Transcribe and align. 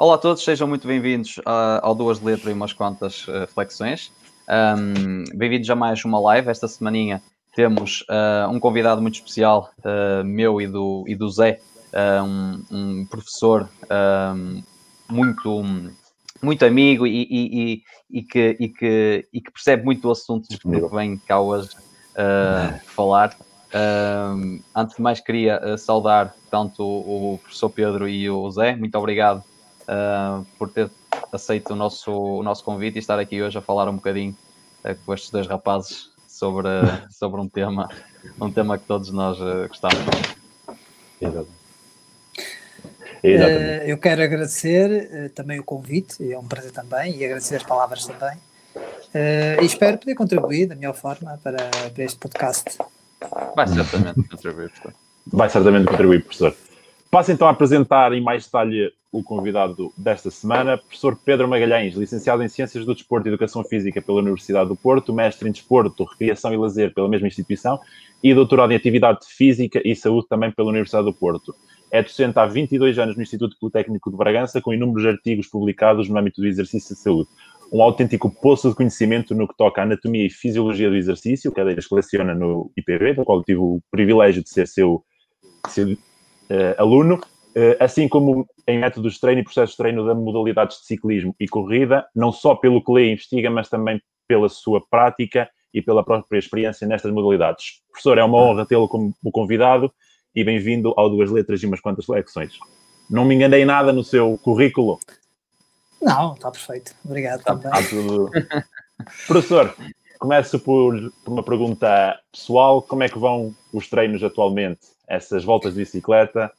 Olá 0.00 0.14
a 0.14 0.18
todos, 0.18 0.44
sejam 0.44 0.68
muito 0.68 0.86
bem-vindos 0.86 1.40
ao 1.44 1.92
Duas 1.92 2.20
Letras 2.20 2.52
e 2.52 2.52
umas 2.52 2.72
quantas 2.72 3.26
uh, 3.26 3.48
flexões. 3.52 4.12
Um, 4.48 5.24
bem-vindos 5.36 5.68
a 5.68 5.74
mais 5.74 6.04
uma 6.04 6.20
live. 6.20 6.48
Esta 6.48 6.68
semaninha 6.68 7.20
temos 7.56 8.02
uh, 8.02 8.48
um 8.48 8.60
convidado 8.60 9.02
muito 9.02 9.16
especial, 9.16 9.72
uh, 9.80 10.22
meu 10.22 10.60
e 10.60 10.68
do, 10.68 11.04
e 11.08 11.16
do 11.16 11.28
Zé, 11.28 11.58
um, 12.24 12.64
um, 12.70 13.06
professor 13.06 13.68
muito, 15.10 15.64
muito 16.40 16.64
amigo 16.64 17.04
e, 17.04 17.26
e, 17.28 17.82
e, 18.08 18.22
que, 18.22 18.56
e, 18.60 18.68
que, 18.68 19.26
e 19.32 19.40
que 19.40 19.50
percebe 19.50 19.84
muito 19.84 20.02
do 20.02 20.12
assunto 20.12 20.46
que 20.46 20.94
vem 20.94 21.18
cá 21.18 21.40
hoje 21.40 21.70
falar. 22.84 23.36
antes 24.76 24.94
de 24.94 25.02
mais, 25.02 25.18
queria 25.18 25.76
saudar 25.76 26.36
tanto 26.52 26.84
o, 26.84 27.34
o 27.34 27.38
professor 27.38 27.68
Pedro 27.68 28.08
e 28.08 28.30
o 28.30 28.48
Zé. 28.48 28.76
Muito 28.76 28.96
obrigado 28.96 29.42
uh, 29.88 30.44
por 30.58 30.68
ter 30.70 30.90
aceito 31.32 31.72
o 31.72 31.76
nosso, 31.76 32.12
o 32.12 32.42
nosso 32.42 32.62
convite 32.62 32.96
e 32.96 32.98
estar 32.98 33.18
aqui 33.18 33.42
hoje 33.42 33.58
a 33.58 33.62
falar 33.62 33.88
um 33.88 33.96
bocadinho 33.96 34.36
uh, 34.84 34.94
com 35.04 35.14
estes 35.14 35.30
dois 35.30 35.46
rapazes 35.46 36.10
sobre, 36.26 36.68
sobre 37.10 37.40
um 37.40 37.48
tema, 37.48 37.88
um 38.40 38.50
tema 38.50 38.78
que 38.78 38.84
todos 38.84 39.10
nós 39.10 39.40
uh, 39.40 39.66
gostamos. 39.68 39.98
Exato. 41.20 41.58
Uh, 43.22 43.82
eu 43.84 43.98
quero 43.98 44.22
agradecer 44.22 45.10
uh, 45.10 45.30
também 45.30 45.58
o 45.58 45.64
convite, 45.64 46.32
é 46.32 46.38
um 46.38 46.44
prazer 46.44 46.70
também, 46.70 47.16
e 47.16 47.24
agradecer 47.24 47.56
as 47.56 47.62
palavras 47.64 48.06
também. 48.06 48.36
Uh, 48.76 49.62
e 49.62 49.64
espero 49.64 49.98
poder 49.98 50.14
contribuir 50.14 50.66
da 50.66 50.76
melhor 50.76 50.94
forma 50.94 51.38
para, 51.42 51.68
para 51.92 52.04
este 52.04 52.18
podcast. 52.18 52.78
Vai 53.56 53.66
certamente 53.66 54.28
contribuir, 54.28 54.70
professor. 54.70 54.94
Vai 55.26 55.50
certamente 55.50 55.86
contribuir, 55.88 56.22
professor. 56.22 56.54
Passo 57.10 57.32
então 57.32 57.48
a 57.48 57.52
apresentar 57.52 58.12
em 58.12 58.20
mais 58.20 58.44
detalhe 58.44 58.92
o 59.10 59.22
convidado 59.22 59.90
desta 59.96 60.30
semana, 60.30 60.76
professor 60.76 61.16
Pedro 61.16 61.48
Magalhães, 61.48 61.94
licenciado 61.94 62.42
em 62.42 62.48
Ciências 62.48 62.84
do 62.84 62.94
Desporto 62.94 63.26
e 63.26 63.30
Educação 63.30 63.64
Física 63.64 64.02
pela 64.02 64.18
Universidade 64.18 64.68
do 64.68 64.76
Porto, 64.76 65.10
mestre 65.10 65.48
em 65.48 65.52
Desporto, 65.52 66.04
Recreação 66.04 66.52
e 66.52 66.58
Lazer 66.58 66.92
pela 66.92 67.08
mesma 67.08 67.26
instituição 67.26 67.80
e 68.22 68.34
doutorado 68.34 68.72
em 68.72 68.76
Atividade 68.76 69.20
Física 69.26 69.80
e 69.82 69.96
Saúde 69.96 70.28
também 70.28 70.50
pela 70.50 70.68
Universidade 70.68 71.06
do 71.06 71.14
Porto. 71.14 71.54
É 71.90 72.02
docente 72.02 72.38
há 72.38 72.44
22 72.44 72.98
anos 72.98 73.16
no 73.16 73.22
Instituto 73.22 73.56
Politécnico 73.58 74.10
de 74.10 74.16
Bragança, 74.16 74.60
com 74.60 74.74
inúmeros 74.74 75.06
artigos 75.06 75.46
publicados 75.46 76.10
no 76.10 76.18
âmbito 76.18 76.42
do 76.42 76.46
exercício 76.46 76.94
de 76.94 77.00
saúde. 77.00 77.30
Um 77.72 77.82
autêntico 77.82 78.30
poço 78.30 78.68
de 78.68 78.74
conhecimento 78.74 79.34
no 79.34 79.48
que 79.48 79.56
toca 79.56 79.80
à 79.80 79.84
anatomia 79.84 80.26
e 80.26 80.30
fisiologia 80.30 80.90
do 80.90 80.96
exercício, 80.96 81.52
cadeiras 81.52 81.86
que 81.86 81.94
leciona 81.94 82.34
no 82.34 82.70
IPB, 82.76 83.14
do 83.14 83.24
qual 83.24 83.42
tive 83.42 83.60
o 83.60 83.80
privilégio 83.90 84.42
de 84.42 84.50
ser 84.50 84.68
seu, 84.68 85.02
aluno, 86.78 87.20
eh, 87.54 87.76
assim 87.80 88.08
como 88.08 88.46
em 88.66 88.78
métodos 88.78 89.14
de 89.14 89.20
treino 89.20 89.40
e 89.40 89.44
processos 89.44 89.72
de 89.72 89.78
treino 89.78 90.06
da 90.06 90.14
modalidades 90.14 90.80
de 90.80 90.86
ciclismo 90.86 91.34
e 91.40 91.48
corrida, 91.48 92.06
não 92.14 92.30
só 92.30 92.54
pelo 92.54 92.82
que 92.82 92.92
lê 92.92 93.06
e 93.06 93.12
investiga, 93.12 93.50
mas 93.50 93.68
também 93.68 94.00
pela 94.26 94.48
sua 94.48 94.80
prática 94.88 95.50
e 95.72 95.82
pela 95.82 96.04
própria 96.04 96.38
experiência 96.38 96.86
nestas 96.86 97.12
modalidades. 97.12 97.82
Professor, 97.90 98.18
é 98.18 98.24
uma 98.24 98.38
honra 98.38 98.66
tê-lo 98.66 98.88
como 98.88 99.12
convidado 99.32 99.92
e 100.34 100.44
bem-vindo 100.44 100.94
ao 100.96 101.10
Duas 101.10 101.30
Letras 101.30 101.62
e 101.62 101.66
umas 101.66 101.80
quantas 101.80 102.04
flexões. 102.04 102.52
Não 103.10 103.24
me 103.24 103.34
enganei 103.34 103.64
nada 103.64 103.92
no 103.92 104.04
seu 104.04 104.38
currículo? 104.38 105.00
Não, 106.00 106.34
está 106.34 106.50
perfeito. 106.50 106.94
Obrigado 107.04 107.40
está. 107.40 107.54
Está 107.54 107.82
tudo... 107.88 108.30
Professor, 109.26 109.74
começo 110.18 110.58
por, 110.60 110.94
por 111.24 111.32
uma 111.32 111.42
pergunta 111.42 112.20
pessoal. 112.30 112.82
Como 112.82 113.02
é 113.02 113.08
que 113.08 113.18
vão 113.18 113.54
os 113.72 113.88
treinos 113.88 114.22
atualmente? 114.22 114.97
Essas 115.08 115.42
voltas 115.44 115.72
de 115.72 115.80
bicicleta, 115.80 116.52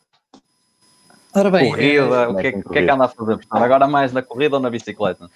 Ora 1.33 1.52
bem, 1.52 1.69
corrida, 1.69 2.16
é, 2.16 2.28
o, 2.28 2.36
que 2.36 2.47
é, 2.47 2.52
que 2.52 2.80
é 2.80 2.86
que 2.86 2.91
anda 2.91 3.06
a 3.06 3.08
fazer? 3.08 3.39
Agora 3.52 3.88
mais 3.88 4.11
na 4.11 4.22
corrida 4.22 4.56
ou 4.56 4.61
na 4.61 4.69
bicicleta? 4.69 5.30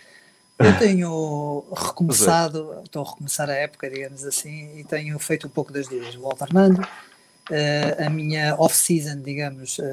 Eu 0.57 0.79
tenho 0.79 1.65
recomeçado, 1.75 2.81
estou 2.83 3.03
a 3.03 3.09
recomeçar 3.09 3.49
a 3.49 3.53
época, 3.53 3.89
digamos 3.89 4.23
assim, 4.23 4.77
e 4.77 4.83
tenho 4.83 5.17
feito 5.19 5.47
um 5.47 5.49
pouco 5.49 5.71
das 5.71 5.87
duas. 5.87 6.15
Vou 6.15 6.31
alternando. 6.31 6.81
Uh, 7.49 8.05
a 8.05 8.09
minha 8.09 8.55
off-season, 8.57 9.21
digamos, 9.21 9.77
uh, 9.77 9.83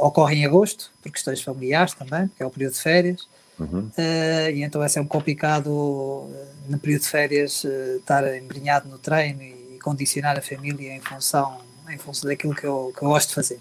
ocorre 0.00 0.36
em 0.36 0.46
agosto, 0.46 0.90
por 1.00 1.12
questões 1.12 1.40
familiares 1.40 1.94
também, 1.94 2.26
porque 2.28 2.42
é 2.42 2.46
o 2.46 2.50
período 2.50 2.72
de 2.72 2.80
férias. 2.80 3.28
Uhum. 3.58 3.90
Uh, 3.96 4.50
e 4.52 4.62
então 4.62 4.82
é 4.82 4.88
sempre 4.88 5.08
complicado, 5.08 6.28
no 6.68 6.78
período 6.78 7.02
de 7.02 7.08
férias, 7.08 7.64
estar 7.64 8.36
embrenhado 8.36 8.88
no 8.88 8.98
treino 8.98 9.42
e 9.42 9.78
condicionar 9.82 10.36
a 10.36 10.42
família 10.42 10.92
em 10.94 11.00
função, 11.00 11.58
em 11.90 11.98
função 11.98 12.28
daquilo 12.28 12.54
que 12.54 12.64
eu, 12.64 12.92
que 12.96 13.02
eu 13.02 13.08
gosto 13.08 13.28
de 13.28 13.34
fazer. 13.34 13.60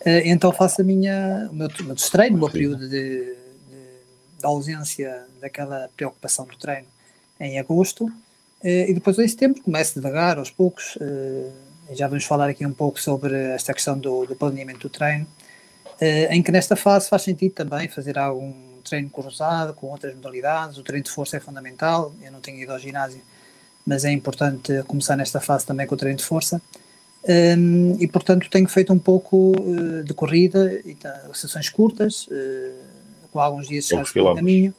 Uh, 0.00 0.22
então 0.24 0.52
faço 0.52 0.80
a 0.80 0.84
minha, 0.84 1.48
o 1.50 1.54
meu, 1.54 1.68
o 1.68 1.84
meu 1.84 1.96
treino, 1.96 2.36
o 2.36 2.38
meu 2.38 2.50
período 2.50 2.88
de, 2.88 2.88
de, 2.88 3.34
de, 4.38 4.46
ausência 4.46 5.26
daquela 5.40 5.90
preocupação 5.96 6.46
do 6.46 6.56
treino 6.56 6.86
em 7.40 7.58
agosto, 7.58 8.04
uh, 8.04 8.12
e 8.62 8.94
depois 8.94 9.18
em 9.18 9.26
setembro 9.26 9.60
começo 9.60 9.94
devagar, 9.94 10.38
aos 10.38 10.50
poucos, 10.50 10.96
uh, 10.96 11.52
já 11.92 12.06
vamos 12.06 12.24
falar 12.24 12.48
aqui 12.48 12.64
um 12.64 12.72
pouco 12.72 13.00
sobre 13.00 13.34
esta 13.34 13.74
questão 13.74 13.98
do, 13.98 14.26
do 14.26 14.36
planeamento 14.36 14.80
do 14.80 14.90
treino, 14.90 15.26
em 16.30 16.40
que 16.44 16.52
nesta 16.52 16.76
fase 16.76 17.08
faz 17.08 17.22
sentido 17.22 17.54
também 17.54 17.88
fazer 17.88 18.16
algum 18.18 18.52
treino 18.84 19.10
cruzado 19.10 19.74
com 19.74 19.88
outras 19.88 20.14
modalidades, 20.14 20.78
o 20.78 20.82
treino 20.82 21.04
de 21.04 21.10
força 21.10 21.38
é 21.38 21.40
fundamental, 21.40 22.14
eu 22.22 22.30
não 22.30 22.40
tenho 22.40 22.60
ido 22.60 22.70
ao 22.70 22.78
ginásio, 22.78 23.20
mas 23.84 24.04
é 24.04 24.12
importante 24.12 24.82
começar 24.86 25.16
nesta 25.16 25.40
fase 25.40 25.66
também 25.66 25.86
com 25.86 25.94
o 25.94 25.98
treino 25.98 26.18
de 26.18 26.24
força, 26.24 26.60
um, 27.28 27.96
e 28.00 28.08
portanto 28.08 28.48
tenho 28.48 28.66
feito 28.68 28.90
um 28.90 28.98
pouco 28.98 29.52
uh, 29.60 30.02
de 30.02 30.14
corrida, 30.14 30.80
e 30.84 30.94
tá, 30.94 31.28
sessões 31.34 31.68
curtas, 31.68 32.26
uh, 32.28 33.28
com 33.30 33.38
alguns 33.38 33.68
dias 33.68 33.86
chegados 33.86 34.12
pelo 34.12 34.34
caminho, 34.34 34.74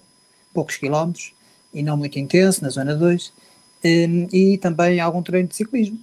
poucos 0.52 0.78
quilómetros, 0.78 1.32
e 1.72 1.84
não 1.84 1.96
muito 1.96 2.18
intenso, 2.18 2.64
na 2.64 2.70
zona 2.70 2.96
2, 2.96 3.32
um, 3.86 4.28
e 4.34 4.58
também 4.58 5.00
algum 5.00 5.22
treino 5.22 5.48
de 5.48 5.56
ciclismo. 5.56 6.00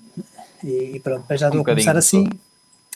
E, 0.62 0.92
e 0.94 1.00
pronto, 1.00 1.24
já 1.30 1.48
estou 1.48 1.58
um 1.58 1.62
a 1.62 1.64
começar 1.64 1.96
assim, 1.96 2.28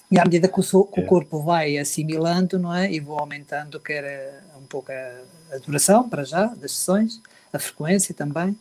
e 0.09 0.19
à 0.19 0.25
medida 0.25 0.47
que 0.47 0.61
o, 0.61 0.85
que 0.85 1.01
o, 1.01 1.03
é. 1.03 1.07
corpo 1.07 1.43
vai 1.43 1.77
assimilando, 1.77 2.57
não 2.57 2.73
é? 2.73 2.91
E 2.93 3.01
vou 3.01 3.19
aumentando, 3.19 3.81
quer 3.81 4.45
um 4.61 4.67
pouco 4.67 4.93
a, 4.93 5.57
a 5.57 5.59
duração, 5.59 6.09
para 6.09 6.23
já, 6.23 6.47
das 6.47 6.71
sessões, 6.73 7.21
a 7.53 7.59
frequência 7.59 8.15
também, 8.15 8.57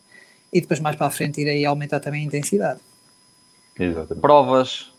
e 0.52 0.60
depois 0.60 0.80
mais 0.80 0.96
para 0.96 1.06
a 1.06 1.10
frente 1.10 1.40
irei 1.40 1.64
aumentar 1.64 2.00
também 2.00 2.22
a 2.22 2.24
intensidade. 2.24 2.80
Exatamente. 3.80 4.20
Provas, 4.20 4.92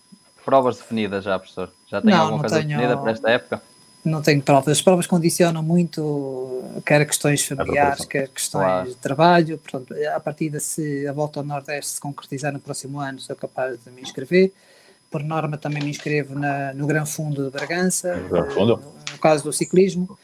provas 0.44 0.78
definidas 0.78 1.24
já, 1.24 1.38
professor? 1.38 1.72
Já 1.88 2.02
tem 2.02 2.12
não, 2.12 2.18
alguma 2.18 2.38
não 2.38 2.40
coisa 2.42 2.58
tenho, 2.58 2.69
definida 2.69 2.97
para 2.97 3.12
esta 3.12 3.30
época? 3.30 3.62
Não 4.03 4.22
tenho 4.22 4.42
provas. 4.42 4.68
As 4.69 4.81
provas 4.81 5.06
condicionam 5.06 5.62
muito, 5.62 6.64
quer 6.86 7.06
questões 7.06 7.46
familiares, 7.46 8.03
quer 8.06 8.28
questões 8.30 8.66
claro. 8.66 8.90
de 8.90 8.96
trabalho. 8.96 9.58
Portanto, 9.59 9.94
a 10.16 10.20
partir 10.20 10.50
de 10.50 10.59
se 10.59 11.08
a 11.08 11.14
volta 11.14 11.40
ao 11.40 11.46
Nordeste 11.46 11.91
se 11.91 12.02
concretizar 12.02 12.52
no 12.52 12.59
próximo 12.59 13.00
ano, 13.00 13.20
sou 13.20 13.36
capaz 13.36 13.78
de 13.84 13.91
me 13.91 14.02
inscrever. 14.02 14.52
Por 15.12 15.24
norma, 15.24 15.58
também 15.58 15.84
me 15.84 15.90
inscrevo 15.90 16.34
na, 16.40 16.74
no 16.74 16.88
Gran 16.88 17.06
Fundo 17.06 17.44
de 17.44 17.52
Bragança, 17.52 18.18
Fundo. 18.53 18.78
No, 18.78 19.12
no, 19.12 19.18
caso 19.20 19.44
do 19.44 19.53
ciclismo. 19.53 20.18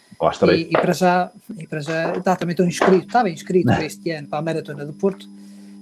E, 0.56 0.62
e, 0.62 0.72
para 0.72 0.94
já, 0.94 1.30
e 1.60 1.68
para 1.68 1.80
já 1.80 2.20
tá, 2.22 2.36
também 2.36 2.54
estou 2.54 2.66
inscrito, 2.66 3.06
estava 3.06 3.30
inscrito 3.30 3.68
para 3.68 3.84
este 3.86 4.10
ano 4.10 4.28
para 4.28 4.40
a 4.40 4.42
Maratona 4.42 4.84
do 4.84 4.94
Porto 4.94 5.30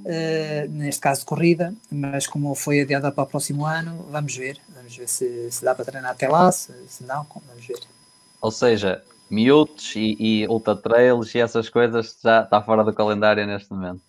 uh, 0.05 0.69
neste 0.69 1.01
caso 1.01 1.21
de 1.21 1.25
corrida, 1.25 1.73
mas 1.91 2.27
como 2.27 2.53
foi 2.55 2.81
adiada 2.81 3.11
para 3.11 3.23
o 3.23 3.27
próximo 3.27 3.65
ano, 3.65 4.05
vamos 4.11 4.35
ver, 4.35 4.57
vamos 4.73 4.95
ver 4.95 5.09
se, 5.09 5.51
se 5.51 5.65
dá 5.65 5.73
para 5.73 5.85
treinar 5.85 6.11
até 6.11 6.27
lá, 6.27 6.51
se, 6.51 6.71
se 6.87 7.03
não, 7.03 7.25
vamos 7.47 7.65
ver. 7.65 7.79
Ou 8.41 8.51
seja, 8.51 9.01
miúdos 9.29 9.95
e, 9.95 10.15
e 10.19 10.47
ultra 10.47 10.75
trails 10.75 11.33
e 11.33 11.39
essas 11.39 11.69
coisas 11.69 12.15
já 12.23 12.43
está 12.43 12.61
fora 12.61 12.83
do 12.83 12.93
calendário 12.93 13.45
neste 13.45 13.71
momento. 13.71 14.01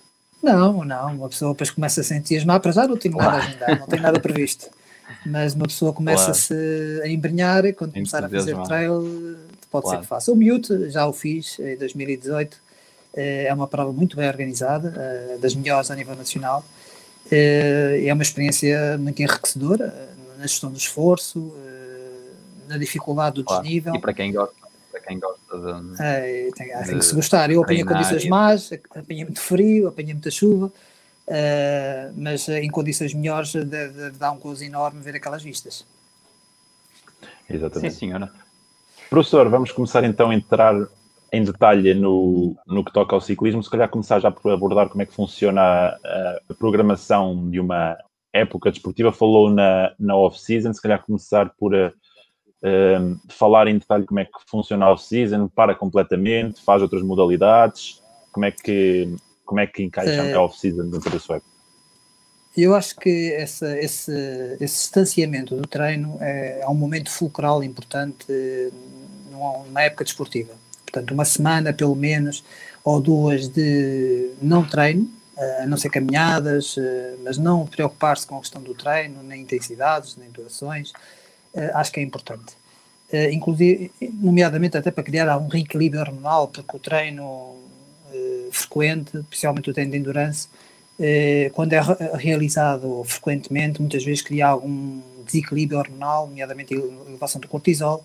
Não, 0.42 0.84
não, 0.84 1.14
uma 1.14 1.28
pessoa 1.28 1.52
depois 1.52 1.70
começa 1.70 2.02
a 2.02 2.04
se 2.04 2.14
entusiasmar, 2.14 2.60
para 2.60 2.70
já 2.70 2.86
não 2.86 2.96
tenho 2.96 3.16
nada 3.16 3.38
a 3.38 3.40
agendar, 3.40 3.80
não 3.80 3.86
tenho 3.86 4.02
nada 4.02 4.20
previsto. 4.20 4.68
Mas 5.24 5.54
uma 5.54 5.66
pessoa 5.66 5.92
começa-se 5.92 6.54
claro. 6.54 7.02
a 7.02 7.08
embrenhar 7.08 7.64
e 7.64 7.72
quando 7.72 7.92
começar 7.92 8.24
a 8.24 8.28
fazer 8.28 8.56
trail, 8.62 9.38
pode 9.70 9.84
claro. 9.84 9.98
ser 9.98 10.02
que 10.02 10.06
faça. 10.06 10.32
O 10.32 10.36
miúdo 10.36 10.90
já 10.90 11.06
o 11.06 11.12
fiz 11.12 11.58
em 11.58 11.76
2018 11.76 12.65
é 13.16 13.52
uma 13.52 13.66
prova 13.66 13.92
muito 13.92 14.16
bem 14.16 14.28
organizada, 14.28 14.92
eh, 14.96 15.38
das 15.38 15.54
melhores 15.54 15.90
a 15.90 15.96
nível 15.96 16.14
nacional. 16.14 16.62
Eh, 17.30 18.04
é 18.06 18.12
uma 18.12 18.22
experiência 18.22 18.98
muito 18.98 19.20
enriquecedora 19.22 19.86
eh, 19.86 20.38
na 20.38 20.46
gestão 20.46 20.70
do 20.70 20.76
esforço, 20.76 21.54
na 22.68 22.76
dificuldade 22.76 23.36
do 23.36 23.44
claro. 23.44 23.62
desnível. 23.62 23.94
E 23.94 24.00
para 24.00 24.12
quem 24.12 24.32
gosta, 24.32 24.54
para 24.92 25.00
quem 25.00 25.18
gosta 25.18 25.40
de. 25.58 26.02
É, 26.02 26.50
tem, 26.54 26.66
de 26.66 26.84
tem 26.84 26.98
que 26.98 27.04
se 27.04 27.14
gostar. 27.14 27.50
Eu 27.50 27.62
apanhei 27.62 27.84
condições 27.84 28.24
e... 28.24 28.28
más, 28.28 28.70
apanhei 28.90 29.24
muito 29.24 29.40
frio, 29.40 29.88
apanhei 29.88 30.12
muita 30.12 30.30
chuva, 30.30 30.70
mas 32.14 32.48
em 32.48 32.68
condições 32.68 33.14
melhores 33.14 33.52
dar 34.18 34.32
um 34.32 34.38
gozo 34.38 34.62
enorme 34.62 35.00
ver 35.00 35.16
aquelas 35.16 35.42
vistas. 35.42 35.86
Exatamente. 37.48 37.94
Sim, 37.94 37.98
senhora. 38.00 38.30
Professor, 39.08 39.48
vamos 39.48 39.70
começar 39.70 40.02
então 40.04 40.30
a 40.30 40.34
entrar 40.34 40.74
em 41.32 41.44
detalhe 41.44 41.94
no, 41.94 42.56
no 42.66 42.84
que 42.84 42.92
toca 42.92 43.14
ao 43.14 43.20
ciclismo, 43.20 43.62
se 43.62 43.70
calhar 43.70 43.88
começar 43.88 44.20
já 44.20 44.30
por 44.30 44.52
abordar 44.52 44.88
como 44.88 45.02
é 45.02 45.06
que 45.06 45.14
funciona 45.14 45.60
a, 45.62 46.40
a 46.48 46.54
programação 46.54 47.50
de 47.50 47.60
uma 47.60 47.96
época 48.32 48.70
desportiva. 48.70 49.12
Falou 49.12 49.50
na, 49.50 49.92
na 49.98 50.16
off-season, 50.16 50.72
se 50.72 50.82
calhar 50.82 51.04
começar 51.04 51.52
por, 51.58 51.72
Uh, 52.62 53.20
falar 53.28 53.68
em 53.68 53.78
detalhe 53.78 54.06
como 54.06 54.18
é 54.18 54.24
que 54.24 54.32
funciona 54.46 54.86
a 54.86 54.92
off-season, 54.92 55.46
para 55.46 55.74
completamente, 55.74 56.60
faz 56.62 56.80
outras 56.80 57.02
modalidades, 57.02 58.02
como 58.32 58.46
é 58.46 58.50
que, 58.50 59.14
como 59.44 59.60
é 59.60 59.66
que 59.66 59.82
encaixa 59.82 60.24
uh, 60.24 60.36
a 60.38 60.42
off-season 60.42 60.88
dentro 60.88 61.10
da 61.10 61.20
sua 61.20 61.36
época? 61.36 61.50
Eu 62.56 62.74
acho 62.74 62.96
que 62.96 63.32
essa, 63.34 63.78
esse, 63.78 64.10
esse 64.58 64.80
distanciamento 64.80 65.54
do 65.54 65.68
treino 65.68 66.16
é, 66.18 66.60
é 66.62 66.68
um 66.68 66.74
momento 66.74 67.10
fulcral 67.10 67.62
importante 67.62 68.26
numa 69.30 69.82
época 69.82 70.04
desportiva. 70.04 70.54
Portanto, 70.86 71.12
uma 71.12 71.24
semana 71.26 71.72
pelo 71.72 71.94
menos 71.94 72.42
ou 72.82 73.00
duas 73.00 73.48
de 73.48 74.30
não 74.40 74.64
treino, 74.64 75.10
a 75.60 75.66
não 75.66 75.76
ser 75.76 75.90
caminhadas, 75.90 76.76
mas 77.22 77.36
não 77.36 77.66
preocupar-se 77.66 78.26
com 78.26 78.38
a 78.38 78.40
questão 78.40 78.62
do 78.62 78.72
treino, 78.74 79.22
nem 79.22 79.42
intensidades, 79.42 80.16
nem 80.16 80.30
durações, 80.30 80.92
acho 81.74 81.92
que 81.92 82.00
é 82.00 82.02
importante. 82.02 82.54
Inclusive, 83.30 83.92
nomeadamente 84.14 84.76
até 84.78 84.90
para 84.90 85.04
criar 85.04 85.36
um 85.36 85.48
reequilíbrio 85.48 86.00
hormonal, 86.00 86.48
porque 86.48 86.76
o 86.76 86.80
treino 86.80 87.56
frequente, 88.50 89.18
especialmente 89.18 89.68
o 89.68 89.74
treino 89.74 89.90
de 89.92 89.98
endurance, 89.98 90.48
quando 91.52 91.74
é 91.74 91.80
realizado 92.14 93.04
frequentemente, 93.04 93.80
muitas 93.80 94.02
vezes 94.04 94.22
cria 94.22 94.46
algum 94.46 95.00
desequilíbrio 95.26 95.78
hormonal, 95.78 96.28
nomeadamente 96.28 96.72
elevação 96.72 97.40
do 97.40 97.48
cortisol, 97.48 98.02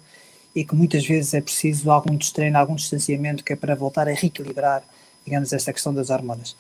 e 0.56 0.66
que 0.66 0.76
muitas 0.76 1.06
vezes 1.06 1.34
é 1.34 1.42
preciso 1.42 1.90
algum 1.90 2.18
treino, 2.18 2.58
algum 2.58 2.76
distanciamento 2.76 3.44
que 3.44 3.54
é 3.54 3.56
para 3.56 3.76
voltar 3.76 4.08
a 4.08 4.14
reequilibrar, 4.14 4.84
digamos, 5.26 5.54
esta 5.54 5.72
questão 5.72 5.94
das 5.94 6.10
hormonas. 6.10 6.56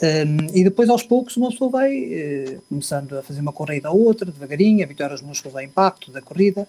Um, 0.00 0.56
e 0.56 0.62
depois, 0.62 0.88
aos 0.88 1.02
poucos, 1.02 1.36
uma 1.36 1.50
pessoa 1.50 1.70
vai 1.70 1.92
uh, 1.92 2.62
começando 2.68 3.18
a 3.18 3.22
fazer 3.22 3.40
uma 3.40 3.52
corrida 3.52 3.90
ou 3.90 4.00
outra, 4.00 4.30
devagarinho, 4.30 4.84
habituar 4.84 5.12
os 5.12 5.22
músculos 5.22 5.56
ao 5.56 5.62
impacto 5.62 6.10
da 6.12 6.20
corrida, 6.22 6.68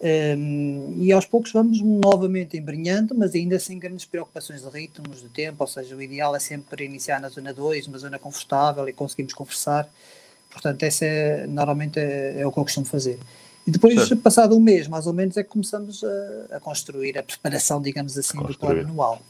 um, 0.00 0.96
e 0.98 1.12
aos 1.12 1.24
poucos 1.24 1.52
vamos 1.52 1.80
novamente 1.80 2.56
embrenhando, 2.56 3.14
mas 3.14 3.34
ainda 3.34 3.58
sem 3.58 3.78
grandes 3.78 4.04
preocupações 4.04 4.62
de 4.62 4.68
ritmos, 4.68 5.22
de 5.22 5.28
tempo, 5.28 5.56
ou 5.60 5.66
seja, 5.66 5.94
o 5.94 6.02
ideal 6.02 6.34
é 6.34 6.40
sempre 6.40 6.84
iniciar 6.84 7.20
na 7.20 7.28
zona 7.28 7.54
2, 7.54 7.86
uma 7.86 7.98
zona 7.98 8.18
confortável 8.18 8.88
e 8.88 8.92
conseguimos 8.92 9.32
conversar. 9.32 9.88
Portanto, 10.50 10.82
essa 10.82 11.04
é, 11.04 11.46
normalmente 11.46 11.98
é, 11.98 12.40
é 12.40 12.46
o 12.46 12.52
que 12.52 12.58
eu 12.58 12.64
costumo 12.64 12.86
fazer. 12.86 13.18
E 13.66 13.70
depois, 13.70 13.94
certo. 13.94 14.16
passado 14.20 14.56
um 14.56 14.60
mês, 14.60 14.86
mais 14.88 15.06
ou 15.06 15.12
menos, 15.12 15.36
é 15.36 15.42
que 15.42 15.48
começamos 15.48 16.04
a, 16.04 16.56
a 16.56 16.60
construir 16.60 17.16
a 17.16 17.22
preparação, 17.22 17.80
digamos 17.80 18.16
assim, 18.18 18.38
do 18.38 18.56
plano 18.58 18.80
anual. 18.80 19.22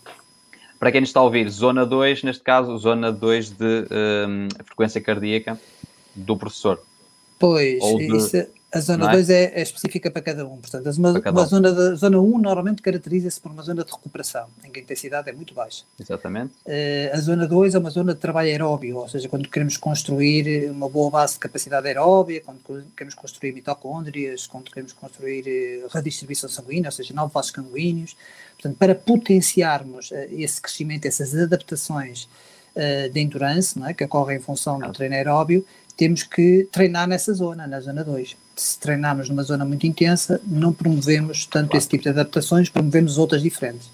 Para 0.78 0.90
quem 0.90 1.00
nos 1.00 1.10
está 1.10 1.20
a 1.20 1.22
ouvir, 1.22 1.48
zona 1.48 1.86
2, 1.86 2.24
neste 2.24 2.42
caso, 2.42 2.76
zona 2.78 3.12
2 3.12 3.50
de 3.50 3.86
um, 4.28 4.48
frequência 4.64 5.00
cardíaca 5.00 5.58
do 6.14 6.36
professor. 6.36 6.82
Pois, 7.38 7.78
de... 7.80 8.16
isso, 8.16 8.36
é 8.36 8.48
a 8.74 8.80
zona 8.80 9.08
2 9.08 9.30
é? 9.30 9.44
é? 9.44 9.60
é? 9.60 9.62
específica 9.62 10.10
para 10.10 10.20
cada 10.20 10.44
um. 10.46 10.56
Portanto, 10.56 10.90
uma, 10.98 11.12
uma 11.12 11.42
um. 11.42 11.46
zona, 11.46 11.72
da, 11.72 11.94
zona 11.94 12.18
1 12.18 12.34
um 12.34 12.38
normalmente 12.38 12.82
caracteriza-se 12.82 13.40
por 13.40 13.52
uma 13.52 13.62
zona 13.62 13.84
de 13.84 13.92
recuperação, 13.92 14.48
em 14.64 14.70
que 14.70 14.80
a 14.80 14.82
intensidade 14.82 15.30
é 15.30 15.32
muito 15.32 15.54
baixa. 15.54 15.84
Exatamente. 15.98 16.52
Uh, 16.66 17.14
a 17.14 17.20
zona 17.20 17.46
2 17.46 17.74
é 17.74 17.78
uma 17.78 17.90
zona 17.90 18.14
de 18.14 18.20
trabalho 18.20 18.48
aeróbio, 18.48 18.96
ou 18.96 19.08
seja, 19.08 19.28
quando 19.28 19.48
queremos 19.48 19.76
construir 19.76 20.70
uma 20.70 20.88
boa 20.88 21.10
base 21.10 21.34
de 21.34 21.38
capacidade 21.38 21.86
aeróbia, 21.86 22.40
quando 22.40 22.60
queremos 22.96 23.14
construir 23.14 23.52
mitocôndrias, 23.52 24.46
quando 24.46 24.70
queremos 24.70 24.92
construir 24.92 25.84
uh, 25.84 25.88
redistribuição 25.88 26.48
sanguínea, 26.50 26.88
ou 26.88 26.92
seja, 26.92 27.14
novos 27.14 27.32
vasos 27.32 27.52
sanguíneos. 27.52 28.16
Portanto, 28.54 28.76
para 28.76 28.94
potenciarmos 28.94 30.10
uh, 30.10 30.16
esse 30.32 30.60
crescimento, 30.60 31.06
essas 31.06 31.34
adaptações 31.34 32.28
de 33.12 33.20
endurance, 33.20 33.80
é, 33.84 33.94
que 33.94 34.02
ocorrem 34.02 34.38
em 34.38 34.40
função 34.40 34.80
do 34.80 34.92
treino 34.92 35.14
aeróbio, 35.14 35.64
temos 35.96 36.24
que 36.24 36.68
treinar 36.72 37.06
nessa 37.06 37.32
zona, 37.32 37.68
na 37.68 37.78
zona 37.78 38.02
2 38.02 38.36
se 38.56 38.78
treinarmos 38.78 39.28
numa 39.28 39.42
zona 39.42 39.64
muito 39.64 39.86
intensa, 39.86 40.40
não 40.46 40.72
promovemos 40.72 41.46
tanto 41.46 41.76
esse 41.76 41.88
tipo 41.88 42.04
de 42.04 42.10
adaptações, 42.10 42.68
promovemos 42.68 43.18
outras 43.18 43.42
diferentes. 43.42 43.90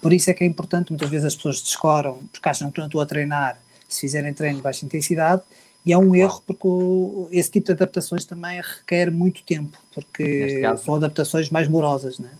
Por 0.00 0.12
isso 0.12 0.30
é 0.30 0.34
que 0.34 0.44
é 0.44 0.46
importante, 0.46 0.90
muitas 0.90 1.08
vezes 1.08 1.26
as 1.26 1.34
pessoas 1.34 1.60
descoram, 1.60 2.20
porque 2.32 2.48
acham 2.48 2.70
que 2.70 2.78
não 2.78 2.86
estou 2.86 3.00
a 3.00 3.06
treinar, 3.06 3.58
se 3.88 4.02
fizerem 4.02 4.32
treino 4.32 4.56
de 4.56 4.62
baixa 4.62 4.84
intensidade, 4.84 5.42
e 5.84 5.92
é 5.92 5.98
um 5.98 6.14
erro 6.14 6.42
porque 6.46 6.66
o, 6.66 7.28
esse 7.30 7.50
tipo 7.50 7.66
de 7.66 7.72
adaptações 7.72 8.24
também 8.24 8.60
requer 8.60 9.10
muito 9.10 9.42
tempo, 9.44 9.78
porque 9.94 10.60
caso, 10.60 10.84
são 10.84 10.94
adaptações 10.96 11.48
mais 11.50 11.68
morosas, 11.68 12.18
né? 12.18 12.30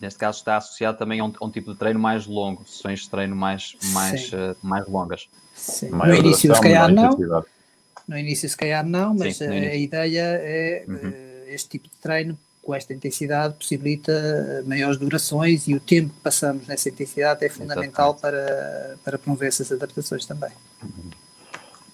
Neste 0.00 0.18
caso 0.18 0.38
está 0.38 0.56
associado 0.56 0.98
também 0.98 1.20
a 1.20 1.24
um, 1.24 1.32
a 1.40 1.44
um, 1.44 1.50
tipo 1.50 1.72
de 1.72 1.78
treino 1.78 2.00
mais 2.00 2.26
longo, 2.26 2.64
sessões 2.66 3.00
de 3.00 3.10
treino 3.10 3.36
mais, 3.36 3.76
mais, 3.92 4.32
uh, 4.32 4.56
mais 4.62 4.86
longas. 4.88 5.28
Sim. 5.54 5.90
No 5.90 6.14
início, 6.14 6.54
se 6.54 6.60
calhar, 6.60 6.90
não. 6.90 7.10
No 8.08 8.18
início, 8.18 8.48
se 8.48 8.56
calhar, 8.56 8.84
não, 8.86 9.14
mas 9.14 9.36
Sim, 9.36 9.48
a, 9.48 9.74
ideia 9.74 10.22
é 10.42 10.84
uhum. 10.88 10.94
uh, 10.94 11.48
este 11.48 11.68
tipo 11.68 11.88
de 11.88 11.96
treino 12.00 12.38
com 12.62 12.74
esta 12.74 12.92
intensidade 12.92 13.54
possibilita 13.54 14.12
eh, 14.12 14.62
maiores 14.66 14.98
durações 14.98 15.66
e 15.68 15.74
o 15.74 15.80
tempo 15.80 16.12
que 16.12 16.20
passamos 16.20 16.66
nessa 16.66 16.90
intensidade 16.90 17.42
é 17.42 17.48
fundamental 17.48 18.14
para, 18.14 18.98
para 19.02 19.18
promover 19.18 19.48
essas 19.48 19.72
adaptações 19.72 20.26
também. 20.26 20.50
Uhum. 20.82 21.10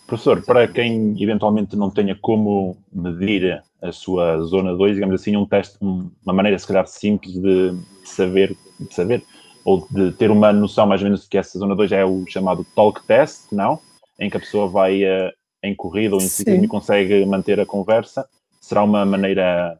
Professor, 0.04 0.42
para 0.42 0.66
quem 0.66 1.14
eventualmente 1.22 1.76
não 1.76 1.90
tenha 1.90 2.16
como 2.16 2.76
medir 2.92 3.62
a 3.80 3.92
sua 3.92 4.40
zona 4.40 4.74
2, 4.74 4.94
digamos 4.94 5.20
assim, 5.20 5.36
um 5.36 5.46
teste, 5.46 5.78
uma 5.80 6.32
maneira 6.32 6.58
se 6.58 6.66
calhar 6.66 6.86
simples 6.88 7.34
de 7.34 7.78
saber, 8.04 8.56
de 8.80 8.92
saber 8.92 9.22
ou 9.64 9.86
de 9.90 10.10
ter 10.12 10.30
uma 10.30 10.52
noção 10.52 10.86
mais 10.86 11.00
ou 11.00 11.04
menos 11.06 11.22
de 11.22 11.28
que 11.28 11.38
essa 11.38 11.58
zona 11.58 11.76
2 11.76 11.92
é 11.92 12.04
o 12.04 12.24
chamado 12.26 12.66
talk 12.74 13.00
test, 13.06 13.52
não? 13.52 13.78
Em 14.18 14.28
que 14.28 14.36
a 14.36 14.40
pessoa 14.40 14.68
vai 14.68 15.04
uh, 15.04 15.32
em 15.64 15.74
corrida 15.74 16.14
ou 16.14 16.20
em 16.20 16.28
ciclismo 16.28 16.64
e 16.64 16.68
consegue 16.68 17.24
manter 17.24 17.58
a 17.58 17.66
conversa, 17.66 18.26
será 18.60 18.82
uma 18.82 19.04
maneira 19.04 19.78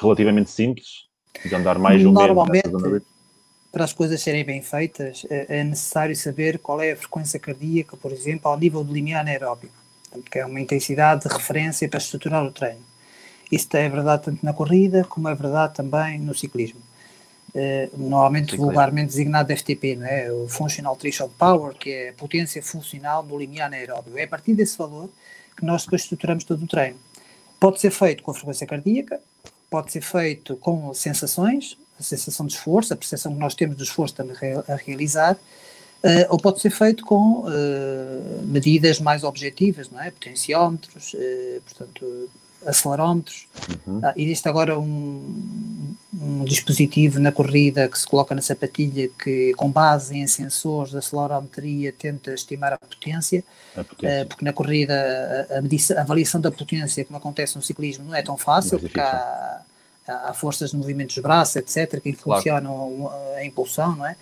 relativamente 0.00 0.50
simples 0.50 1.06
de 1.44 1.54
andar 1.54 1.78
mais 1.78 2.04
ou 2.04 2.12
menos 2.12 3.02
para 3.76 3.84
as 3.84 3.92
coisas 3.92 4.22
serem 4.22 4.42
bem 4.42 4.62
feitas, 4.62 5.26
é, 5.28 5.58
é 5.58 5.62
necessário 5.62 6.16
saber 6.16 6.58
qual 6.60 6.80
é 6.80 6.92
a 6.92 6.96
frequência 6.96 7.38
cardíaca, 7.38 7.94
por 7.94 8.10
exemplo, 8.10 8.50
ao 8.50 8.58
nível 8.58 8.82
do 8.82 8.90
limiar 8.90 9.20
anaeróbico, 9.20 9.74
que 10.30 10.38
é 10.38 10.46
uma 10.46 10.58
intensidade 10.58 11.28
de 11.28 11.34
referência 11.34 11.86
para 11.86 11.98
estruturar 11.98 12.42
o 12.42 12.50
treino. 12.50 12.80
Isso 13.52 13.68
é 13.76 13.86
verdade 13.86 14.22
tanto 14.22 14.42
na 14.42 14.54
corrida 14.54 15.04
como 15.04 15.28
é 15.28 15.34
verdade 15.34 15.74
também 15.74 16.18
no 16.18 16.34
ciclismo. 16.34 16.80
Uh, 17.54 17.90
normalmente 17.98 18.52
Ciclismo. 18.52 18.64
vulgarmente 18.64 19.08
designado 19.08 19.54
FTP, 19.54 19.96
não 19.96 20.06
é? 20.06 20.32
o 20.32 20.48
Functional 20.48 20.96
Threshold 20.96 21.34
Power, 21.38 21.74
que 21.74 21.90
é 21.90 22.08
a 22.08 22.12
potência 22.14 22.62
funcional 22.62 23.22
do 23.22 23.38
limiar 23.38 23.66
anaeróbio. 23.66 24.16
É 24.16 24.24
a 24.24 24.28
partir 24.28 24.54
desse 24.54 24.78
valor 24.78 25.10
que 25.56 25.64
nós 25.64 25.84
depois 25.84 26.02
estruturamos 26.02 26.44
todo 26.44 26.62
o 26.62 26.66
treino. 26.66 26.98
Pode 27.58 27.80
ser 27.80 27.90
feito 27.90 28.22
com 28.22 28.30
a 28.30 28.34
frequência 28.34 28.66
cardíaca, 28.66 29.20
pode 29.70 29.92
ser 29.92 30.02
feito 30.02 30.56
com 30.56 30.92
sensações, 30.94 31.76
a 31.98 32.02
sensação 32.02 32.46
de 32.46 32.52
esforço, 32.54 32.92
a 32.92 32.96
percepção 32.96 33.32
que 33.32 33.40
nós 33.40 33.54
temos 33.54 33.76
do 33.76 33.82
esforço 33.82 34.14
a 34.68 34.76
realizar, 34.76 35.34
uh, 35.34 36.26
ou 36.28 36.38
pode 36.38 36.60
ser 36.60 36.70
feito 36.70 37.04
com 37.04 37.40
uh, 37.40 38.42
medidas 38.44 39.00
mais 39.00 39.24
objetivas, 39.24 39.90
não 39.90 40.00
é? 40.00 40.10
Potenciómetros, 40.10 41.14
uh, 41.14 41.62
portanto, 41.62 42.30
acelerómetros. 42.64 43.46
Uhum. 43.86 44.00
Ah, 44.02 44.14
existe 44.16 44.48
agora 44.48 44.78
um, 44.78 45.94
um, 46.14 46.44
dispositivo 46.44 47.18
na 47.18 47.32
corrida 47.32 47.88
que 47.88 47.98
se 47.98 48.06
coloca 48.06 48.34
na 48.34 48.42
sapatilha 48.42 49.08
que, 49.22 49.52
com 49.54 49.70
base 49.70 50.16
em 50.16 50.26
sensores 50.26 50.92
de 50.92 50.98
acelerometria, 50.98 51.92
tenta 51.92 52.32
estimar 52.32 52.72
a 52.72 52.78
potência, 52.78 53.44
a 53.76 53.84
potência. 53.84 54.22
Uh, 54.22 54.26
porque 54.26 54.44
na 54.44 54.52
corrida 54.52 54.94
a, 55.50 55.54
a, 55.54 55.98
a, 55.98 56.02
avaliação 56.02 56.40
da 56.40 56.50
potência, 56.50 57.04
como 57.04 57.16
acontece 57.16 57.56
no 57.56 57.62
ciclismo, 57.62 58.04
não 58.04 58.14
é 58.14 58.22
tão 58.22 58.36
fácil, 58.36 58.78
porque 58.78 59.00
há, 59.00 59.62
há, 60.06 60.32
forças 60.34 60.70
de 60.70 60.76
movimentos 60.76 61.14
dos 61.14 61.22
braços, 61.22 61.56
etc., 61.56 62.00
que 62.00 62.10
influenciam 62.10 62.60
claro. 62.60 63.10
a 63.36 63.44
impulsão, 63.44 63.96
não 63.96 64.06
é? 64.06 64.16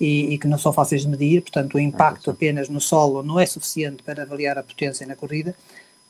E, 0.00 0.34
e, 0.34 0.38
que 0.38 0.48
não 0.48 0.58
são 0.58 0.72
fáceis 0.72 1.02
de 1.02 1.08
medir, 1.08 1.40
portanto 1.40 1.76
o 1.76 1.78
impacto 1.78 2.28
apenas 2.28 2.68
no 2.68 2.80
solo 2.80 3.22
não 3.22 3.38
é 3.38 3.46
suficiente 3.46 4.02
para 4.02 4.24
avaliar 4.24 4.58
a 4.58 4.62
potência 4.62 5.06
na 5.06 5.14
corrida, 5.14 5.54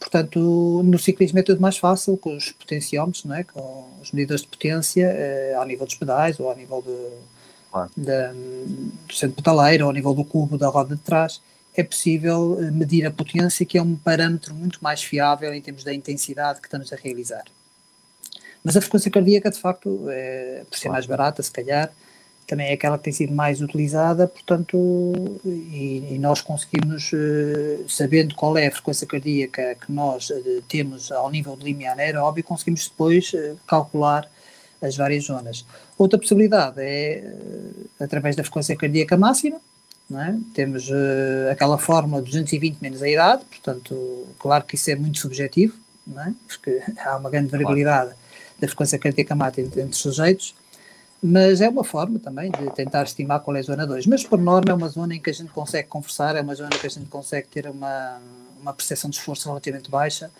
Portanto, 0.04 0.82
no 0.84 0.98
ciclismo 0.98 1.38
é 1.38 1.42
tudo 1.42 1.62
mais 1.62 1.78
fácil 1.78 2.18
com 2.18 2.36
os 2.36 2.52
potenciómetros, 2.52 3.24
não 3.24 3.34
é? 3.34 3.42
com 3.42 3.88
os 4.02 4.12
medidores 4.12 4.42
de 4.42 4.48
potência 4.48 5.06
eh, 5.06 5.54
ao 5.56 5.64
nível 5.64 5.86
dos 5.86 5.94
pedais 5.94 6.38
ou 6.38 6.50
ao 6.50 6.54
nível 6.54 6.82
de, 6.82 7.08
claro. 7.72 7.90
de, 7.96 8.92
do 9.08 9.14
centro 9.14 9.34
pedaleiro 9.36 9.84
ou 9.84 9.88
ao 9.88 9.94
nível 9.94 10.12
do 10.12 10.22
cubo 10.22 10.58
da 10.58 10.68
roda 10.68 10.94
de 10.94 11.00
trás. 11.00 11.40
É 11.74 11.82
possível 11.82 12.58
eh, 12.60 12.70
medir 12.70 13.06
a 13.06 13.10
potência, 13.10 13.64
que 13.64 13.78
é 13.78 13.82
um 13.82 13.96
parâmetro 13.96 14.54
muito 14.54 14.78
mais 14.82 15.02
fiável 15.02 15.54
em 15.54 15.62
termos 15.62 15.82
da 15.82 15.94
intensidade 15.94 16.60
que 16.60 16.66
estamos 16.66 16.92
a 16.92 16.96
realizar. 16.96 17.44
Mas 18.62 18.76
a 18.76 18.82
frequência 18.82 19.10
cardíaca, 19.10 19.50
de 19.50 19.58
facto, 19.58 20.04
é, 20.10 20.64
por 20.68 20.78
ser 20.78 20.90
mais 20.90 21.06
barata, 21.06 21.42
se 21.42 21.50
calhar, 21.50 21.90
também 22.46 22.68
é 22.68 22.72
aquela 22.74 22.98
que 22.98 23.04
tem 23.04 23.12
sido 23.12 23.34
mais 23.34 23.60
utilizada, 23.60 24.28
portanto, 24.28 24.76
e, 25.44 26.08
e 26.10 26.18
nós 26.18 26.40
conseguimos, 26.40 27.12
uh, 27.12 27.88
sabendo 27.88 28.34
qual 28.34 28.56
é 28.56 28.66
a 28.66 28.70
frequência 28.70 29.06
cardíaca 29.06 29.76
que 29.76 29.90
nós 29.90 30.30
uh, 30.30 30.62
temos 30.68 31.10
ao 31.10 31.30
nível 31.30 31.56
do 31.56 31.64
limiar 31.64 31.98
aeróbio, 31.98 32.44
conseguimos 32.44 32.88
depois 32.88 33.32
uh, 33.32 33.56
calcular 33.66 34.28
as 34.82 34.96
várias 34.96 35.24
zonas. 35.24 35.64
Outra 35.96 36.18
possibilidade 36.18 36.76
é 36.78 37.24
através 37.98 38.36
da 38.36 38.42
frequência 38.42 38.76
cardíaca 38.76 39.16
máxima, 39.16 39.60
é? 40.12 40.34
temos 40.52 40.90
aquela 41.50 41.78
fórmula 41.78 42.20
220 42.20 42.78
menos 42.78 43.02
a 43.02 43.08
idade, 43.08 43.42
portanto, 43.46 44.26
claro 44.38 44.64
que 44.64 44.74
isso 44.74 44.90
é 44.90 44.94
muito 44.94 45.18
subjetivo, 45.18 45.74
é? 46.18 46.32
porque 46.46 46.82
há 47.02 47.16
uma 47.16 47.30
grande 47.30 47.48
variabilidade. 47.48 48.10
Claro 48.10 48.24
da 48.58 48.68
frequência 48.68 48.98
cardíaca 48.98 49.34
mata 49.34 49.60
entre, 49.60 49.80
entre 49.80 49.96
sujeitos, 49.96 50.54
mas 51.26 51.62
é 51.62 51.68
uma 51.70 51.82
forma 51.82 52.18
também 52.18 52.50
de 52.50 52.70
tentar 52.74 53.02
estimar 53.04 53.40
qual 53.40 53.56
é 53.56 53.60
a 53.60 53.62
zona 53.62 53.86
2. 53.86 54.06
Mas 54.06 54.24
por 54.24 54.38
norma 54.38 54.70
é 54.70 54.74
uma 54.74 54.90
zona 54.90 55.14
em 55.14 55.20
que 55.20 55.30
a 55.30 55.32
gente 55.32 55.50
consegue 55.50 55.88
conversar, 55.88 56.36
é 56.36 56.42
uma 56.42 56.54
zona 56.54 56.68
que 56.68 56.86
a 56.86 56.90
gente 56.90 57.08
consegue 57.08 57.48
ter 57.48 57.66
uma, 57.66 58.20
uma 58.60 58.74
percepção 58.74 59.08
de 59.08 59.16
esforço 59.16 59.48
relativamente 59.48 59.90
baixa 59.90 60.30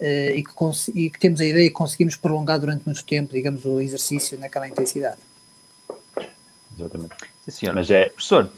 uh, 0.00 0.04
e, 0.04 0.42
que 0.42 0.90
e, 0.92 1.08
que 1.08 1.20
temos 1.20 1.40
a 1.40 1.44
ideia 1.44 1.68
que 1.68 1.74
conseguimos 1.74 2.16
prolongar 2.16 2.58
durante 2.58 2.84
muito 2.84 3.04
tempo, 3.04 3.32
digamos, 3.32 3.64
o 3.64 3.80
exercício 3.80 4.36
naquela 4.36 4.66
intensidade. 4.66 5.20
Exatamente. 6.76 7.14
Sim, 7.44 7.50
senhor. 7.52 7.74
Mas 7.76 7.88
é... 7.88 8.06
Professor, 8.06 8.50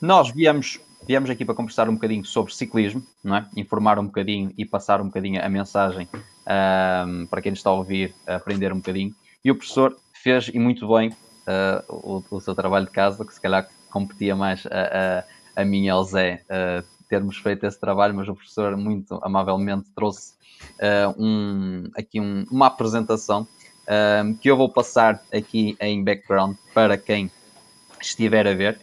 nós 0.00 0.32
viemos, 0.32 0.80
viemos 1.06 1.30
aqui 1.30 1.44
para 1.44 1.54
conversar 1.54 1.88
um 1.88 1.94
bocadinho 1.94 2.24
sobre 2.24 2.52
ciclismo, 2.52 3.00
não 3.22 3.36
é? 3.36 3.46
informar 3.54 3.96
um 4.00 4.06
bocadinho 4.06 4.52
e 4.58 4.64
passar 4.64 5.00
um 5.00 5.04
bocadinho 5.04 5.40
a 5.40 5.48
mensagem 5.48 6.08
um, 6.12 7.26
para 7.26 7.40
quem 7.40 7.52
nos 7.52 7.60
está 7.60 7.70
a 7.70 7.74
ouvir, 7.74 8.12
aprender 8.26 8.72
um 8.72 8.78
bocadinho. 8.78 9.14
E 9.44 9.52
o 9.52 9.54
professor 9.54 9.96
fez, 10.26 10.50
e 10.52 10.58
muito 10.58 10.88
bem, 10.88 11.10
uh, 11.10 11.84
o, 11.88 12.24
o, 12.36 12.40
seu 12.40 12.52
trabalho 12.52 12.86
de 12.86 12.90
casa, 12.90 13.24
que 13.24 13.32
se 13.32 13.40
calhar 13.40 13.68
competia 13.92 14.34
mais 14.34 14.66
a, 14.66 15.22
a, 15.54 15.62
a 15.62 15.64
mim 15.64 15.84
e 15.84 15.88
ao 15.88 16.02
Zé 16.02 16.42
uh, 16.50 16.84
termos 17.08 17.36
feito 17.36 17.64
esse 17.64 17.78
trabalho, 17.78 18.12
mas 18.12 18.28
o 18.28 18.34
professor 18.34 18.76
muito 18.76 19.20
amavelmente 19.22 19.88
trouxe 19.94 20.32
uh, 20.80 21.14
um, 21.16 21.84
aqui 21.96 22.20
um, 22.20 22.44
uma 22.50 22.66
apresentação 22.66 23.46
que 24.40 24.50
eu 24.50 24.56
vou 24.56 24.68
passar 24.68 25.22
aqui 25.32 25.76
em 25.80 26.02
background 26.02 26.56
para 26.74 26.98
quem 26.98 27.30
estiver 28.00 28.44
a 28.44 28.52
ver. 28.52 28.80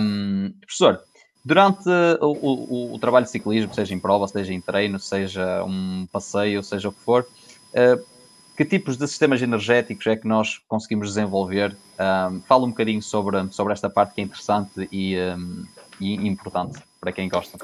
Um, 0.00 0.52
professor, 0.60 1.00
durante 1.44 1.90
o, 2.20 2.30
o, 2.30 2.94
o, 2.94 2.98
trabalho 3.00 3.24
de 3.24 3.32
ciclismo, 3.32 3.74
seja 3.74 3.92
em 3.92 3.98
prova, 3.98 4.28
seja 4.28 4.54
em 4.54 4.60
treino, 4.60 5.00
seja 5.00 5.64
um 5.64 6.06
passeio, 6.12 6.62
seja 6.62 6.90
o 6.90 6.92
que 6.92 7.00
for, 7.00 7.26
uh, 7.74 8.09
que 8.60 8.64
tipos 8.66 8.98
de 8.98 9.08
sistemas 9.08 9.40
energéticos 9.40 10.06
é 10.06 10.14
que 10.14 10.28
nós 10.28 10.58
conseguimos 10.68 11.08
desenvolver? 11.08 11.74
Um, 11.98 12.42
fala 12.42 12.66
um 12.66 12.68
bocadinho 12.68 13.00
sobre, 13.00 13.50
sobre 13.52 13.72
esta 13.72 13.88
parte 13.88 14.14
que 14.14 14.20
é 14.20 14.24
interessante 14.24 14.86
e, 14.92 15.16
um, 15.18 15.64
e 15.98 16.28
importante 16.28 16.78
para 17.00 17.10
quem 17.10 17.26
gosta. 17.26 17.56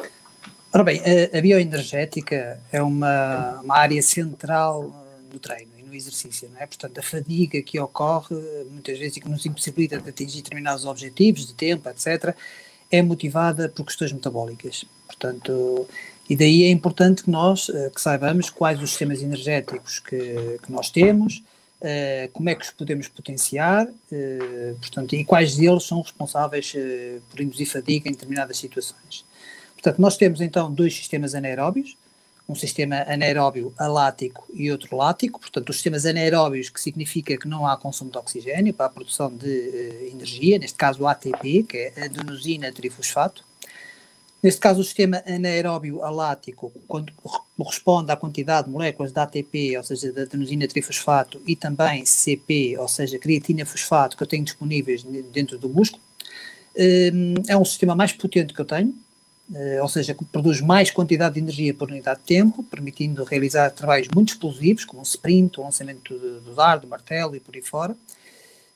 Ora 0.72 0.84
bem, 0.84 0.98
a, 1.00 1.36
a 1.36 1.40
bioenergética 1.42 2.58
é 2.72 2.82
uma, 2.82 3.60
uma 3.60 3.76
área 3.76 4.00
central 4.00 4.90
do 5.30 5.38
treino 5.38 5.72
e 5.78 5.82
no 5.82 5.94
exercício, 5.94 6.48
não 6.48 6.62
é? 6.62 6.66
Portanto, 6.66 6.96
a 6.96 7.02
fadiga 7.02 7.60
que 7.60 7.78
ocorre 7.78 8.34
muitas 8.70 8.98
vezes 8.98 9.18
e 9.18 9.20
que 9.20 9.28
nos 9.28 9.44
impossibilita 9.44 10.00
de 10.00 10.08
atingir 10.08 10.40
determinados 10.40 10.86
objetivos 10.86 11.46
de 11.46 11.52
tempo, 11.52 11.90
etc., 11.90 12.34
é 12.90 13.02
motivada 13.02 13.68
por 13.68 13.84
questões 13.84 14.12
metabólicas. 14.12 14.86
Portanto, 15.06 15.86
e 16.28 16.34
daí 16.34 16.64
é 16.64 16.70
importante 16.70 17.22
que 17.22 17.30
nós 17.30 17.68
uh, 17.68 17.90
que 17.94 18.00
saibamos 18.00 18.50
quais 18.50 18.82
os 18.82 18.90
sistemas 18.90 19.22
energéticos 19.22 20.00
que, 20.00 20.58
que 20.62 20.72
nós 20.72 20.90
temos, 20.90 21.42
uh, 21.80 22.28
como 22.32 22.48
é 22.48 22.54
que 22.54 22.64
os 22.64 22.70
podemos 22.70 23.06
potenciar, 23.06 23.86
uh, 23.86 24.74
portanto, 24.80 25.14
e 25.14 25.24
quais 25.24 25.56
deles 25.56 25.84
são 25.84 26.00
responsáveis 26.00 26.74
por 27.30 27.40
induzir 27.40 27.70
fadiga 27.70 28.08
em 28.08 28.12
determinadas 28.12 28.58
situações. 28.58 29.24
Portanto, 29.74 30.00
nós 30.00 30.16
temos 30.16 30.40
então 30.40 30.72
dois 30.72 30.96
sistemas 30.96 31.34
anaeróbios, 31.34 31.96
um 32.48 32.54
sistema 32.54 33.04
anaeróbio 33.08 33.72
alático 33.76 34.46
e 34.54 34.70
outro 34.70 34.96
lático, 34.96 35.40
portanto, 35.40 35.68
os 35.68 35.76
sistemas 35.76 36.06
anaeróbios 36.06 36.68
que 36.68 36.80
significa 36.80 37.36
que 37.36 37.46
não 37.46 37.66
há 37.66 37.76
consumo 37.76 38.10
de 38.10 38.18
oxigênio 38.18 38.72
para 38.72 38.86
a 38.86 38.88
produção 38.88 39.32
de 39.32 40.10
energia, 40.12 40.58
neste 40.58 40.76
caso 40.76 41.02
o 41.02 41.08
ATP, 41.08 41.64
que 41.64 41.76
é 41.76 42.04
adenosina 42.04 42.70
trifosfato, 42.72 43.44
Neste 44.46 44.60
caso, 44.60 44.80
o 44.80 44.84
sistema 44.84 45.24
anaeróbio 45.26 46.04
alático 46.04 46.72
quando 46.86 47.12
corresponde 47.58 48.12
à 48.12 48.16
quantidade 48.16 48.68
de 48.68 48.72
moléculas 48.72 49.10
de 49.10 49.18
ATP, 49.18 49.76
ou 49.76 49.82
seja, 49.82 50.12
da 50.12 50.22
adenosina 50.22 50.68
trifosfato, 50.68 51.42
e 51.44 51.56
também 51.56 52.06
CP, 52.06 52.78
ou 52.78 52.86
seja, 52.86 53.18
creatina 53.18 53.66
fosfato, 53.66 54.16
que 54.16 54.22
eu 54.22 54.26
tenho 54.28 54.44
disponíveis 54.44 55.02
dentro 55.32 55.58
do 55.58 55.68
músculo. 55.68 56.00
Hum, 56.78 57.34
é 57.48 57.56
um 57.56 57.64
sistema 57.64 57.96
mais 57.96 58.12
potente 58.12 58.54
que 58.54 58.60
eu 58.60 58.64
tenho, 58.64 58.94
eh, 59.52 59.82
ou 59.82 59.88
seja, 59.88 60.14
que 60.14 60.24
produz 60.24 60.60
mais 60.60 60.92
quantidade 60.92 61.34
de 61.34 61.40
energia 61.40 61.74
por 61.74 61.90
unidade 61.90 62.20
de 62.20 62.26
tempo, 62.26 62.62
permitindo 62.62 63.24
realizar 63.24 63.70
trabalhos 63.70 64.06
muito 64.14 64.28
explosivos, 64.28 64.84
como 64.84 65.00
um 65.00 65.02
sprint, 65.02 65.58
o 65.58 65.64
lançamento 65.64 66.16
do 66.16 66.54
dardo, 66.54 66.82
do 66.82 66.88
martelo 66.88 67.34
e 67.34 67.40
por 67.40 67.56
aí 67.56 67.62
fora. 67.62 67.96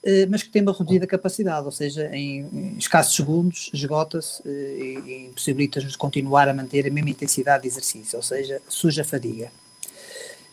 Eh, 0.02 0.26
mas 0.26 0.42
que 0.42 0.48
tem 0.48 0.62
uma 0.62 0.72
reduzida 0.72 1.06
capacidade, 1.06 1.66
ou 1.66 1.72
seja, 1.72 2.08
em 2.14 2.74
escassos 2.78 3.14
segundos 3.14 3.70
esgota-se 3.72 4.42
eh, 4.46 5.02
e 5.06 5.26
impossibilita-nos 5.26 5.92
de 5.92 5.98
continuar 5.98 6.48
a 6.48 6.54
manter 6.54 6.86
a 6.86 6.90
mesma 6.90 7.10
intensidade 7.10 7.62
de 7.62 7.68
exercício, 7.68 8.16
ou 8.16 8.22
seja, 8.22 8.62
suja 8.66 9.04
fadiga. 9.04 9.52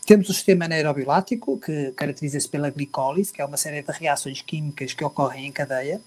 Temos 0.04 0.28
o 0.28 0.34
sistema 0.34 0.66
anaeróbio 0.66 1.06
lático, 1.06 1.58
que 1.58 1.92
caracteriza-se 1.92 2.48
pela 2.48 2.70
glicólise, 2.70 3.32
que 3.32 3.40
é 3.40 3.44
uma 3.44 3.56
série 3.56 3.82
de 3.82 3.92
reações 3.92 4.42
químicas 4.42 4.92
que 4.92 5.04
ocorrem 5.04 5.46
em 5.46 5.52
cadeia, 5.52 6.00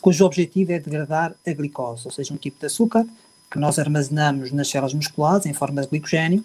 cujo 0.00 0.24
objetivo 0.24 0.72
é 0.72 0.78
degradar 0.80 1.34
a 1.46 1.52
glicose, 1.52 2.02
ou 2.04 2.12
seja, 2.12 2.34
um 2.34 2.36
tipo 2.36 2.58
de 2.58 2.66
açúcar 2.66 3.06
que 3.50 3.58
nós 3.58 3.78
armazenamos 3.78 4.52
nas 4.52 4.68
células 4.68 4.94
musculares 4.94 5.46
em 5.46 5.52
forma 5.52 5.82
de 5.82 5.88
glicogênio 5.88 6.44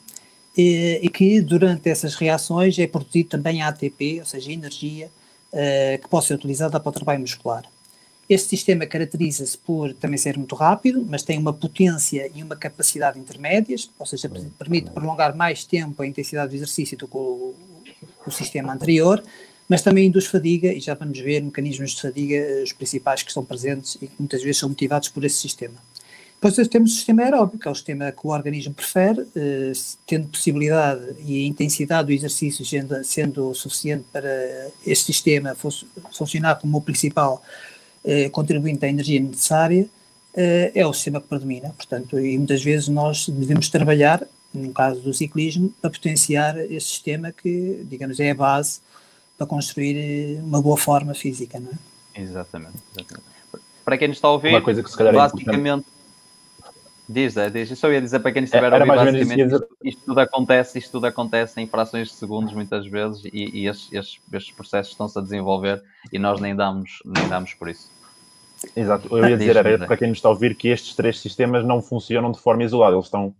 e, 0.55 0.99
e 1.03 1.09
que 1.09 1.41
durante 1.41 1.89
essas 1.89 2.15
reações 2.15 2.77
é 2.79 2.87
produzido 2.87 3.29
também 3.29 3.61
ATP, 3.61 4.19
ou 4.19 4.25
seja, 4.25 4.51
energia, 4.51 5.11
uh, 5.53 6.01
que 6.01 6.09
possa 6.09 6.29
ser 6.29 6.33
utilizada 6.33 6.79
para 6.79 6.89
o 6.89 6.91
trabalho 6.91 7.21
muscular. 7.21 7.63
Este 8.29 8.49
sistema 8.49 8.85
caracteriza-se 8.85 9.57
por 9.57 9.93
também 9.93 10.17
ser 10.17 10.37
muito 10.37 10.55
rápido, 10.55 11.05
mas 11.07 11.23
tem 11.23 11.37
uma 11.37 11.53
potência 11.53 12.31
e 12.33 12.41
uma 12.41 12.55
capacidade 12.55 13.19
intermédias, 13.19 13.89
ou 13.99 14.05
seja, 14.05 14.29
permite 14.57 14.89
prolongar 14.91 15.35
mais 15.35 15.65
tempo 15.65 16.01
a 16.01 16.07
intensidade 16.07 16.49
do 16.49 16.55
exercício 16.55 16.97
do 16.97 17.07
que 17.07 17.17
o, 17.17 17.53
o 18.25 18.31
sistema 18.31 18.73
anterior, 18.73 19.21
mas 19.67 19.81
também 19.81 20.07
induz 20.07 20.25
fadiga, 20.25 20.71
e 20.73 20.79
já 20.79 20.93
vamos 20.93 21.19
ver 21.19 21.41
mecanismos 21.41 21.91
de 21.91 22.01
fadiga, 22.01 22.35
eh, 22.35 22.63
os 22.63 22.73
principais 22.73 23.23
que 23.23 23.29
estão 23.29 23.43
presentes 23.43 23.95
e 23.95 24.07
que 24.07 24.13
muitas 24.19 24.41
vezes 24.41 24.57
são 24.57 24.69
motivados 24.69 25.09
por 25.09 25.23
esse 25.23 25.37
sistema. 25.37 25.75
Depois 26.43 26.67
temos 26.67 26.91
o 26.91 26.95
sistema 26.95 27.23
aeróbico, 27.23 27.57
que 27.57 27.67
é 27.69 27.71
o 27.71 27.75
sistema 27.75 28.11
que 28.11 28.27
o 28.27 28.31
organismo 28.31 28.73
prefere, 28.73 29.25
eh, 29.33 29.71
tendo 30.05 30.27
possibilidade 30.27 31.15
e 31.25 31.41
a 31.41 31.47
intensidade 31.47 32.07
do 32.07 32.11
exercício 32.11 32.65
sendo, 32.65 33.01
sendo 33.01 33.55
suficiente 33.55 34.03
para 34.11 34.67
este 34.85 35.05
sistema 35.05 35.55
funcionar 36.11 36.55
como 36.55 36.77
o 36.77 36.81
principal 36.81 37.41
eh, 38.03 38.27
contribuinte 38.27 38.85
à 38.85 38.89
energia 38.89 39.21
necessária, 39.21 39.87
eh, 40.35 40.73
é 40.75 40.85
o 40.85 40.91
sistema 40.91 41.21
que 41.21 41.29
predomina. 41.29 41.69
Portanto, 41.69 42.19
e 42.19 42.37
muitas 42.37 42.61
vezes 42.61 42.89
nós 42.89 43.29
devemos 43.29 43.69
trabalhar, 43.69 44.21
no 44.53 44.73
caso 44.73 44.99
do 44.99 45.13
ciclismo, 45.13 45.73
para 45.81 45.91
potenciar 45.91 46.57
esse 46.59 46.87
sistema 46.87 47.31
que, 47.31 47.85
digamos, 47.89 48.19
é 48.19 48.31
a 48.31 48.35
base 48.35 48.81
para 49.37 49.47
construir 49.47 50.41
uma 50.43 50.61
boa 50.61 50.75
forma 50.75 51.13
física, 51.13 51.57
não 51.57 51.69
é? 51.69 52.21
Exatamente. 52.21 52.79
exatamente. 52.93 53.31
Para 53.85 53.97
quem 53.97 54.09
nos 54.09 54.17
está 54.17 54.27
a 54.27 54.31
ouvir, 54.31 54.49
Uma 54.49 54.61
coisa 54.61 54.83
que 54.83 54.89
se 54.89 54.97
calhar 54.97 55.13
é 55.13 55.17
basicamente 55.17 55.92
Diz, 57.07 57.35
é, 57.35 57.49
diz. 57.49 57.69
Eu 57.69 57.75
só 57.75 57.91
ia 57.91 58.01
dizer 58.01 58.19
para 58.19 58.31
quem 58.31 58.43
estiver 58.43 58.71
a 58.71 58.77
ouvir, 58.77 58.87
basicamente, 58.87 59.41
isto, 59.41 59.67
isto, 59.83 60.01
tudo 60.05 60.19
acontece, 60.19 60.79
isto 60.79 60.91
tudo 60.91 61.05
acontece 61.05 61.59
em 61.59 61.67
frações 61.67 62.07
de 62.09 62.13
segundos, 62.13 62.53
muitas 62.53 62.87
vezes, 62.87 63.25
e, 63.25 63.61
e 63.61 63.67
estes, 63.67 63.91
estes, 63.91 64.21
estes, 64.31 64.55
processos 64.55 64.93
estão-se 64.93 65.19
a 65.19 65.21
desenvolver 65.21 65.83
e 66.11 66.17
nós 66.17 66.39
nem 66.39 66.55
damos, 66.55 66.99
nem 67.05 67.27
damos 67.27 67.53
por 67.53 67.69
isso. 67.69 67.91
Exato, 68.75 69.09
eu 69.15 69.27
ia 69.27 69.37
dizer, 69.37 69.57
era 69.57 69.77
para 69.85 69.97
quem 69.97 70.07
nos 70.07 70.19
está 70.19 70.29
a 70.29 70.31
ouvir, 70.31 70.55
que 70.55 70.69
estes 70.69 70.95
três 70.95 71.19
sistemas 71.19 71.65
não 71.65 71.81
funcionam 71.81 72.31
de 72.31 72.39
forma 72.39 72.63
isolada, 72.63 72.95
eles 72.95 73.05
estão, 73.05 73.35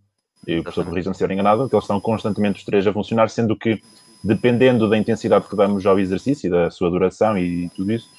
e 0.46 0.60
o 0.60 0.63
professor 0.63 0.84
corrija-me 0.84 1.15
se 1.15 1.24
estiver 1.24 1.34
enganado, 1.34 1.70
que 1.70 1.75
eles 1.75 1.86
estão 1.86 2.01
constantemente 2.01 2.60
os 2.60 2.65
três 2.65 2.86
a 2.86 2.91
funcionar, 2.91 3.29
sendo 3.29 3.55
que, 3.55 3.82
dependendo 4.22 4.89
da 4.89 4.98
intensidade 4.98 5.48
que 5.48 5.55
damos 5.55 5.86
ao 5.86 5.98
exercício, 5.98 6.51
da 6.51 6.70
sua 6.70 6.89
duração 6.89 7.38
e 7.38 7.70
tudo 7.70 7.93
isso, 7.93 8.10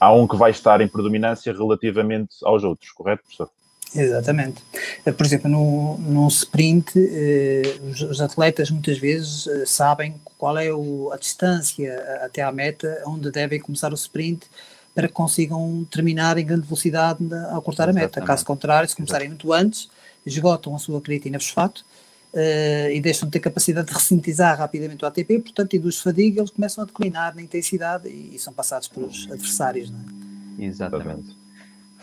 há 0.00 0.10
um 0.14 0.26
que 0.26 0.36
vai 0.36 0.50
estar 0.50 0.80
em 0.80 0.88
predominância 0.88 1.52
relativamente 1.52 2.36
aos 2.42 2.64
outros, 2.64 2.90
correto, 2.92 3.22
professor? 3.24 3.50
Exatamente. 3.94 4.62
Eh, 5.04 5.12
por 5.12 5.24
exemplo, 5.24 5.48
no, 5.48 5.98
num 5.98 6.28
sprint, 6.28 6.92
eh, 6.96 7.62
os, 7.90 8.00
os, 8.00 8.20
atletas 8.20 8.70
muitas 8.70 8.98
vezes 8.98 9.46
eh, 9.46 9.64
sabem 9.66 10.14
qual 10.36 10.58
é 10.58 10.72
o, 10.72 11.10
a 11.12 11.16
distância 11.16 11.96
até 12.22 12.42
à 12.42 12.50
meta 12.50 13.02
onde 13.06 13.30
devem 13.30 13.60
começar 13.60 13.92
o 13.92 13.94
sprint 13.94 14.46
para 14.94 15.08
que 15.08 15.14
consigam 15.14 15.86
terminar 15.90 16.38
em 16.38 16.44
grande 16.44 16.66
velocidade 16.66 17.22
ao 17.50 17.62
cortar 17.62 17.84
Exatamente. 17.84 17.98
a 17.98 18.20
meta. 18.20 18.22
Caso 18.22 18.44
contrário, 18.44 18.88
se 18.88 18.96
começarem 18.96 19.28
muito 19.28 19.52
antes, 19.52 19.88
esgotam 20.24 20.74
a 20.74 20.78
sua 20.78 21.00
creatina 21.00 21.38
fosfato 21.38 21.84
uh, 22.32 22.90
e 22.92 23.00
deixam 23.00 23.28
de 23.28 23.32
ter 23.32 23.40
capacidade 23.40 23.88
de 23.88 23.92
ressintetizar 23.92 24.56
rapidamente 24.56 25.04
o 25.04 25.08
ATP, 25.08 25.40
portanto, 25.40 25.74
induz 25.74 25.98
fadiga, 25.98 26.40
eles 26.40 26.50
começam 26.50 26.84
a 26.84 26.86
declinar 26.86 27.34
na 27.34 27.42
intensidade 27.42 28.08
e, 28.08 28.36
e 28.36 28.38
são 28.38 28.52
passados 28.52 28.86
pelos 28.86 29.26
adversários. 29.32 29.90
Não 29.90 29.98
é? 29.98 30.64
Exatamente. 30.64 31.43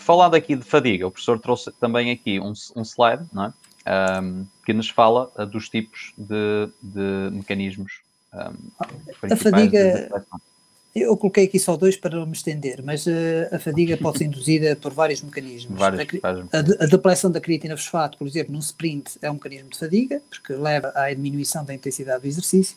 Falando 0.02 0.34
aqui 0.34 0.56
de 0.56 0.64
fadiga, 0.64 1.06
o 1.06 1.12
professor 1.12 1.40
trouxe 1.40 1.72
também 1.74 2.10
aqui 2.10 2.40
um, 2.40 2.54
um 2.76 2.82
slide 2.82 3.24
não 3.32 3.46
é? 3.46 3.54
Um, 4.22 4.46
que 4.66 4.74
nos 4.74 4.90
fala 4.90 5.32
uh, 5.38 5.46
dos 5.46 5.70
tipos 5.70 6.14
de, 6.18 6.70
de 6.82 7.36
mecanismos. 7.36 8.02
Um, 8.34 8.72
a 9.32 9.36
fadiga, 9.36 10.10
eu 10.96 11.16
coloquei 11.16 11.46
aqui 11.46 11.60
só 11.60 11.78
dois 11.78 11.96
para 11.98 12.26
me 12.26 12.32
estender, 12.32 12.82
mas 12.84 13.06
uh, 13.06 13.12
a 13.52 13.60
fadiga 13.60 13.96
pode 13.96 14.18
ser 14.18 14.26
induzida 14.26 14.76
por 14.76 14.92
vários 14.92 15.22
mecanismos. 15.22 15.80
Vários, 15.80 16.02
a, 16.24 16.30
a, 16.30 16.60
a, 16.60 16.88
depressão 16.88 17.32
da 17.32 17.40
creatina 17.40 17.78
fosfato, 17.78 18.18
por 18.18 18.28
exemplo, 18.28 18.54
num 18.54 18.60
sprint 18.60 19.20
é 19.22 19.30
um 19.30 19.36
mecanismo 19.36 19.70
de 19.70 19.78
fadiga, 19.78 20.22
porque 20.30 20.54
leva 20.54 20.92
à 20.96 21.14
diminuição 21.14 21.64
da 21.64 21.74
intensidade 21.74 22.22
do 22.22 22.28
exercício 22.28 22.76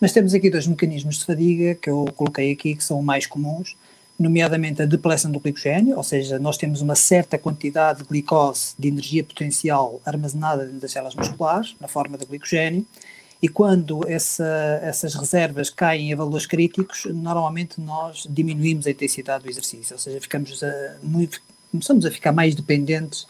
Mas 0.00 0.12
temos 0.12 0.32
aqui 0.32 0.50
dois 0.50 0.66
mecanismos 0.66 1.18
de 1.18 1.24
fadiga 1.26 1.74
que 1.74 1.90
eu 1.90 2.06
coloquei 2.16 2.50
aqui 2.52 2.74
que 2.74 2.84
são 2.84 3.02
mais 3.02 3.26
comuns, 3.26 3.76
nomeadamente 4.18 4.80
a 4.80 4.86
depleção 4.86 5.30
do 5.30 5.38
glicogênio, 5.38 5.96
ou 5.96 6.02
seja, 6.02 6.38
nós 6.38 6.56
temos 6.56 6.80
uma 6.80 6.94
certa 6.94 7.38
quantidade 7.38 8.02
de 8.02 8.08
glicose, 8.08 8.74
de 8.78 8.88
energia 8.88 9.22
potencial 9.22 10.00
armazenada 10.04 10.64
dentro 10.64 10.80
das 10.80 10.92
células 10.92 11.14
musculares, 11.14 11.76
na 11.80 11.86
forma 11.86 12.16
de 12.16 12.24
glicogênio, 12.24 12.86
e 13.42 13.48
quando 13.48 14.08
essa, 14.08 14.80
essas 14.82 15.14
reservas 15.14 15.68
caem 15.68 16.12
a 16.12 16.16
valores 16.16 16.46
críticos, 16.46 17.06
normalmente 17.12 17.78
nós 17.78 18.26
diminuímos 18.28 18.86
a 18.86 18.90
intensidade 18.90 19.44
do 19.44 19.50
exercício, 19.50 19.94
ou 19.94 19.98
seja, 19.98 20.18
ficamos 20.20 20.62
a, 20.62 20.96
muito, 21.02 21.42
começamos 21.70 22.06
a 22.06 22.10
ficar 22.10 22.32
mais 22.32 22.54
dependentes 22.54 23.26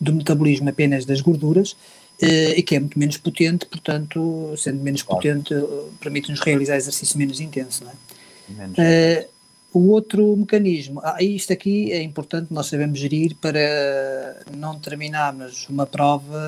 do 0.00 0.14
metabolismo 0.14 0.70
apenas 0.70 1.04
das 1.04 1.20
gorduras, 1.20 1.76
eh, 2.22 2.58
e 2.58 2.62
que 2.62 2.76
é 2.76 2.80
muito 2.80 2.98
menos 2.98 3.18
potente, 3.18 3.66
portanto, 3.66 4.54
sendo 4.56 4.82
menos 4.82 5.02
claro. 5.02 5.22
potente, 5.22 5.54
permite-nos 6.00 6.40
realizar 6.40 6.76
exercício 6.76 7.18
menos 7.18 7.40
intenso. 7.40 7.84
Não 7.84 7.90
é? 7.90 7.94
Menos 8.48 8.78
uh, 8.78 9.28
o 9.72 9.90
outro 9.90 10.36
mecanismo, 10.36 11.00
ah, 11.04 11.22
isto 11.22 11.52
aqui 11.52 11.92
é 11.92 12.02
importante, 12.02 12.52
nós 12.52 12.66
sabemos 12.66 12.98
gerir 12.98 13.36
para 13.36 14.42
não 14.56 14.78
terminarmos 14.78 15.68
uma 15.68 15.86
prova, 15.86 16.38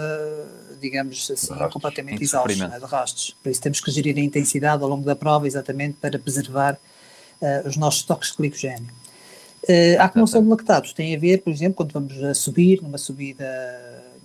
digamos 0.80 1.30
assim, 1.30 1.54
completamente 1.70 2.22
exausta, 2.22 2.64
é? 2.64 2.78
de 2.78 2.84
rastros. 2.84 3.36
Por 3.40 3.50
isso 3.50 3.62
temos 3.62 3.80
que 3.80 3.90
gerir 3.92 4.16
a 4.16 4.20
intensidade 4.20 4.82
ao 4.82 4.88
longo 4.88 5.04
da 5.04 5.14
prova, 5.14 5.46
exatamente 5.46 5.98
para 6.00 6.18
preservar 6.18 6.74
uh, 6.74 7.68
os 7.68 7.76
nossos 7.76 8.00
estoques 8.00 8.30
de 8.30 8.36
glicogênio. 8.38 8.90
Uh, 9.62 10.00
a 10.00 10.04
acumulação 10.04 10.42
de 10.42 10.48
lactatos 10.48 10.92
tem 10.92 11.14
a 11.14 11.18
ver, 11.18 11.42
por 11.42 11.52
exemplo, 11.52 11.74
quando 11.74 11.92
vamos 11.92 12.20
a 12.24 12.34
subir, 12.34 12.82
numa 12.82 12.98
subida 12.98 13.44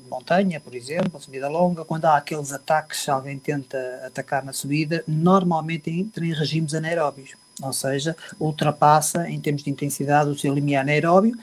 de 0.04 0.10
montanha, 0.10 0.60
por 0.60 0.74
exemplo, 0.74 1.12
uma 1.14 1.20
subida 1.20 1.48
longa, 1.48 1.86
quando 1.86 2.06
há 2.06 2.18
aqueles 2.18 2.52
ataques, 2.52 3.08
alguém 3.08 3.38
tenta 3.38 3.78
atacar 4.08 4.44
na 4.44 4.54
subida, 4.54 5.04
normalmente 5.08 5.92
entra 5.92 6.26
em 6.26 6.34
regimes 6.34 6.74
anaeróbios 6.74 7.36
ou 7.62 7.74
seja, 7.74 8.16
ultrapassa 8.40 9.30
em 9.30 9.40
termos 9.40 9.64
de 9.64 9.70
intensidade 9.70 10.30
o 10.30 10.38
seu 10.38 10.54
limiar 10.54 10.84
anaeróbio, 10.84 11.38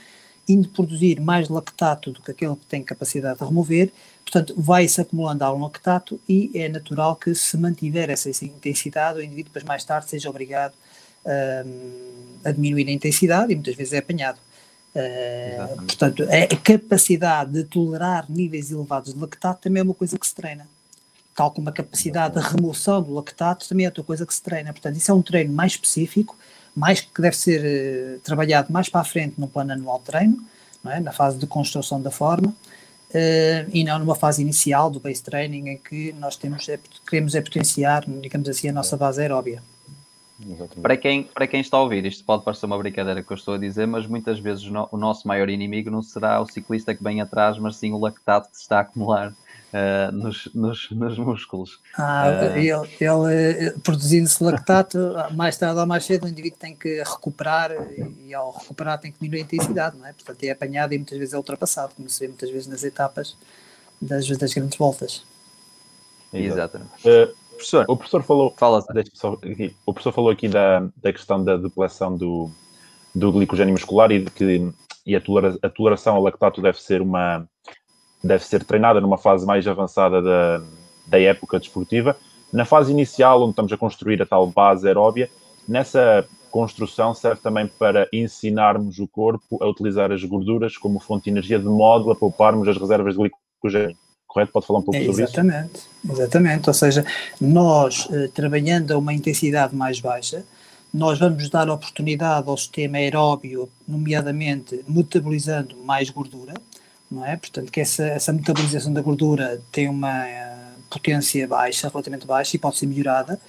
indo 0.47 0.69
produzir 0.69 1.19
mais 1.19 1.49
lactato 1.49 2.11
do 2.11 2.21
que 2.21 2.31
aquele 2.31 2.55
que 2.55 2.65
tem 2.67 2.83
capacidade 2.83 3.39
de 3.39 3.45
remover, 3.45 3.91
portanto, 4.23 4.53
vai-se 4.57 5.01
acumulando 5.01 5.43
algum 5.43 5.63
lactato 5.63 6.19
e 6.29 6.51
é 6.53 6.69
natural 6.69 7.15
que, 7.15 7.33
se 7.33 7.57
mantiver 7.57 8.09
essa 8.09 8.29
intensidade, 8.45 9.19
o 9.19 9.23
indivíduo 9.23 9.45
depois 9.45 9.63
mais 9.63 9.83
tarde 9.83 10.09
seja 10.09 10.29
obrigado 10.29 10.73
um, 11.25 12.37
a 12.43 12.51
diminuir 12.51 12.87
a 12.87 12.91
intensidade 12.91 13.51
e 13.51 13.55
muitas 13.55 13.75
vezes 13.75 13.93
é 13.93 13.97
apanhado. 13.97 14.39
Uh, 14.95 15.75
portanto, 15.83 16.23
a 16.23 16.55
capacidade 16.55 17.51
de 17.51 17.63
tolerar 17.65 18.25
níveis 18.29 18.71
elevados 18.71 19.13
de 19.13 19.19
lactato 19.19 19.61
também 19.61 19.81
é 19.81 19.83
uma 19.83 19.93
coisa 19.93 20.17
que 20.17 20.25
se 20.25 20.33
treina 20.33 20.67
tal 21.35 21.51
como 21.51 21.67
a 21.69 21.71
capacidade 21.71 22.39
de 22.39 22.47
remoção 22.47 23.03
do 23.03 23.13
lactato, 23.13 23.67
também 23.67 23.85
é 23.85 23.89
outra 23.89 24.03
coisa 24.03 24.25
que 24.25 24.33
se 24.33 24.41
treina. 24.41 24.71
Portanto, 24.71 24.95
isso 24.95 25.11
é 25.11 25.13
um 25.13 25.21
treino 25.21 25.53
mais 25.53 25.73
específico, 25.73 26.37
mais 26.73 27.01
que 27.01 27.21
deve 27.21 27.35
ser 27.35 28.17
uh, 28.17 28.19
trabalhado 28.21 28.71
mais 28.71 28.87
para 28.87 29.01
a 29.01 29.03
frente 29.03 29.35
no 29.37 29.47
plano 29.47 29.73
anual 29.73 29.99
de 29.99 30.05
treino, 30.05 30.37
é? 30.85 30.99
na 31.01 31.11
fase 31.11 31.37
de 31.37 31.45
construção 31.45 32.01
da 32.01 32.09
forma, 32.09 32.49
uh, 32.49 33.69
e 33.71 33.83
não 33.83 33.99
numa 33.99 34.15
fase 34.15 34.41
inicial 34.41 34.89
do 34.89 34.99
base 34.99 35.21
training, 35.21 35.69
em 35.69 35.77
que 35.77 36.13
nós 36.13 36.37
temos, 36.37 36.67
é, 36.69 36.79
queremos 37.07 37.35
é 37.35 37.41
potenciar, 37.41 38.05
digamos 38.21 38.47
assim, 38.47 38.69
a 38.69 38.73
nossa 38.73 38.95
base 38.95 39.21
aeróbia. 39.21 39.61
Para 40.81 40.97
quem, 40.97 41.23
para 41.23 41.47
quem 41.47 41.61
está 41.61 41.77
a 41.77 41.81
ouvir, 41.81 42.05
isto 42.05 42.23
pode 42.23 42.43
parecer 42.43 42.65
uma 42.65 42.77
brincadeira 42.77 43.23
que 43.23 43.31
eu 43.31 43.35
estou 43.35 43.53
a 43.53 43.57
dizer, 43.57 43.87
mas 43.87 44.05
muitas 44.05 44.37
vezes 44.39 44.65
no, 44.65 44.87
o 44.91 44.97
nosso 44.97 45.27
maior 45.27 45.49
inimigo 45.49 45.89
não 45.89 46.01
será 46.01 46.41
o 46.41 46.45
ciclista 46.45 46.93
que 46.93 47.03
vem 47.03 47.21
atrás, 47.21 47.57
mas 47.57 47.77
sim 47.77 47.93
o 47.93 47.99
lactato 47.99 48.49
que 48.49 48.57
se 48.57 48.63
está 48.63 48.77
a 48.77 48.81
acumular 48.81 49.33
uh, 49.75 50.11
nos, 50.11 50.49
nos, 50.53 50.89
nos, 50.91 51.17
músculos. 51.17 51.79
Ah, 51.97 52.27
uh, 52.29 52.57
ele, 52.57 52.69
ele 52.99 53.33
eh, 53.33 53.73
produzindo-se 53.83 54.41
lactato, 54.43 54.97
mais 55.33 55.57
tarde 55.57 55.79
ou 55.79 55.85
mais 55.85 56.05
cedo 56.05 56.25
o 56.25 56.29
indivíduo 56.29 56.57
tem 56.57 56.75
que 56.75 57.03
recuperar 57.03 57.71
e, 58.25 58.33
ao 58.33 58.51
recuperar 58.51 58.99
tem 58.99 59.11
que 59.11 59.19
diminuir 59.19 59.41
a 59.41 59.43
intensidade, 59.43 59.97
não 59.97 60.05
é? 60.05 60.13
Portanto, 60.13 60.43
é 60.43 60.51
apanhado 60.51 60.93
e 60.93 60.97
muitas 60.97 61.17
vezes 61.17 61.33
é 61.33 61.37
ultrapassado, 61.37 61.93
como 61.95 62.09
se 62.09 62.19
vê 62.19 62.27
muitas 62.27 62.49
vezes 62.49 62.67
nas 62.67 62.83
etapas 62.83 63.35
das, 64.01 64.27
das 64.27 64.53
grandes 64.53 64.77
voltas. 64.77 65.23
Exatamente. 66.31 66.91
Uh, 67.07 67.33
professor, 67.51 67.85
o 67.87 67.97
professor 67.97 68.23
falou, 68.23 68.53
Fala 68.57 68.83
aqui, 68.89 69.75
o 69.85 69.93
professor 69.93 70.13
falou 70.13 70.29
aqui 70.29 70.47
da, 70.47 70.87
da 70.97 71.11
questão 71.11 71.43
da 71.43 71.57
depleção 71.57 72.15
do, 72.15 72.49
do 73.13 73.31
glicogênio 73.31 73.73
muscular 73.73 74.11
e 74.11 74.19
de 74.19 74.31
que 74.31 74.73
e 75.05 75.15
a, 75.15 75.21
tolera, 75.21 75.55
a 75.61 75.69
toleração 75.69 76.15
ao 76.15 76.23
lactato 76.23 76.61
deve 76.61 76.81
ser 76.81 76.99
uma 76.99 77.47
deve 78.25 78.43
ser 78.43 78.63
treinada 78.63 78.99
numa 78.99 79.17
fase 79.17 79.45
mais 79.45 79.67
avançada 79.67 80.21
da, 80.21 80.61
da 81.05 81.19
época 81.19 81.59
desportiva. 81.59 82.17
Na 82.51 82.65
fase 82.65 82.91
inicial, 82.91 83.41
onde 83.41 83.51
estamos 83.51 83.71
a 83.71 83.77
construir 83.77 84.21
a 84.21 84.25
tal 84.25 84.47
base 84.47 84.87
aeróbia, 84.87 85.29
nessa 85.67 86.25
construção 86.49 87.13
serve 87.13 87.41
também 87.41 87.67
para 87.67 88.07
ensinarmos 88.13 88.97
o 88.99 89.07
corpo 89.07 89.61
a 89.61 89.67
utilizar 89.67 90.11
as 90.11 90.23
gorduras 90.23 90.77
como 90.77 90.99
fonte 90.99 91.25
de 91.25 91.31
energia, 91.31 91.59
de 91.59 91.65
modo 91.65 92.11
a 92.11 92.15
pouparmos 92.15 92.67
as 92.67 92.77
reservas 92.77 93.13
de 93.15 93.19
glicogênio. 93.19 93.97
Correto? 94.25 94.51
Pode 94.51 94.65
falar 94.65 94.79
um 94.79 94.81
pouco 94.81 94.97
é, 94.97 95.05
sobre 95.05 95.23
exatamente, 95.23 95.75
isso? 95.75 95.89
Exatamente, 96.03 96.19
exatamente. 96.21 96.69
Ou 96.69 96.73
seja, 96.73 97.05
nós, 97.39 98.07
eh, 98.11 98.29
trabalhando 98.33 98.91
a 98.91 98.97
uma 98.97 99.13
intensidade 99.13 99.75
mais 99.75 99.99
baixa, 99.99 100.43
nós 100.93 101.19
vamos 101.19 101.49
dar 101.49 101.69
oportunidade 101.69 102.49
ao 102.49 102.57
sistema 102.57 102.97
aeróbio, 102.97 103.69
nomeadamente 103.87 104.83
metabolizando 104.87 105.75
mais 105.83 106.09
gordura, 106.09 106.53
não 107.09 107.25
é? 107.25 107.37
Portanto, 107.37 107.71
que 107.71 107.79
essa, 107.79 108.03
essa 108.03 108.33
metabolização 108.33 108.93
da 108.93 109.01
gordura 109.01 109.61
tem 109.71 109.87
uma 109.87 110.25
uh, 110.25 110.81
potência 110.89 111.47
baixa, 111.47 111.87
relativamente 111.87 112.25
baixa, 112.25 112.55
e 112.55 112.59
pode 112.59 112.77
ser 112.77 112.87
melhorada. 112.87 113.39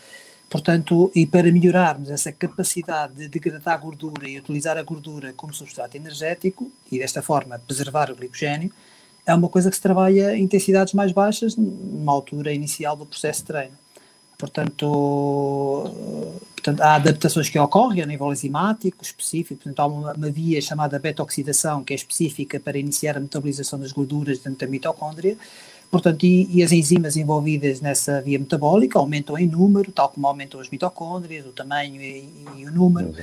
Portanto, 0.49 1.11
e 1.15 1.27
para 1.27 1.51
melhorarmos 1.51 2.09
essa 2.09 2.31
capacidade 2.31 3.15
de 3.15 3.29
degradar 3.29 3.75
a 3.75 3.77
gordura 3.77 4.29
e 4.29 4.39
utilizar 4.39 4.79
a 4.79 4.83
gordura 4.83 5.33
como 5.33 5.53
substrato 5.53 5.97
energético, 5.97 6.71
e 6.91 6.99
desta 6.99 7.21
forma 7.21 7.59
preservar 7.59 8.11
o 8.11 8.17
glicogênio, 8.17 8.73
é 9.27 9.35
uma 9.35 9.49
coisa 9.49 9.69
que 9.71 9.77
se 9.77 9.83
trabalha 9.83 10.37
em 10.37 10.45
intensidades 10.45 10.95
mais 10.95 11.11
baixas, 11.11 11.57
numa 11.57 12.13
altura 12.13 12.53
inicial 12.53 12.97
do 12.97 13.05
processo 13.05 13.41
de 13.41 13.47
treino. 13.47 13.86
Portanto, 14.39 15.91
portanto, 16.57 16.81
há 16.83 16.97
adaptações 16.97 17.49
que 17.49 17.59
ocorrem 17.59 18.03
a 18.03 18.07
nível 18.07 18.31
enzimático 18.31 19.03
específico, 19.03 19.63
portanto, 19.63 19.81
há 19.81 19.87
uma, 19.87 20.13
uma 20.13 20.31
via 20.31 20.61
chamada 20.61 20.99
beta-oxidação 20.99 21.83
que 21.83 21.95
é 21.95 21.97
específica 21.97 22.61
para 22.61 22.79
iniciar 22.79 23.17
a 23.17 23.21
metabolização 23.21 23.79
das 23.79 23.93
gorduras 23.93 24.39
dentro 24.41 24.61
da 24.61 24.67
mitocôndria, 24.67 25.39
portanto, 25.91 26.25
e, 26.25 26.49
e, 26.55 26.63
as 26.63 26.71
enzimas 26.71 27.17
envolvidas 27.17 27.81
nessa 27.81 28.21
via 28.21 28.39
metabólica 28.39 28.99
aumentam 28.99 29.39
em 29.39 29.47
número, 29.47 29.91
tal 29.91 30.11
como 30.11 30.27
aumentam 30.27 30.61
as 30.61 30.69
mitocôndrias, 30.69 31.47
o 31.47 31.53
tamanho 31.53 32.03
e, 32.03 32.29
e 32.59 32.67
o 32.67 32.71
número, 32.71 33.15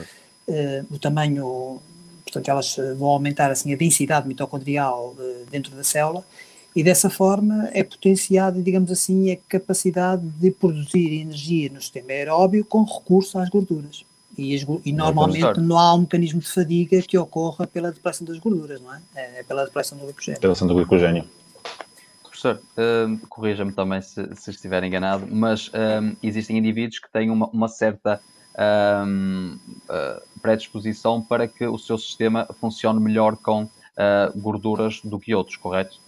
uh, 0.47 0.85
o 0.89 0.97
tamanho, 0.97 1.79
portanto, 2.23 2.49
elas 2.49 2.75
vão 2.97 3.09
aumentar 3.09 3.51
assim 3.51 3.71
a 3.71 3.77
densidade 3.77 4.27
mitocondrial 4.27 5.15
uh, 5.19 5.45
dentro 5.51 5.75
da 5.75 5.83
célula, 5.83 6.25
e 6.75 6.83
dessa 6.83 7.09
forma 7.09 7.69
é 7.71 7.83
potenciada, 7.83 8.61
digamos 8.61 8.91
assim, 8.91 9.31
a 9.31 9.37
capacidade 9.47 10.27
de 10.27 10.49
produzir 10.49 11.21
energia 11.21 11.69
no 11.69 11.81
sistema 11.81 12.11
aeróbio 12.11 12.65
com 12.65 12.83
recurso 12.83 13.37
às 13.37 13.49
gorduras. 13.49 14.03
E, 14.35 14.55
as, 14.55 14.65
e 14.83 14.91
normalmente 14.91 15.59
não 15.59 15.77
há 15.77 15.93
um 15.93 15.99
mecanismo 15.99 16.39
de 16.39 16.51
fadiga 16.51 17.01
que 17.03 17.15
ocorra 17.17 17.67
pela 17.67 17.91
depressão 17.91 18.25
das 18.25 18.39
gorduras, 18.39 18.81
não 18.81 18.93
é? 18.93 19.01
É, 19.15 19.39
é 19.39 19.43
pela 19.43 19.65
depressão 19.65 19.97
do 19.97 20.05
glicogênio. 20.05 20.41
Depressão 20.41 20.67
do 20.67 20.73
glicogênio. 20.73 21.25
Professor, 22.23 22.59
uh, 22.77 23.27
corrija-me 23.27 23.71
também 23.71 24.01
se, 24.01 24.35
se, 24.35 24.49
estiver 24.49 24.83
enganado, 24.83 25.27
mas 25.29 25.67
uh, 25.67 26.17
existem 26.23 26.57
indivíduos 26.57 26.97
que 26.97 27.11
têm 27.11 27.29
uma, 27.29 27.47
uma 27.49 27.67
certa 27.67 28.19
uh, 28.55 30.19
predisposição 30.41 31.21
para 31.21 31.47
que 31.47 31.67
o 31.67 31.77
seu 31.77 31.97
sistema 31.97 32.47
funcione 32.59 32.99
melhor 32.99 33.37
com 33.37 33.69
gorduras 34.35 35.01
do 35.03 35.19
que 35.19 35.35
outros, 35.35 35.55
correto? 35.55 35.99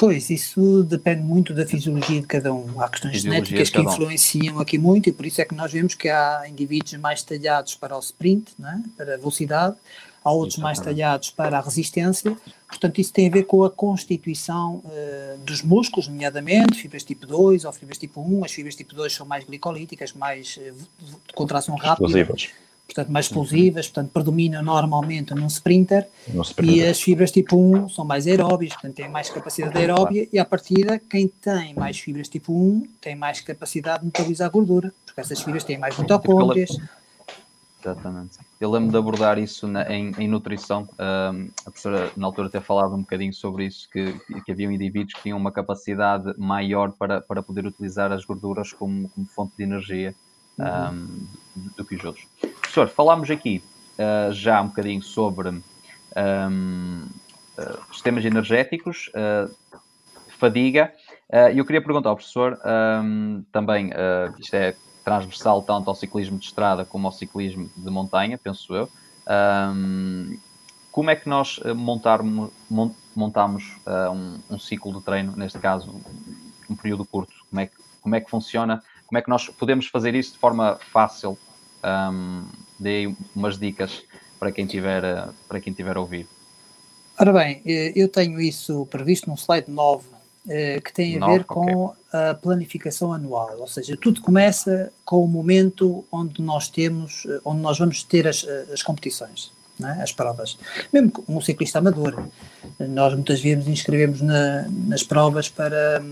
Pois, 0.00 0.30
isso 0.30 0.82
depende 0.82 1.20
muito 1.20 1.52
da 1.52 1.66
fisiologia 1.66 2.22
de 2.22 2.26
cada 2.26 2.54
um. 2.54 2.80
Há 2.80 2.88
questões 2.88 3.20
genéticas 3.20 3.68
que 3.68 3.82
influenciam 3.82 4.58
aqui 4.58 4.78
muito 4.78 5.10
e 5.10 5.12
por 5.12 5.26
isso 5.26 5.42
é 5.42 5.44
que 5.44 5.54
nós 5.54 5.70
vemos 5.70 5.94
que 5.94 6.08
há 6.08 6.44
indivíduos 6.48 6.94
mais 6.94 7.22
talhados 7.22 7.74
para 7.74 7.94
o 7.94 8.00
sprint, 8.00 8.50
é? 8.64 8.78
para 8.96 9.12
a 9.12 9.16
velocidade, 9.18 9.76
há 10.24 10.32
outros 10.32 10.56
mais 10.56 10.80
talhados 10.80 11.28
para 11.28 11.58
a 11.58 11.60
resistência. 11.60 12.34
Portanto, 12.66 12.98
isso 12.98 13.12
tem 13.12 13.28
a 13.28 13.30
ver 13.30 13.42
com 13.42 13.62
a 13.62 13.68
constituição 13.68 14.76
uh, 14.76 15.38
dos 15.44 15.60
músculos, 15.60 16.08
nomeadamente 16.08 16.80
fibras 16.80 17.04
tipo 17.04 17.26
2 17.26 17.66
ou 17.66 17.72
fibras 17.74 17.98
tipo 17.98 18.22
1. 18.22 18.42
As 18.46 18.52
fibras 18.52 18.74
tipo 18.74 18.94
2 18.94 19.12
são 19.12 19.26
mais 19.26 19.44
glicolíticas, 19.44 20.14
mais 20.14 20.56
uh, 20.56 20.72
de 21.28 21.34
contração 21.34 21.76
rápida. 21.76 22.06
Explosivas 22.06 22.48
portanto 22.94 23.12
mais 23.12 23.26
explosivas, 23.26 23.86
portanto 23.86 24.10
predominam 24.12 24.62
normalmente 24.62 25.34
num 25.34 25.46
sprinter, 25.46 26.06
sprinter, 26.42 26.74
e 26.74 26.86
as 26.86 27.00
fibras 27.00 27.30
tipo 27.30 27.56
1 27.56 27.88
são 27.88 28.04
mais 28.04 28.26
aeróbias, 28.26 28.72
portanto 28.72 28.94
têm 28.94 29.08
mais 29.08 29.30
capacidade 29.30 29.78
aeróbia 29.78 30.28
e 30.32 30.38
à 30.38 30.44
partida 30.44 30.98
quem 30.98 31.28
tem 31.28 31.74
mais 31.74 31.98
fibras 31.98 32.28
tipo 32.28 32.52
1 32.52 32.86
tem 33.00 33.14
mais 33.14 33.40
capacidade 33.40 34.00
de 34.00 34.06
metabolizar 34.06 34.50
gordura, 34.50 34.92
porque 35.06 35.20
essas 35.20 35.40
fibras 35.40 35.64
têm 35.64 35.78
mais 35.78 35.96
mitocôndrias. 35.96 36.70
Exatamente. 37.82 38.38
Eu 38.60 38.70
lembro 38.70 38.90
de 38.90 38.96
abordar 38.98 39.38
isso 39.38 39.66
na, 39.66 39.90
em, 39.90 40.12
em, 40.18 40.28
nutrição, 40.28 40.86
um, 40.98 41.48
a 41.60 41.70
professora 41.70 42.12
na 42.14 42.26
altura 42.26 42.50
ter 42.50 42.60
falado 42.60 42.94
um 42.94 43.00
bocadinho 43.00 43.32
sobre 43.32 43.64
isso, 43.64 43.88
que, 43.90 44.12
que 44.44 44.52
haviam 44.52 44.70
indivíduos 44.70 45.14
que 45.14 45.22
tinham 45.22 45.38
uma 45.38 45.50
capacidade 45.50 46.34
maior 46.36 46.92
para, 46.92 47.22
para 47.22 47.42
poder 47.42 47.64
utilizar 47.64 48.12
as 48.12 48.22
gorduras 48.26 48.70
como, 48.74 49.08
como 49.08 49.26
fonte 49.26 49.54
de 49.56 49.62
energia 49.62 50.14
um, 50.58 50.64
uhum. 50.64 51.26
do 51.74 51.84
que 51.84 51.96
os 51.96 52.04
outros. 52.04 52.26
Professor, 52.70 52.88
falámos 52.88 53.28
aqui 53.28 53.60
uh, 53.98 54.32
já 54.32 54.62
um 54.62 54.68
bocadinho 54.68 55.02
sobre 55.02 55.48
um, 55.48 55.60
uh, 57.58 57.92
sistemas 57.92 58.24
energéticos, 58.24 59.10
uh, 59.10 59.52
fadiga, 60.38 60.92
e 61.52 61.58
eu 61.58 61.64
queria 61.64 61.82
perguntar 61.82 62.10
ao 62.10 62.16
professor 62.16 62.58
também, 63.52 63.90
isto 64.38 64.54
é 64.54 64.74
transversal 65.04 65.62
tanto 65.62 65.88
ao 65.88 65.94
ciclismo 65.94 66.38
de 66.38 66.46
estrada 66.46 66.84
como 66.84 67.06
ao 67.06 67.12
ciclismo 67.12 67.70
de 67.76 67.90
montanha, 67.90 68.36
penso 68.36 68.74
eu. 68.74 68.88
Um, 69.28 70.36
como 70.90 71.10
é 71.10 71.14
que 71.14 71.28
nós 71.28 71.60
eh, 71.64 71.72
montarmos, 71.72 72.50
montamos 73.14 73.76
um, 74.12 74.54
um, 74.54 74.58
ciclo 74.58 74.92
de 74.98 75.04
treino, 75.04 75.36
neste 75.36 75.58
caso 75.60 76.00
um 76.68 76.74
período 76.74 77.04
curto? 77.04 77.32
Como 77.48 77.60
é, 77.60 77.66
que, 77.66 77.76
como 78.00 78.14
é 78.16 78.20
que 78.20 78.28
funciona? 78.28 78.82
Como 79.06 79.18
é 79.18 79.22
que 79.22 79.28
nós 79.28 79.48
podemos 79.50 79.86
fazer 79.86 80.16
isso 80.16 80.32
de 80.32 80.38
forma 80.38 80.80
fácil? 80.90 81.38
Um, 81.82 82.46
dei 82.78 83.14
umas 83.34 83.58
dicas 83.58 84.02
para 84.38 84.52
quem 84.52 84.66
tiver, 84.66 85.04
eh, 85.04 85.28
para 85.48 85.60
quem 85.60 85.72
tiver 85.72 85.96
a 85.96 86.00
ouvir. 86.00 86.26
Ora 87.18 87.32
bem, 87.32 87.62
eu 87.64 88.08
tenho 88.08 88.40
isso 88.40 88.86
previsto 88.86 89.28
num 89.28 89.36
slide 89.36 89.70
9 89.70 90.04
eh, 90.48 90.80
que 90.80 90.92
tem 90.92 91.22
a 91.22 91.26
ver 91.26 91.44
com 91.44 91.92
a 92.10 92.32
planificação 92.34 93.12
anual, 93.12 93.58
ou 93.58 93.68
seja, 93.68 93.94
tudo 93.94 94.22
começa 94.22 94.90
com 95.04 95.22
o 95.22 95.28
momento 95.28 96.02
onde 96.10 96.40
nós 96.40 96.66
temos, 96.68 97.26
eh, 97.28 97.40
onde 97.44 97.60
nós 97.60 97.78
vamos 97.78 98.02
ter 98.02 98.26
as, 98.26 98.44
eh, 98.44 98.66
as 98.72 98.82
competições, 98.82 99.52
é? 99.84 100.02
as 100.02 100.12
provas. 100.12 100.58
Mesmo 100.90 101.12
um 101.28 101.42
ciclista 101.42 101.78
amador, 101.78 102.24
nós 102.78 103.12
muitas 103.12 103.40
vezes 103.40 103.68
inscrevemos 103.68 104.22
na, 104.22 104.66
nas 104.68 105.02
provas 105.02 105.50
para, 105.50 106.02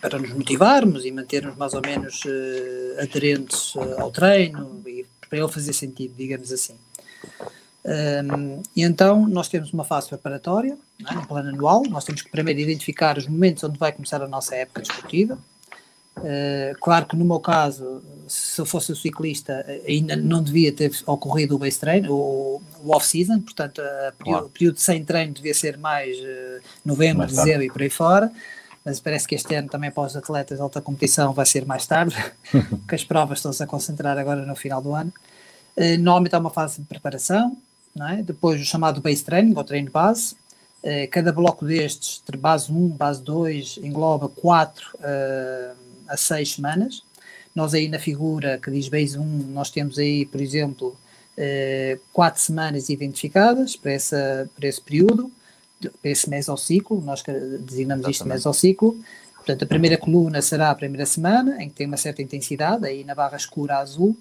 para 0.00 0.18
nos 0.18 0.32
motivarmos 0.32 1.04
e 1.04 1.10
mantermos 1.10 1.56
mais 1.56 1.74
ou 1.74 1.82
menos 1.82 2.24
uh, 2.24 3.00
aderentes 3.02 3.74
uh, 3.74 4.00
ao 4.00 4.10
treino 4.10 4.82
e 4.86 5.06
para 5.28 5.38
ele 5.38 5.48
fazer 5.48 5.72
sentido, 5.72 6.14
digamos 6.16 6.52
assim. 6.52 6.76
Um, 7.86 8.62
e 8.74 8.82
então 8.82 9.28
nós 9.28 9.48
temos 9.48 9.72
uma 9.72 9.84
fase 9.84 10.08
preparatória, 10.08 10.76
é? 11.08 11.18
um 11.18 11.24
plano 11.24 11.50
anual, 11.50 11.84
nós 11.88 12.04
temos 12.04 12.20
que 12.20 12.30
primeiro 12.30 12.58
identificar 12.58 13.16
os 13.16 13.28
momentos 13.28 13.62
onde 13.62 13.78
vai 13.78 13.92
começar 13.92 14.20
a 14.20 14.26
nossa 14.26 14.56
época 14.56 14.82
desportiva. 14.82 15.38
Uh, 16.16 16.76
claro 16.80 17.06
que 17.06 17.14
no 17.14 17.24
meu 17.24 17.38
caso, 17.38 18.02
se 18.26 18.60
eu 18.60 18.66
fosse 18.66 18.96
ciclista, 18.96 19.64
ainda 19.86 20.16
não 20.16 20.42
devia 20.42 20.72
ter 20.72 20.90
ocorrido 21.06 21.54
o 21.54 21.58
base 21.58 21.78
train, 21.78 22.06
o, 22.08 22.60
o 22.82 22.96
off-season, 22.96 23.40
portanto, 23.40 23.80
o 23.80 24.24
período, 24.24 24.48
período, 24.48 24.78
sem 24.78 25.04
treino 25.04 25.34
devia 25.34 25.54
ser 25.54 25.76
mais 25.76 26.18
uh, 26.18 26.62
novembro, 26.84 27.18
mais 27.18 27.32
dezembro 27.32 27.62
e 27.64 27.70
por 27.70 27.82
aí 27.82 27.90
fora, 27.90 28.32
mas 28.86 29.00
parece 29.00 29.26
que 29.26 29.34
este 29.34 29.52
ano 29.52 29.68
também 29.68 29.90
para 29.90 30.04
os 30.04 30.16
atletas 30.16 30.58
de 30.58 30.62
alta 30.62 30.80
competição 30.80 31.32
vai 31.32 31.44
ser 31.44 31.66
mais 31.66 31.84
tarde, 31.88 32.14
porque 32.52 32.94
as 32.94 33.02
provas 33.02 33.38
estão-se 33.38 33.60
a 33.60 33.66
concentrar 33.66 34.16
agora 34.16 34.46
no 34.46 34.54
final 34.54 34.80
do 34.80 34.94
ano. 34.94 35.12
Uh, 35.76 35.98
normalmente 35.98 36.36
há 36.36 36.38
uma 36.38 36.50
fase 36.50 36.80
de 36.80 36.86
preparação, 36.86 37.56
é? 38.12 38.22
depois 38.22 38.60
o 38.60 38.64
chamado 38.64 39.00
base 39.00 39.24
training, 39.24 39.54
ou 39.56 39.64
treino 39.64 39.90
base. 39.90 40.36
Uh, 40.84 41.10
cada 41.10 41.32
bloco 41.32 41.66
destes, 41.66 42.22
base 42.38 42.70
1, 42.70 42.88
base 42.90 43.20
2, 43.22 43.80
engloba 43.82 44.28
4 44.28 44.86
uh, 44.94 44.98
eh, 45.02 45.72
a 46.06 46.16
6 46.16 46.54
semanas. 46.54 47.02
Nós 47.52 47.74
aí 47.74 47.88
na 47.88 47.98
figura 47.98 48.56
que 48.62 48.70
diz 48.70 48.88
base 48.88 49.18
1, 49.18 49.24
nós 49.48 49.68
temos 49.68 49.98
aí, 49.98 50.26
por 50.26 50.40
exemplo, 50.40 50.96
uh, 51.36 52.00
4 52.12 52.40
semanas 52.40 52.88
identificadas 52.88 53.74
para, 53.74 53.90
essa, 53.90 54.48
para 54.54 54.68
esse 54.68 54.80
período, 54.80 55.28
esse 56.02 56.28
mesociclo, 56.28 57.00
nós 57.00 57.22
designamos 57.22 58.06
Exatamente. 58.06 58.10
isto 58.10 58.26
mesociclo. 58.26 58.96
Portanto, 59.36 59.62
a 59.62 59.66
primeira 59.66 59.96
coluna 59.96 60.42
será 60.42 60.70
a 60.70 60.74
primeira 60.74 61.06
semana, 61.06 61.62
em 61.62 61.68
que 61.68 61.74
tem 61.76 61.86
uma 61.86 61.96
certa 61.96 62.20
intensidade, 62.20 62.84
aí 62.86 63.04
na 63.04 63.14
barra 63.14 63.36
escura 63.36 63.78
azul, 63.78 64.16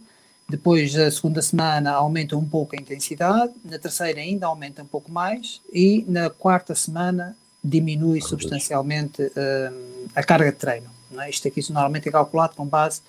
depois, 0.48 0.96
a 0.96 1.10
segunda 1.10 1.42
semana, 1.42 1.92
aumenta 1.92 2.38
um 2.38 2.46
pouco 2.46 2.76
a 2.76 2.80
intensidade, 2.80 3.52
na 3.64 3.80
terceira, 3.80 4.22
ainda 4.22 4.46
aumenta 4.46 4.84
um 4.84 4.86
pouco 4.86 5.12
mais, 5.12 5.60
e 5.74 6.06
na 6.08 6.30
quarta 6.30 6.76
semana, 6.76 7.36
diminui 7.64 8.22
substancialmente 8.22 9.24
uh, 9.24 10.10
a 10.16 10.24
carga 10.24 10.52
de 10.52 10.58
treino. 10.58 10.90
É? 11.18 11.30
Isto 11.30 11.48
aqui 11.48 11.62
normalmente 11.72 12.08
é 12.08 12.12
calculado 12.12 12.56
com 12.56 12.66
base 12.68 13.02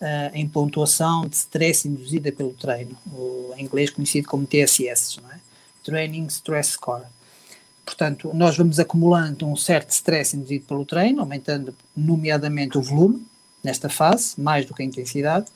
uh, 0.00 0.34
em 0.34 0.48
pontuação 0.48 1.28
de 1.28 1.36
stress 1.36 1.86
induzida 1.86 2.32
pelo 2.32 2.52
treino, 2.54 2.96
em 3.56 3.62
inglês 3.62 3.90
conhecido 3.90 4.26
como 4.26 4.44
TSS, 4.44 5.20
é? 5.32 5.38
Training 5.84 6.26
Stress 6.26 6.72
Score. 6.72 7.04
Portanto, 7.90 8.30
nós 8.32 8.56
vamos 8.56 8.78
acumulando 8.78 9.44
um 9.48 9.56
certo 9.56 9.90
stress 9.90 10.36
induzido 10.36 10.64
pelo 10.64 10.84
treino, 10.84 11.20
aumentando 11.20 11.74
nomeadamente 11.96 12.78
o 12.78 12.82
volume 12.82 13.26
nesta 13.64 13.88
fase, 13.88 14.40
mais 14.40 14.64
do 14.64 14.72
que 14.72 14.82
a 14.82 14.86
intensidade, 14.86 15.46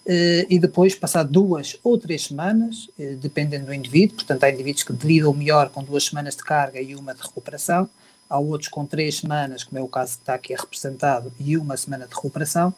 Uh, 0.00 0.48
e 0.48 0.58
depois, 0.58 0.94
passar 0.94 1.22
duas 1.24 1.78
ou 1.84 1.98
três 1.98 2.24
semanas, 2.24 2.88
uh, 2.98 3.16
dependendo 3.16 3.66
do 3.66 3.74
indivíduo, 3.74 4.16
portanto, 4.16 4.42
há 4.42 4.50
indivíduos 4.50 4.82
que 4.82 4.92
lidam 5.06 5.32
melhor 5.34 5.68
com 5.68 5.84
duas 5.84 6.06
semanas 6.06 6.34
de 6.34 6.42
carga 6.42 6.80
e 6.80 6.96
uma 6.96 7.14
de 7.14 7.20
recuperação, 7.20 7.88
há 8.28 8.38
outros 8.38 8.70
com 8.70 8.86
três 8.86 9.18
semanas, 9.18 9.62
como 9.62 9.78
é 9.78 9.82
o 9.82 9.86
caso 9.86 10.14
que 10.14 10.22
está 10.22 10.34
aqui 10.34 10.54
representado, 10.54 11.30
e 11.38 11.56
uma 11.56 11.76
semana 11.76 12.06
de 12.06 12.14
recuperação, 12.14 12.74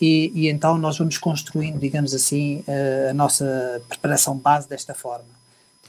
e, 0.00 0.32
e 0.34 0.48
então 0.48 0.78
nós 0.78 0.96
vamos 0.96 1.18
construindo, 1.18 1.78
digamos 1.78 2.14
assim, 2.14 2.64
uh, 2.66 3.10
a 3.10 3.14
nossa 3.14 3.82
preparação 3.86 4.34
base 4.34 4.66
desta 4.66 4.94
forma, 4.94 5.41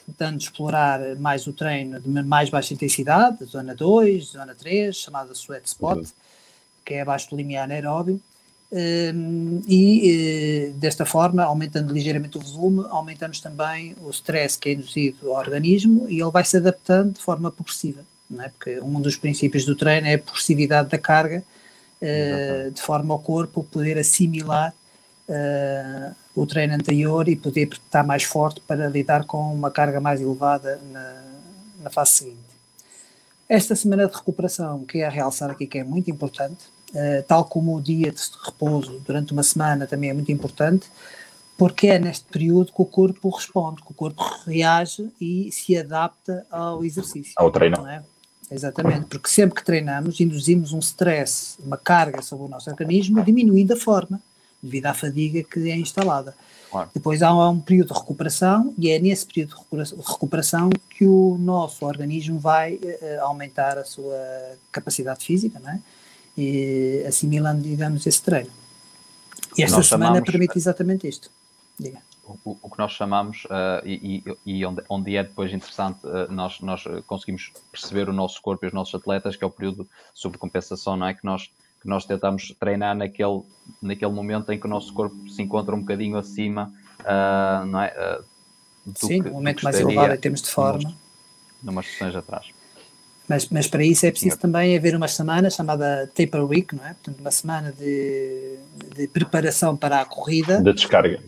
tentando 0.06 0.40
explorar 0.40 1.16
mais 1.18 1.48
o 1.48 1.54
treino 1.54 2.00
de 2.00 2.10
mais 2.10 2.50
baixa 2.50 2.74
intensidade, 2.74 3.46
zona 3.46 3.74
2, 3.76 4.26
zona 4.26 4.56
3, 4.56 4.96
chamada 4.96 5.34
sweat 5.34 5.68
spot, 5.68 5.98
uhum. 5.98 6.06
que 6.86 6.94
é 6.96 7.02
abaixo 7.02 7.30
do 7.30 7.36
limiar 7.36 7.66
anaeróbio, 7.66 8.22
e 9.68 10.10
eh, 10.10 10.72
desta 10.78 11.06
forma, 11.06 11.44
aumentando 11.44 11.94
ligeiramente 11.94 12.38
o 12.38 12.42
volume, 12.42 12.86
aumentamos 12.90 13.40
também 13.40 13.96
o 14.02 14.10
stress 14.10 14.58
que 14.58 14.70
é 14.70 14.74
induzido 14.74 15.32
ao 15.32 15.38
organismo 15.38 16.08
e 16.10 16.20
ele 16.20 16.32
vai 16.32 16.44
se 16.44 16.58
adaptando 16.58 17.14
de 17.14 17.22
forma 17.22 17.52
progressiva, 17.52 18.02
não 18.28 18.44
é? 18.44 18.50
porque 18.50 18.80
um 18.80 19.00
dos 19.00 19.16
princípios 19.16 19.64
do 19.64 19.76
treino 19.76 20.08
é 20.08 20.16
a 20.16 20.20
progressividade 20.20 20.90
da 20.90 20.98
carga, 20.98 21.44
uh, 22.02 22.72
de 22.72 22.82
forma 22.82 23.14
ao 23.14 23.20
corpo 23.20 23.64
poder 23.64 24.00
assimilar 24.00 24.74
uh, 25.30 26.16
o 26.36 26.46
treino 26.46 26.74
anterior 26.74 27.28
e 27.28 27.36
poder 27.36 27.70
estar 27.72 28.04
mais 28.04 28.24
forte 28.24 28.62
para 28.62 28.88
lidar 28.88 29.26
com 29.26 29.54
uma 29.54 29.70
carga 29.70 30.00
mais 30.00 30.20
elevada 30.20 30.80
na, 30.92 31.24
na 31.84 31.90
fase 31.90 32.12
seguinte. 32.12 32.54
Esta 33.48 33.76
semana 33.76 34.08
de 34.08 34.16
recuperação, 34.16 34.84
que 34.86 35.00
é 35.00 35.06
a 35.06 35.10
realçar 35.10 35.52
aqui 35.52 35.68
que 35.68 35.78
é 35.78 35.84
muito 35.84 36.10
importante, 36.10 36.66
uh, 36.92 37.24
tal 37.28 37.46
como 37.46 37.76
o 37.76 37.82
dia 37.82 38.12
de 38.12 38.22
repouso 38.44 39.00
durante 39.06 39.32
uma 39.32 39.44
semana 39.44 39.86
também 39.86 40.10
é 40.10 40.14
muito 40.14 40.32
importante, 40.32 40.88
porque 41.58 41.88
é 41.88 42.00
neste 42.00 42.26
período 42.26 42.72
que 42.72 42.82
o 42.82 42.86
corpo 42.86 43.30
responde, 43.30 43.84
que 43.84 43.92
o 43.92 43.94
corpo 43.94 44.24
reage 44.46 45.12
e 45.22 45.52
se 45.52 45.78
adapta 45.78 46.46
ao 46.50 46.84
exercício. 46.84 47.34
Ao 47.38 47.52
treino. 47.52 47.86
É? 47.88 48.04
Exatamente, 48.50 49.06
porque 49.06 49.30
sempre 49.30 49.56
que 49.56 49.66
treinamos 49.66 50.20
induzimos 50.20 50.74
um 50.74 50.80
stress, 50.80 51.58
uma 51.64 51.78
carga 51.78 52.22
sobre 52.22 52.46
o 52.46 52.50
nosso 52.50 52.70
organismo, 52.70 53.24
diminuindo 53.24 53.74
a 53.74 53.78
forma, 53.78 54.20
devido 54.64 54.86
à 54.86 54.94
fadiga 54.94 55.44
que 55.44 55.70
é 55.70 55.76
instalada. 55.76 56.34
Claro. 56.72 56.90
Depois 56.92 57.22
há 57.22 57.32
um 57.50 57.60
período 57.60 57.94
de 57.94 58.00
recuperação 58.00 58.74
e 58.80 58.90
é 58.90 58.98
nesse 58.98 59.28
período 59.28 59.56
de 59.72 59.96
recuperação 59.96 60.72
que 60.90 61.06
o 61.06 61.38
nosso 61.40 61.86
organismo 61.86 62.40
vai 62.40 62.76
uh, 62.76 63.22
aumentar 63.22 63.78
a 63.78 63.84
sua 63.84 64.18
capacidade 64.72 65.24
física, 65.24 65.60
não 65.60 65.70
é? 65.70 65.80
e 66.38 67.04
assimilando, 67.08 67.62
digamos, 67.62 68.06
esse 68.06 68.22
treino. 68.22 68.50
E 69.58 69.64
esta 69.64 69.84
semana 69.84 70.06
chamamos, 70.16 70.32
permite 70.32 70.58
exatamente 70.58 71.08
isto. 71.08 71.30
Diga. 71.80 72.00
O, 72.26 72.58
o 72.62 72.70
que 72.70 72.80
nós 72.80 72.94
chamamos, 72.94 73.46
uh, 73.46 73.86
e, 73.86 74.24
e 74.46 74.66
onde, 74.66 74.82
onde, 74.90 75.16
é 75.16 75.24
depois 75.24 75.54
interessante, 75.54 76.00
uh, 76.06 76.32
nós, 76.32 76.60
nós 76.62 76.84
conseguimos 77.06 77.52
perceber 77.72 78.10
o 78.10 78.14
nosso 78.14 78.42
corpo 78.42 78.66
e 78.66 78.68
os 78.68 78.74
nossos 78.74 78.96
atletas, 78.96 79.36
que 79.36 79.44
é 79.44 79.48
o 79.48 79.52
período 79.52 79.84
de 79.84 79.90
sobrecompensação, 80.14 80.96
não 80.98 81.08
é? 81.08 81.14
Que 81.14 81.24
nós, 81.24 81.52
que 81.84 81.90
nós 81.90 82.06
tentamos 82.06 82.56
treinar 82.58 82.96
naquele, 82.96 83.42
naquele 83.82 84.12
momento 84.12 84.52
em 84.52 84.60
que 84.60 84.66
o 84.66 84.70
nosso 84.70 84.94
corpo 84.94 85.30
se 85.30 85.42
encontra 85.42 85.76
um 85.76 85.82
bocadinho 85.82 86.18
acima, 86.18 86.74
uh, 87.02 87.66
não 87.66 87.82
é? 87.82 88.20
Sim, 88.96 89.22
que, 89.22 89.30
um 89.30 89.34
momento 89.34 89.64
mais 89.64 89.80
elevado 89.80 90.14
em 90.14 90.18
termos 90.18 90.42
de 90.42 90.50
forma. 90.50 90.96
Numas 91.62 91.86
sessões 91.86 92.16
atrás. 92.16 92.48
Mas, 93.28 93.48
mas 93.50 93.68
para 93.68 93.84
isso 93.84 94.06
é 94.06 94.12
preciso 94.12 94.38
também 94.38 94.78
haver 94.78 94.96
uma 94.96 95.08
semana 95.08 95.50
chamada 95.50 96.10
Taper 96.14 96.44
Week, 96.46 96.76
não 96.76 96.86
é? 96.86 96.94
Portanto, 96.94 97.20
uma 97.20 97.32
semana 97.32 97.72
de, 97.72 98.58
de 98.96 99.08
preparação 99.08 99.76
para 99.76 100.02
a 100.02 100.06
corrida. 100.06 100.62
De 100.62 100.74
descarga. 100.74 101.20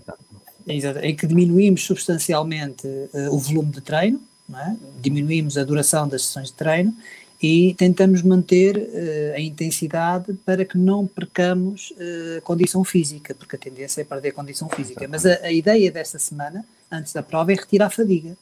Exato, 0.67 0.99
em 0.99 1.15
que 1.15 1.27
diminuímos 1.27 1.83
substancialmente 1.83 2.87
uh, 2.87 3.33
o 3.33 3.37
volume 3.37 3.71
de 3.71 3.81
treino, 3.81 4.21
é? 4.53 4.75
diminuímos 5.01 5.57
a 5.57 5.63
duração 5.63 6.07
das 6.07 6.25
sessões 6.25 6.47
de 6.47 6.53
treino 6.53 6.95
e 7.41 7.73
tentamos 7.75 8.21
manter 8.21 8.77
uh, 8.77 9.35
a 9.35 9.39
intensidade 9.39 10.33
para 10.45 10.63
que 10.63 10.77
não 10.77 11.05
percamos 11.05 11.91
uh, 11.91 12.41
condição 12.43 12.83
física, 12.83 13.35
porque 13.35 13.55
a 13.55 13.59
tendência 13.59 14.01
é 14.01 14.03
perder 14.03 14.29
a 14.29 14.33
condição 14.33 14.69
física. 14.69 15.07
Mas 15.07 15.25
a, 15.25 15.33
a, 15.43 15.51
ideia 15.51 15.91
desta 15.91 16.17
semana, 16.17 16.65
antes 16.91 17.13
da 17.13 17.21
prova, 17.21 17.51
é 17.51 17.55
retirar 17.55 17.87
a 17.87 17.89
fadiga, 17.89 18.37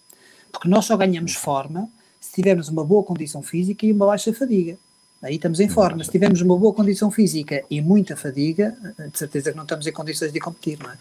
porque 0.52 0.68
nós 0.68 0.86
só 0.86 0.96
ganhamos 0.96 1.34
forma 1.34 1.90
se 2.20 2.34
tivermos 2.34 2.70
uma 2.70 2.86
boa 2.86 3.04
condição 3.04 3.42
física 3.42 3.86
e 3.86 3.92
uma 3.92 4.06
baixa 4.06 4.32
fadiga. 4.34 4.78
Aí 5.22 5.36
estamos 5.36 5.60
em 5.60 5.70
forma. 5.70 6.04
Se 6.04 6.12
tivermos 6.12 6.42
uma 6.42 6.58
boa 6.58 6.74
condição 6.74 7.10
física 7.10 7.64
e 7.70 7.82
muita 7.82 8.16
fadiga, 8.16 8.76
eh, 9.00 9.08
de 9.08 9.18
certeza 9.18 9.52
que 9.52 9.58
não 9.58 9.64
estamos 9.64 9.88
em 9.88 9.92
condições 9.92 10.34
de 10.34 10.40
competir, 10.40 10.78
não 10.80 10.92
é? 10.92 10.98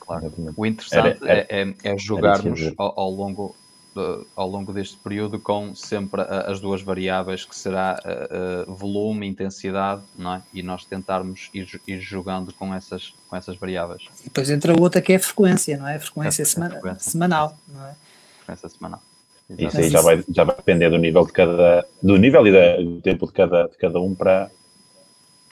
Claro. 0.00 0.32
O 0.56 0.66
interessante 0.66 1.18
era, 1.22 1.46
era, 1.46 1.46
é, 1.50 1.74
é 1.84 1.98
jogarmos 1.98 2.72
ao, 2.78 2.98
ao 2.98 3.10
longo 3.10 3.54
ao 4.36 4.48
longo 4.48 4.72
deste 4.72 4.96
período 4.96 5.38
com 5.38 5.74
sempre 5.74 6.22
as 6.22 6.60
duas 6.60 6.82
variáveis 6.82 7.44
que 7.44 7.56
será 7.56 8.00
uh, 8.66 8.72
volume, 8.72 9.26
intensidade, 9.26 10.02
não 10.16 10.34
é? 10.34 10.42
E 10.52 10.62
nós 10.62 10.84
tentarmos 10.84 11.50
ir, 11.52 11.80
ir, 11.86 12.00
jogando 12.00 12.52
com 12.52 12.74
essas, 12.74 13.12
com 13.28 13.36
essas 13.36 13.56
variáveis. 13.56 14.02
E 14.20 14.24
depois 14.24 14.50
entra 14.50 14.78
outra 14.80 15.00
que 15.00 15.12
é 15.12 15.16
a 15.16 15.20
frequência, 15.20 15.76
não 15.76 15.88
é? 15.88 15.96
A 15.96 16.00
frequência, 16.00 16.44
semana, 16.44 16.72
frequência. 16.72 17.10
semanal, 17.10 17.56
não 17.68 17.86
é? 17.86 17.94
Frequência 18.38 18.68
semanal. 18.68 19.02
Isso 19.58 19.78
aí 19.78 19.90
já 19.90 20.00
vai, 20.00 20.24
já 20.28 20.44
vai 20.44 20.54
depender 20.54 20.90
do 20.90 20.98
nível 20.98 21.26
de 21.26 21.32
cada 21.32 21.84
do 22.00 22.16
nível 22.16 22.46
e 22.46 22.52
da, 22.52 22.76
do 22.76 23.00
tempo 23.00 23.26
de 23.26 23.32
cada, 23.32 23.66
de 23.66 23.76
cada 23.76 24.00
um 24.00 24.14
para, 24.14 24.48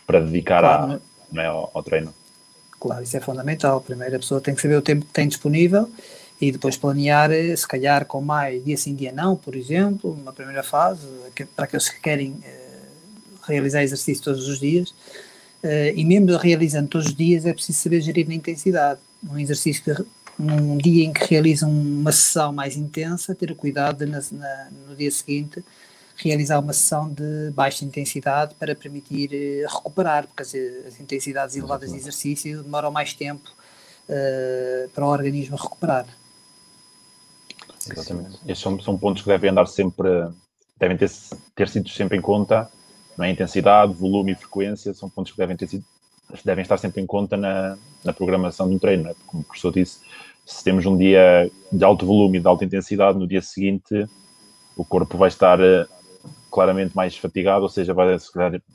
para 0.06 0.20
dedicar 0.20 0.60
claro, 0.60 0.92
a, 0.92 1.00
não 1.32 1.42
é, 1.42 1.46
ao, 1.46 1.70
ao 1.74 1.82
treino. 1.82 2.14
Claro, 2.78 3.02
isso 3.02 3.16
é 3.16 3.20
fundamental. 3.20 3.80
Primeiro 3.80 4.14
a 4.14 4.18
pessoa 4.20 4.40
tem 4.40 4.54
que 4.54 4.62
saber 4.62 4.76
o 4.76 4.82
tempo 4.82 5.04
que 5.04 5.12
tem 5.12 5.26
disponível 5.26 5.90
e 6.40 6.52
depois 6.52 6.76
planear, 6.76 7.30
eh, 7.32 7.54
se 7.56 7.66
calhar 7.66 8.04
com 8.06 8.20
mais 8.20 8.64
dia 8.64 8.76
sim, 8.76 8.94
dia 8.94 9.12
não, 9.12 9.34
por 9.36 9.56
exemplo, 9.56 10.14
numa 10.16 10.32
primeira 10.32 10.62
fase, 10.62 11.06
para 11.56 11.64
aqueles 11.64 11.88
que 11.88 12.00
querem 12.00 12.38
eh, 12.44 12.78
realizar 13.46 13.82
exercício 13.82 14.22
todos 14.22 14.46
os 14.46 14.60
dias. 14.60 14.94
Eh, 15.62 15.94
e 15.96 16.04
mesmo 16.04 16.36
realizando 16.36 16.88
todos 16.88 17.08
os 17.08 17.14
dias, 17.14 17.44
é 17.44 17.52
preciso 17.52 17.78
saber 17.80 18.00
gerir 18.00 18.26
a 18.30 18.34
intensidade. 18.34 19.00
Um 19.28 19.38
exercício 19.38 19.82
que, 19.82 20.04
num 20.38 20.78
dia 20.78 21.04
em 21.04 21.12
que 21.12 21.24
realizam 21.24 21.70
uma 21.70 22.12
sessão 22.12 22.52
mais 22.52 22.76
intensa, 22.76 23.34
ter 23.34 23.52
cuidado 23.56 24.04
de, 24.04 24.06
na, 24.06 24.22
na, 24.32 24.68
no 24.88 24.94
dia 24.94 25.10
seguinte 25.10 25.64
realizar 26.18 26.58
uma 26.58 26.72
sessão 26.72 27.08
de 27.08 27.50
baixa 27.52 27.84
intensidade 27.84 28.54
para 28.56 28.74
permitir 28.74 29.30
recuperar, 29.66 30.26
porque 30.26 30.42
as, 30.42 30.52
as 30.86 31.00
intensidades 31.00 31.56
elevadas 31.56 31.90
de 31.90 31.96
exercício 31.96 32.62
demoram 32.62 32.90
mais 32.90 33.14
tempo 33.14 33.48
uh, 34.08 34.88
para 34.90 35.06
o 35.06 35.08
organismo 35.08 35.56
recuperar. 35.56 36.06
Exatamente. 37.90 38.38
Estes 38.46 38.58
são, 38.58 38.80
são 38.80 38.98
pontos 38.98 39.22
que 39.22 39.28
devem 39.28 39.50
andar 39.50 39.66
sempre, 39.66 40.08
devem 40.78 40.96
ter, 40.96 41.10
ter 41.54 41.68
sido 41.68 41.88
sempre 41.88 42.18
em 42.18 42.20
conta, 42.20 42.70
não 43.16 43.24
é? 43.24 43.30
Intensidade, 43.30 43.92
volume 43.92 44.32
e 44.32 44.34
frequência 44.34 44.94
são 44.94 45.08
pontos 45.08 45.32
que 45.32 45.38
devem 45.38 45.56
ter 45.56 45.68
sido, 45.68 45.84
devem 46.44 46.62
estar 46.62 46.78
sempre 46.78 47.00
em 47.00 47.06
conta 47.06 47.36
na, 47.36 47.76
na 48.04 48.12
programação 48.12 48.68
de 48.68 48.74
um 48.74 48.78
treino, 48.78 49.08
é? 49.08 49.14
Como 49.26 49.42
o 49.42 49.44
professor 49.44 49.72
disse, 49.72 50.00
se 50.44 50.64
temos 50.64 50.86
um 50.86 50.96
dia 50.96 51.50
de 51.70 51.84
alto 51.84 52.06
volume 52.06 52.38
e 52.38 52.40
de 52.40 52.46
alta 52.46 52.64
intensidade, 52.64 53.18
no 53.18 53.26
dia 53.26 53.42
seguinte 53.42 54.08
o 54.76 54.84
corpo 54.84 55.18
vai 55.18 55.28
estar 55.28 55.60
eh, 55.60 55.86
claramente 56.50 56.96
mais 56.96 57.16
fatigado, 57.16 57.62
ou 57.62 57.68
seja, 57.68 57.92
vai, 57.92 58.16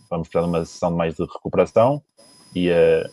vamos 0.09 0.27
precisar 0.27 0.41
de 0.41 0.47
uma 0.47 0.65
sessão 0.65 0.91
mais 0.91 1.15
de 1.15 1.23
recuperação 1.23 2.03
e, 2.53 2.69
uh, 2.69 3.09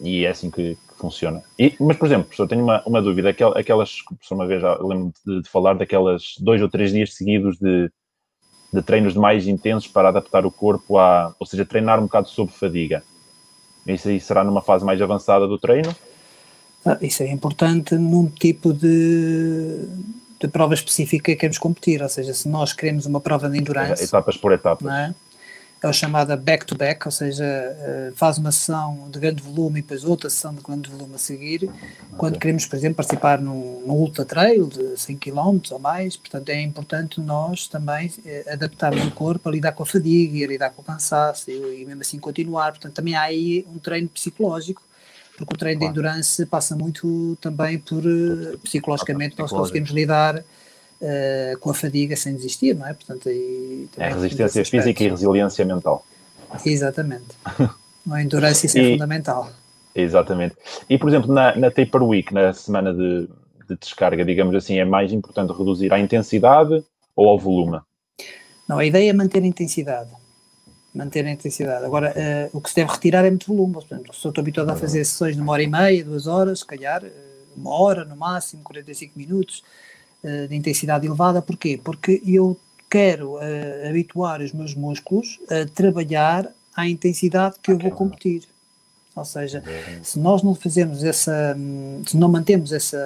e 0.00 0.24
é 0.24 0.30
assim 0.30 0.50
que, 0.50 0.78
funciona. 0.98 1.42
E, 1.58 1.74
mas, 1.80 1.96
por 1.96 2.06
exemplo, 2.06 2.24
professor, 2.24 2.48
tenho 2.48 2.62
uma, 2.62 2.82
uma 2.86 3.00
dúvida. 3.00 3.30
Aquelas, 3.30 4.02
professor, 4.02 4.34
uma 4.34 4.46
vez 4.46 4.60
já 4.60 4.74
lembro 4.80 5.12
de, 5.24 5.42
de, 5.42 5.48
falar 5.48 5.74
daquelas 5.74 6.34
dois 6.40 6.60
ou 6.60 6.68
três 6.68 6.92
dias 6.92 7.14
seguidos 7.14 7.56
de, 7.58 7.90
de 8.72 8.82
treinos 8.82 9.14
mais 9.14 9.46
intensos 9.46 9.88
para 9.88 10.08
adaptar 10.08 10.44
o 10.44 10.50
corpo 10.50 10.98
a, 10.98 11.34
ou 11.38 11.46
seja, 11.46 11.64
treinar 11.64 11.98
um 11.98 12.04
bocado 12.04 12.28
sob 12.28 12.50
fadiga. 12.50 13.02
Isso 13.86 14.08
aí 14.08 14.20
será 14.20 14.44
numa 14.44 14.60
fase 14.60 14.84
mais 14.84 15.00
avançada 15.00 15.46
do 15.46 15.58
treino? 15.58 15.94
Ah, 16.84 16.98
isso 17.00 17.22
é 17.22 17.30
importante 17.30 17.94
num 17.94 18.26
tipo 18.28 18.72
de, 18.72 19.88
de 20.40 20.48
prova 20.48 20.74
específica 20.74 21.32
que 21.32 21.36
queremos 21.36 21.58
competir, 21.58 22.02
ou 22.02 22.08
seja, 22.08 22.34
se 22.34 22.48
nós 22.48 22.72
queremos 22.72 23.06
uma 23.06 23.20
prova 23.20 23.48
de 23.48 23.58
endurance. 23.58 24.04
Etapas 24.04 24.36
por 24.36 24.52
etapas. 24.52 24.92
É? 24.92 25.14
É 25.80 25.88
o 25.88 25.92
chamada 25.92 26.36
back-to-back, 26.36 27.06
ou 27.06 27.12
seja, 27.12 27.44
eh, 27.44 28.12
faz 28.16 28.36
uma 28.36 28.50
sessão 28.50 29.08
de 29.10 29.18
grande 29.20 29.40
volume 29.42 29.78
e 29.78 29.82
depois 29.82 30.02
outra 30.02 30.28
sessão 30.28 30.52
de 30.52 30.60
grande 30.60 30.90
volume 30.90 31.14
a 31.14 31.18
seguir, 31.18 31.64
okay. 31.64 31.78
quando 32.16 32.38
queremos, 32.38 32.66
por 32.66 32.74
exemplo, 32.74 32.96
participar 32.96 33.40
num, 33.40 33.82
num 33.86 33.94
ultra 33.94 34.24
trail 34.24 34.66
de 34.66 34.96
100 34.96 35.16
km 35.18 35.60
ou 35.70 35.78
mais, 35.78 36.16
portanto 36.16 36.48
é 36.48 36.60
importante 36.60 37.20
nós 37.20 37.68
também 37.68 38.12
eh, 38.26 38.44
adaptarmos 38.50 39.06
o 39.06 39.10
corpo 39.12 39.48
a 39.48 39.52
lidar 39.52 39.72
com 39.72 39.84
a 39.84 39.86
fadiga 39.86 40.36
e 40.36 40.44
a 40.44 40.48
lidar 40.48 40.70
com 40.70 40.82
o 40.82 40.84
cansaço 40.84 41.48
e, 41.48 41.82
e 41.82 41.84
mesmo 41.86 42.00
assim 42.00 42.18
continuar, 42.18 42.72
portanto 42.72 42.94
também 42.94 43.14
há 43.14 43.22
aí 43.22 43.64
um 43.72 43.78
treino 43.78 44.08
psicológico, 44.08 44.82
porque 45.36 45.54
o 45.54 45.56
treino 45.56 45.78
claro. 45.78 45.94
de 45.94 46.00
endurance 46.00 46.46
passa 46.46 46.74
muito 46.74 47.38
também 47.40 47.78
por, 47.78 48.02
eh, 48.04 48.56
psicologicamente, 48.64 49.38
nós 49.38 49.50
conseguimos 49.50 49.90
lidar 49.90 50.42
uh, 51.02 51.58
com 51.58 51.70
a 51.70 51.74
fadiga 51.74 52.16
sem 52.16 52.34
desistir, 52.34 52.74
não 52.74 52.86
é? 52.86 52.94
Portanto, 52.94 53.28
aí, 53.28 53.88
é 53.96 54.08
resistência 54.08 54.64
física 54.64 55.04
e 55.04 55.08
resiliência 55.08 55.64
mental. 55.64 56.04
Exatamente. 56.64 57.26
a 58.10 58.22
endurance 58.22 58.66
isso 58.66 58.78
é 58.78 58.82
e, 58.82 58.92
fundamental. 58.92 59.50
Exatamente. 59.94 60.56
E, 60.88 60.98
por 60.98 61.08
exemplo, 61.08 61.32
na, 61.32 61.54
na 61.56 61.70
Taper 61.70 62.02
Week, 62.02 62.32
na 62.32 62.52
semana 62.52 62.92
de, 62.92 63.28
de 63.68 63.76
descarga, 63.76 64.24
digamos 64.24 64.54
assim, 64.54 64.78
é 64.78 64.84
mais 64.84 65.12
importante 65.12 65.52
reduzir 65.52 65.92
a 65.92 65.98
intensidade 65.98 66.82
ou 67.14 67.28
ao 67.28 67.38
volume? 67.38 67.80
Não, 68.68 68.78
a 68.78 68.84
ideia 68.84 69.10
é 69.10 69.12
manter 69.12 69.42
a 69.42 69.46
intensidade. 69.46 70.10
Manter 70.94 71.26
a 71.26 71.30
intensidade. 71.30 71.84
Agora, 71.84 72.12
uh, 72.12 72.56
o 72.56 72.60
que 72.60 72.70
se 72.70 72.76
deve 72.76 72.92
retirar 72.92 73.24
é 73.24 73.30
muito 73.30 73.46
volume. 73.46 73.74
Portanto, 73.74 74.14
se 74.14 74.26
eu 74.26 74.30
estou 74.30 74.42
habituado 74.42 74.70
a 74.70 74.76
fazer 74.76 75.04
sessões 75.04 75.36
de 75.36 75.42
uma 75.42 75.52
hora 75.52 75.62
e 75.62 75.66
meia, 75.66 76.04
duas 76.04 76.26
horas, 76.26 76.60
se 76.60 76.66
calhar, 76.66 77.04
eh, 77.04 77.10
uma 77.56 77.70
hora 77.70 78.04
no 78.04 78.16
máximo, 78.16 78.62
45 78.62 79.18
minutos, 79.18 79.62
de 80.22 80.54
intensidade 80.54 81.06
elevada, 81.06 81.40
porquê? 81.40 81.80
Porque 81.82 82.22
eu 82.26 82.56
quero 82.90 83.34
uh, 83.34 83.88
habituar 83.88 84.40
os 84.40 84.52
meus 84.52 84.74
músculos 84.74 85.38
a 85.50 85.68
trabalhar 85.72 86.48
à 86.74 86.88
intensidade 86.88 87.56
que 87.62 87.70
eu 87.70 87.78
vou 87.78 87.90
competir. 87.90 88.42
Ou 89.14 89.24
seja, 89.24 89.64
se 90.02 90.18
nós 90.18 90.44
não 90.44 90.54
fazemos 90.54 91.02
essa, 91.02 91.56
se 92.06 92.16
não 92.16 92.28
mantemos 92.28 92.72
essa, 92.72 92.96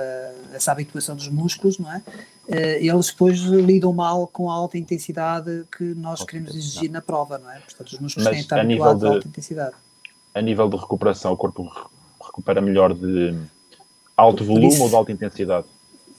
essa 0.52 0.70
habituação 0.70 1.16
dos 1.16 1.28
músculos, 1.28 1.78
não 1.78 1.90
é? 1.90 2.02
Uh, 2.48 2.54
eles 2.80 3.06
depois 3.06 3.38
lidam 3.38 3.92
mal 3.92 4.26
com 4.26 4.50
a 4.50 4.54
alta 4.54 4.76
intensidade 4.76 5.64
que 5.76 5.84
nós 5.94 6.22
queremos 6.22 6.54
exigir 6.54 6.90
na 6.90 7.00
prova, 7.00 7.38
não 7.38 7.50
é? 7.50 7.60
Portanto, 7.60 7.92
os 7.92 7.98
músculos 7.98 8.24
Mas 8.24 8.32
têm 8.32 8.40
que 8.40 8.44
estar 8.44 8.60
habituados 8.60 9.00
de, 9.00 9.06
à 9.06 9.10
alta 9.10 9.28
intensidade. 9.28 9.74
A 10.34 10.42
nível 10.42 10.68
de 10.68 10.76
recuperação, 10.76 11.32
o 11.32 11.36
corpo 11.36 11.70
recupera 12.20 12.60
melhor 12.60 12.92
de 12.94 13.34
alto 14.16 14.44
volume 14.44 14.68
isso, 14.68 14.82
ou 14.82 14.88
de 14.88 14.94
alta 14.94 15.12
intensidade? 15.12 15.66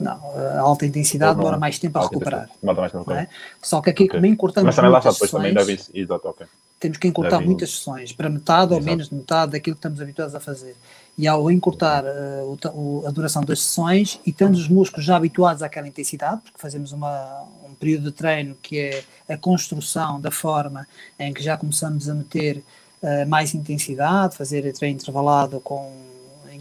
Não, 0.03 0.19
a 0.57 0.59
alta 0.59 0.85
intensidade 0.85 1.37
demora 1.37 1.57
mais 1.57 1.79
tempo 1.79 1.97
a 1.97 2.03
recuperar. 2.03 2.49
Demora 2.61 2.81
mais 2.81 2.91
tempo. 2.91 3.11
É? 3.11 3.27
Só 3.61 3.81
que 3.81 3.89
aqui, 3.89 4.03
okay. 4.03 4.19
como 4.19 4.25
encurtamos 4.25 4.65
Mas 4.65 4.75
também 4.75 4.91
lá 4.91 4.99
está, 4.99 5.11
depois 5.11 5.31
também 5.31 5.53
deve 5.53 5.79
Exato, 5.93 6.27
ok. 6.27 6.45
Temos 6.79 6.97
que 6.97 7.07
encurtar 7.07 7.37
deve... 7.37 7.45
muitas 7.45 7.71
sessões, 7.71 8.11
para 8.11 8.29
metade 8.29 8.73
Exato. 8.73 8.75
ou 8.75 8.81
menos 8.81 9.09
de 9.09 9.15
metade 9.15 9.53
daquilo 9.53 9.75
que 9.75 9.79
estamos 9.79 10.01
habituados 10.01 10.35
a 10.35 10.39
fazer. 10.39 10.75
E 11.17 11.27
ao 11.27 11.49
encurtar 11.49 12.03
uh, 12.03 12.57
o, 12.73 13.03
a 13.07 13.11
duração 13.11 13.43
das 13.43 13.61
sessões 13.61 14.19
e 14.25 14.33
tendo 14.33 14.55
os 14.55 14.67
músculos 14.67 15.05
já 15.05 15.15
habituados 15.15 15.63
àquela 15.63 15.87
intensidade, 15.87 16.41
porque 16.41 16.59
fazemos 16.59 16.91
uma, 16.91 17.43
um 17.63 17.73
período 17.73 18.05
de 18.05 18.11
treino 18.11 18.55
que 18.61 18.79
é 18.79 19.03
a 19.29 19.37
construção 19.37 20.19
da 20.19 20.31
forma 20.31 20.87
em 21.17 21.33
que 21.33 21.41
já 21.41 21.55
começamos 21.55 22.09
a 22.09 22.13
meter 22.13 22.63
uh, 23.01 23.27
mais 23.29 23.53
intensidade, 23.53 24.35
fazer 24.35 24.69
treino 24.73 24.99
intervalado 24.99 25.61
com 25.61 26.12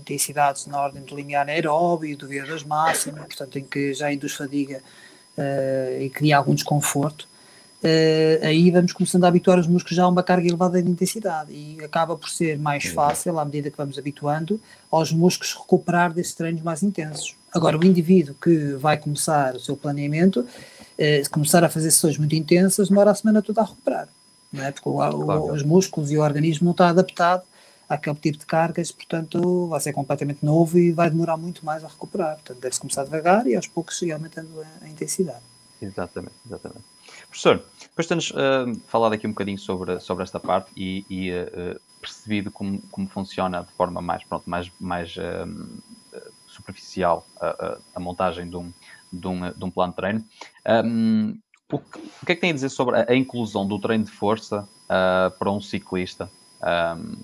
intensidades 0.03 0.67
na 0.67 0.81
ordem 0.81 1.03
do 1.03 1.15
limiar 1.15 1.49
aeróbio, 1.49 2.17
do 2.17 2.29
das 2.29 2.65
máximas, 2.65 3.25
portanto, 3.25 3.59
em 3.59 3.65
que 3.65 3.95
já 3.95 4.13
induz 4.13 4.35
fadiga 4.35 4.83
uh, 5.39 6.03
e 6.03 6.11
cria 6.11 6.37
algum 6.37 6.55
desconforto, 6.55 7.23
uh, 7.23 8.45
aí 8.45 8.71
vamos 8.71 8.93
começando 8.93 9.25
a 9.25 9.29
habituar 9.29 9.59
os 9.59 9.67
músculos 9.67 9.97
já 9.97 10.05
a 10.05 10.09
uma 10.09 10.23
carga 10.23 10.47
elevada 10.47 10.83
de 10.83 10.91
intensidade 10.91 11.53
e 11.53 11.79
acaba 11.83 12.17
por 12.17 12.29
ser 12.29 12.59
mais 12.59 12.85
fácil, 12.87 13.39
à 13.39 13.45
medida 13.45 13.71
que 13.71 13.77
vamos 13.77 13.97
habituando, 13.99 14.61
aos 14.91 15.13
músculos 15.13 15.55
recuperar 15.55 16.13
desses 16.13 16.35
treinos 16.35 16.63
mais 16.63 16.83
intensos. 16.83 17.35
Agora, 17.53 17.79
o 17.79 17.85
indivíduo 17.85 18.35
que 18.35 18.75
vai 18.75 18.97
começar 18.97 19.55
o 19.55 19.61
seu 19.61 19.77
planeamento, 19.77 20.41
uh, 20.41 21.31
começar 21.31 21.63
a 21.63 21.69
fazer 21.69 21.91
sessões 21.91 22.19
muito 22.19 22.35
intensas, 22.35 22.89
demora 22.89 23.13
a 23.13 23.15
semana 23.15 23.41
toda 23.41 23.61
a 23.61 23.65
recuperar. 23.65 24.09
Não 24.53 24.65
é? 24.65 24.73
Porque 24.73 24.89
o, 24.89 24.99
o, 24.99 25.53
os 25.53 25.63
músculos 25.63 26.11
e 26.11 26.19
o 26.19 26.21
organismo 26.21 26.67
não 26.67 26.73
está 26.73 26.89
adaptado 26.89 27.45
àquele 27.89 28.17
tipo 28.17 28.39
de 28.39 28.47
cargas, 28.47 28.91
portanto 28.91 29.69
vai 29.69 29.81
ser 29.81 29.93
completamente 29.93 30.45
novo 30.45 30.79
e 30.79 30.93
vai 30.93 31.11
demorar 31.11 31.37
muito 31.37 31.65
mais 31.65 31.85
a 31.85 31.89
recuperar. 31.89 32.37
Portanto, 32.37 32.61
deve-se 32.61 32.81
começar 32.81 33.05
devagar 33.05 33.47
e 33.47 33.55
aos 33.55 33.67
poucos 33.67 34.01
ir 34.03 34.13
aumentando 34.13 34.61
a, 34.61 34.85
a 34.85 34.89
intensidade. 34.89 35.43
Exatamente, 35.81 36.35
exatamente. 36.47 36.85
Professor, 37.29 37.65
depois 37.81 38.07
temos 38.07 38.31
uh, 38.31 38.81
falado 38.87 39.15
aqui 39.15 39.27
um 39.27 39.31
bocadinho 39.31 39.59
sobre, 39.59 39.99
sobre 40.01 40.23
esta 40.23 40.39
parte 40.39 40.71
e, 40.77 41.05
e 41.09 41.31
uh, 41.33 41.81
percebido 42.01 42.51
como, 42.51 42.81
como 42.91 43.09
funciona 43.09 43.63
de 43.63 43.73
forma 43.73 44.01
mais, 44.01 44.23
pronto, 44.25 44.49
mais, 44.49 44.71
mais 44.79 45.17
uh, 45.17 45.83
superficial 46.47 47.27
a, 47.41 47.79
a, 47.95 48.01
montagem 48.01 48.49
de 48.49 48.57
um, 48.57 48.73
de, 49.13 49.27
um, 49.27 49.51
de 49.51 49.65
um 49.65 49.71
plano 49.71 49.93
de 49.93 49.97
treino. 49.97 50.25
Um, 50.85 51.39
o, 51.71 51.79
que, 51.79 51.99
o 51.99 52.27
que 52.27 52.33
é 52.33 52.35
que 52.35 52.41
tem 52.41 52.51
a 52.51 52.55
dizer 52.55 52.69
sobre 52.69 52.99
a, 52.99 53.07
a 53.09 53.17
inclusão 53.17 53.67
do 53.67 53.79
treino 53.79 54.05
de 54.05 54.11
força 54.11 54.69
para 55.39 55.51
um 55.51 55.59
ciclista 55.59 56.31
um, 56.63 57.17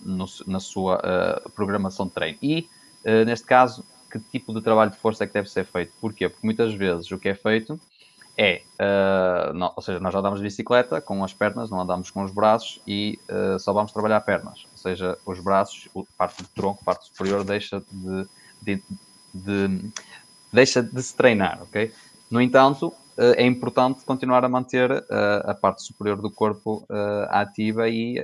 no, 0.00 0.26
na 0.46 0.60
sua 0.60 0.96
uh, 0.96 1.50
programação 1.50 2.06
de 2.06 2.12
treino? 2.12 2.38
E, 2.42 2.68
uh, 3.04 3.24
neste 3.24 3.46
caso, 3.46 3.84
que 4.10 4.18
tipo 4.18 4.54
de 4.54 4.60
trabalho 4.60 4.90
de 4.90 4.96
força 4.96 5.24
é 5.24 5.26
que 5.26 5.34
deve 5.34 5.50
ser 5.50 5.64
feito? 5.64 5.92
Porquê? 6.00 6.28
Porque 6.28 6.46
muitas 6.46 6.72
vezes 6.74 7.10
o 7.10 7.18
que 7.18 7.28
é 7.28 7.34
feito 7.34 7.78
é, 8.40 8.62
não, 9.52 9.72
ou 9.74 9.82
seja, 9.82 9.98
nós 9.98 10.12
já 10.12 10.20
andamos 10.20 10.38
de 10.38 10.44
bicicleta 10.44 11.00
com 11.00 11.24
as 11.24 11.34
pernas, 11.34 11.70
não 11.70 11.80
andamos 11.80 12.08
com 12.08 12.22
os 12.22 12.32
braços 12.32 12.80
e 12.86 13.18
só 13.58 13.72
vamos 13.72 13.90
trabalhar 13.90 14.20
pernas. 14.20 14.64
Ou 14.70 14.78
seja, 14.78 15.18
os 15.26 15.40
braços, 15.40 15.88
parte 16.16 16.40
do 16.42 16.48
tronco, 16.50 16.84
parte 16.84 17.06
superior, 17.06 17.42
deixa 17.44 17.82
de, 17.90 18.28
de, 18.62 18.82
de 19.34 19.90
deixa 20.52 20.82
de 20.82 21.02
se 21.02 21.16
treinar, 21.16 21.62
ok? 21.62 21.92
No 22.30 22.40
entanto, 22.40 22.92
eh, 22.92 23.07
é 23.36 23.44
importante 23.44 24.04
continuar 24.04 24.44
a 24.44 24.48
manter 24.48 24.90
eh, 24.90 25.42
a 25.44 25.54
parte 25.54 25.82
superior 25.82 26.20
do 26.22 26.30
corpo 26.30 26.86
eh, 26.88 27.28
ativa 27.30 27.88
e, 27.88 28.16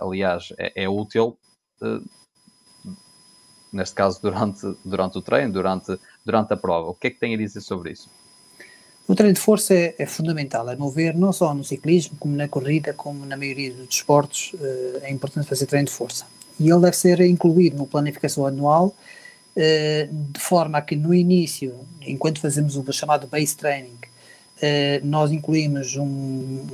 aliás, 0.00 0.52
é, 0.58 0.84
é 0.84 0.88
útil, 0.88 1.38
neste 3.72 3.94
caso, 3.94 4.20
durante, 4.20 4.66
durante 4.84 5.18
o 5.18 5.22
treino, 5.22 5.52
durante, 5.52 5.98
durante 6.24 6.52
a 6.52 6.56
prova. 6.56 6.90
O 6.90 6.94
que 6.94 7.06
é 7.06 7.10
que 7.10 7.18
tem 7.18 7.34
a 7.34 7.38
dizer 7.38 7.60
sobre 7.60 7.92
isso? 7.92 8.10
O 9.06 9.14
treino 9.14 9.34
de 9.34 9.40
força 9.40 9.72
é, 9.72 9.94
é, 9.98 10.04
fundamental, 10.04 10.68
a 10.68 10.76
meu 10.76 10.90
ver, 10.90 11.14
não 11.14 11.32
só 11.32 11.54
no 11.54 11.64
ciclismo, 11.64 12.18
como 12.18 12.36
na 12.36 12.48
corrida, 12.48 12.92
como 12.92 13.24
na 13.24 13.36
maioria 13.36 13.72
dos 13.72 13.88
desportos, 13.88 14.54
é 15.02 15.10
importante 15.10 15.48
fazer 15.48 15.64
treino 15.64 15.86
de 15.86 15.92
força. 15.92 16.26
E 16.60 16.68
ele 16.68 16.80
deve 16.80 16.96
ser 16.96 17.20
incluído 17.20 17.78
no 17.78 17.86
planificação 17.86 18.44
anual 18.44 18.94
eh, 19.60 20.08
de 20.12 20.38
forma 20.38 20.78
a 20.78 20.82
que 20.82 20.94
no 20.94 21.12
início, 21.12 21.74
enquanto 22.00 22.40
fazemos 22.40 22.76
o 22.76 22.92
chamado 22.92 23.26
base 23.26 23.56
training, 23.56 23.98
eh, 24.60 25.00
nós 25.04 25.30
incluímos 25.30 25.96
um, 25.96 26.66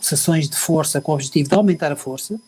sessões 0.00 0.48
de 0.48 0.56
força 0.56 1.00
com 1.00 1.12
o 1.12 1.14
objetivo 1.14 1.48
de 1.48 1.54
aumentar 1.54 1.92
a 1.92 1.96
força, 1.96 2.38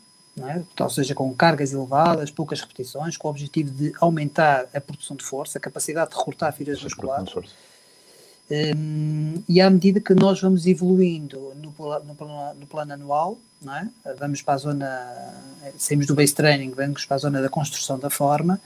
é? 0.42 0.62
ou 0.83 0.90
seja, 0.90 1.14
com 1.14 1.33
cargas 1.35 1.73
elevadas, 1.73 2.31
poucas 2.31 2.61
repetições, 2.61 3.16
com 3.16 3.29
o 3.29 3.31
objetivo 3.31 3.71
de 3.71 3.92
aumentar 4.01 4.66
a 4.75 4.81
produção 4.81 5.16
de 5.16 5.25
força, 5.25 5.59
a 5.59 5.61
capacidade 5.61 6.11
de 6.11 6.16
recrutar 6.16 6.53
fibras 6.53 6.83
musculares. 6.83 7.35
Um, 8.49 9.42
e 9.49 9.61
à 9.61 9.69
medida 9.69 9.99
que 9.99 10.14
nós 10.14 10.40
vamos 10.40 10.66
evoluindo 10.66 11.53
no, 11.57 11.62
no, 11.62 11.73
plano, 12.14 12.55
no 12.61 12.66
plano 12.66 12.92
anual, 12.92 13.38
é? 13.66 14.14
vamos 14.19 14.42
para 14.42 14.55
a 14.55 14.59
zona, 14.59 15.35
saímos 15.79 16.07
do 16.07 16.14
base 16.14 16.35
training, 16.35 16.71
vamos 16.71 17.05
para 17.07 17.16
a 17.16 17.19
zona 17.19 17.42
da 17.42 17.49
construção 17.49 17.99
da 17.99 18.11
forma, 18.11 18.61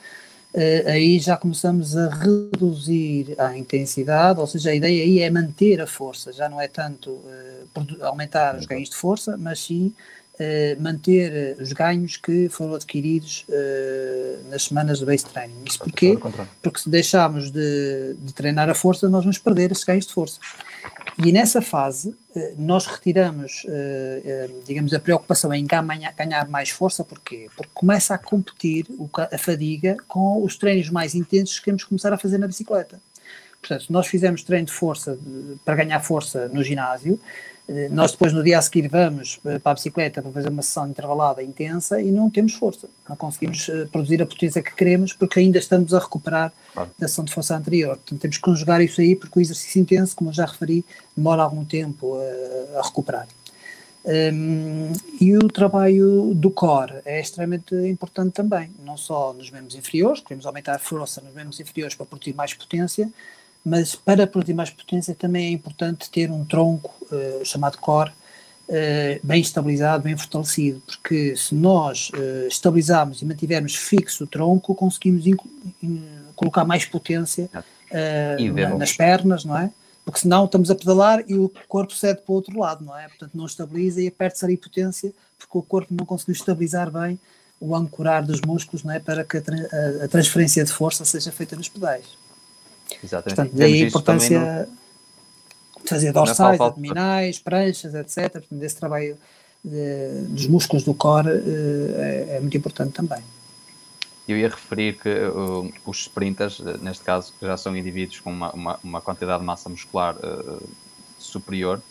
aí 0.87 1.19
já 1.21 1.37
começamos 1.37 1.97
a 1.97 2.09
reduzir 2.09 3.35
a 3.39 3.57
intensidade, 3.57 4.41
ou 4.41 4.47
seja, 4.47 4.71
a 4.71 4.75
ideia 4.75 5.05
aí 5.05 5.21
é 5.21 5.31
manter 5.31 5.81
a 5.81 5.87
força, 5.87 6.33
já 6.33 6.49
não 6.49 6.61
é 6.61 6.67
tanto 6.67 7.11
uh, 7.11 8.05
aumentar 8.05 8.57
os 8.57 8.67
ganhos 8.67 8.91
de 8.91 8.97
força, 8.97 9.37
mas 9.37 9.61
sim 9.61 9.95
manter 10.79 11.57
os 11.61 11.73
ganhos 11.73 12.17
que 12.17 12.49
foram 12.49 12.75
adquiridos 12.75 13.45
nas 14.51 14.65
semanas 14.65 15.01
do 15.01 15.07
base 15.07 15.25
training. 15.25 15.63
Isso 15.67 15.79
porquê? 15.79 16.19
Porque 16.63 16.81
se 16.81 16.89
deixarmos 16.89 17.51
de, 17.51 18.15
de 18.19 18.33
treinar 18.33 18.69
a 18.69 18.75
força, 18.75 19.09
nós 19.09 19.25
vamos 19.25 19.39
perder 19.39 19.71
esses 19.71 19.85
ganhos 19.85 20.07
de 20.07 20.13
força. 20.13 20.41
E 21.19 21.33
nessa 21.33 21.61
fase, 21.61 22.15
eh, 22.35 22.55
nós 22.57 22.87
retiramos, 22.87 23.67
eh, 23.69 24.23
eh, 24.25 24.51
digamos, 24.67 24.95
a 24.95 24.99
preocupação 24.99 25.53
em 25.53 25.67
ganhar 25.67 26.49
mais 26.49 26.71
força, 26.71 27.05
porquê? 27.05 27.49
Porque 27.55 27.71
começa 27.75 28.15
a 28.15 28.19
competir 28.19 28.87
a 29.31 29.37
fadiga 29.37 29.97
com 30.09 30.43
os 30.43 30.57
treinos 30.57 30.89
mais 30.89 31.15
intensos 31.15 31.59
que 31.59 31.67
queremos 31.67 31.85
começar 31.85 32.13
a 32.13 32.19
fazer 32.19 32.39
na 32.39 32.47
bicicleta. 32.47 32.99
Portanto, 33.61 33.85
se 33.85 33.93
nós 33.93 34.07
fizermos 34.07 34.43
treino 34.43 34.67
de 34.67 34.73
força 34.73 35.19
para 35.65 35.77
ganhar 35.77 36.01
força 36.01 36.49
no 36.49 36.65
ginásio, 36.65 37.21
eh, 37.60 37.60
nós 37.91 38.13
depois 38.13 38.33
no 38.33 38.43
dia 38.43 38.59
a 38.59 38.63
seguir 38.63 38.89
vamos 38.89 39.39
eh, 39.45 39.59
para 39.59 39.73
a 39.73 39.75
bicicleta 39.75 40.21
para 40.21 40.33
fazer 40.33 40.49
uma 40.49 40.63
sessão 40.63 40.89
intervalada 40.89 41.43
intensa 41.43 42.01
e 42.01 42.11
não 42.11 42.29
temos 42.29 42.55
força, 42.55 42.89
não 43.09 43.15
conseguimos 43.15 43.69
eh, 43.69 43.87
produzir 43.93 44.21
a 44.21 44.27
potência 44.27 44.63
que 44.63 44.75
queremos 44.75 45.13
porque 45.13 45.39
ainda 45.39 45.59
estamos 45.59 45.95
a 45.95 45.99
recuperar 46.01 46.53
claro. 46.73 46.91
da 46.99 47.07
sessão 47.07 47.25
de 47.25 47.33
força 47.33 47.57
anterior. 47.57 47.97
Portanto, 47.97 48.21
temos 48.21 48.37
que 48.37 48.43
conjugar 48.43 48.81
isso 48.81 49.01
aí 49.01 49.15
porque 49.15 49.39
o 49.39 49.43
exercício 49.43 49.81
intenso, 49.81 50.17
como 50.17 50.31
eu 50.31 50.35
já 50.35 50.47
referi, 50.47 50.85
demora 51.17 51.43
algum 51.43 51.65
tempo 51.65 52.17
a, 52.17 52.79
a 52.81 52.83
recuperar. 52.83 53.29
Um, 54.03 54.93
e 55.21 55.37
o 55.37 55.47
trabalho 55.49 56.33
do 56.35 56.51
core 56.51 56.95
é 57.05 57.21
extremamente 57.21 57.75
importante 57.87 58.33
também, 58.33 58.71
não 58.83 58.97
só 58.97 59.35
nos 59.35 59.51
membros 59.51 59.75
inferiores, 59.75 60.23
queremos 60.23 60.47
aumentar 60.47 60.77
a 60.77 60.79
força 60.79 61.21
nos 61.21 61.35
membros 61.35 61.61
inferiores 61.61 61.95
para 61.95 62.07
produzir 62.07 62.35
mais 62.35 62.55
potência, 62.55 63.13
mas 63.65 63.95
para 63.95 64.27
produzir 64.27 64.55
mais 64.55 64.71
potência 64.71 65.15
também 65.15 65.47
é 65.47 65.51
importante 65.51 66.11
ter 66.11 66.31
um 66.31 66.45
tronco 66.45 66.95
uh, 67.13 67.45
chamado 67.45 67.77
core 67.79 68.11
uh, 68.11 69.21
bem 69.23 69.41
estabilizado, 69.41 70.03
bem 70.03 70.17
fortalecido, 70.17 70.83
porque 70.87 71.37
se 71.37 71.55
nós 71.55 72.11
uh, 72.11 72.47
estabilizarmos 72.49 73.21
e 73.21 73.25
mantivermos 73.25 73.75
fixo 73.77 74.25
o 74.25 74.27
tronco, 74.27 74.75
conseguimos 74.75 75.25
colocar 76.35 76.65
mais 76.65 76.87
potência 76.87 77.51
na, 77.53 78.77
nas 78.77 78.93
pernas, 78.93 79.45
não 79.45 79.59
é? 79.59 79.71
Porque 80.05 80.21
senão 80.21 80.47
estamos 80.47 80.71
a 80.71 80.75
pedalar 80.75 81.23
e 81.29 81.35
o 81.35 81.53
corpo 81.69 81.95
cede 81.95 82.23
para 82.23 82.33
o 82.33 82.37
outro 82.37 82.59
lado, 82.59 82.83
não 82.83 82.99
é? 82.99 83.07
Portanto, 83.09 83.33
não 83.35 83.45
estabiliza 83.45 84.01
e 84.01 84.11
perde-se 84.11 84.45
ali 84.45 84.57
potência 84.57 85.13
porque 85.39 85.59
o 85.59 85.63
corpo 85.63 85.93
não 85.95 86.07
conseguiu 86.07 86.33
estabilizar 86.33 86.91
bem 86.91 87.19
o 87.61 87.77
ancorar 87.77 88.25
dos 88.25 88.41
músculos, 88.41 88.83
não 88.83 88.93
é? 88.93 88.99
Para 88.99 89.23
que 89.23 89.37
a, 89.37 89.41
a, 89.41 90.05
a 90.07 90.09
transferência 90.09 90.65
de 90.65 90.73
força 90.73 91.05
seja 91.05 91.31
feita 91.31 91.55
nos 91.55 91.69
pedais. 91.69 92.07
Exatamente. 93.03 93.37
Portanto, 93.37 93.57
daí 93.57 93.83
a 93.83 93.87
importância 93.87 94.69
de 95.83 95.89
fazer 95.89 96.13
dorsais, 96.13 96.61
abdominais, 96.61 97.39
pranchas, 97.39 97.95
etc. 97.95 98.33
Portanto, 98.33 98.63
esse 98.63 98.77
trabalho 98.77 99.17
de, 99.65 100.23
dos 100.29 100.47
músculos 100.47 100.85
do 100.85 100.95
core 100.95 101.29
uh, 101.29 101.95
é, 101.97 102.37
é, 102.37 102.41
muito 102.41 102.57
importante 102.57 102.93
também. 102.93 103.23
Eu 104.29 104.37
ia 104.37 104.49
referir 104.49 104.97
que 104.99 105.09
uh, 105.09 105.73
os 105.85 106.03
sprinters, 106.03 106.61
neste 106.81 107.05
caso, 107.05 107.35
já 107.43 107.57
são 107.57 107.77
indivíduos 107.77 108.21
com 108.21 108.31
uma, 108.31 108.53
uma, 108.53 108.81
uma 108.83 109.01
quantidade 109.01 109.41
de 109.41 109.47
massa 109.47 109.69
muscular 109.69 110.17
uh, 110.17 110.63
superior, 111.19 111.83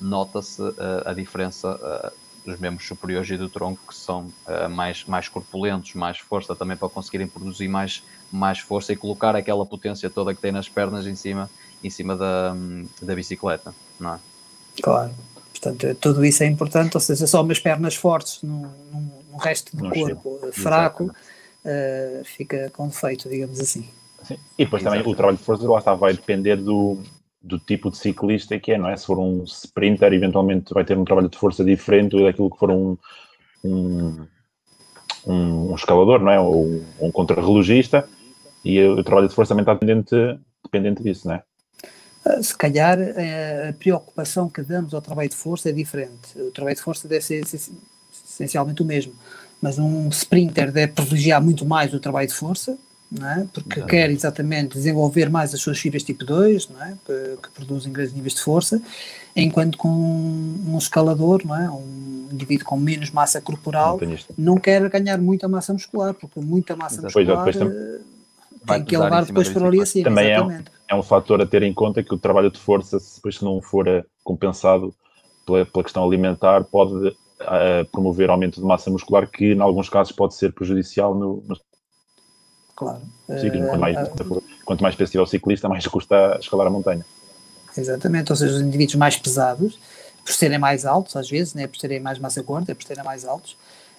nota-se 0.00 0.62
a 1.04 1.12
diferença 1.12 1.78
dos 2.46 2.58
membros 2.60 2.86
superiores 2.86 3.28
e 3.28 3.36
do 3.36 3.48
tronco 3.48 3.80
que 3.88 3.94
são 3.94 4.32
uh, 4.46 4.70
mais, 4.70 5.04
mais 5.04 5.28
corpulentos, 5.28 5.94
mais 5.94 6.18
força 6.18 6.54
também 6.54 6.76
para 6.76 6.88
conseguirem 6.88 7.26
produzir 7.26 7.68
mais, 7.68 8.02
mais 8.30 8.60
força 8.60 8.92
e 8.92 8.96
colocar 8.96 9.34
aquela 9.34 9.66
potência 9.66 10.08
toda 10.08 10.34
que 10.34 10.40
tem 10.40 10.52
nas 10.52 10.68
pernas 10.68 11.06
em 11.06 11.16
cima, 11.16 11.50
em 11.82 11.90
cima 11.90 12.16
da, 12.16 12.54
da 13.02 13.14
bicicleta, 13.14 13.74
não 13.98 14.14
é? 14.14 14.18
Claro. 14.80 15.12
Portanto, 15.50 15.94
tudo 16.00 16.24
isso 16.24 16.42
é 16.42 16.46
importante, 16.46 16.96
ou 16.96 17.00
seja, 17.00 17.26
só 17.26 17.42
umas 17.42 17.58
pernas 17.58 17.96
fortes 17.96 18.42
no, 18.42 18.62
no, 18.92 19.12
no 19.32 19.38
resto 19.38 19.76
do 19.76 19.88
corpo 19.90 20.38
chega. 20.40 20.52
fraco 20.52 21.04
uh, 21.04 22.24
fica 22.24 22.70
com 22.70 22.86
defeito, 22.86 23.28
digamos 23.28 23.58
assim. 23.58 23.88
Sim. 24.22 24.38
E 24.58 24.64
depois 24.64 24.82
Exatamente. 24.82 25.02
também 25.02 25.12
o 25.12 25.16
trabalho 25.16 25.38
de 25.38 25.44
força 25.44 25.68
lá 25.68 25.78
está, 25.78 25.94
vai 25.94 26.12
depender 26.12 26.56
do, 26.56 26.98
do 27.46 27.58
tipo 27.58 27.90
de 27.90 27.96
ciclista 27.96 28.58
que 28.58 28.72
é, 28.72 28.78
não 28.78 28.88
é? 28.88 28.96
Se 28.96 29.06
for 29.06 29.18
um 29.18 29.44
sprinter, 29.44 30.12
eventualmente 30.12 30.74
vai 30.74 30.84
ter 30.84 30.98
um 30.98 31.04
trabalho 31.04 31.28
de 31.28 31.38
força 31.38 31.64
diferente 31.64 32.20
daquilo 32.20 32.50
que 32.50 32.58
for 32.58 32.70
um, 32.70 32.98
um, 33.64 34.26
um, 35.26 35.74
escalador, 35.74 36.20
não 36.20 36.32
é? 36.32 36.40
Ou 36.40 36.82
um 37.00 37.10
contrarrelogista, 37.12 38.08
e 38.64 38.82
o 38.82 39.02
trabalho 39.04 39.28
de 39.28 39.34
força 39.34 39.50
também 39.50 39.62
está 39.62 39.74
dependente, 39.74 40.14
dependente 40.64 41.02
disso, 41.02 41.28
não 41.28 41.36
é? 41.36 41.42
Ah, 42.24 42.42
se 42.42 42.56
calhar 42.56 42.98
eh, 42.98 43.68
a 43.68 43.72
preocupação 43.72 44.48
que 44.48 44.60
damos 44.62 44.92
ao 44.92 45.00
trabalho 45.00 45.28
de 45.28 45.36
força 45.36 45.68
é 45.68 45.72
diferente. 45.72 46.36
O 46.36 46.50
trabalho 46.50 46.74
de 46.74 46.82
força 46.82 47.06
deve 47.06 47.24
ser 47.24 47.44
essencialmente 47.44 48.82
o 48.82 48.84
mesmo, 48.84 49.14
mas 49.62 49.78
um 49.78 50.08
sprinter 50.08 50.72
deve 50.72 50.92
privilegiar 50.92 51.40
muito 51.40 51.64
mais 51.64 51.94
o 51.94 52.00
trabalho 52.00 52.26
de 52.26 52.34
força, 52.34 52.76
é? 53.22 53.46
porque 53.52 53.82
quer 53.82 54.10
exatamente 54.10 54.74
desenvolver 54.74 55.30
mais 55.30 55.54
as 55.54 55.60
suas 55.60 55.78
fibras 55.78 56.02
tipo 56.02 56.24
2, 56.24 56.68
é? 56.80 56.94
que, 57.04 57.36
que, 57.42 57.50
produzem 57.50 57.92
grandes 57.92 58.12
níveis 58.12 58.34
de 58.34 58.40
força, 58.40 58.82
enquanto 59.34 59.78
com 59.78 59.88
um 59.88 60.76
escalador, 60.76 61.42
não 61.44 61.54
é? 61.54 61.70
um 61.70 62.28
indivíduo 62.32 62.66
com 62.66 62.76
menos 62.76 63.10
massa 63.10 63.40
corporal, 63.40 64.00
não 64.36 64.58
quer 64.58 64.88
ganhar 64.90 65.18
muita 65.18 65.48
massa 65.48 65.72
muscular, 65.72 66.14
porque 66.14 66.40
muita 66.40 66.74
massa 66.74 67.00
Exato. 67.00 67.18
muscular 67.18 67.44
depois, 67.44 67.56
depois, 67.56 67.76
eh, 67.76 68.00
tem 68.66 68.84
que 68.84 68.94
elevar 68.96 69.24
depois 69.24 69.48
para 69.48 69.66
ali 69.66 69.80
acima. 69.80 70.04
Também 70.04 70.32
é 70.32 70.42
um, 70.42 70.62
é 70.88 70.94
um 70.94 71.02
fator 71.02 71.40
a 71.40 71.46
ter 71.46 71.62
em 71.62 71.72
conta 71.72 72.02
que 72.02 72.12
o 72.12 72.18
trabalho 72.18 72.50
de 72.50 72.58
força, 72.58 72.98
depois 73.14 73.36
se 73.36 73.44
não 73.44 73.62
for 73.62 73.86
eh, 73.86 74.04
compensado 74.24 74.92
pela, 75.46 75.64
pela 75.64 75.84
questão 75.84 76.04
alimentar, 76.04 76.64
pode 76.64 76.92
uh, 76.92 77.84
promover 77.92 78.30
aumento 78.30 78.60
de 78.60 78.66
massa 78.66 78.90
muscular 78.90 79.30
que, 79.30 79.52
em 79.52 79.60
alguns 79.60 79.88
casos, 79.88 80.12
pode 80.12 80.34
ser 80.34 80.52
prejudicial 80.52 81.14
no, 81.14 81.44
no 81.46 81.56
claro. 82.76 83.00
Ciclismo, 83.40 83.68
quanto, 83.68 83.80
mais, 83.80 83.96
uh, 83.96 84.42
quanto 84.64 84.82
mais 84.82 84.94
peso 84.94 85.10
tiver 85.10 85.22
o 85.22 85.26
ciclista, 85.26 85.68
mais 85.68 85.84
custa 85.86 86.38
escalar 86.40 86.66
a 86.66 86.70
montanha. 86.70 87.04
Exatamente, 87.76 88.30
ou 88.30 88.36
seja, 88.36 88.54
os 88.54 88.60
indivíduos 88.60 88.94
mais 88.94 89.16
pesados, 89.16 89.78
por 90.24 90.32
serem 90.32 90.58
mais 90.58 90.84
altos, 90.86 91.16
às 91.16 91.28
vezes, 91.28 91.54
né, 91.54 91.66
por 91.66 91.78
terem 91.78 92.00
mais 92.00 92.18
massa 92.18 92.42
gorda, 92.42 92.74
por 92.74 92.84
serem 92.84 93.04
mais 93.04 93.24
altos, 93.24 93.56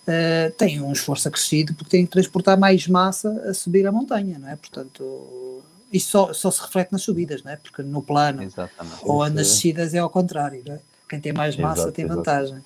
uh, 0.07 0.51
têm 0.57 0.81
um 0.81 0.91
esforço 0.91 1.27
acrescido 1.27 1.73
porque 1.73 1.89
têm 1.89 2.05
que 2.05 2.11
transportar 2.11 2.57
mais 2.57 2.87
massa 2.87 3.29
a 3.49 3.53
subir 3.53 3.85
a 3.85 3.91
montanha, 3.91 4.39
não 4.39 4.49
é? 4.49 4.55
Portanto, 4.55 5.63
isto 5.91 6.09
só, 6.09 6.33
só 6.33 6.51
se 6.51 6.61
reflete 6.61 6.91
nas 6.91 7.01
subidas, 7.01 7.43
não 7.43 7.51
é? 7.51 7.55
Porque 7.55 7.81
no 7.81 8.01
plano 8.01 8.43
Exatamente. 8.43 8.97
ou 9.03 9.19
nas 9.29 9.47
descidas 9.47 9.93
é 9.93 9.99
ao 9.99 10.09
contrário, 10.09 10.61
não 10.65 10.75
é? 10.75 10.79
Quem 11.09 11.19
tem 11.19 11.33
mais 11.33 11.55
massa 11.55 11.83
Exato, 11.83 11.93
tem 11.93 12.05
exato. 12.05 12.17
vantagem. 12.17 12.57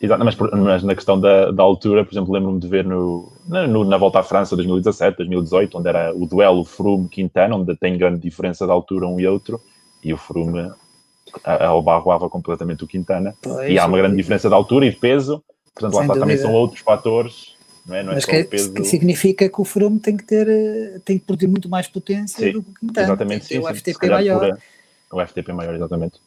Exato, 0.00 0.22
mas, 0.24 0.82
na 0.82 0.94
questão 0.94 1.18
da, 1.18 1.50
da 1.50 1.62
altura, 1.62 2.04
por 2.04 2.12
exemplo, 2.12 2.32
lembro-me 2.34 2.60
de 2.60 2.68
ver 2.68 2.84
no, 2.84 3.32
na, 3.48 3.66
no- 3.66 3.84
na 3.84 3.96
volta 3.96 4.18
à 4.18 4.22
França 4.22 4.54
2017, 4.54 5.16
2018, 5.16 5.78
onde 5.78 5.88
era 5.88 6.14
o 6.14 6.26
duelo 6.26 6.64
Froome-Quintana, 6.64 7.56
onde 7.56 7.74
tem 7.76 7.96
grande 7.96 8.20
diferença 8.20 8.66
de 8.66 8.72
altura 8.72 9.06
um 9.06 9.18
e 9.18 9.26
outro, 9.26 9.58
e 10.04 10.12
o 10.12 10.18
Froome 10.18 10.70
a- 11.42 11.70
abarroava 11.70 12.28
completamente 12.28 12.84
o 12.84 12.86
Quintana. 12.86 13.34
Pois, 13.40 13.70
E 13.70 13.78
há 13.78 13.86
uma 13.86 13.96
grande 13.96 14.16
diferença 14.16 14.48
de 14.48 14.54
altura 14.54 14.84
e 14.84 14.90
de 14.90 14.96
peso, 14.96 15.42
portanto 15.74 15.94
lá 15.94 16.02
está, 16.02 16.14
também 16.18 16.36
são 16.36 16.52
outros 16.52 16.80
fatores, 16.82 17.54
não 17.86 17.96
é? 17.96 18.02
Não 18.02 18.12
é 18.12 18.14
Mas 18.16 18.24
só 18.24 18.30
que, 18.32 18.40
o 18.42 18.48
peso. 18.48 18.74
que 18.74 18.84
significa 18.84 19.48
que 19.48 19.60
o 19.60 19.64
Froome 19.64 19.98
tem 19.98 20.14
que 20.14 20.24
ter, 20.24 20.46
eh, 20.46 21.00
tem 21.06 21.18
que 21.18 21.24
produzir 21.24 21.46
muito 21.48 21.70
mais 21.70 21.88
potência 21.88 22.44
Sim, 22.48 22.52
do 22.52 22.62
que 22.62 22.70
o 22.70 22.74
Quintana. 22.80 23.06
Exatamente, 23.06 23.48
tem 23.48 23.60
sim, 23.60 23.60
que 23.60 23.66
ter 23.66 23.66
sim. 23.66 23.72
o 23.72 23.94
FTP 23.96 24.10
maior. 24.10 24.40
por 24.40 24.50
a- 24.50 24.58
O 25.16 25.20
FTP 25.26 25.52
maior, 25.54 25.74
exatamente. 25.74 26.20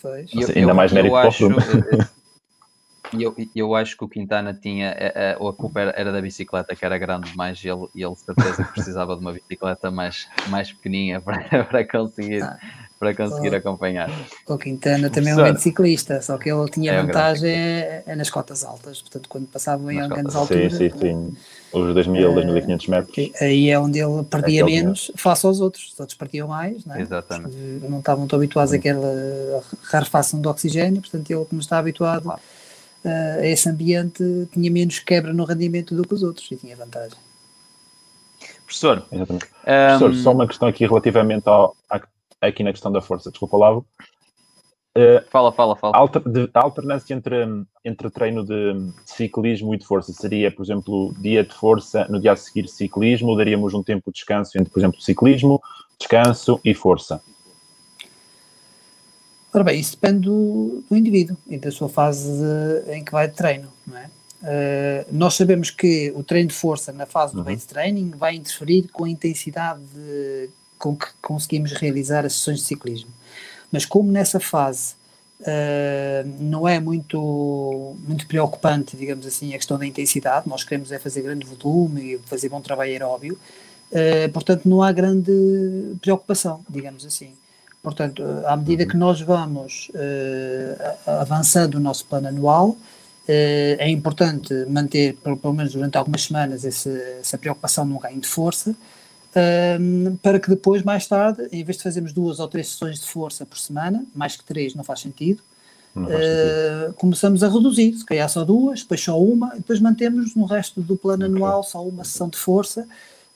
Pois. 0.00 0.30
E- 0.32 0.58
ainda 0.60 0.72
mais 0.72 0.92
mérito 0.92 1.14
para 1.14 1.24
o 1.24 1.28
acho, 1.28 1.48
Froome. 1.48 1.56
Eh, 3.14 3.16
eh, 3.16 3.22
eu, 3.22 3.34
eu 3.54 3.74
acho 3.74 3.96
que 3.96 4.04
o 4.04 4.08
Quintana 4.08 4.52
tinha, 4.54 4.88
eh, 4.98 5.12
eh, 5.14 5.36
ou 5.40 5.48
a 5.48 5.54
culpa 5.54 5.80
era, 5.80 5.90
era 5.96 6.12
da 6.12 6.20
bicicleta 6.20 6.74
que 6.76 6.84
era 6.84 6.98
grande 6.98 7.30
demais 7.30 7.62
e 7.64 7.68
ele, 7.68 7.86
e 7.94 8.02
ele 8.04 8.12
de 8.14 8.20
certeza 8.20 8.64
que 8.64 8.72
precisava 8.72 9.14
de 9.14 9.20
uma 9.20 9.32
bicicleta 9.32 9.90
mais, 9.90 10.26
mais 10.48 10.72
pequeninha 10.72 11.20
para, 11.22 11.64
para 11.64 11.84
conseguir, 11.86 12.42
Ah. 12.42 12.58
para 12.98 13.14
conseguir 13.14 13.52
Oh. 13.54 13.56
acompanhar. 13.56 14.10
O 14.46 14.58
Quintana 14.58 15.08
também 15.10 15.30
é 15.32 15.34
um 15.34 15.38
grande 15.38 15.60
ciclista, 15.62 16.20
só 16.20 16.36
que 16.36 16.50
ele 16.50 16.68
tinha 16.70 16.92
É 16.92 17.02
um 17.02 17.06
vantagem 17.06 17.50
é, 17.50 18.02
é 18.06 18.16
nas 18.16 18.28
cotas 18.30 18.64
altas. 18.64 19.00
Portanto, 19.00 19.28
quando 19.28 19.46
passava 19.46 19.92
em 19.92 19.96
grandes 20.08 20.34
cotas. 20.34 20.48
Sim, 20.48 20.64
alturas, 20.64 20.72
sim, 20.76 20.90
sim. 20.98 21.36
Os 21.72 21.94
2.000, 21.94 22.38
Eh, 22.40 22.44
2.500 22.44 22.88
metros. 22.88 23.30
aí 23.40 23.68
é 23.70 23.78
onde 23.78 23.98
ele 24.00 24.24
perdia 24.24 24.62
Aquele 24.64 24.80
menos 24.80 25.12
face 25.16 25.46
aos 25.46 25.60
outros. 25.60 25.92
Os 25.92 26.00
outros 26.00 26.16
partiam 26.18 26.48
mais, 26.48 26.84
não 26.84 26.94
é? 26.96 27.00
Exatamente. 27.02 27.54
Não 27.56 27.98
estavam 28.00 28.26
tão 28.26 28.38
habituados 28.38 28.72
àquela 28.72 29.62
rarefação 29.84 30.40
de 30.40 30.48
oxigênio, 30.48 31.00
portanto, 31.00 31.30
ele, 31.30 31.44
como 31.44 31.60
está 31.60 31.78
habituado 31.78 32.22
Claro. 32.22 32.40
A 33.08 33.46
esse 33.46 33.68
ambiente, 33.68 34.22
tinha 34.52 34.70
menos 34.70 34.98
quebra 34.98 35.32
no 35.32 35.44
rendimento 35.44 35.94
do 35.94 36.06
que 36.06 36.14
os 36.14 36.22
outros 36.22 36.50
e 36.50 36.56
tinha 36.56 36.76
vantagem. 36.76 37.18
Professor, 38.64 39.04
ehm, 39.10 39.26
Professor, 39.98 40.14
só 40.14 40.32
uma 40.32 40.46
questão 40.46 40.68
aqui 40.68 40.86
relativamente 40.86 41.48
ao, 41.48 41.74
à- 41.90 42.00
aqui 42.40 42.62
na 42.62 42.72
questão 42.72 42.92
da 42.92 43.00
força. 43.00 43.30
Desculpa, 43.30 43.56
Lavo. 43.56 43.86
Eh, 44.94 45.22
fala, 45.30 45.52
fala, 45.52 45.76
fala. 45.76 45.94
a 45.96 45.98
alter- 45.98 46.22
de- 46.28 46.50
a 46.52 46.60
alternância 46.60 47.14
entre, 47.14 47.36
entre 47.84 48.10
treino 48.10 48.44
de 48.44 48.90
ciclismo 49.04 49.72
e 49.74 49.78
de 49.78 49.86
força 49.86 50.12
seria, 50.12 50.50
por 50.50 50.64
exemplo, 50.64 51.14
dia 51.18 51.44
de 51.44 51.54
força, 51.54 52.06
no 52.08 52.20
dia 52.20 52.32
a 52.32 52.36
seguir 52.36 52.68
ciclismo, 52.68 53.28
ou 53.28 53.36
daríamos 53.36 53.74
um 53.74 53.82
tempo 53.82 54.10
de 54.10 54.14
descanso 54.16 54.58
entre, 54.58 54.70
por 54.72 54.80
exemplo, 54.80 55.00
ciclismo, 55.00 55.62
descanso 55.98 56.60
e 56.64 56.74
força? 56.74 57.22
Ora 59.52 59.64
bem, 59.64 59.80
isso 59.80 59.92
depende 59.92 60.20
do, 60.20 60.84
do 60.88 60.96
indivíduo 60.96 61.36
e 61.46 61.56
da 61.58 61.70
sua 61.70 61.88
fase 61.88 62.28
de- 62.30 62.92
em 62.92 63.02
que 63.04 63.10
vai 63.10 63.26
de 63.28 63.34
treino, 63.34 63.68
não 63.86 63.96
é? 63.96 64.10
Eh, 64.44 65.06
nós 65.10 65.34
sabemos 65.34 65.70
que 65.70 66.12
o 66.14 66.22
treino 66.22 66.48
de 66.48 66.54
força 66.54 66.92
na 66.92 67.06
fase 67.06 67.32
do 67.32 67.40
Uhum. 67.40 67.46
weight 67.46 67.66
training 67.66 68.10
vai 68.10 68.36
interferir 68.36 68.86
com 68.92 69.04
a 69.04 69.08
intensidade 69.10 69.80
de- 69.94 70.50
com 70.78 70.94
que 70.94 71.06
conseguimos 71.20 71.72
realizar 71.72 72.24
as 72.24 72.34
sessões 72.34 72.60
de 72.60 72.66
ciclismo. 72.66 73.10
Mas 73.72 73.84
como 73.84 74.10
nessa 74.12 74.38
fase 74.38 74.96
eh, 75.46 76.24
não 76.40 76.66
é 76.68 76.80
muito, 76.80 77.94
muito 78.06 78.26
preocupante, 78.26 78.96
digamos 78.96 79.24
assim, 79.24 79.54
a 79.54 79.56
questão 79.56 79.78
da 79.78 79.86
intensidade, 79.86 80.48
nós 80.48 80.64
queremos 80.64 80.90
é 80.90 80.98
fazer 80.98 81.22
grande 81.22 81.46
volume 81.46 82.14
e 82.14 82.18
fazer 82.26 82.48
bom 82.48 82.60
trabalho 82.60 82.90
aeróbio, 82.90 83.38
eh, 83.92 84.26
portanto 84.28 84.68
não 84.68 84.82
há 84.82 84.90
grande 84.90 85.30
preocupação, 86.02 86.60
digamos 86.68 87.06
assim. 87.06 87.30
Portanto, 87.82 88.22
à 88.46 88.56
medida 88.56 88.84
que 88.86 88.96
nós 88.96 89.20
vamos 89.20 89.90
a- 91.06 91.20
avançando 91.22 91.76
o 91.76 91.80
nosso 91.80 92.04
plano 92.06 92.28
anual, 92.28 92.76
eh, 93.26 93.76
é 93.78 93.88
importante 93.90 94.52
manter, 94.68 95.14
pelo, 95.16 95.52
menos 95.52 95.72
durante 95.72 95.96
algumas 95.96 96.22
semanas, 96.24 96.64
esse, 96.64 96.90
essa 97.20 97.38
preocupação 97.38 97.84
no 97.84 97.98
ganho 97.98 98.20
de 98.20 98.26
força, 98.26 98.74
ehm, 99.34 100.16
para 100.22 100.40
que 100.40 100.48
depois, 100.48 100.82
mais 100.82 101.06
tarde, 101.06 101.46
em 101.52 101.62
vez 101.62 101.76
de 101.76 101.82
fazermos 101.82 102.12
duas 102.12 102.40
ou 102.40 102.48
três 102.48 102.68
sessões 102.70 102.98
de 102.98 103.06
força 103.06 103.46
por 103.46 103.58
semana, 103.58 104.04
mais 104.14 104.34
que 104.36 104.44
três 104.44 104.74
não 104.74 104.82
faz 104.82 105.00
sentido, 105.00 105.42
Não 105.94 106.08
faz 106.10 106.24
sentido. 106.26 106.42
eh, 106.56 106.90
começamos 106.96 107.42
a 107.44 107.48
reduzir, 107.48 107.92
se 107.94 108.04
calhar 108.04 108.28
só 108.28 108.44
duas, 108.44 108.80
depois 108.80 109.00
só 109.02 109.20
uma, 109.20 109.52
e 109.54 109.58
depois 109.58 109.78
mantemos 109.80 110.34
no 110.34 110.44
resto 110.44 110.80
do 110.80 110.96
plano 110.96 111.24
Ok. 111.26 111.34
anual 111.36 111.62
só 111.62 111.82
uma 111.86 112.04
sessão 112.04 112.28
de 112.28 112.38
força, 112.38 112.86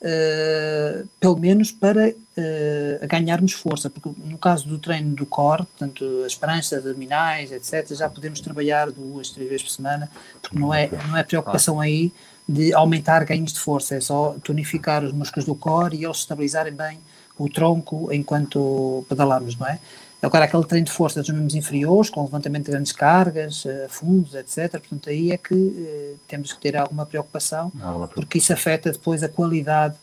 eh, 0.05 1.05
pelo 1.17 1.37
menos 1.37 1.71
para 1.71 2.13
eh, 2.35 2.99
ganharmos 3.03 3.53
força, 3.53 3.89
porque 3.89 4.11
no 4.25 4.37
caso 4.37 4.67
do 4.67 4.77
treino 4.77 5.15
do 5.15 5.25
core, 5.25 5.63
portanto 5.63 6.23
as 6.25 6.35
pranchas, 6.35 6.85
abdominais, 6.85 7.53
etc., 7.53 7.95
já 7.95 8.09
podemos 8.09 8.41
trabalhar 8.41 8.91
duas, 8.91 9.29
três 9.29 9.49
vezes 9.49 9.63
por 9.63 9.71
semana, 9.71 10.11
porque 10.41 10.59
não 10.59 10.73
é, 10.73 10.89
não 11.07 11.15
é 11.15 11.23
preocupação 11.23 11.79
aí 11.79 12.11
de 12.47 12.73
aumentar 12.73 13.23
ganhos 13.23 13.53
de 13.53 13.59
força, 13.61 13.95
é 13.95 14.01
só 14.01 14.35
tonificar 14.43 15.05
os 15.05 15.13
músculos 15.13 15.45
do 15.45 15.55
core 15.55 15.95
e 15.95 16.03
eles 16.03 16.17
estabilizarem 16.17 16.73
bem 16.73 16.99
o 17.37 17.47
tronco 17.47 18.11
enquanto 18.11 19.05
pedalamos, 19.07 19.57
não 19.57 19.67
é? 19.67 19.79
Agora, 20.23 20.45
aquele 20.45 20.63
treino 20.63 20.85
de 20.85 20.91
força 20.91 21.21
dos 21.21 21.29
membros 21.29 21.53
inferiores, 21.53 22.09
com 22.09 22.23
levantamento 22.23 22.65
de 22.65 22.71
grandes 22.71 22.93
cargas, 22.93 23.65
eh, 23.65 23.87
fundos, 23.89 24.33
etc., 24.33 24.71
portanto, 24.71 25.09
aí 25.09 25.33
é 25.33 25.37
que 25.37 25.53
eh, 25.53 26.13
temos 26.29 26.53
que 26.53 26.61
ter 26.61 26.77
alguma 26.77 27.05
preocupação, 27.05 27.69
porque 28.15 28.37
isso 28.37 28.53
afeta 28.53 28.89
depois 28.89 29.21
a 29.21 29.27
qualidade 29.27 29.95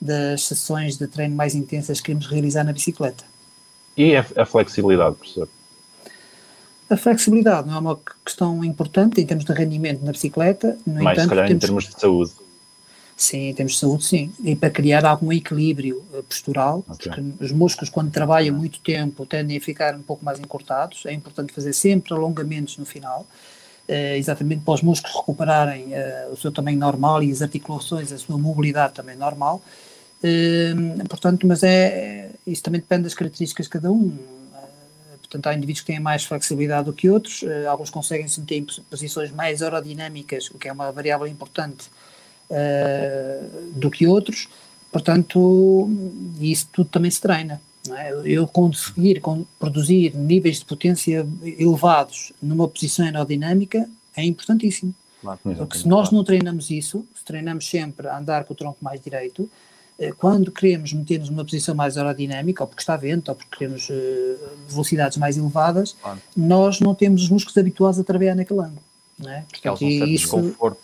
das 0.00 0.44
sessões 0.44 0.96
de 0.96 1.08
treino 1.08 1.34
mais 1.34 1.56
intensas 1.56 1.98
que 1.98 2.06
queremos 2.06 2.28
realizar 2.28 2.62
na 2.62 2.72
bicicleta. 2.72 3.24
E 3.96 4.14
a, 4.14 4.24
a 4.36 4.46
flexibilidade, 4.46 5.16
professor? 5.16 5.48
A 6.88 6.96
flexibilidade 6.96 7.66
não 7.66 7.74
é 7.74 7.78
uma 7.80 7.98
questão 8.24 8.64
importante 8.64 9.20
em 9.20 9.26
termos 9.26 9.44
de 9.44 9.52
rendimento 9.52 10.04
na 10.04 10.12
bicicleta, 10.12 10.78
no 10.86 11.02
Mais, 11.02 11.18
entanto, 11.18 11.30
calhar, 11.30 11.46
em 11.46 11.48
temos, 11.48 11.64
termos 11.64 11.84
de 11.88 12.00
saúde. 12.00 12.32
Sim, 13.16 13.48
em 13.48 13.54
termos 13.54 13.74
de 13.74 13.78
saúde, 13.78 14.04
sim, 14.04 14.32
e 14.42 14.56
para 14.56 14.70
criar 14.70 15.04
algum 15.04 15.32
equilíbrio 15.32 16.04
eh, 16.12 16.22
postural, 16.22 16.84
Ok. 16.88 17.10
porque 17.12 17.44
os 17.44 17.52
músculos, 17.52 17.88
quando 17.90 18.10
trabalham 18.10 18.54
muito 18.56 18.80
tempo, 18.80 19.24
tendem 19.24 19.56
a 19.56 19.60
ficar 19.60 19.94
um 19.94 20.02
pouco 20.02 20.24
mais 20.24 20.38
encurtados, 20.40 21.06
é 21.06 21.12
importante 21.12 21.52
fazer 21.52 21.72
sempre 21.72 22.12
alongamentos 22.12 22.76
no 22.76 22.84
final, 22.84 23.26
eh, 23.86 24.16
exatamente 24.18 24.62
para 24.64 24.74
os 24.74 24.82
músculos 24.82 25.14
recuperarem 25.16 25.94
eh, 25.94 26.28
o 26.32 26.36
seu 26.36 26.50
tamanho 26.50 26.78
normal 26.78 27.22
e 27.22 27.30
as 27.30 27.40
articulações, 27.42 28.10
a 28.12 28.18
sua 28.18 28.36
mobilidade 28.38 28.94
também 28.94 29.16
normal. 29.16 29.62
Eh, 30.22 30.74
portanto, 31.08 31.46
mas 31.46 31.62
é, 31.62 32.30
isso 32.46 32.62
também 32.62 32.80
depende 32.80 33.04
das 33.04 33.14
características 33.14 33.66
de 33.66 33.70
cada 33.70 33.92
um. 33.92 34.16
Portanto, 35.20 35.46
há 35.48 35.54
indivíduos 35.54 35.80
que 35.80 35.86
têm 35.86 35.98
mais 36.00 36.24
flexibilidade 36.24 36.84
do 36.84 36.92
que 36.92 37.10
outros, 37.10 37.44
alguns 37.68 37.90
conseguem 37.90 38.28
se 38.28 38.38
meter 38.38 38.56
em 38.56 38.64
pos- 38.64 38.78
posições 38.88 39.32
mais 39.32 39.62
aerodinâmicas, 39.62 40.48
o 40.50 40.58
que 40.58 40.68
é 40.68 40.72
uma 40.72 40.92
variável 40.92 41.26
importante, 41.26 41.86
eh, 42.50 43.42
do 43.74 43.90
que 43.90 44.06
outros. 44.06 44.48
Portanto, 44.92 45.90
isso 46.40 46.68
tudo 46.72 46.88
também 46.88 47.10
se 47.10 47.20
treina. 47.20 47.60
É? 47.90 48.12
Eu 48.24 48.46
conseguir 48.46 49.20
con- 49.20 49.44
produzir 49.58 50.14
níveis 50.16 50.58
de 50.60 50.64
potência 50.64 51.26
elevados 51.42 52.32
numa 52.42 52.66
posição 52.66 53.04
aerodinâmica 53.04 53.88
é 54.16 54.24
importantíssimo. 54.24 54.94
Claro. 55.20 55.38
Porque 55.42 55.78
se 55.78 55.88
nós 55.88 56.10
não 56.10 56.22
treinamos 56.24 56.70
isso, 56.70 57.04
se 57.14 57.24
treinamos 57.24 57.68
sempre 57.68 58.08
a 58.08 58.18
andar 58.18 58.44
com 58.44 58.52
o 58.54 58.56
tronco 58.56 58.78
mais 58.80 59.00
direito, 59.00 59.50
eh, 59.98 60.12
quando 60.12 60.50
queremos 60.52 60.92
meter-nos 60.92 61.28
numa 61.28 61.44
posição 61.44 61.74
mais 61.74 61.96
aerodinâmica, 61.98 62.62
ou 62.62 62.68
porque 62.68 62.82
está 62.82 62.96
vento, 62.96 63.28
ou 63.30 63.34
porque 63.34 63.56
queremos 63.58 63.88
eh, 63.90 64.36
velocidades 64.68 65.18
mais 65.18 65.36
elevadas, 65.36 65.94
Claro. 66.00 66.20
nós 66.36 66.80
não 66.80 66.94
temos 66.94 67.22
os 67.24 67.28
músculos 67.30 67.56
habituados 67.58 67.98
a 67.98 68.04
trabalhar 68.04 68.34
naquele 68.34 68.60
ângulo. 68.60 68.82
É? 69.26 69.44
Causa 69.62 69.80
Portanto, 69.80 69.84
um 69.84 69.90
certo 69.98 70.10
isso, 70.10 70.22
desconforto. 70.22 70.78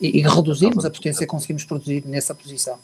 E, 0.00 0.20
e 0.20 0.24
a 0.24 0.30
potência 0.90 1.20
que 1.20 1.26
conseguimos 1.26 1.64
produzir 1.64 2.04
nessa 2.06 2.34
posição. 2.34 2.78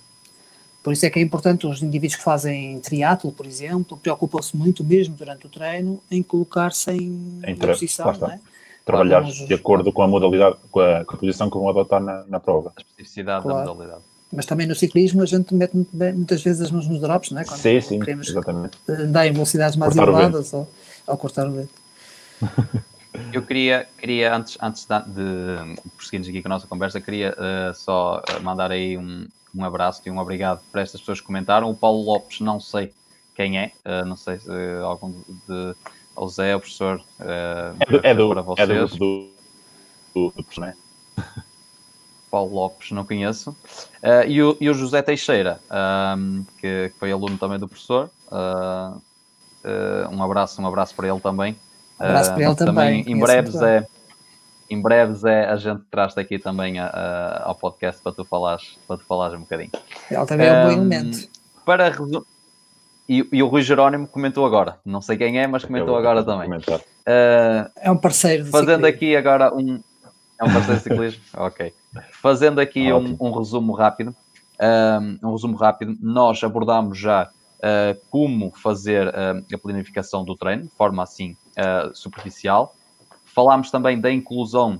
Por 0.82 0.92
isso 0.92 1.04
é 1.04 1.10
que 1.10 1.18
é 1.18 1.22
importante 1.22 1.66
os 1.66 1.82
indivíduos 1.82 2.14
que 2.14 2.22
fazem 2.22 2.78
triatlo, 2.78 3.32
por 3.32 3.44
exemplo, 3.44 3.96
preocupam-se 3.96 4.56
muito 4.56 4.84
mesmo 4.84 5.16
durante 5.16 5.46
o 5.46 5.48
treino 5.48 6.00
em 6.08 6.22
colocar-se 6.22 6.92
em, 6.92 7.40
Em 7.44 7.56
posição, 7.56 8.10
é? 8.30 8.38
Trabalhar 8.84 9.24
de 9.24 9.52
acordo 9.52 9.92
com 9.92 10.02
a 10.02 10.06
modalidade, 10.06 10.56
com 10.70 10.78
a, 10.78 11.04
com 11.04 11.16
a 11.16 11.18
posição 11.18 11.50
que 11.50 11.56
vão 11.58 11.68
adotar 11.68 12.00
na, 12.00 12.22
na 12.28 12.38
prova. 12.38 12.72
A 12.76 12.80
especificidade 12.80 13.42
Claro. 13.42 13.66
da 13.66 13.74
modalidade. 13.74 14.02
Mas 14.32 14.46
também 14.46 14.66
no 14.68 14.76
ciclismo 14.76 15.22
a 15.22 15.26
gente 15.26 15.52
mete 15.54 15.72
muitas 15.74 16.40
vezes 16.40 16.62
as 16.62 16.70
mãos 16.70 16.86
nos 16.86 17.00
drops, 17.00 17.32
não 17.32 17.40
é? 17.40 17.44
Quando 17.44 17.58
Sim, 17.58 17.80
sim, 17.80 17.98
queremos 17.98 18.28
exatamente. 18.28 18.78
andar 18.88 19.26
em 19.26 19.32
velocidades 19.32 19.76
mais 19.76 19.92
Cortar 19.92 20.12
elevadas 20.12 20.52
ou, 20.52 20.68
ou 21.04 21.16
cortar 21.16 21.48
o 21.48 21.52
vento. 21.52 21.74
Eu 23.32 23.42
queria, 23.42 23.86
queria 23.98 24.34
antes, 24.34 24.58
antes 24.60 24.84
de, 24.84 25.80
prosseguirmos 25.96 26.28
aqui 26.28 26.42
com 26.42 26.48
a 26.48 26.50
nossa 26.50 26.66
conversa, 26.66 27.00
queria 27.00 27.34
eh, 27.38 27.72
só 27.74 28.22
eh, 28.28 28.38
mandar 28.40 28.70
aí 28.70 28.96
um, 28.96 29.26
um 29.54 29.64
abraço 29.64 30.02
e 30.06 30.10
um 30.10 30.18
obrigado 30.18 30.60
para 30.70 30.82
estas 30.82 31.00
pessoas 31.00 31.20
que 31.20 31.26
comentaram. 31.26 31.70
O 31.70 31.74
Paulo 31.74 32.02
Lopes, 32.02 32.40
não 32.40 32.60
sei 32.60 32.92
quem 33.34 33.58
é, 33.58 33.72
eh, 33.84 34.04
não 34.04 34.16
sei 34.16 34.38
se 34.38 34.50
eh, 34.50 34.80
algum 34.82 35.12
de. 35.48 35.74
O 36.16 36.28
Zé, 36.28 36.56
o 36.56 36.60
professor. 36.60 37.00
eh, 37.20 37.74
É 37.80 37.84
do, 37.84 38.00
é 38.02 38.14
do, 38.14 38.28
para 38.28 38.40
é 38.40 38.42
do 38.42 38.44
vocês. 38.44 38.92
grupo 38.94 38.96
do, 38.96 39.30
do, 40.14 40.36
do 40.36 40.42
professor, 40.42 40.60
não 40.60 40.68
é? 40.68 40.74
Paulo 42.30 42.54
Lopes, 42.54 42.90
não 42.90 43.04
conheço. 43.04 43.50
Uh, 44.02 44.26
e, 44.26 44.42
o, 44.42 44.56
e, 44.60 44.68
o, 44.68 44.74
José 44.74 45.00
Teixeira, 45.00 45.60
um, 46.18 46.44
que, 46.58 46.90
que, 46.90 46.98
foi 46.98 47.12
aluno 47.12 47.38
também 47.38 47.58
do 47.58 47.68
professor. 47.68 48.10
Uh, 48.26 48.96
uh, 49.64 50.10
um 50.14 50.22
abraço, 50.22 50.60
um 50.60 50.66
abraço 50.66 50.94
para 50.94 51.08
ele 51.08 51.20
também. 51.20 51.56
Um 51.98 52.04
abraço 52.04 52.34
para 52.34 52.42
ele 52.42 52.54
também. 52.54 53.04
também 53.04 53.14
em 53.14 53.18
breve, 53.18 53.50
Zé, 53.50 53.86
em 54.68 54.80
breve, 54.80 55.14
Zé, 55.14 55.46
a 55.46 55.56
gente 55.56 55.82
traz-te 55.90 56.20
aqui 56.20 56.38
também 56.38 56.78
a, 56.78 56.86
a, 56.86 57.48
ao 57.48 57.54
podcast 57.54 58.02
para 58.02 58.12
tu 58.12 58.24
falares, 58.24 58.78
para 58.86 58.96
tu 58.96 59.04
falares 59.04 59.36
um 59.36 59.40
bocadinho. 59.40 59.70
Ele 60.10 60.26
também 60.26 60.46
é 60.46 60.52
um 60.52 60.66
bom 60.66 60.72
elemento. 60.72 61.28
Para 61.64 61.90
e, 63.08 63.26
e, 63.32 63.42
o 63.42 63.46
Rui 63.46 63.62
Jerónimo 63.62 64.08
comentou 64.08 64.44
agora, 64.44 64.78
não 64.84 65.00
sei 65.00 65.16
quem 65.16 65.38
é, 65.38 65.46
mas 65.46 65.64
comentou 65.64 65.96
agora 65.96 66.24
também. 66.24 66.50
Uh, 66.50 67.70
é 67.76 67.90
um 67.90 67.96
parceiro 67.96 68.46
Fazendo 68.46 68.84
ciclismo. 68.84 68.86
aqui 68.86 69.16
agora 69.16 69.54
um. 69.54 69.80
É 70.38 70.44
um 70.44 70.52
parceiro 70.52 70.76
de 70.76 70.82
ciclismo? 70.82 71.22
ok. 71.34 71.72
Fazendo 72.20 72.60
aqui 72.60 72.92
um, 72.92 73.16
um, 73.20 73.30
resumo 73.30 73.72
rápido. 73.72 74.14
Um, 74.60 75.28
um, 75.28 75.32
resumo 75.32 75.56
rápido, 75.56 75.96
nós 76.00 76.42
abordamos 76.42 76.98
já 76.98 77.30
uh, 77.58 77.98
como 78.10 78.52
fazer 78.52 79.08
uh, 79.08 79.44
a 79.52 79.58
planificação 79.58 80.24
do 80.24 80.36
treino, 80.36 80.64
de 80.64 80.70
forma 80.70 81.02
assim 81.02 81.36
superficial. 81.94 82.76
Falámos 83.24 83.70
também 83.70 83.98
da 83.98 84.12
inclusão 84.12 84.78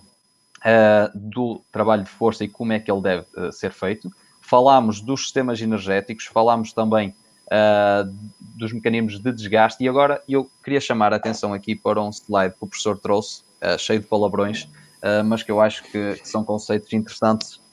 do 1.14 1.62
trabalho 1.72 2.04
de 2.04 2.10
força 2.10 2.44
e 2.44 2.48
como 2.48 2.74
é 2.74 2.78
que 2.78 2.92
ele 2.92 3.00
deve 3.00 3.24
ser 3.50 3.72
feito. 3.72 4.10
Falámos 4.42 5.00
dos 5.00 5.22
sistemas 5.22 5.58
energéticos, 5.62 6.26
falámos 6.26 6.74
também 6.74 7.14
uh, 7.46 8.10
dos 8.56 8.72
mecanismos 8.72 9.18
de 9.20 9.32
desgaste. 9.32 9.82
E 9.84 9.88
agora 9.88 10.22
eu 10.28 10.50
queria 10.62 10.80
chamar 10.80 11.12
a 11.12 11.16
atenção 11.16 11.52
aqui 11.52 11.74
para 11.74 12.00
um 12.02 12.10
slide 12.10 12.54
que 12.54 12.64
o 12.64 12.66
professor 12.66 12.98
trouxe, 12.98 13.42
uh, 13.62 13.78
cheio 13.78 14.00
de 14.00 14.06
palavrões, 14.06 14.64
uh, 15.02 15.24
mas 15.24 15.42
que 15.42 15.50
eu 15.50 15.60
acho 15.60 15.82
que, 15.84 16.14
que 16.14 16.28
são 16.28 16.44
conceitos 16.44 16.92
interessantes 16.92 17.64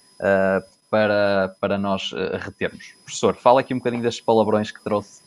para, 0.93 1.55
para 1.59 1.75
nós 1.75 2.11
retermos. 2.39 2.93
Professor, 3.03 3.35
fala 3.35 3.61
aqui 3.61 3.73
um 3.73 3.77
bocadinho 3.77 4.03
destes 4.03 4.23
palavrões 4.23 4.69
que 4.69 4.79
trouxe 4.83 5.21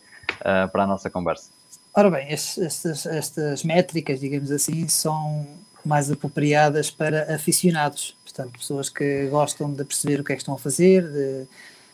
para 0.70 0.84
a 0.84 0.86
nossa 0.86 1.10
conversa. 1.10 1.50
Ora 1.92 2.08
bem, 2.08 2.28
estas, 2.28 3.04
estas 3.04 3.64
métricas, 3.64 4.20
digamos 4.20 4.52
assim, 4.52 4.86
são 4.86 5.44
mais 5.84 6.08
apropriadas 6.08 6.88
para 6.88 7.34
aficionados, 7.34 8.16
portanto, 8.22 8.56
pessoas 8.56 8.88
que 8.88 9.26
gostam 9.26 9.72
de 9.72 9.84
perceber 9.84 10.20
o 10.20 10.24
que 10.24 10.34
é 10.34 10.36
que 10.36 10.42
estão 10.42 10.54
a 10.54 10.58
fazer, 10.58 11.02
de, 11.02 11.48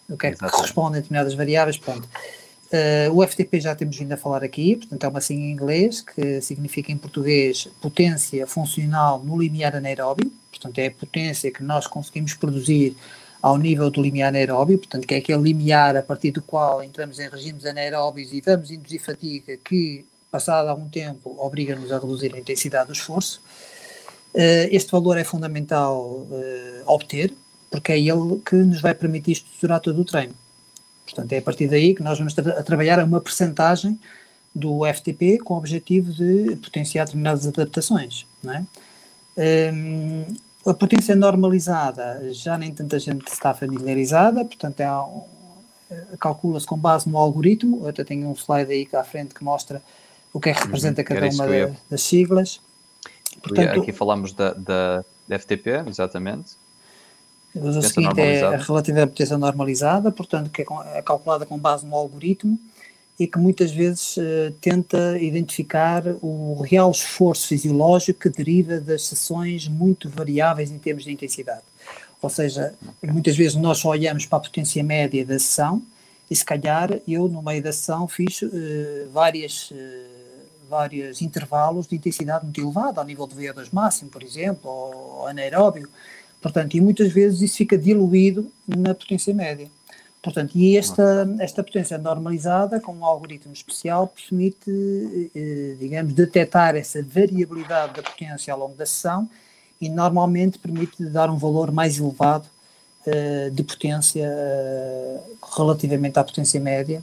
o 0.06 0.18
que 0.18 0.26
é 0.26 0.32
que 0.32 0.38
corresponde 0.38 0.98
a 0.98 1.00
determinadas 1.00 1.32
variáveis, 1.32 1.78
pronto. 1.78 2.06
Uh, 2.06 3.16
o 3.16 3.26
FTP 3.26 3.58
já 3.58 3.74
temos 3.74 3.96
vindo 3.96 4.12
a 4.12 4.18
falar 4.18 4.44
aqui, 4.44 4.76
portanto 4.76 5.04
é 5.04 5.08
uma 5.08 5.20
sigla 5.22 5.44
em 5.44 5.52
inglês 5.52 6.02
que 6.02 6.42
significa 6.42 6.92
em 6.92 6.98
português 6.98 7.68
potência 7.80 8.46
funcional 8.46 9.22
no 9.24 9.40
limiar 9.40 9.74
anaeróbio, 9.74 10.30
portanto 10.50 10.78
é 10.78 10.88
a 10.88 10.90
potência 10.90 11.50
que 11.50 11.62
nós 11.62 11.86
conseguimos 11.86 12.34
produzir 12.34 12.94
ao 13.42 13.58
nível 13.58 13.90
do 13.90 14.00
limiar 14.00 14.28
anaeróbio, 14.28 14.78
portanto 14.78 15.04
que 15.06 15.14
é 15.14 15.18
aquele 15.18 15.42
limiar 15.42 15.96
a 15.96 16.02
partir 16.02 16.30
do 16.30 16.40
qual 16.40 16.82
entramos 16.82 17.18
em 17.18 17.28
regimes 17.28 17.66
anaeróbios 17.66 18.32
e 18.32 18.40
vamos 18.40 18.70
induzir 18.70 19.02
fadiga 19.02 19.56
que, 19.56 20.06
passado 20.30 20.68
algum 20.68 20.88
tempo, 20.88 21.34
obriga-nos 21.38 21.90
a 21.90 21.98
reduzir 21.98 22.32
a 22.34 22.38
intensidade 22.38 22.86
do 22.86 22.92
esforço. 22.92 23.42
Uh, 24.32 24.70
este 24.70 24.92
valor 24.92 25.18
é 25.18 25.24
fundamental 25.24 26.00
uh, 26.00 26.82
obter, 26.86 27.34
porque 27.68 27.92
é 27.92 27.98
ele 27.98 28.40
que 28.46 28.54
nos 28.54 28.80
vai 28.80 28.94
permitir 28.94 29.32
estruturar 29.32 29.80
todo 29.80 30.00
o 30.00 30.04
treino. 30.04 30.34
Portanto, 31.04 31.32
é 31.32 31.38
a 31.38 31.42
partir 31.42 31.66
daí 31.66 31.94
que 31.94 32.02
nós 32.02 32.18
vamos 32.18 32.32
tra 32.32 32.60
a 32.60 32.62
trabalhar 32.62 33.02
uma 33.02 33.20
percentagem 33.20 33.98
do 34.54 34.86
FTP 34.86 35.38
com 35.38 35.54
o 35.54 35.58
objetivo 35.58 36.12
de 36.12 36.56
potenciar 36.56 37.06
determinadas 37.06 37.46
adaptações. 37.46 38.24
Não 38.42 38.52
é? 38.54 38.64
Um, 39.72 40.26
a 40.66 40.74
potência 40.74 41.16
normalizada 41.16 42.32
já 42.32 42.56
nem 42.56 42.72
tanta 42.72 42.98
gente 42.98 43.26
está 43.28 43.52
familiarizada, 43.52 44.44
portanto, 44.44 44.80
é 44.80 44.92
um, 44.92 45.24
calcula-se 46.18 46.66
com 46.66 46.76
base 46.76 47.08
no 47.08 47.18
algoritmo. 47.18 47.80
Eu 47.82 47.88
até 47.88 48.04
tenho 48.04 48.28
um 48.28 48.34
slide 48.34 48.72
aí 48.72 48.86
cá 48.86 49.00
à 49.00 49.04
frente 49.04 49.34
que 49.34 49.42
mostra 49.42 49.82
o 50.32 50.40
que 50.40 50.50
é 50.50 50.52
que 50.52 50.60
uhum. 50.60 50.66
representa 50.66 51.04
cada 51.04 51.28
uma 51.28 51.46
da, 51.46 51.70
das 51.90 52.02
siglas. 52.02 52.60
Portanto, 53.42 53.80
aqui 53.80 53.92
falamos 53.92 54.32
da, 54.32 54.52
da, 54.52 55.04
da 55.26 55.38
FTP, 55.38 55.84
exatamente. 55.88 56.52
O 57.54 57.82
seguinte 57.82 58.20
é 58.20 58.42
a 58.42 58.56
relativa 58.56 59.06
potência 59.06 59.36
normalizada, 59.36 60.10
portanto, 60.10 60.48
que 60.48 60.62
é, 60.62 60.66
é 60.94 61.02
calculada 61.02 61.44
com 61.44 61.58
base 61.58 61.84
no 61.84 61.94
algoritmo 61.94 62.58
e 63.22 63.26
que 63.28 63.38
muitas 63.38 63.70
vezes 63.70 64.16
uh, 64.16 64.50
tenta 64.60 65.16
identificar 65.20 66.02
o 66.20 66.60
real 66.60 66.90
esforço 66.90 67.46
fisiológico 67.46 68.18
que 68.18 68.28
deriva 68.28 68.80
das 68.80 69.06
sessões 69.06 69.68
muito 69.68 70.08
variáveis 70.08 70.72
em 70.72 70.78
termos 70.78 71.04
de 71.04 71.12
intensidade. 71.12 71.62
Ou 72.20 72.28
seja, 72.28 72.74
muitas 73.00 73.36
vezes 73.36 73.54
nós 73.54 73.78
só 73.78 73.90
olhamos 73.90 74.26
para 74.26 74.38
a 74.38 74.40
potência 74.40 74.82
média 74.82 75.24
da 75.24 75.38
sessão 75.38 75.80
e 76.28 76.34
se 76.34 76.44
calhar 76.44 76.98
eu 77.06 77.28
no 77.28 77.40
meio 77.42 77.62
da 77.62 77.72
sessão 77.72 78.08
fiz 78.08 78.42
uh, 78.42 78.50
várias, 79.12 79.70
uh, 79.70 79.74
vários 80.68 81.22
intervalos 81.22 81.86
de 81.86 81.94
intensidade 81.94 82.44
muito 82.44 82.60
elevada, 82.60 83.00
ao 83.00 83.06
nível 83.06 83.28
do 83.28 83.36
VO2 83.36 83.68
máximo, 83.72 84.10
por 84.10 84.24
exemplo, 84.24 84.68
ou 84.68 85.28
anaeróbio, 85.28 85.88
Portanto, 86.42 86.76
e 86.76 86.80
muitas 86.80 87.12
vezes 87.12 87.40
isso 87.40 87.56
fica 87.56 87.78
diluído 87.78 88.50
na 88.66 88.92
potência 88.92 89.32
média. 89.32 89.70
Portanto, 90.22 90.52
e 90.54 90.76
esta, 90.76 91.28
esta 91.40 91.64
potência 91.64 91.98
normalizada, 91.98 92.78
com 92.78 92.94
um 92.94 93.04
algoritmo 93.04 93.52
especial, 93.52 94.06
permite, 94.06 95.30
eh, 95.34 95.74
digamos, 95.80 96.14
detectar 96.14 96.76
essa 96.76 97.02
variabilidade 97.02 97.94
da 97.94 98.02
potência 98.04 98.52
ao 98.52 98.60
longo 98.60 98.76
da 98.76 98.86
sessão 98.86 99.28
e 99.80 99.88
normalmente 99.88 100.60
permite 100.60 101.04
dar 101.06 101.28
um 101.28 101.36
valor 101.36 101.72
mais 101.72 101.98
elevado 101.98 102.46
eh, 103.04 103.50
de 103.50 103.64
potência 103.64 104.24
eh, 104.24 105.20
relativamente 105.56 106.16
à 106.20 106.22
potência 106.24 106.60
média, 106.60 107.02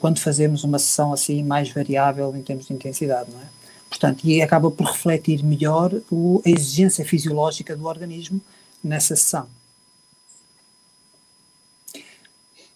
quando 0.00 0.18
fazemos 0.18 0.64
uma 0.64 0.78
sessão 0.78 1.12
assim 1.12 1.42
mais 1.42 1.70
variável 1.70 2.34
em 2.34 2.42
termos 2.42 2.66
de 2.66 2.72
intensidade, 2.72 3.30
não 3.30 3.38
é? 3.38 3.44
Portanto, 3.90 4.24
e 4.24 4.40
acaba 4.40 4.70
por 4.70 4.86
refletir 4.86 5.44
melhor 5.44 5.92
a 5.94 6.48
exigência 6.48 7.04
fisiológica 7.04 7.76
do 7.76 7.84
organismo 7.84 8.40
nessa 8.82 9.14
sessão. 9.14 9.46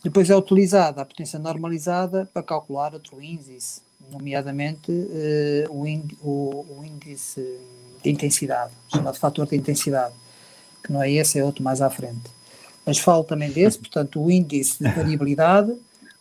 Depois 0.09 0.31
é 0.31 0.35
utilizada 0.35 1.03
a 1.03 1.05
potência 1.05 1.39
normalizada 1.39 2.27
para 2.33 2.43
calcular 2.43 2.95
outro 2.95 3.23
índice, 3.23 3.83
nomeadamente 4.11 4.91
uh, 4.91 5.71
o, 5.71 6.65
o, 6.79 6.83
índice 6.83 7.61
de 8.03 8.11
intensidade, 8.11 8.73
chamado 8.91 9.19
fator 9.19 9.47
de 9.47 9.55
intensidade, 9.55 10.15
que 10.83 10.91
não 10.91 11.03
é 11.03 11.13
esse, 11.13 11.39
é 11.39 11.45
outro 11.45 11.63
mais 11.63 11.83
à 11.83 11.91
frente. 11.91 12.31
Mas 12.87 12.99
falo 12.99 13.23
também 13.23 13.51
desse, 13.51 13.79
portanto, 13.79 14.19
o 14.19 14.31
índice 14.31 14.83
de 14.83 14.91
variabilidade 14.91 15.75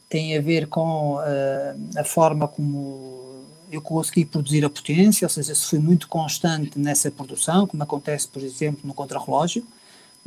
tem 0.10 0.38
a 0.38 0.42
ver 0.42 0.68
com 0.68 1.16
uh, 1.16 1.98
a 1.98 2.04
forma 2.04 2.46
como 2.46 3.46
eu 3.72 3.82
consegui 3.82 4.26
produzir 4.26 4.66
a 4.66 4.70
potência, 4.70 5.26
ou 5.26 5.30
seja, 5.30 5.56
se 5.56 5.66
fui 5.66 5.80
muito 5.80 6.10
constante 6.10 6.78
nessa 6.78 7.10
produção, 7.10 7.66
como 7.66 7.84
acontece, 7.84 8.28
por 8.28 8.44
exemplo, 8.44 8.82
no 8.84 8.94
contrarrelógio, 8.94 9.66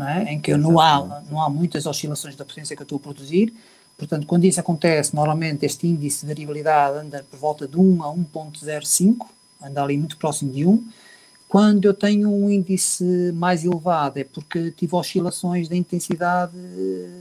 é? 0.08 0.32
em 0.32 0.40
que 0.40 0.56
não 0.56 0.78
há, 0.78 1.22
não 1.30 1.40
há 1.40 1.48
muitas 1.48 1.86
oscilações 1.86 2.36
da 2.36 2.44
potência 2.44 2.76
que 2.76 2.82
eu 2.82 2.84
estou 2.84 2.96
a 2.96 3.00
produzir. 3.00 3.52
Portanto, 3.96 4.26
quando 4.26 4.44
isso 4.44 4.58
acontece, 4.58 5.14
normalmente 5.14 5.66
este 5.66 5.86
índice 5.86 6.20
de 6.20 6.26
variabilidade 6.26 6.98
anda 6.98 7.24
por 7.30 7.38
volta 7.38 7.68
de 7.68 7.76
1 7.76 8.02
a 8.02 8.14
1.05, 8.14 9.26
anda 9.62 9.82
ali 9.82 9.98
muito 9.98 10.16
próximo 10.16 10.52
de 10.52 10.64
1. 10.64 10.88
Quando 11.46 11.84
eu 11.84 11.92
tenho 11.92 12.30
um 12.30 12.48
índice 12.48 13.32
mais 13.34 13.64
elevado 13.64 14.18
é 14.18 14.24
porque 14.24 14.70
tive 14.70 14.94
oscilações 14.94 15.68
de 15.68 15.76
intensidade 15.76 16.52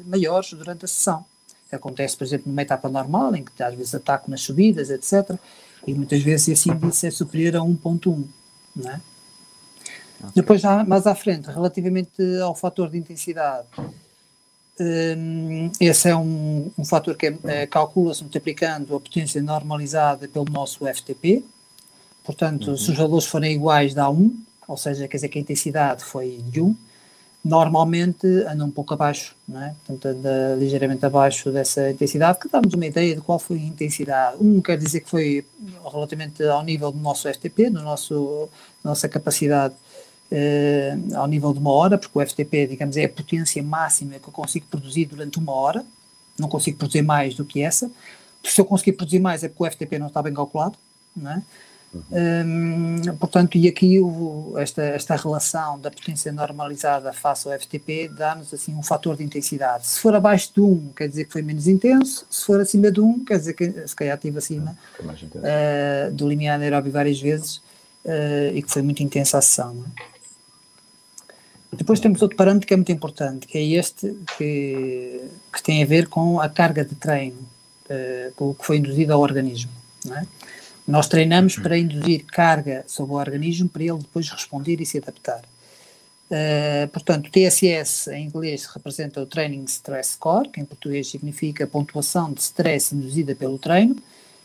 maiores 0.05 0.53
durante 0.53 0.85
a 0.85 0.87
sessão. 0.87 1.25
Acontece, 1.71 2.15
por 2.15 2.23
exemplo, 2.23 2.47
numa 2.47 2.61
etapa 2.61 2.87
normal, 2.89 3.35
em 3.35 3.43
que 3.43 3.61
às 3.61 3.75
vezes 3.75 3.93
ataco 3.93 4.29
nas 4.31 4.41
subidas, 4.41 4.89
etc. 4.89 5.37
E 5.85 5.93
muitas 5.93 6.21
vezes 6.21 6.47
esse 6.47 6.69
índice 6.69 7.07
é 7.07 7.11
superior 7.11 7.57
a 7.57 7.59
1.1, 7.59 8.23
não 8.75 8.89
é? 8.89 9.01
Okay. 10.19 10.31
Depois, 10.35 10.61
mais 10.87 11.07
à 11.07 11.15
frente, 11.15 11.49
relativamente 11.49 12.21
ao 12.41 12.55
fator 12.55 12.89
de 12.89 12.97
intensidade, 12.97 13.67
um, 14.79 15.71
esse 15.79 16.09
é 16.09 16.15
um, 16.15 16.71
um 16.77 16.85
fator 16.85 17.15
que 17.15 17.33
é, 17.45 17.67
calcula-se 17.67 18.21
multiplicando 18.21 18.95
a 18.95 18.99
potência 18.99 19.41
normalizada 19.41 20.27
pelo 20.27 20.45
nosso 20.45 20.85
FTP. 20.85 21.43
Portanto, 22.23 22.71
uhum. 22.71 22.77
se 22.77 22.91
os 22.91 22.97
valores 22.97 23.25
forem 23.25 23.53
iguais, 23.53 23.93
dá 23.93 24.09
1, 24.09 24.43
ou 24.67 24.77
seja, 24.77 25.07
quer 25.07 25.17
dizer 25.17 25.29
que 25.29 25.37
a 25.37 25.41
intensidade 25.41 26.03
foi 26.03 26.41
de 26.49 26.61
1 26.61 26.75
normalmente 27.43 28.27
anda 28.47 28.65
um 28.65 28.71
pouco 28.71 28.93
abaixo, 28.93 29.35
não 29.47 29.61
é? 29.63 29.73
Portanto, 29.85 30.17
anda 30.17 30.55
ligeiramente 30.57 31.05
abaixo 31.05 31.51
dessa 31.51 31.89
intensidade, 31.89 32.37
que 32.39 32.49
dá-nos 32.49 32.73
uma 32.73 32.85
ideia 32.85 33.15
de 33.15 33.21
qual 33.21 33.39
foi 33.39 33.57
a 33.57 33.61
intensidade. 33.61 34.37
Um 34.41 34.61
quer 34.61 34.77
dizer 34.77 35.01
que 35.01 35.09
foi 35.09 35.45
relativamente 35.91 36.43
ao 36.43 36.63
nível 36.63 36.91
do 36.91 36.99
nosso 36.99 37.31
FTP, 37.31 37.69
do 37.69 37.81
nosso, 37.81 38.49
nossa 38.83 39.07
capacidade 39.07 39.73
eh, 40.31 40.95
ao 41.15 41.27
nível 41.27 41.51
de 41.53 41.59
uma 41.59 41.71
hora, 41.71 41.97
porque 41.97 42.17
o 42.17 42.25
FTP, 42.25 42.67
digamos, 42.67 42.97
é 42.97 43.05
a 43.05 43.09
potência 43.09 43.63
máxima 43.63 44.19
que 44.19 44.27
eu 44.27 44.33
consigo 44.33 44.67
produzir 44.69 45.05
durante 45.05 45.39
uma 45.39 45.53
hora, 45.53 45.83
não 46.37 46.47
consigo 46.47 46.77
produzir 46.77 47.01
mais 47.01 47.33
do 47.35 47.43
que 47.43 47.61
essa. 47.61 47.89
Se 48.43 48.61
eu 48.61 48.65
conseguir 48.65 48.93
produzir 48.93 49.19
mais 49.19 49.43
é 49.43 49.49
porque 49.49 49.63
o 49.63 49.71
FTP 49.71 49.99
não 49.99 50.07
está 50.07 50.21
bem 50.21 50.33
calculado, 50.33 50.77
não 51.15 51.31
é? 51.31 51.41
Uhum. 51.91 53.01
Um, 53.01 53.15
portanto, 53.17 53.57
e 53.57 53.67
aqui 53.67 53.99
o, 53.99 54.53
esta, 54.57 54.83
esta 54.83 55.15
relação 55.15 55.79
da 55.79 55.89
potência 55.89 56.31
normalizada 56.31 57.11
face 57.11 57.47
ao 57.51 57.59
FTP 57.59 58.09
dá-nos 58.09 58.53
assim 58.53 58.75
um 58.75 58.83
fator 58.83 59.17
de 59.17 59.23
intensidade. 59.23 59.87
Se 59.87 59.99
for 59.99 60.13
abaixo 60.13 60.51
de 60.53 60.61
1, 60.61 60.89
quer 60.95 61.09
dizer 61.09 61.25
que 61.25 61.31
foi 61.31 61.41
menos 61.41 61.67
intenso, 61.67 62.27
se 62.29 62.45
for 62.45 62.61
acima 62.61 62.91
de 62.91 63.01
1, 63.01 63.25
quer 63.25 63.39
dizer 63.39 63.53
que 63.53 63.87
se 63.87 63.95
calhar 63.95 64.15
estive 64.15 64.37
acima 64.37 64.77
uh, 64.99 66.11
do 66.13 66.29
limiar 66.29 66.55
anaeróbio 66.55 66.91
várias 66.91 67.19
vezes 67.19 67.57
uh, 68.05 68.53
e 68.53 68.61
que 68.61 68.71
foi 68.71 68.83
muito 68.83 69.01
intensa 69.01 69.39
a 69.39 69.41
sessão. 69.41 69.83
É? 69.97 70.18
Depois 71.71 71.99
temos 71.99 72.21
outro 72.21 72.35
parâmetro 72.35 72.67
que 72.67 72.73
é 72.73 72.77
muito 72.77 72.91
importante, 72.91 73.45
que 73.45 73.57
é 73.57 73.63
este 73.63 74.15
que, 74.37 75.21
que 75.53 75.63
tem 75.63 75.83
a 75.83 75.85
ver 75.85 76.07
com 76.07 76.39
a 76.39 76.49
carga 76.49 76.83
de 76.83 76.95
treino, 76.95 77.37
com 78.35 78.49
o 78.49 78.55
que 78.55 78.65
foi 78.65 78.77
induzido 78.77 79.13
ao 79.13 79.21
organismo. 79.21 79.71
É? 80.11 80.25
Nós 80.87 81.07
treinamos 81.07 81.55
para 81.55 81.77
induzir 81.77 82.25
carga 82.25 82.83
sobre 82.87 83.13
o 83.13 83.17
organismo 83.17 83.69
para 83.69 83.83
ele 83.83 83.99
depois 83.99 84.27
responder 84.29 84.81
e 84.81 84.85
se 84.85 84.97
adaptar. 84.97 85.43
Uh, 86.29 86.87
portanto, 86.89 87.31
TSS 87.31 88.07
em 88.11 88.25
inglês 88.25 88.65
representa 88.65 89.19
o 89.21 89.25
Training 89.25 89.63
Stress 89.65 90.13
Score, 90.13 90.49
que 90.49 90.59
em 90.59 90.65
português 90.65 91.09
significa 91.09 91.65
pontuação 91.65 92.31
de 92.31 92.41
stress 92.41 92.93
induzida 92.93 93.35
pelo 93.35 93.57
treino, 93.57 93.95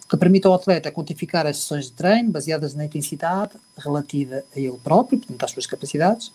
que 0.09 0.17
permite 0.17 0.47
ao 0.47 0.55
atleta 0.55 0.91
quantificar 0.91 1.47
as 1.47 1.59
sessões 1.59 1.87
de 1.87 1.93
treino 1.93 2.31
baseadas 2.31 2.75
na 2.75 2.87
intensidade 2.87 3.53
relativa 3.77 4.43
a 4.55 4.59
ele 4.59 4.79
próprio, 4.83 5.19
portanto, 5.19 5.45
às 5.45 5.51
suas 5.51 5.67
capacidades, 5.67 6.33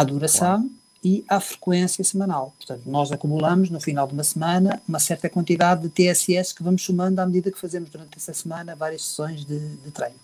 à 0.00 0.04
duração 0.04 0.60
claro. 0.60 0.70
e 1.02 1.24
à 1.28 1.40
frequência 1.40 2.04
semanal. 2.04 2.54
Portanto, 2.58 2.82
nós 2.86 3.10
acumulamos 3.10 3.70
no 3.70 3.80
final 3.80 4.06
de 4.06 4.12
uma 4.12 4.24
semana 4.24 4.82
uma 4.88 4.98
certa 4.98 5.28
quantidade 5.28 5.82
de 5.82 5.88
TSS 5.88 6.54
que 6.54 6.62
vamos 6.62 6.82
somando 6.82 7.20
à 7.20 7.26
medida 7.26 7.50
que 7.50 7.58
fazemos 7.58 7.90
durante 7.90 8.16
essa 8.16 8.32
semana 8.32 8.74
várias 8.74 9.02
sessões 9.02 9.44
de, 9.44 9.58
de 9.58 9.90
treino. 9.90 10.16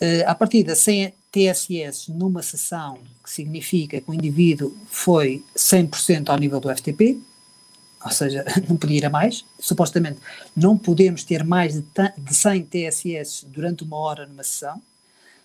Uh, 0.00 0.26
à 0.26 0.34
partida, 0.34 0.74
sem 0.74 1.14
TSS 1.30 2.08
numa 2.08 2.42
sessão, 2.42 2.98
que 3.22 3.30
significa 3.30 4.00
que 4.00 4.10
o 4.10 4.14
indivíduo 4.14 4.76
foi 4.86 5.44
100% 5.56 6.28
ao 6.28 6.38
nível 6.38 6.58
do 6.58 6.74
FTP, 6.74 7.20
ou 8.04 8.10
seja, 8.10 8.44
não 8.68 8.76
podia 8.76 8.98
ir 8.98 9.06
a 9.06 9.10
mais. 9.10 9.44
Supostamente 9.60 10.18
não 10.56 10.76
podemos 10.76 11.22
ter 11.24 11.44
mais 11.44 11.74
de, 11.74 11.84
de 12.18 12.34
100 12.34 12.64
TSS 12.64 13.46
durante 13.46 13.84
uma 13.84 13.96
hora 13.96 14.26
numa 14.26 14.42
sessão, 14.42 14.80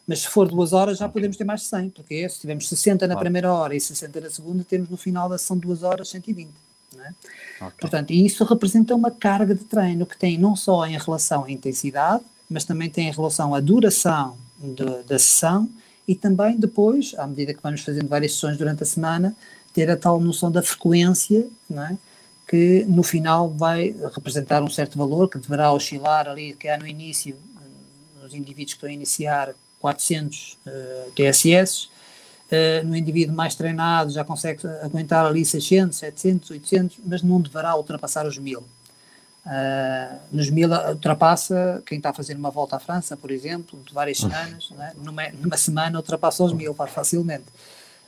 mas 0.08 0.20
se 0.20 0.28
for 0.30 0.48
duas 0.48 0.72
horas 0.72 0.98
já 0.98 1.10
podemos 1.10 1.36
ter 1.36 1.44
mais 1.44 1.62
de 1.62 1.68
100, 1.68 1.90
porque 1.90 2.30
se 2.30 2.40
tivermos 2.40 2.70
60 2.70 3.06
na 3.08 3.18
primeira 3.18 3.54
hora 3.54 3.76
e 3.76 3.82
60 3.82 4.22
na 4.22 4.30
segunda, 4.30 4.64
temos 4.64 4.90
no 4.90 4.96
final 4.96 5.28
da 5.28 5.38
sessão 5.38 5.58
duas 5.58 5.84
horas 5.84 6.10
120. 6.10 6.50
É? 6.98 7.10
Okay. 7.58 7.72
Portanto, 7.82 8.12
isso 8.12 8.44
representa 8.46 8.96
uma 8.96 9.12
carga 9.12 9.54
de 9.54 9.64
treino 9.66 10.06
que 10.06 10.18
tem 10.18 10.38
não 10.38 10.56
só 10.56 10.86
em 10.88 10.98
relação 10.98 11.44
à 11.44 11.52
intensidade, 11.52 12.24
mas 12.50 12.64
também 12.64 12.90
tem 12.90 13.10
em 13.10 13.12
relação 13.12 13.54
à 13.54 13.60
duração 13.60 14.38
de, 14.58 15.04
da 15.04 15.20
sessão 15.20 15.70
e 16.08 16.16
também 16.16 16.58
depois, 16.58 17.14
à 17.18 17.28
medida 17.28 17.54
que 17.54 17.62
vamos 17.62 17.82
fazendo 17.82 18.08
várias 18.08 18.32
sessões 18.32 18.58
durante 18.58 18.84
a 18.84 18.86
semana, 18.86 19.36
ter 19.74 19.92
a 19.92 19.98
tal 19.98 20.20
noção 20.20 20.50
da 20.50 20.64
frequência, 20.64 21.46
não 21.70 21.84
é? 21.84 21.98
que 22.48 22.86
no 22.88 23.04
final 23.04 23.50
vai 23.50 23.94
representar 24.16 24.64
um 24.64 24.70
certo 24.70 24.98
valor 24.98 25.30
que 25.30 25.38
deverá 25.38 25.72
oscilar 25.74 26.30
ali, 26.30 26.54
que 26.54 26.70
há 26.70 26.78
no 26.78 26.88
início, 26.88 27.36
nos 28.22 28.34
indivíduos 28.34 28.74
que 28.74 28.78
estão 28.78 28.90
a 28.90 28.94
iniciar, 28.94 29.54
400 29.80 30.58
uh, 30.66 31.12
TSS. 31.12 31.90
Uh, 32.48 32.86
no 32.86 32.96
indivíduo 32.96 33.36
mais 33.36 33.56
treinado 33.56 34.10
já 34.10 34.24
consegue 34.24 34.66
aguentar 34.82 35.26
ali 35.26 35.44
600, 35.44 35.98
700, 35.98 36.52
800, 36.52 36.98
mas 37.06 37.22
não 37.22 37.42
deverá 37.42 37.76
ultrapassar 37.76 38.26
os 38.26 38.38
1000. 38.38 38.60
Uh, 38.60 38.64
nos 40.32 40.50
1000 40.50 40.70
ultrapassa 40.90 41.82
quem 41.86 41.98
está 41.98 42.10
a 42.10 42.14
fazer 42.14 42.36
uma 42.36 42.50
volta 42.50 42.76
à 42.76 42.80
França, 42.80 43.16
por 43.16 43.32
exemplo, 43.32 43.80
de 43.86 43.94
várias 43.94 44.18
semanas, 44.18 44.70
né? 44.72 44.94
numa, 44.98 45.30
numa, 45.30 45.58
semana 45.58 45.98
ultrapassa 45.98 46.44
os 46.44 46.54
1000 46.54 46.74
facilmente. 46.88 47.46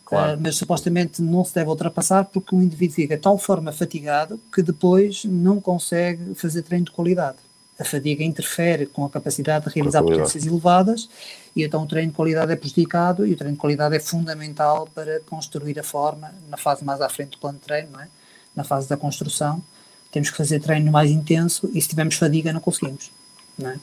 Claro. 0.06 0.38
Uh, 0.38 0.42
mas 0.42 0.56
supostamente 0.56 1.22
não 1.22 1.44
se 1.46 1.54
deve 1.56 1.70
ultrapassar 1.70 2.26
porque 2.26 2.56
o 2.56 2.62
indivíduo 2.62 2.96
fica 2.96 3.16
de 3.16 3.22
tal 3.22 3.38
forma 3.38 3.72
fatigado 3.72 4.40
que 4.54 4.62
depois 4.62 5.24
não 5.26 5.62
consegue 5.62 6.34
fazer 6.36 6.62
treino 6.64 6.86
de 6.86 6.92
qualidade 6.92 7.38
a 7.80 7.86
fadiga 7.86 8.24
interfere 8.24 8.86
com 8.86 9.06
a 9.06 9.10
capacidade 9.10 9.66
de 9.66 9.74
realizar 9.74 10.04
potências 10.04 10.46
elevadas 10.46 11.10
e 11.56 11.64
então 11.64 11.84
o 11.84 11.88
treino 11.88 12.12
de 12.12 12.16
qualidade 12.16 12.52
é 12.52 12.56
prejudicado 12.56 13.26
e 13.26 13.32
o 13.32 13.38
treino 13.38 13.56
de 13.56 13.60
qualidade 13.60 13.96
é 13.96 14.00
fundamental 14.00 14.88
para 14.94 15.22
construir 15.22 15.80
a 15.80 15.84
forma 15.84 16.34
na 16.50 16.58
fase 16.58 16.84
mais 16.84 17.00
à 17.00 17.08
frente 17.08 17.32
do 17.32 17.38
plano 17.38 17.58
de 17.58 17.64
treino, 17.64 17.98
é? 18.00 18.08
na 18.54 18.66
fase 18.66 18.90
da 18.90 18.98
construção. 18.98 19.64
Temos 20.12 20.30
que 20.30 20.36
fazer 20.36 20.60
treino 20.60 20.92
mais 20.92 21.10
intenso 21.10 21.70
e 21.74 21.82
se 21.82 21.88
tivermos 21.88 22.16
fadiga 22.16 22.52
não 22.52 22.60
conseguimos. 22.60 23.12
Não 23.58 23.70
é? 23.70 23.80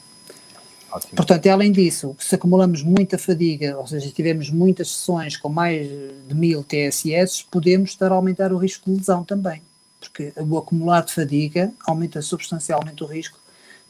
Portanto, 1.15 1.47
além 1.47 1.71
disso, 1.71 2.15
se 2.17 2.35
acumulamos 2.35 2.81
muita 2.81 3.17
fadiga, 3.17 3.77
ou 3.77 3.85
seja, 3.85 4.07
se 4.07 4.13
tivermos 4.13 4.49
muitas 4.49 4.89
sessões 4.89 5.35
com 5.35 5.49
mais 5.49 5.87
de 5.87 6.33
mil 6.33 6.63
TSS, 6.63 7.43
podemos 7.51 7.89
estar 7.89 8.11
a 8.11 8.15
aumentar 8.15 8.53
o 8.53 8.57
risco 8.57 8.89
de 8.89 8.97
lesão 8.97 9.23
também, 9.23 9.61
porque 9.99 10.31
o 10.37 10.57
acumular 10.57 11.03
de 11.03 11.13
fadiga 11.13 11.73
aumenta 11.85 12.21
substancialmente 12.21 13.03
o 13.03 13.07
risco 13.07 13.37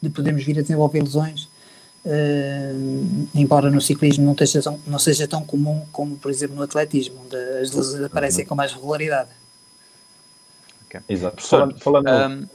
de 0.01 0.09
podermos 0.09 0.43
vir 0.43 0.59
a 0.59 0.61
desenvolver 0.61 1.01
lesões, 1.01 1.49
uh, 2.05 3.27
embora 3.33 3.69
no 3.69 3.81
ciclismo 3.81 4.25
não, 4.25 4.37
seja 4.37 4.61
tão, 4.61 4.79
não 4.85 4.99
seja 4.99 5.27
tão 5.27 5.43
comum 5.43 5.85
como, 5.91 6.17
por 6.17 6.31
exemplo, 6.31 6.55
no 6.55 6.63
atletismo, 6.63 7.21
onde 7.25 7.35
as 7.35 7.71
lesões 7.71 8.03
aparecem 8.03 8.45
com 8.45 8.55
mais 8.55 8.73
regularidade. 8.73 9.29
Okay. 10.85 11.01
Exato. 11.09 11.41
Falando, 11.41 11.79
falando 11.79 12.07
um, 12.09 12.47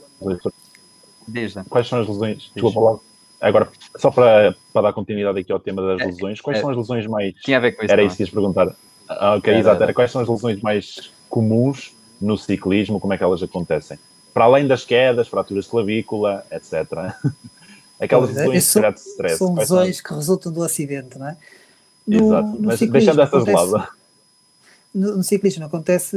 desde. 1.27 1.63
quais 1.65 1.87
são 1.87 2.01
as 2.01 2.07
lesões? 2.07 2.51
Desculpa. 2.55 3.01
Agora, 3.39 3.69
só 3.97 4.09
para, 4.09 4.55
para 4.71 4.83
dar 4.83 4.93
continuidade 4.93 5.39
aqui 5.39 5.51
ao 5.51 5.59
tema 5.59 5.81
das 5.81 6.01
é, 6.01 6.05
lesões, 6.05 6.39
quais 6.39 6.57
é, 6.57 6.61
são 6.61 6.69
as 6.69 6.77
lesões 6.77 7.05
mais. 7.07 7.35
Tinha 7.43 7.57
a 7.57 7.59
ver 7.59 7.73
com 7.73 7.83
isso. 7.83 7.91
Era 7.91 8.03
isso 8.03 8.15
que 8.15 8.23
ias 8.23 8.29
perguntar. 8.29 8.73
Ah, 9.07 9.35
ok, 9.35 9.53
é, 9.53 9.59
exato. 9.59 9.83
Era 9.83 9.93
quais 9.93 10.11
são 10.11 10.21
as 10.21 10.29
lesões 10.29 10.61
mais 10.61 11.11
comuns 11.29 11.93
no 12.21 12.37
ciclismo, 12.37 12.99
como 12.99 13.13
é 13.13 13.17
que 13.17 13.23
elas 13.23 13.43
acontecem? 13.43 13.99
Para 14.33 14.45
além 14.45 14.67
das 14.67 14.83
quedas, 14.83 15.27
fraturas 15.27 15.65
de 15.65 15.69
clavícula, 15.69 16.45
etc. 16.51 17.13
Aquelas 17.99 18.35
é, 18.35 18.47
lesões 18.47 18.95
de 18.95 18.99
stress. 18.99 19.37
São 19.37 19.53
lesões 19.55 20.01
que 20.01 20.13
resultam 20.13 20.51
do 20.51 20.63
acidente, 20.63 21.17
não 21.17 21.27
é? 21.27 21.37
No, 22.05 22.27
Exato, 22.27 22.47
no 22.49 22.67
mas 22.67 22.79
deixando 22.79 23.21
essas 23.21 23.45
de 23.45 23.51
lado. 23.51 23.87
No, 24.93 25.17
no, 25.17 25.23
ciclismo 25.23 25.65
acontece 25.65 26.15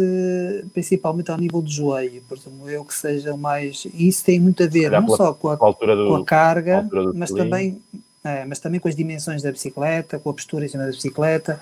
principalmente 0.75 1.31
ao 1.31 1.39
nível 1.39 1.62
do 1.62 1.71
joelho, 1.71 2.23
presumo 2.29 2.69
eu 2.69 2.85
que 2.85 2.95
seja 2.95 3.35
mais. 3.37 3.87
E 3.95 4.09
isso 4.09 4.25
tem 4.25 4.39
muito 4.39 4.62
a 4.62 4.67
ver 4.67 4.91
não 4.91 5.05
pela, 5.05 5.17
só 5.17 5.33
com 5.33 5.49
a, 5.49 5.55
do, 5.55 6.09
com 6.09 6.17
a 6.17 6.25
carga, 6.25 6.87
mas 7.14 7.31
também, 7.31 7.81
é, 8.23 8.45
mas 8.45 8.59
também 8.59 8.79
com 8.79 8.89
as 8.89 8.95
dimensões 8.95 9.43
da 9.43 9.51
bicicleta, 9.51 10.19
com 10.19 10.29
a 10.29 10.35
postura 10.35 10.67
em 10.67 10.69
cima 10.69 10.85
da 10.85 10.91
bicicleta 10.91 11.59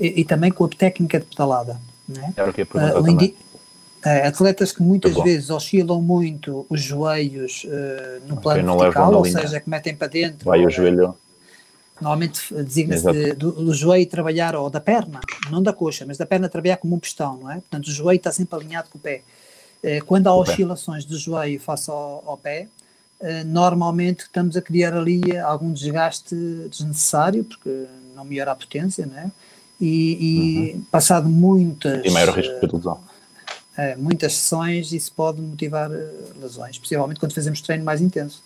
e, 0.00 0.20
e 0.20 0.24
também 0.24 0.50
com 0.50 0.64
a 0.64 0.68
técnica 0.68 1.20
de 1.20 1.26
pedalada. 1.26 1.78
Né? 2.08 2.32
Era 2.36 2.50
o 2.50 2.54
que 2.54 2.62
uh, 2.62 3.02
o, 3.02 3.08
indi 3.08 3.34
é, 4.06 4.28
atletas 4.28 4.70
que 4.70 4.80
muitas 4.80 5.16
vezes 5.16 5.50
oscilam 5.50 6.00
muito 6.00 6.64
os 6.68 6.80
joelhos 6.80 7.64
uh, 7.64 8.28
no 8.28 8.36
plano 8.36 8.78
vertical, 8.78 9.12
ou 9.12 9.24
seja, 9.24 9.58
que 9.58 9.68
metem 9.68 9.96
para 9.96 10.06
dentro. 10.06 10.44
Vai 10.44 10.64
o 10.64 10.70
joelho. 10.70 11.12
Normalmente 12.00 12.54
designa-se 12.62 13.10
de, 13.10 13.32
do, 13.32 13.50
do, 13.50 13.74
joelho 13.74 14.06
trabalhar, 14.06 14.54
ou 14.54 14.70
da 14.70 14.80
perna, 14.80 15.18
não 15.50 15.60
da 15.60 15.72
coxa, 15.72 16.04
mas 16.06 16.16
da 16.16 16.24
perna 16.24 16.48
trabalhar 16.48 16.76
como 16.76 16.94
um 16.94 17.00
pistão, 17.00 17.36
não 17.38 17.50
é? 17.50 17.54
Portanto, 17.54 17.88
o 17.88 17.90
joelho 17.90 18.18
está 18.18 18.30
sempre 18.30 18.56
alinhado 18.56 18.88
com 18.90 18.98
o 18.98 19.00
pé. 19.00 19.22
Uh, 19.82 20.04
quando 20.04 20.28
há 20.28 20.34
o 20.34 20.40
oscilações 20.40 21.04
pé. 21.04 21.10
do 21.10 21.18
joelho 21.18 21.58
face 21.58 21.90
ao, 21.90 22.22
ao 22.24 22.36
pé, 22.36 22.68
uh, 23.20 23.44
normalmente 23.44 24.20
estamos 24.20 24.56
a 24.56 24.62
criar 24.62 24.94
ali 24.94 25.36
algum 25.36 25.72
desgaste 25.72 26.36
desnecessário, 26.70 27.42
porque 27.42 27.86
não 28.14 28.24
melhora 28.24 28.52
a 28.52 28.54
potência, 28.54 29.04
não 29.04 29.18
é? 29.18 29.32
E, 29.80 29.88
e 30.20 30.74
uhum. 30.74 30.84
passado 30.92 31.28
muitas. 31.28 32.04
E 32.04 32.10
maior 32.10 32.32
risco 32.36 32.64
de 32.64 32.76
lesão 32.76 33.00
uh, 33.00 33.15
muitas 33.96 34.32
sessões, 34.32 34.92
isso 34.92 35.12
pode 35.12 35.40
motivar 35.40 35.90
uh, 35.90 35.94
lesões, 36.40 36.78
principalmente 36.78 37.20
quando 37.20 37.34
fazemos 37.34 37.60
treino 37.60 37.84
mais 37.84 38.00
intenso. 38.00 38.42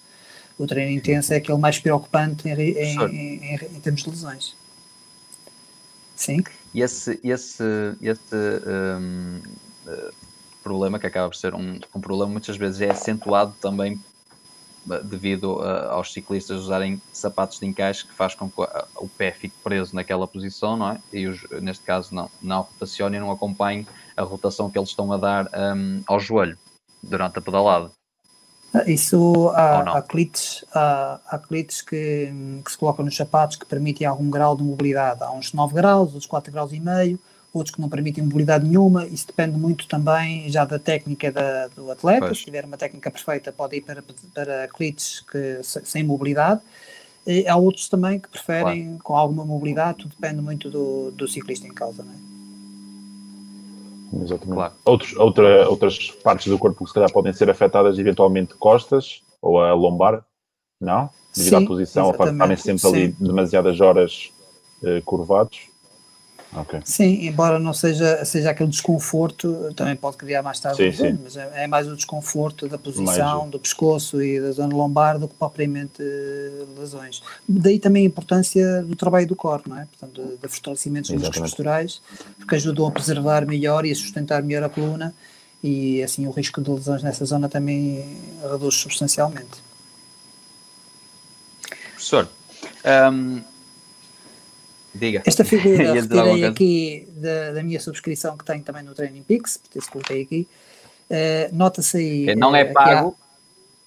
O 0.59 0.67
treino 0.67 0.91
intenso 0.91 1.33
é 1.33 1.37
aquele 1.37 1.59
mais 1.59 1.79
preocupante 1.79 2.49
em, 2.49 2.53
em, 2.53 3.09
em, 3.09 3.55
em 3.55 3.81
termos 3.81 4.03
de 4.03 4.11
lesões. 4.11 4.55
Sim. 6.17 6.43
E 6.75 6.83
esse, 6.83 7.19
esse, 7.25 7.65
esse 8.03 8.35
um, 8.35 9.41
uh, 9.87 10.15
problema, 10.63 10.99
que 10.99 11.07
acaba 11.07 11.29
por 11.29 11.37
ser 11.37 11.55
um, 11.55 11.79
um 11.95 12.01
problema, 12.01 12.31
muitas 12.31 12.57
vezes 12.57 12.81
é 12.81 12.91
acentuado 12.91 13.55
também 13.61 13.99
devido 15.05 15.57
uh, 15.57 15.91
aos 15.91 16.13
ciclistas 16.13 16.61
usarem 16.61 17.01
sapatos 17.13 17.59
de 17.59 17.67
encaixe 17.67 18.07
que 18.07 18.15
faz 18.15 18.35
com 18.35 18.51
que 18.51 18.61
o 18.97 19.09
pé 19.09 19.31
fique 19.31 19.55
preso 19.63 19.95
naquela 19.95 20.27
posição, 20.27 20.77
não 20.77 20.91
é? 20.91 21.01
E 21.13 21.27
os, 21.27 21.43
neste 21.63 21.85
caso 21.85 22.15
não, 22.15 22.31
não 22.43 22.63
rotacione 22.63 23.17
e 23.17 23.21
não 23.21 23.31
acompanhe 23.31 23.87
a 24.21 24.25
rotação 24.25 24.71
que 24.71 24.79
eles 24.79 24.91
estão 24.91 25.13
a 25.13 25.17
dar 25.17 25.47
um, 25.47 26.03
ao 26.07 26.21
joelho 26.21 26.59
durante 27.03 27.39
a 27.39 27.43
pedalada. 27.43 27.91
Ah, 28.73 28.89
isso 28.89 29.49
há, 29.49 29.99
há 29.99 30.03
clites, 30.03 30.65
há, 30.73 31.21
há 31.27 31.39
clites 31.39 31.83
que, 31.83 32.33
que, 32.65 32.71
se 32.71 32.79
colocam 32.79 33.05
nos 33.05 33.17
sapatos 33.17 33.57
que 33.57 33.67
permitem 33.67 34.07
algum 34.07 34.31
grau 34.31 34.57
de 34.57 34.63
mobilidade. 34.63 35.23
Há 35.23 35.33
uns 35.33 35.53
9 35.53 35.75
graus, 35.75 36.09
outros 36.13 36.27
4 36.27 36.53
graus 36.53 36.73
e 36.73 36.79
meio, 36.79 37.19
outros 37.53 37.75
que 37.75 37.81
não 37.81 37.89
permitem 37.89 38.23
mobilidade 38.23 38.65
nenhuma. 38.65 39.07
Isso 39.07 39.27
depende 39.27 39.59
muito 39.59 39.89
também 39.89 40.49
já 40.49 40.65
da 40.65 40.79
técnica 40.79 41.33
da, 41.33 41.67
do 41.69 41.91
atleta. 41.91 42.27
Pois. 42.27 42.39
Se 42.39 42.45
tiver 42.45 42.65
uma 42.65 42.77
técnica 42.77 43.11
perfeita, 43.11 43.51
pode 43.51 43.77
ir 43.77 43.81
para, 43.81 44.05
para 44.33 44.69
clites 44.69 45.21
que, 45.21 45.61
sem 45.63 46.05
mobilidade. 46.05 46.61
E 47.27 47.49
há 47.49 47.57
outros 47.57 47.89
também 47.89 48.21
que 48.21 48.29
preferem 48.29 48.85
claro. 48.85 49.03
com 49.03 49.17
alguma 49.17 49.45
mobilidade, 49.45 49.99
tudo 49.99 50.15
depende 50.19 50.41
muito 50.41 50.71
do, 50.71 51.11
do 51.11 51.27
ciclista 51.27 51.67
em 51.67 51.75
causa, 51.75 52.05
não 52.05 52.13
é? 52.13 52.30
Exatamente. 54.13 54.55
Claro. 54.55 54.75
Outros, 54.85 55.17
outra, 55.17 55.69
outras 55.69 56.11
partes 56.23 56.49
do 56.49 56.59
corpo 56.59 56.85
que 56.85 56.89
se 56.89 56.95
calhar 56.95 57.13
podem 57.13 57.33
ser 57.33 57.49
afetadas, 57.49 57.99
eventualmente 57.99 58.55
costas 58.55 59.23
ou 59.41 59.61
a 59.61 59.73
lombar, 59.73 60.25
não? 60.81 61.09
Devido 61.35 61.59
Sim, 61.59 61.65
à 61.65 61.67
posição, 61.67 62.07
ao 62.07 62.15
facto 62.15 62.31
de 62.31 62.37
estarem 62.37 62.57
sempre 62.57 62.81
Sim. 62.81 62.89
ali 62.89 63.09
demasiadas 63.21 63.81
horas 63.81 64.33
uh, 64.83 65.03
curvados. 65.05 65.70
Okay. 66.53 66.81
Sim, 66.85 67.27
embora 67.27 67.61
não 67.61 67.73
seja, 67.73 68.25
seja 68.25 68.51
aquele 68.51 68.71
desconforto, 68.71 69.73
também 69.77 69.95
pode 69.95 70.17
criar 70.17 70.43
mais 70.43 70.59
tarde 70.59 70.79
sim, 70.79 70.93
sim. 70.93 71.19
mas 71.23 71.37
é, 71.37 71.65
é, 71.65 71.67
mais 71.69 71.87
o 71.87 71.95
desconforto 71.95 72.67
da 72.67 72.77
posição, 72.77 73.41
mais... 73.41 73.51
do 73.53 73.59
pescoço 73.61 74.21
e 74.21 74.41
da 74.41 74.51
zona 74.51 74.75
lombar 74.75 75.17
do 75.17 75.29
que 75.29 75.35
propriamente 75.35 76.03
eh, 76.03 76.65
lesões. 76.77 77.23
Daí 77.49 77.79
também 77.79 78.03
a 78.03 78.07
importância 78.07 78.83
do 78.83 78.97
trabalho 78.97 79.29
do 79.29 79.37
core, 79.37 79.63
não 79.69 79.79
é? 79.79 79.87
Portanto, 79.87 80.23
de, 80.23 80.37
de 80.39 80.49
fortalecimento 80.49 81.13
dos 81.13 81.23
músculos 81.23 81.51
posturais, 81.51 82.03
porque 82.37 82.57
ajudam 82.57 82.87
a 82.87 82.91
preservar 82.91 83.47
melhor 83.47 83.85
e 83.85 83.93
a 83.93 83.95
sustentar 83.95 84.43
melhor 84.43 84.65
a 84.65 84.69
coluna 84.69 85.15
e 85.63 86.03
assim 86.03 86.27
o 86.27 86.31
risco 86.31 86.61
de 86.61 86.71
lesões 86.71 87.03
nessa 87.03 87.25
zona 87.25 87.49
também 87.49 88.05
reduz 88.43 88.75
substancialmente. 88.75 89.63
Professor, 91.93 92.29
um 93.13 93.41
Diga. 94.95 95.23
Esta 95.25 95.45
figura 95.45 95.93
retirei 95.95 96.45
aqui 96.45 97.09
da, 97.17 97.53
da, 97.53 97.63
minha 97.63 97.81
subscrição 97.81 98.37
que 98.37 98.45
tenho 98.45 98.63
também 98.63 98.83
no 98.83 98.95
Training 98.95 99.23
Peaks, 99.23 99.57
por 99.57 99.79
isso 99.79 99.91
coloquei 99.91 100.23
aqui. 100.23 100.49
Uh, 101.11 101.55
Nota-se 101.55 101.97
aí. 101.97 102.35
Não 102.35 102.55
é 102.55 102.65
pago. 102.65 103.17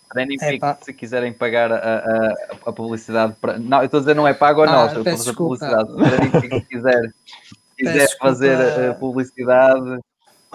Há... 0.09 0.13
Training 0.13 0.37
é 0.41 0.57
Peaks, 0.57 0.85
se 0.85 0.93
quiserem 0.93 1.33
pagar 1.33 1.71
a, 1.71 1.77
a, 1.77 2.33
a, 2.67 2.71
publicidade. 2.71 3.33
Para... 3.41 3.57
Não, 3.57 3.79
eu 3.79 3.85
estou 3.85 3.97
a 3.97 4.01
dizer 4.01 4.15
não 4.15 4.27
é 4.27 4.33
pago 4.33 4.61
ou 4.61 4.67
não, 4.67 4.83
ah, 4.83 4.87
estou 4.87 5.01
a 5.01 5.05
fazer 5.05 5.33
publicidade. 5.33 5.89
Se 5.89 5.97
Training 5.97 6.31
Peaks 6.31 6.67
quiser, 6.67 7.13
quiser 7.77 8.17
fazer 8.19 8.57
uh, 8.91 8.95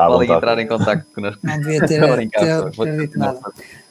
publicidade, 0.06 0.28
podem 0.28 0.36
entrar 0.36 0.58
em 0.58 0.66
contato 0.66 1.06
connosco. 1.14 1.40
Não 1.46 1.60
devia 1.60 1.80
ter, 1.80 2.00
ter, 2.00 2.30
ter, 2.30 2.70
ter 2.70 2.98
dito 2.98 3.18
nada. 3.18 3.40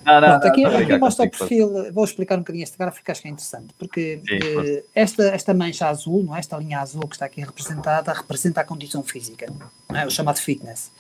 Não, 0.08 0.22
não, 0.22 0.40
Pronto, 0.40 0.48
aqui, 0.48 0.64
não, 0.64 0.78
aqui 0.78 0.98
mostra 0.98 1.26
o 1.26 1.30
perfil, 1.30 1.92
vou 1.92 2.06
explicar 2.06 2.36
um 2.36 2.40
bocadinho 2.40 2.64
este 2.64 2.78
gráfico 2.78 3.12
acho 3.12 3.22
que 3.22 3.28
é 3.28 3.32
interessante, 3.32 3.74
porque 3.78 4.22
Sim, 4.26 4.40
eh, 4.42 4.84
esta, 4.96 5.24
esta 5.24 5.54
mancha 5.54 5.90
azul, 5.90 6.24
não 6.24 6.34
é? 6.34 6.40
esta 6.40 6.58
linha 6.58 6.80
azul 6.80 7.06
que 7.10 7.16
está 7.16 7.26
aqui 7.26 7.42
representada, 7.42 8.14
representa 8.14 8.62
a 8.62 8.64
condição 8.64 9.04
física, 9.04 9.52
é? 9.94 10.06
o 10.06 10.10
chamado 10.10 10.40
fitness. 10.40 10.92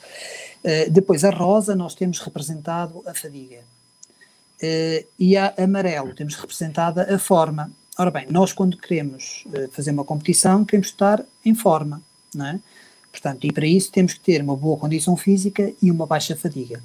Uh, 0.61 0.91
depois 0.91 1.23
a 1.23 1.29
rosa 1.29 1.73
nós 1.73 1.95
temos 1.95 2.19
representado 2.19 3.01
a 3.07 3.13
fadiga. 3.13 3.59
Uh, 4.61 5.07
e 5.17 5.37
a 5.37 5.53
amarelo 5.57 6.13
temos 6.13 6.35
representada 6.35 7.15
a 7.15 7.17
forma. 7.17 7.71
Ora 7.97 8.11
bem, 8.11 8.27
nós 8.29 8.51
quando 8.51 8.75
queremos 8.75 9.45
uh, 9.45 9.71
fazer 9.71 9.91
uma 9.91 10.03
competição, 10.03 10.65
queremos 10.65 10.87
estar 10.87 11.23
em 11.45 11.55
forma, 11.55 12.01
não 12.35 12.45
é? 12.45 12.59
Portanto, 13.17 13.45
e 13.45 13.51
para 13.51 13.65
isso 13.65 13.91
temos 13.91 14.13
que 14.13 14.19
ter 14.19 14.43
uma 14.43 14.55
boa 14.55 14.77
condição 14.77 15.17
física 15.17 15.73
e 15.81 15.89
uma 15.89 16.05
baixa 16.05 16.35
fadiga. 16.35 16.83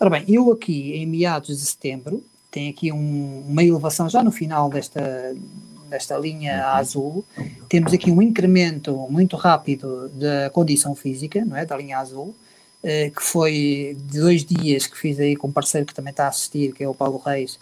Ora 0.00 0.08
bem, 0.08 0.24
eu 0.26 0.50
aqui 0.50 0.94
em 0.94 1.06
meados 1.06 1.58
de 1.58 1.66
setembro, 1.66 2.24
tenho 2.50 2.70
aqui 2.70 2.90
um, 2.90 3.44
uma 3.46 3.62
elevação 3.62 4.08
já 4.08 4.24
no 4.24 4.32
final 4.32 4.70
desta, 4.70 5.34
desta 5.90 6.16
linha 6.16 6.56
uhum. 6.56 6.76
azul, 6.78 7.24
temos 7.68 7.92
aqui 7.92 8.10
um 8.10 8.22
incremento 8.22 9.06
muito 9.10 9.36
rápido 9.36 10.08
da 10.14 10.48
condição 10.48 10.94
física, 10.94 11.44
não 11.44 11.54
é, 11.54 11.66
da 11.66 11.76
linha 11.76 11.98
azul, 11.98 12.34
eh, 12.82 13.10
que 13.10 13.22
foi 13.22 13.98
de 14.00 14.20
dois 14.20 14.46
dias 14.46 14.86
que 14.86 14.96
fiz 14.96 15.20
aí 15.20 15.36
com 15.36 15.48
um 15.48 15.52
parceiro 15.52 15.86
que 15.86 15.94
também 15.94 16.10
está 16.10 16.24
a 16.24 16.28
assistir, 16.28 16.72
que 16.72 16.82
é 16.82 16.88
o 16.88 16.94
Paulo 16.94 17.18
Reis, 17.18 17.58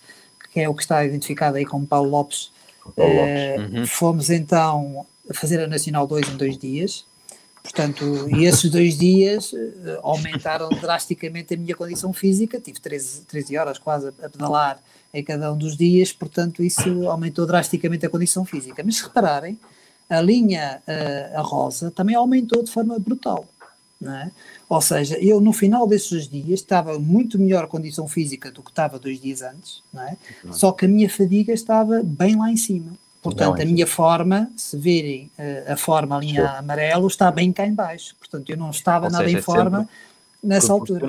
que 0.52 0.60
é 0.60 0.68
o 0.68 0.74
que 0.74 0.82
está 0.82 1.04
identificado 1.04 1.56
aí 1.56 1.64
como 1.64 1.84
Paulo 1.84 2.10
Lopes. 2.10 2.52
Paulo 2.94 3.12
Lopes. 3.12 3.28
Eh, 3.28 3.56
uhum. 3.58 3.86
Fomos 3.86 4.30
então 4.30 5.04
fazer 5.32 5.60
a 5.60 5.66
Nacional 5.66 6.06
2 6.06 6.28
em 6.28 6.36
dois 6.36 6.56
dias, 6.56 7.04
Portanto, 7.64 8.28
e 8.28 8.44
esses 8.44 8.70
dois 8.70 8.98
dias 8.98 9.50
uh, 9.54 9.98
aumentaram 10.02 10.68
drasticamente 10.68 11.54
a 11.54 11.56
minha 11.56 11.74
condição 11.74 12.12
física, 12.12 12.60
tive 12.60 12.78
13, 12.78 13.22
13 13.22 13.56
horas 13.56 13.78
quase 13.78 14.08
a, 14.08 14.28
pedalar 14.28 14.78
em 15.14 15.24
cada 15.24 15.50
um 15.50 15.56
dos 15.56 15.74
dias, 15.74 16.12
portanto 16.12 16.62
isso 16.62 17.08
aumentou 17.08 17.46
drasticamente 17.46 18.04
a 18.04 18.10
condição 18.10 18.44
física. 18.44 18.82
Mas 18.84 18.98
se 18.98 19.04
repararem, 19.04 19.58
a 20.10 20.20
linha 20.20 20.82
uh, 20.86 21.38
a 21.38 21.40
rosa 21.40 21.90
também 21.90 22.14
aumentou 22.14 22.62
de 22.62 22.70
forma 22.70 22.98
brutal. 22.98 23.48
É? 24.06 24.30
Ou 24.68 24.82
seja, 24.82 25.16
eu 25.18 25.40
no 25.40 25.52
final 25.52 25.86
desses 25.86 26.28
dias 26.28 26.60
estava 26.60 26.98
muito 26.98 27.38
melhor 27.38 27.66
condição 27.66 28.06
física 28.06 28.50
do 28.50 28.62
que 28.62 28.68
estava 28.68 28.98
dois 28.98 29.18
dias 29.18 29.40
antes, 29.40 29.82
é? 29.96 30.16
só 30.52 30.72
que 30.72 30.84
a 30.84 30.88
minha 30.88 31.08
fadiga 31.08 31.54
estava 31.54 32.02
bem 32.02 32.36
lá 32.36 32.50
em 32.50 32.56
cima. 32.58 32.92
Portanto, 33.24 33.62
a 33.62 33.64
minha 33.64 33.86
forma, 33.86 34.50
se 34.54 34.76
virem 34.76 35.30
uh, 35.38 35.72
a 35.72 35.76
forma 35.78 36.14
ali 36.14 36.26
linha 36.26 36.58
amarelo, 36.58 37.06
está 37.06 37.30
bem 37.30 37.50
cá 37.50 37.66
em 37.66 37.72
baixo. 37.72 38.14
Portanto, 38.18 38.50
eu 38.50 38.56
não 38.58 38.68
estava 38.68 39.06
Ou 39.06 39.12
nada 39.12 39.24
seja, 39.24 39.38
em 39.38 39.40
forma 39.40 39.88
nessa 40.42 40.70
altura. 40.70 41.08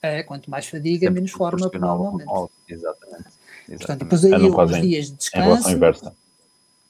É, 0.00 0.22
quanto 0.22 0.50
mais 0.50 0.66
fadiga, 0.66 1.10
menos 1.10 1.32
forma 1.32 1.70
normalmente. 1.74 2.30
Exatamente. 2.66 3.26
Exatamente. 3.68 3.76
Portanto, 3.76 3.98
depois 3.98 4.24
aí 4.24 4.50
os 4.50 4.80
dias 4.80 5.06
de 5.10 5.16
descanso. 5.16 5.44
É, 5.44 5.50
relação 5.50 5.72
inversa. 5.72 6.14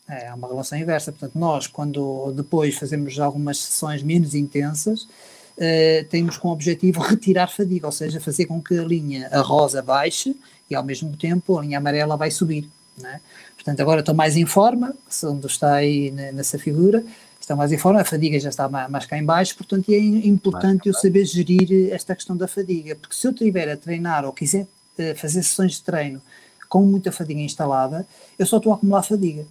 É, 0.08 0.34
uma 0.34 0.46
relação 0.46 0.78
inversa. 0.78 1.10
Portanto, 1.10 1.36
nós, 1.36 1.66
quando 1.66 2.32
depois 2.32 2.76
fazemos 2.76 3.18
algumas 3.18 3.58
sessões 3.58 4.00
menos 4.00 4.32
intensas, 4.32 5.02
uh, 5.02 6.04
temos 6.08 6.36
como 6.36 6.54
objetivo 6.54 7.00
retirar 7.02 7.48
fadiga, 7.48 7.86
ou 7.86 7.92
seja, 7.92 8.20
fazer 8.20 8.46
com 8.46 8.62
que 8.62 8.78
a 8.78 8.84
linha 8.84 9.28
a 9.32 9.40
rosa 9.40 9.82
baixe 9.82 10.36
e 10.70 10.74
ao 10.76 10.84
mesmo 10.84 11.16
tempo 11.16 11.58
a 11.58 11.62
linha 11.62 11.78
amarela 11.78 12.16
vai 12.16 12.30
subir. 12.30 12.70
Né? 12.96 13.20
Portanto, 13.66 13.80
agora 13.80 13.98
estou 13.98 14.14
mais 14.14 14.36
em 14.36 14.46
forma, 14.46 14.94
onde 15.24 15.48
está 15.48 15.74
aí 15.74 16.12
nessa 16.12 16.56
figura, 16.56 17.02
está 17.40 17.56
mais 17.56 17.72
em 17.72 17.76
forma, 17.76 18.00
a 18.00 18.04
fadiga 18.04 18.38
já 18.38 18.48
está 18.48 18.68
mais, 18.68 19.06
cá 19.06 19.18
em 19.18 19.24
baixo, 19.24 19.56
portanto 19.56 19.90
é 19.90 19.98
importante 19.98 20.88
eu 20.88 20.94
saber 20.94 21.24
gerir 21.24 21.92
esta 21.92 22.14
questão 22.14 22.36
da 22.36 22.46
fadiga, 22.46 22.94
porque 22.94 23.16
se 23.16 23.26
eu 23.26 23.32
estiver 23.32 23.68
a 23.68 23.76
treinar 23.76 24.24
ou 24.24 24.32
quiser 24.32 24.68
uh, 25.00 25.16
fazer 25.16 25.42
sessões 25.42 25.72
de 25.72 25.82
treino 25.82 26.22
com 26.68 26.82
muita 26.82 27.10
fadiga 27.10 27.40
instalada, 27.40 28.06
eu 28.38 28.46
só 28.46 28.58
estou 28.58 28.72
a 28.72 28.76
acumular 28.76 29.02
fadiga. 29.02 29.44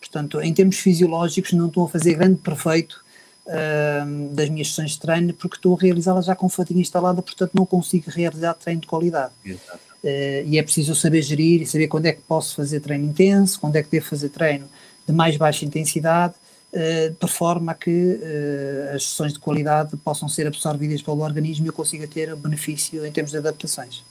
Portanto, 0.00 0.40
em 0.40 0.54
termos 0.54 0.78
fisiológicos, 0.78 1.52
não 1.52 1.66
estou 1.66 1.84
a 1.84 1.88
fazer 1.90 2.14
grande 2.14 2.36
perfeito 2.36 3.04
uh, 3.44 4.34
das 4.34 4.48
minhas 4.48 4.68
sessões 4.68 4.92
de 4.92 5.00
treino, 5.00 5.34
porque 5.34 5.56
estou 5.56 5.76
a 5.76 5.78
realizá-las 5.78 6.24
já 6.24 6.34
com 6.34 6.48
fadiga 6.48 6.80
instalada, 6.80 7.20
portanto 7.20 7.50
não 7.52 7.66
consigo 7.66 8.10
realizar 8.10 8.54
treino 8.54 8.80
de 8.80 8.86
qualidade. 8.86 9.32
Exato. 9.44 9.89
Uh, 10.02 10.40
e 10.46 10.58
é 10.58 10.62
preciso 10.62 10.94
saber 10.94 11.20
gerir 11.20 11.60
e 11.60 11.66
saber 11.66 11.86
quando 11.86 12.06
é 12.06 12.12
que 12.12 12.22
posso 12.22 12.56
fazer 12.56 12.80
treino 12.80 13.04
intenso, 13.04 13.60
quando 13.60 13.76
é 13.76 13.82
que 13.82 13.90
devo 13.90 14.06
fazer 14.06 14.30
treino 14.30 14.66
de 15.06 15.12
mais 15.12 15.36
baixa 15.36 15.64
intensidade, 15.64 16.34
uh, 16.72 17.14
de 17.20 17.30
forma 17.30 17.72
a 17.72 17.74
que 17.74 17.90
uh, 18.14 18.96
as 18.96 19.04
sessões 19.04 19.34
de 19.34 19.38
qualidade 19.38 19.94
possam 19.98 20.26
ser 20.26 20.46
absorvidas 20.46 21.02
pelo 21.02 21.20
organismo 21.20 21.66
e 21.66 21.68
eu 21.68 21.72
consiga 21.72 22.06
ter 22.06 22.34
benefício 22.34 23.04
em 23.04 23.12
termos 23.12 23.30
de 23.30 23.38
adaptações. 23.38 24.02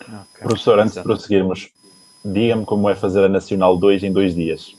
Okay. 0.00 0.42
Professor, 0.42 0.80
antes 0.80 0.94
de 0.94 1.02
prosseguirmos, 1.02 1.68
diga-me 2.24 2.64
como 2.64 2.90
é 2.90 2.96
fazer 2.96 3.24
a 3.24 3.28
Nacional 3.28 3.76
2 3.76 4.02
em 4.02 4.12
dois 4.12 4.34
dias. 4.34 4.74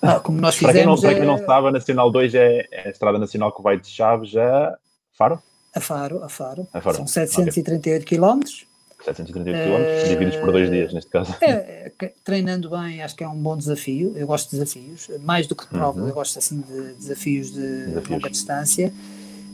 Ah, 0.00 0.20
como 0.20 0.40
nós 0.40 0.54
fizemos. 0.56 0.72
Para 0.72 0.78
quem 0.78 0.86
não, 0.86 1.00
para 1.00 1.14
quem 1.14 1.26
não 1.26 1.38
sabe, 1.44 1.66
a 1.66 1.70
Nacional 1.72 2.10
2 2.12 2.34
é, 2.36 2.68
é 2.70 2.86
a 2.86 2.90
estrada 2.90 3.18
nacional 3.18 3.50
que 3.50 3.62
vai 3.62 3.80
de 3.80 3.88
Chaves 3.88 4.36
a 4.36 4.78
Faro? 5.12 5.42
A 5.74 5.80
Faro, 5.80 6.22
a 6.22 6.28
Faro. 6.28 6.68
A 6.72 6.80
Faro. 6.80 6.96
São 6.98 7.06
738 7.08 8.02
okay. 8.02 8.16
quilómetros 8.16 8.66
738 9.06 9.56
km, 9.56 10.08
divididos 10.08 10.36
por 10.36 10.52
dois 10.52 10.70
dias, 10.70 10.92
neste 10.92 11.10
caso. 11.10 11.34
É, 11.40 11.92
treinando 12.24 12.70
bem, 12.70 13.02
acho 13.02 13.14
que 13.14 13.22
é 13.22 13.28
um 13.28 13.36
bom 13.36 13.56
desafio. 13.56 14.12
Eu 14.16 14.26
gosto 14.26 14.50
de 14.50 14.58
desafios, 14.58 15.08
mais 15.22 15.46
do 15.46 15.54
que 15.54 15.64
de 15.64 15.70
provas, 15.70 16.02
uhum. 16.02 16.08
eu 16.08 16.14
gosto 16.14 16.38
assim 16.38 16.60
de 16.60 16.94
desafios 16.94 17.52
de 17.52 17.86
desafios. 17.86 18.08
longa 18.08 18.30
distância. 18.30 18.92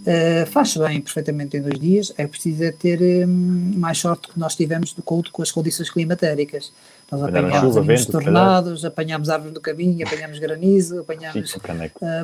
Uh, 0.03 0.46
faz 0.46 0.76
bem 0.76 1.00
perfeitamente 1.00 1.57
em 1.57 1.62
dois 1.62 1.78
dias. 1.78 2.12
É 2.16 2.26
preciso 2.26 2.64
é 2.64 2.72
ter 2.72 3.26
um, 3.26 3.74
mais 3.76 3.98
sorte 3.98 4.28
que 4.28 4.38
nós 4.38 4.57
tivemos 4.57 4.92
do 4.92 5.03
culto 5.03 5.30
com 5.30 5.42
as 5.42 5.53
condições 5.53 5.90
climatéricas. 5.90 6.72
Nós 7.11 7.22
apanhámos 7.22 8.07
tornados, 8.07 8.84
apanhámos 8.84 9.28
árvores 9.28 9.53
do 9.53 9.61
caminho, 9.61 10.05
apanhámos 10.05 10.38
granizo, 10.38 11.00
apanhámos 11.00 11.55
uh, 11.55 11.61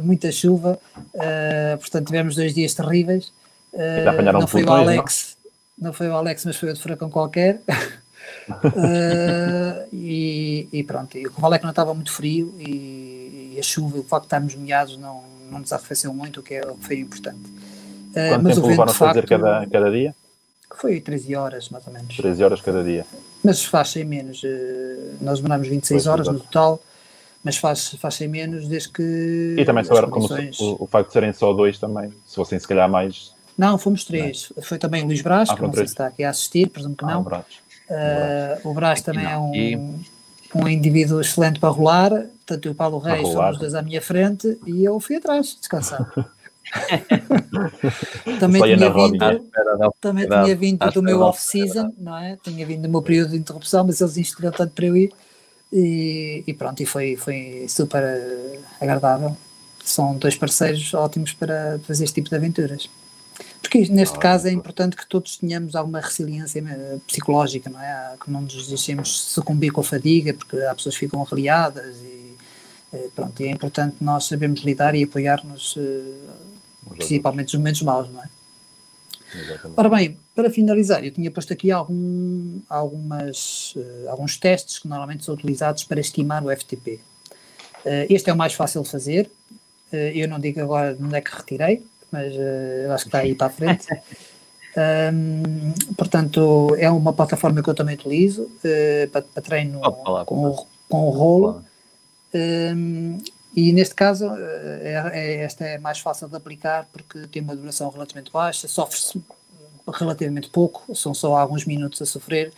muita 0.02 0.32
chuva. 0.32 0.78
Uh, 0.96 1.78
portanto, 1.78 2.06
tivemos 2.06 2.34
dois 2.34 2.54
dias 2.54 2.74
terríveis. 2.74 3.32
não 4.32 4.46
foi 4.46 4.64
o 4.64 4.72
Alex 4.72 5.27
não 5.80 5.92
foi 5.92 6.08
o 6.08 6.14
Alex, 6.14 6.44
mas 6.44 6.56
foi 6.56 6.68
outro 6.68 6.82
furacão 6.82 7.08
qualquer. 7.08 7.60
uh, 8.48 9.88
e, 9.92 10.68
e, 10.72 10.82
pronto, 10.82 11.16
e 11.16 11.26
o 11.26 11.30
que 11.30 11.40
não 11.40 11.70
estava 11.70 11.94
muito 11.94 12.12
frio 12.12 12.54
e, 12.58 13.54
e, 13.54 13.56
a 13.58 13.62
chuva, 13.62 13.98
o 13.98 14.02
facto 14.02 14.24
de 14.24 14.26
estarmos 14.26 14.54
molhados 14.54 14.96
não, 14.96 15.22
não 15.50 15.60
nos 15.60 15.72
arrefeceu 15.72 16.12
muito, 16.12 16.40
o 16.40 16.42
que, 16.42 16.54
é, 16.54 16.60
o 16.62 16.74
que 16.74 16.86
foi 16.86 16.98
importante. 16.98 17.38
Uh, 18.10 18.12
Quanto 18.12 18.42
mas 18.42 18.54
tempo 18.54 18.66
o 18.66 18.70
vento, 18.70 18.70
levaram 18.70 18.90
a 18.90 18.94
fazer 18.94 19.20
facto, 19.20 19.28
cada, 19.28 19.66
cada 19.66 19.90
dia? 19.90 20.14
Foi 20.74 21.00
13 21.00 21.34
horas, 21.34 21.68
mais 21.70 21.86
ou 21.86 21.92
menos. 21.92 22.16
13 22.16 22.44
horas 22.44 22.60
cada 22.60 22.82
dia. 22.82 23.06
Mas 23.42 23.64
faz 23.64 23.90
sem 23.90 24.04
menos. 24.04 24.42
Uh, 24.42 25.16
nós 25.20 25.38
demorámos 25.38 25.68
26 25.68 26.02
pois, 26.02 26.06
horas 26.06 26.28
no 26.28 26.40
total, 26.40 26.80
mas 27.44 27.56
faz, 27.56 27.90
faz 28.00 28.14
sem 28.14 28.28
menos 28.28 28.66
desde 28.66 28.90
que. 28.90 29.56
E 29.58 29.64
também 29.64 29.84
souberam 29.84 30.10
condições... 30.10 30.56
como 30.56 30.72
o, 30.72 30.84
o 30.84 30.86
facto 30.86 31.08
de 31.08 31.12
serem 31.12 31.32
só 31.32 31.52
dois 31.52 31.78
também, 31.78 32.12
se 32.26 32.34
fossem 32.34 32.58
se 32.58 32.66
calhar 32.66 32.88
mais 32.88 33.32
não, 33.58 33.76
fomos 33.76 34.04
três. 34.04 34.52
Não. 34.56 34.62
Foi 34.62 34.78
também 34.78 35.02
o 35.02 35.06
Luís 35.06 35.20
Brás, 35.20 35.50
ah, 35.50 35.56
que 35.56 35.62
não 35.62 35.72
sei 35.72 35.86
se 35.86 35.92
está 35.92 36.06
aqui 36.06 36.22
a 36.22 36.30
assistir, 36.30 36.68
presumo 36.68 36.94
que 36.94 37.04
ah, 37.04 37.08
não. 37.08 37.16
Ah, 37.16 37.20
o 37.20 37.24
Brás, 37.24 37.44
uh, 37.90 38.68
o 38.68 38.74
Brás 38.74 39.02
também 39.02 39.26
é 39.26 39.36
um. 39.36 39.98
um 40.54 40.68
indivíduo 40.68 41.20
excelente 41.20 41.58
para 41.58 41.68
rolar, 41.68 42.26
tanto 42.46 42.70
o 42.70 42.74
Paulo 42.74 42.98
Reis 42.98 43.28
foram 43.28 43.50
os 43.50 43.58
dois 43.58 43.74
à 43.74 43.82
minha 43.82 44.00
frente 44.00 44.58
e 44.64 44.84
eu 44.84 44.98
fui 45.00 45.16
atrás, 45.16 45.56
descansar. 45.58 46.08
também 48.38 48.62
tinha 48.62 48.92
vindo, 48.92 49.44
também 50.00 50.28
tinha 50.28 50.56
vindo 50.56 50.90
do 50.92 51.02
meu 51.02 51.20
off-season, 51.22 51.92
não 51.98 52.16
é? 52.16 52.38
Tinha 52.42 52.64
vindo 52.64 52.82
do 52.82 52.88
meu 52.88 53.02
período 53.02 53.30
de 53.30 53.38
interrupção, 53.38 53.84
mas 53.84 54.00
eles 54.00 54.16
insistiram 54.16 54.52
tanto 54.52 54.72
para 54.72 54.86
eu 54.86 54.96
ir 54.96 55.12
e, 55.72 56.44
e 56.46 56.54
pronto, 56.54 56.82
e 56.82 56.86
foi, 56.86 57.16
foi 57.16 57.66
super 57.68 58.02
eh, 58.02 58.58
agradável. 58.80 59.36
São 59.84 60.16
dois 60.16 60.36
parceiros 60.36 60.92
ótimos 60.94 61.32
para 61.32 61.80
fazer 61.86 62.04
este 62.04 62.14
tipo 62.14 62.28
de 62.28 62.36
aventuras. 62.36 62.88
Porque 63.60 63.78
neste 63.90 64.16
ah, 64.16 64.20
caso 64.20 64.48
é 64.48 64.52
importante 64.52 64.96
que 64.96 65.06
todos 65.06 65.36
tenhamos 65.36 65.74
alguma 65.74 66.00
resiliência 66.00 66.60
eh, 66.60 66.98
psicológica, 67.06 67.68
não 67.68 67.80
é? 67.80 68.16
Que 68.22 68.30
não 68.30 68.42
nos 68.42 68.68
deixemos 68.68 69.20
sucumbir 69.20 69.72
com 69.72 69.80
a 69.80 69.84
fadiga, 69.84 70.32
porque 70.32 70.56
há 70.62 70.74
pessoas 70.74 70.94
que 70.94 71.00
ficam 71.00 71.22
reliadas 71.22 71.96
e 71.96 72.36
eh, 72.92 73.08
pronto, 73.14 73.40
e 73.42 73.46
é 73.46 73.50
importante 73.50 73.96
nós 74.00 74.24
sabermos 74.24 74.60
lidar 74.60 74.94
e 74.94 75.04
apoiar-nos 75.04 75.76
principalmente 76.90 77.52
nos 77.52 77.54
momentos 77.54 77.82
maus, 77.82 78.10
não 78.10 78.22
é? 78.22 78.28
Exatamente. 79.34 79.74
Ora 79.76 79.88
bem, 79.90 80.18
para 80.34 80.50
finalizar, 80.50 81.04
eu 81.04 81.10
tinha 81.10 81.30
posto 81.30 81.52
aqui 81.52 81.70
algum, 81.70 82.60
algumas, 82.68 83.74
alguns 84.08 84.38
testes 84.38 84.78
que 84.78 84.88
normalmente 84.88 85.24
são 85.24 85.34
utilizados 85.34 85.84
para 85.84 86.00
estimar 86.00 86.42
o 86.42 86.50
FTP. 86.50 87.00
Eh, 87.84 88.06
este 88.10 88.30
é 88.30 88.32
o 88.32 88.36
mais 88.36 88.54
fácil 88.54 88.82
de 88.82 88.90
fazer. 88.90 89.30
Eu 89.90 90.28
não 90.28 90.38
digo 90.38 90.60
agora 90.60 90.94
onde 91.00 91.16
é 91.16 91.20
que 91.22 91.34
retirei, 91.34 91.82
mas 92.10 92.32
eu 92.34 92.92
acho 92.92 93.04
que 93.04 93.08
está 93.08 93.18
aí 93.18 93.34
para 93.34 93.46
a 93.46 93.50
frente. 93.50 93.86
Um, 95.12 95.72
portanto, 95.96 96.76
é 96.78 96.90
uma 96.90 97.12
plataforma 97.12 97.62
que 97.62 97.68
eu 97.68 97.74
também 97.74 97.94
utilizo 97.94 98.50
para, 99.10 99.22
para, 99.22 99.42
treino 99.42 99.80
com, 100.24 100.46
o, 100.46 100.66
com 100.88 101.08
o 101.08 101.10
rolo. 101.10 101.64
Um, 102.34 103.18
e 103.56 103.72
neste 103.72 103.94
caso, 103.94 104.30
é, 104.82 105.10
é, 105.14 105.34
esta 105.42 105.64
é 105.64 105.78
mais 105.78 105.98
fácil 105.98 106.28
de 106.28 106.36
aplicar 106.36 106.88
porque 106.92 107.26
tem 107.26 107.42
uma 107.42 107.56
duração 107.56 107.90
relativamente 107.90 108.30
baixa, 108.30 108.68
sofre-se 108.68 109.20
relativamente 109.92 110.48
pouco, 110.50 110.94
são 110.94 111.14
só 111.14 111.36
alguns 111.36 111.64
minutos 111.64 112.00
a 112.02 112.06
sofrer, 112.06 112.52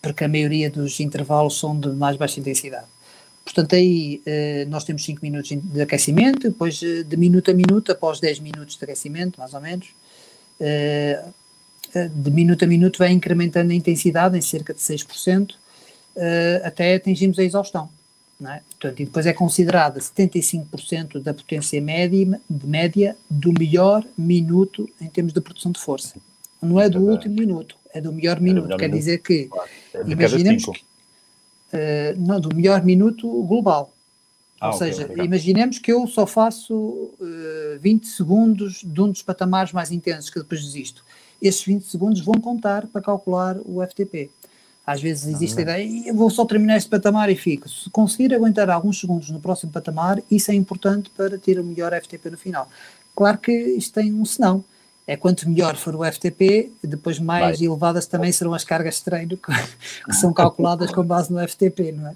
porque 0.00 0.22
a 0.24 0.28
maioria 0.28 0.70
dos 0.70 1.00
intervalos 1.00 1.58
são 1.58 1.78
de 1.78 1.88
mais 1.88 2.16
baixa 2.16 2.38
intensidade. 2.38 2.86
Portanto, 3.44 3.74
aí 3.74 4.22
eh, 4.24 4.64
nós 4.70 4.84
temos 4.84 5.04
5 5.04 5.20
minutos 5.22 5.50
de 5.52 5.82
aquecimento, 5.82 6.48
depois 6.48 6.82
eh, 6.82 7.02
de 7.02 7.16
minuto 7.16 7.50
a 7.50 7.54
minuto, 7.54 7.92
após 7.92 8.18
10 8.18 8.40
minutos 8.40 8.76
de 8.76 8.84
aquecimento, 8.84 9.38
mais 9.38 9.52
ou 9.52 9.60
menos, 9.60 9.88
eh, 10.58 11.22
de 11.94 12.30
minuto 12.30 12.64
a 12.64 12.66
minuto 12.66 12.98
vai 12.98 13.12
incrementando 13.12 13.70
a 13.70 13.74
intensidade 13.74 14.36
em 14.36 14.40
cerca 14.40 14.72
de 14.72 14.80
6%, 14.80 15.54
até 16.64 16.94
atingirmos 16.94 17.38
a 17.38 17.44
exaustão. 17.44 17.88
É? 18.44 18.60
Portanto, 18.70 19.00
e 19.00 19.04
depois 19.04 19.26
é 19.26 19.32
considerada 19.32 20.00
75% 20.00 21.20
da 21.22 21.32
potência 21.32 21.80
média, 21.80 22.40
de 22.50 22.66
média 22.66 23.16
do 23.30 23.52
melhor 23.52 24.04
minuto 24.18 24.90
em 25.00 25.06
termos 25.06 25.32
de 25.32 25.40
produção 25.40 25.70
de 25.70 25.78
força. 25.78 26.16
Não 26.60 26.80
é 26.80 26.88
do 26.88 26.98
último 27.00 27.34
minuto, 27.36 27.76
é 27.92 28.00
do 28.00 28.12
melhor 28.12 28.40
minuto. 28.40 28.64
Melhor 28.64 28.78
Quer 28.78 28.88
minuto. 28.88 28.98
dizer 28.98 29.18
que, 29.18 29.44
claro. 29.44 29.70
é 29.94 30.10
imaginemos 30.10 30.64
que, 30.64 30.84
uh, 31.74 32.20
não, 32.20 32.40
do 32.40 32.54
melhor 32.54 32.82
minuto 32.84 33.28
global. 33.42 33.92
Ah, 34.60 34.68
Ou 34.68 34.76
okay, 34.76 34.92
seja, 34.92 35.04
okay. 35.04 35.24
imaginemos 35.24 35.78
que 35.78 35.92
eu 35.92 36.06
só 36.06 36.26
faço 36.26 36.74
uh, 36.74 37.12
eh, 37.74 37.78
20 37.80 38.06
segundos 38.06 38.80
de 38.82 39.00
um 39.00 39.10
dos 39.10 39.20
patamares 39.20 39.72
mais 39.72 39.90
intensos 39.90 40.30
que 40.30 40.38
depois 40.38 40.64
desisto. 40.64 41.04
Esses 41.42 41.62
20 41.64 41.84
segundos 41.84 42.20
vão 42.20 42.36
contar 42.40 42.86
para 42.86 43.02
calcular 43.02 43.58
o 43.64 43.84
FTP. 43.86 44.30
Às 44.86 45.02
vezes 45.02 45.26
existe 45.26 45.58
a 45.58 45.62
ideia, 45.62 46.08
eu 46.08 46.14
vou 46.14 46.30
só 46.30 46.44
terminar 46.44 46.76
este 46.76 46.90
patamar 46.90 47.30
e 47.30 47.36
fico. 47.36 47.68
Se 47.68 47.88
conseguir 47.90 48.34
aguentar 48.34 48.68
alguns 48.70 49.00
segundos 49.00 49.30
no 49.30 49.40
próximo 49.40 49.72
patamar, 49.72 50.22
isso 50.30 50.50
é 50.50 50.54
importante 50.54 51.10
para 51.10 51.38
ter 51.38 51.58
o 51.58 51.64
melhor 51.64 51.92
FTP 52.00 52.30
no 52.30 52.36
final. 52.36 52.68
Claro 53.16 53.38
que 53.38 53.52
isto 53.52 53.94
tem 53.94 54.12
um 54.12 54.24
senão. 54.24 54.62
É 55.06 55.16
quanto 55.16 55.48
melhor 55.48 55.76
for 55.76 55.94
o 55.94 56.04
FTP, 56.04 56.72
depois 56.82 57.18
mais 57.18 57.58
Vai. 57.58 57.66
elevadas 57.66 58.06
também 58.06 58.32
serão 58.32 58.54
as 58.54 58.64
cargas 58.64 58.96
de 58.96 59.04
treino 59.04 59.36
que, 59.36 59.52
são 60.14 60.32
calculadas 60.32 60.90
com 60.90 61.04
base 61.04 61.32
no 61.32 61.46
FTP, 61.46 61.92
não 61.92 62.08
é? 62.08 62.14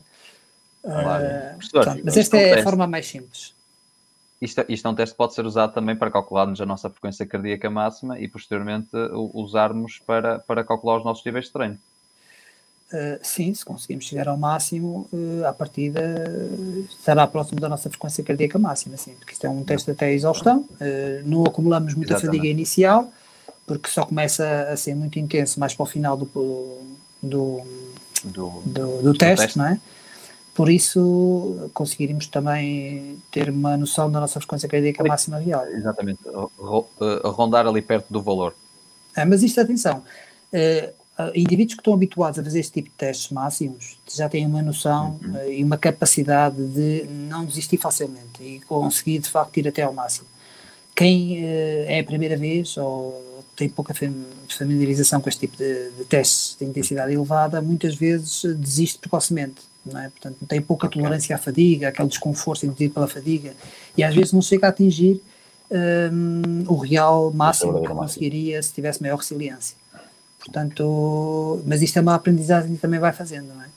Claro. 0.82 1.24
Uh, 1.24 1.70
portanto, 1.70 2.02
mas 2.04 2.16
esta 2.16 2.38
é 2.38 2.60
a 2.60 2.62
forma 2.62 2.86
mais 2.86 3.06
simples. 3.06 3.54
Isto, 4.40 4.64
isto, 4.68 4.86
é 4.86 4.90
um 4.90 4.94
teste 4.94 5.14
que 5.14 5.18
pode 5.18 5.34
ser 5.34 5.44
usado 5.44 5.74
também 5.74 5.96
para 5.96 6.10
calcularmos 6.10 6.60
a 6.60 6.66
nossa 6.66 6.88
frequência 6.88 7.26
cardíaca 7.26 7.68
máxima 7.68 8.18
e 8.20 8.28
posteriormente 8.28 8.90
usarmos 9.34 10.00
para, 10.06 10.38
para 10.38 10.62
calcular 10.62 10.98
os 10.98 11.04
nossos 11.04 11.24
níveis 11.24 11.46
de 11.46 11.52
treino. 11.52 11.78
Uh, 12.90 13.18
sim, 13.22 13.52
se 13.52 13.62
conseguimos 13.66 14.06
chegar 14.06 14.28
ao 14.28 14.36
máximo, 14.38 15.06
uh, 15.12 15.44
à 15.46 15.52
partida 15.52 16.00
uh, 16.00 16.86
estará 16.88 17.26
próximo 17.26 17.60
da 17.60 17.68
nossa 17.68 17.90
frequência 17.90 18.24
cardíaca 18.24 18.58
máxima, 18.58 18.96
sim, 18.96 19.12
porque 19.18 19.34
isto 19.34 19.46
é 19.46 19.50
um 19.50 19.62
teste 19.62 19.90
até 19.90 20.10
exaustão, 20.10 20.60
uh, 20.60 21.22
não 21.22 21.44
acumulamos 21.44 21.92
muita 21.92 22.14
Exatamente. 22.14 22.38
fadiga 22.38 22.50
inicial, 22.50 23.12
porque 23.66 23.90
só 23.90 24.06
começa 24.06 24.70
a 24.72 24.74
ser 24.74 24.94
muito 24.94 25.18
intenso 25.18 25.60
mais 25.60 25.74
para 25.74 25.82
o 25.82 25.86
final 25.86 26.16
do, 26.16 26.24
do, 27.22 27.60
do, 28.24 28.62
do, 28.64 29.02
do 29.02 29.12
teste, 29.12 29.44
teste, 29.44 29.58
não 29.58 29.66
é? 29.66 29.78
Por 30.54 30.70
isso 30.70 31.70
conseguiríamos 31.74 32.26
também 32.26 33.18
ter 33.30 33.50
uma 33.50 33.76
noção 33.76 34.10
da 34.10 34.18
nossa 34.18 34.40
frequência 34.40 34.66
cardíaca 34.66 35.04
máxima 35.04 35.38
real. 35.38 35.66
Exatamente, 35.66 36.20
rondar 37.22 37.66
ali 37.66 37.82
perto 37.82 38.06
do 38.10 38.22
valor. 38.22 38.54
É, 39.14 39.26
mas 39.26 39.42
isto, 39.42 39.60
atenção, 39.60 40.02
uh, 40.54 40.97
indivíduos 41.34 41.74
que 41.74 41.80
estão 41.80 41.94
habituados 41.94 42.38
a 42.38 42.44
fazer 42.44 42.60
este 42.60 42.72
tipo 42.72 42.88
de 42.90 42.94
testes 42.94 43.30
máximos 43.30 43.98
já 44.08 44.28
têm 44.28 44.46
uma 44.46 44.62
noção 44.62 45.18
uhum. 45.22 45.34
uh, 45.34 45.52
e 45.52 45.64
uma 45.64 45.76
capacidade 45.76 46.56
de 46.56 47.04
não 47.28 47.44
desistir 47.44 47.76
facilmente 47.76 48.42
e 48.42 48.60
conseguir 48.60 49.18
de 49.18 49.28
facto 49.28 49.56
ir 49.56 49.66
até 49.66 49.82
ao 49.82 49.92
máximo. 49.92 50.26
Quem 50.94 51.44
uh, 51.44 51.84
é 51.86 52.00
a 52.00 52.04
primeira 52.04 52.36
vez 52.36 52.76
ou 52.76 53.44
tem 53.56 53.68
pouca 53.68 53.92
familiarização 54.48 55.20
com 55.20 55.28
este 55.28 55.40
tipo 55.40 55.56
de, 55.56 55.90
de 55.90 56.04
testes 56.04 56.56
de 56.58 56.64
intensidade 56.64 57.12
elevada, 57.12 57.60
muitas 57.60 57.96
vezes 57.96 58.44
desiste 58.56 58.98
precocemente. 58.98 59.62
Não 59.84 60.00
é? 60.00 60.08
Portanto, 60.10 60.36
tem 60.46 60.60
pouca 60.60 60.86
okay. 60.86 61.00
tolerância 61.00 61.34
à 61.34 61.38
fadiga, 61.38 61.88
aquele 61.88 62.08
desconforto 62.08 62.64
induzido 62.64 62.94
pela 62.94 63.08
fadiga, 63.08 63.52
e 63.96 64.04
às 64.04 64.14
vezes 64.14 64.32
não 64.32 64.42
chega 64.42 64.66
a 64.66 64.70
atingir 64.70 65.20
um, 65.70 66.64
o 66.68 66.76
real 66.76 67.32
máximo 67.32 67.80
que 67.80 67.88
conseguiria 67.88 68.62
se 68.62 68.72
tivesse 68.72 69.02
maior 69.02 69.16
resiliência. 69.16 69.76
Portanto, 70.48 71.62
mas 71.66 71.82
isto 71.82 71.98
é 71.98 72.00
uma 72.00 72.14
aprendizagem 72.14 72.74
que 72.74 72.80
também 72.80 72.98
vai 72.98 73.12
fazendo, 73.12 73.48
não 73.54 73.62
é? 73.62 73.68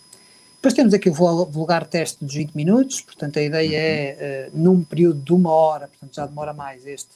Depois 0.56 0.74
temos 0.74 0.94
aqui 0.94 1.10
o 1.10 1.14
vulgar 1.14 1.86
teste 1.86 2.24
dos 2.24 2.34
20 2.34 2.54
minutos, 2.54 3.02
portanto 3.02 3.38
a 3.40 3.42
ideia 3.42 3.78
é, 3.78 4.50
uh, 4.54 4.58
num 4.58 4.84
período 4.84 5.20
de 5.20 5.34
uma 5.34 5.52
hora, 5.52 5.88
portanto 5.88 6.16
já 6.16 6.26
demora 6.26 6.54
mais 6.54 6.86
este, 6.86 7.10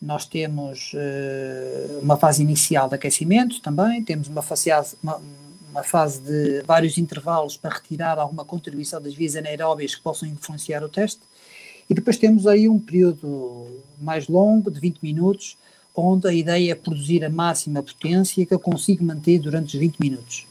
nós 0.00 0.26
temos 0.26 0.92
uh, 0.92 2.00
uma 2.02 2.16
fase 2.16 2.42
inicial 2.42 2.88
de 2.88 2.94
aquecimento 2.94 3.60
também, 3.62 4.04
temos 4.04 4.28
uma 4.28 4.42
fase, 4.42 4.96
uma, 5.02 5.20
uma 5.70 5.82
fase 5.82 6.20
de 6.20 6.62
vários 6.62 6.98
intervalos 6.98 7.56
para 7.56 7.74
retirar 7.74 8.18
alguma 8.18 8.44
contribuição 8.44 9.00
das 9.00 9.14
vias 9.14 9.34
anaeróbias 9.34 9.94
que 9.94 10.02
possam 10.02 10.28
influenciar 10.28 10.84
o 10.84 10.88
teste, 10.88 11.20
e 11.88 11.94
depois 11.94 12.18
temos 12.18 12.46
aí 12.46 12.68
um 12.68 12.78
período 12.78 13.66
mais 14.00 14.28
longo, 14.28 14.70
de 14.70 14.78
20 14.78 14.98
minutos, 15.02 15.56
onde 15.94 16.26
a 16.26 16.32
ideia 16.32 16.72
é 16.72 16.74
produzir 16.74 17.24
a 17.24 17.30
máxima 17.30 17.82
potência 17.82 18.44
que 18.44 18.52
eu 18.52 18.58
consigo 18.58 19.04
manter 19.04 19.38
durante 19.38 19.74
os 19.74 19.80
20 19.80 19.98
minutos. 19.98 20.46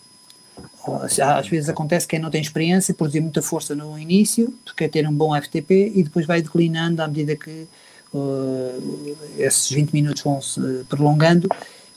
Às 1.21 1.47
vezes 1.47 1.69
acontece 1.69 2.05
que 2.05 2.11
quem 2.11 2.19
não 2.19 2.29
tem 2.29 2.41
experiência 2.41 2.93
produzir 2.93 3.21
muita 3.21 3.41
força 3.41 3.73
no 3.73 3.97
início, 3.97 4.53
porque 4.63 4.83
quer 4.83 4.89
ter 4.89 5.07
um 5.07 5.13
bom 5.13 5.35
FTP 5.39 5.91
e 5.95 6.03
depois 6.03 6.25
vai 6.25 6.41
declinando 6.41 7.01
à 7.01 7.07
medida 7.07 7.35
que 7.35 7.67
uh, 8.13 9.17
esses 9.37 9.69
20 9.71 9.91
minutos 9.91 10.21
vão 10.21 10.41
se 10.41 10.61
prolongando, 10.89 11.47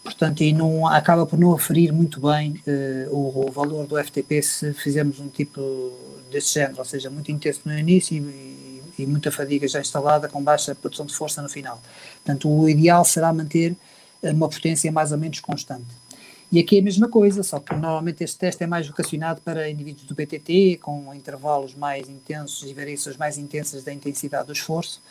portanto, 0.03 0.41
e 0.43 0.53
não, 0.53 0.87
acaba 0.87 1.27
por 1.27 1.39
não 1.39 1.53
aferir 1.53 1.93
muito 1.93 2.21
bem 2.21 2.63
uh, 2.67 3.15
o, 3.15 3.47
o, 3.47 3.51
valor 3.51 3.87
do 3.87 4.03
FTP 4.03 4.41
se 4.43 4.73
fizermos 4.73 5.19
um 5.19 5.29
tipo 5.29 5.93
desse 6.31 6.55
género, 6.55 6.79
ou 6.79 6.85
seja, 6.85 7.11
muito 7.11 7.31
intenso 7.31 7.61
no 7.65 7.77
início 7.77 8.17
e, 8.17 8.66
e 8.99 9.07
muita 9.07 9.31
fadiga 9.31 9.67
já 9.69 9.81
instalada 9.81 10.29
com 10.29 10.43
baixa 10.43 10.75
produção 10.75 11.07
de 11.07 11.15
força 11.15 11.43
no 11.43 11.49
final. 11.49 11.81
Portanto, 12.25 12.49
o 12.49 12.69
ideal 12.69 13.05
será 13.05 13.33
manter 13.33 13.77
eh, 14.23 14.33
uma 14.33 14.49
potência 14.49 14.91
mais 14.91 15.13
ou 15.13 15.19
menos 15.19 15.41
constante. 15.41 15.87
E 16.51 16.61
aqui 16.61 16.77
é 16.77 16.81
a 16.81 16.83
mesma 16.83 17.09
coisa, 17.09 17.43
só 17.43 17.59
que 17.59 17.75
normalmente 17.75 18.23
este 18.23 18.39
teste 18.39 18.63
é 18.63 18.67
mais 18.67 18.87
vocacionado 18.87 19.41
para 19.41 19.69
indivíduos 19.69 20.07
do 20.07 20.15
BTT, 20.15 20.79
com 20.81 21.13
intervalos 21.13 21.75
mais 21.75 22.09
intensos 22.09 22.69
e 22.69 22.73
variações 22.73 23.17
mais 23.17 23.37
intensas 23.37 23.83
da 23.83 23.93
intensidade 23.93 24.47
do 24.47 24.53
esforço. 24.53 25.03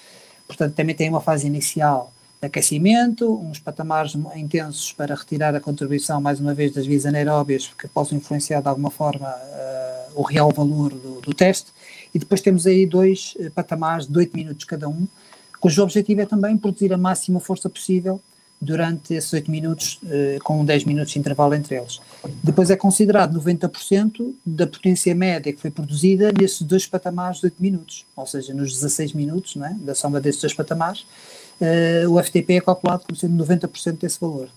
Portanto, 0.47 0.73
também 0.73 0.95
tem 0.95 1.09
uma 1.09 1.19
fase 1.19 1.45
inicial 1.45 2.13
de 2.39 2.47
aquecimento, 2.47 3.37
uns 3.41 3.59
patamares 3.59 4.15
intensos 4.35 4.93
para 4.93 5.13
retirar 5.13 5.53
a 5.55 5.59
contribuição, 5.59 6.21
mais 6.21 6.39
uma 6.39 6.53
vez, 6.53 6.73
das 6.73 6.85
vias 6.85 7.05
anaeróbias, 7.05 7.69
que 7.77 7.87
possam 7.87 8.17
influenciar 8.17 8.61
de 8.61 8.69
alguma 8.69 8.89
forma 8.89 9.27
uh, 9.27 10.21
o 10.21 10.21
real 10.21 10.51
valor 10.51 10.91
do, 10.91 11.19
do 11.19 11.33
teste 11.33 11.67
e 12.15 12.19
depois 12.19 12.39
temos 12.39 12.65
aí 12.65 12.85
dois 12.85 13.35
eh, 13.37 13.49
patamares 13.49 14.07
de 14.07 14.17
8 14.17 14.35
minutos 14.35 14.63
cada 14.63 14.87
um, 14.87 15.05
cujo 15.59 15.83
objetivo 15.83 16.21
é 16.21 16.25
também 16.25 16.57
produzir 16.57 16.93
a 16.93 16.97
máxima 16.97 17.41
força 17.41 17.69
possível 17.69 18.21
durante 18.61 19.13
esses 19.13 19.31
8 19.33 19.51
minutos, 19.51 19.99
uh, 20.03 20.41
com 20.41 20.63
10 20.63 20.85
minutos 20.85 21.11
de 21.11 21.19
intervalo 21.19 21.53
entre 21.53 21.75
eles. 21.75 21.99
Depois 22.41 22.69
é 22.69 22.77
considerado 22.77 23.37
90% 23.37 24.33
da 24.45 24.65
potência 24.65 25.13
média 25.13 25.51
que 25.51 25.59
foi 25.59 25.69
produzida 25.69 26.31
nesses 26.31 26.61
dois 26.61 26.87
patamares 26.87 27.39
de 27.39 27.47
8 27.47 27.61
minutos, 27.61 28.05
ou 28.15 28.25
seja, 28.25 28.53
nos 28.53 28.71
16 28.71 29.11
minutos 29.11 29.57
é? 29.57 29.75
da 29.81 29.93
soma 29.93 30.21
desses 30.21 30.39
dois 30.39 30.53
patamares, 30.53 31.01
uh, 31.59 32.09
o 32.09 32.23
FTP 32.23 32.53
é 32.53 32.61
calculado 32.61 33.03
como 33.03 33.15
sendo 33.17 33.43
90% 33.45 33.97
desse 33.99 34.19
valor. 34.21 34.47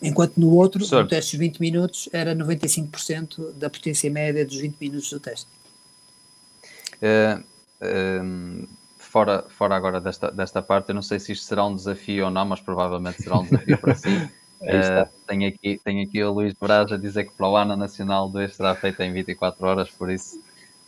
Enquanto 0.00 0.38
no 0.38 0.54
outro, 0.54 0.84
certo. 0.84 1.02
no 1.02 1.08
teste 1.08 1.32
de 1.32 1.38
20 1.38 1.58
minutos, 1.58 2.08
era 2.10 2.34
95% 2.34 3.52
da 3.52 3.68
potência 3.68 4.10
média 4.10 4.46
dos 4.46 4.56
20 4.56 4.76
minutos 4.80 5.10
do 5.10 5.20
teste. 5.20 5.46
Uh, 7.02 8.68
fora, 8.98 9.44
fora 9.48 9.76
agora 9.76 10.00
desta, 10.00 10.30
desta 10.30 10.62
parte, 10.62 10.90
eu 10.90 10.94
não 10.94 11.02
sei 11.02 11.18
se 11.18 11.32
isto 11.32 11.44
será 11.44 11.64
um 11.64 11.74
desafio 11.74 12.26
ou 12.26 12.30
não, 12.30 12.44
mas 12.44 12.60
provavelmente 12.60 13.22
será 13.22 13.38
um 13.38 13.44
desafio 13.44 13.78
para 13.78 13.94
si. 13.94 14.08
Uh, 14.60 15.08
tenho, 15.24 15.48
aqui, 15.48 15.80
tenho 15.84 16.04
aqui 16.04 16.20
o 16.20 16.32
Luís 16.32 16.52
Braz 16.52 16.90
a 16.90 16.96
dizer 16.96 17.26
que 17.26 17.32
para 17.36 17.48
o 17.48 17.56
ano 17.56 17.76
Nacional 17.76 18.28
2 18.28 18.56
será 18.56 18.74
feita 18.74 19.04
em 19.04 19.12
24 19.12 19.64
horas, 19.64 19.88
por 19.88 20.10
isso, 20.10 20.36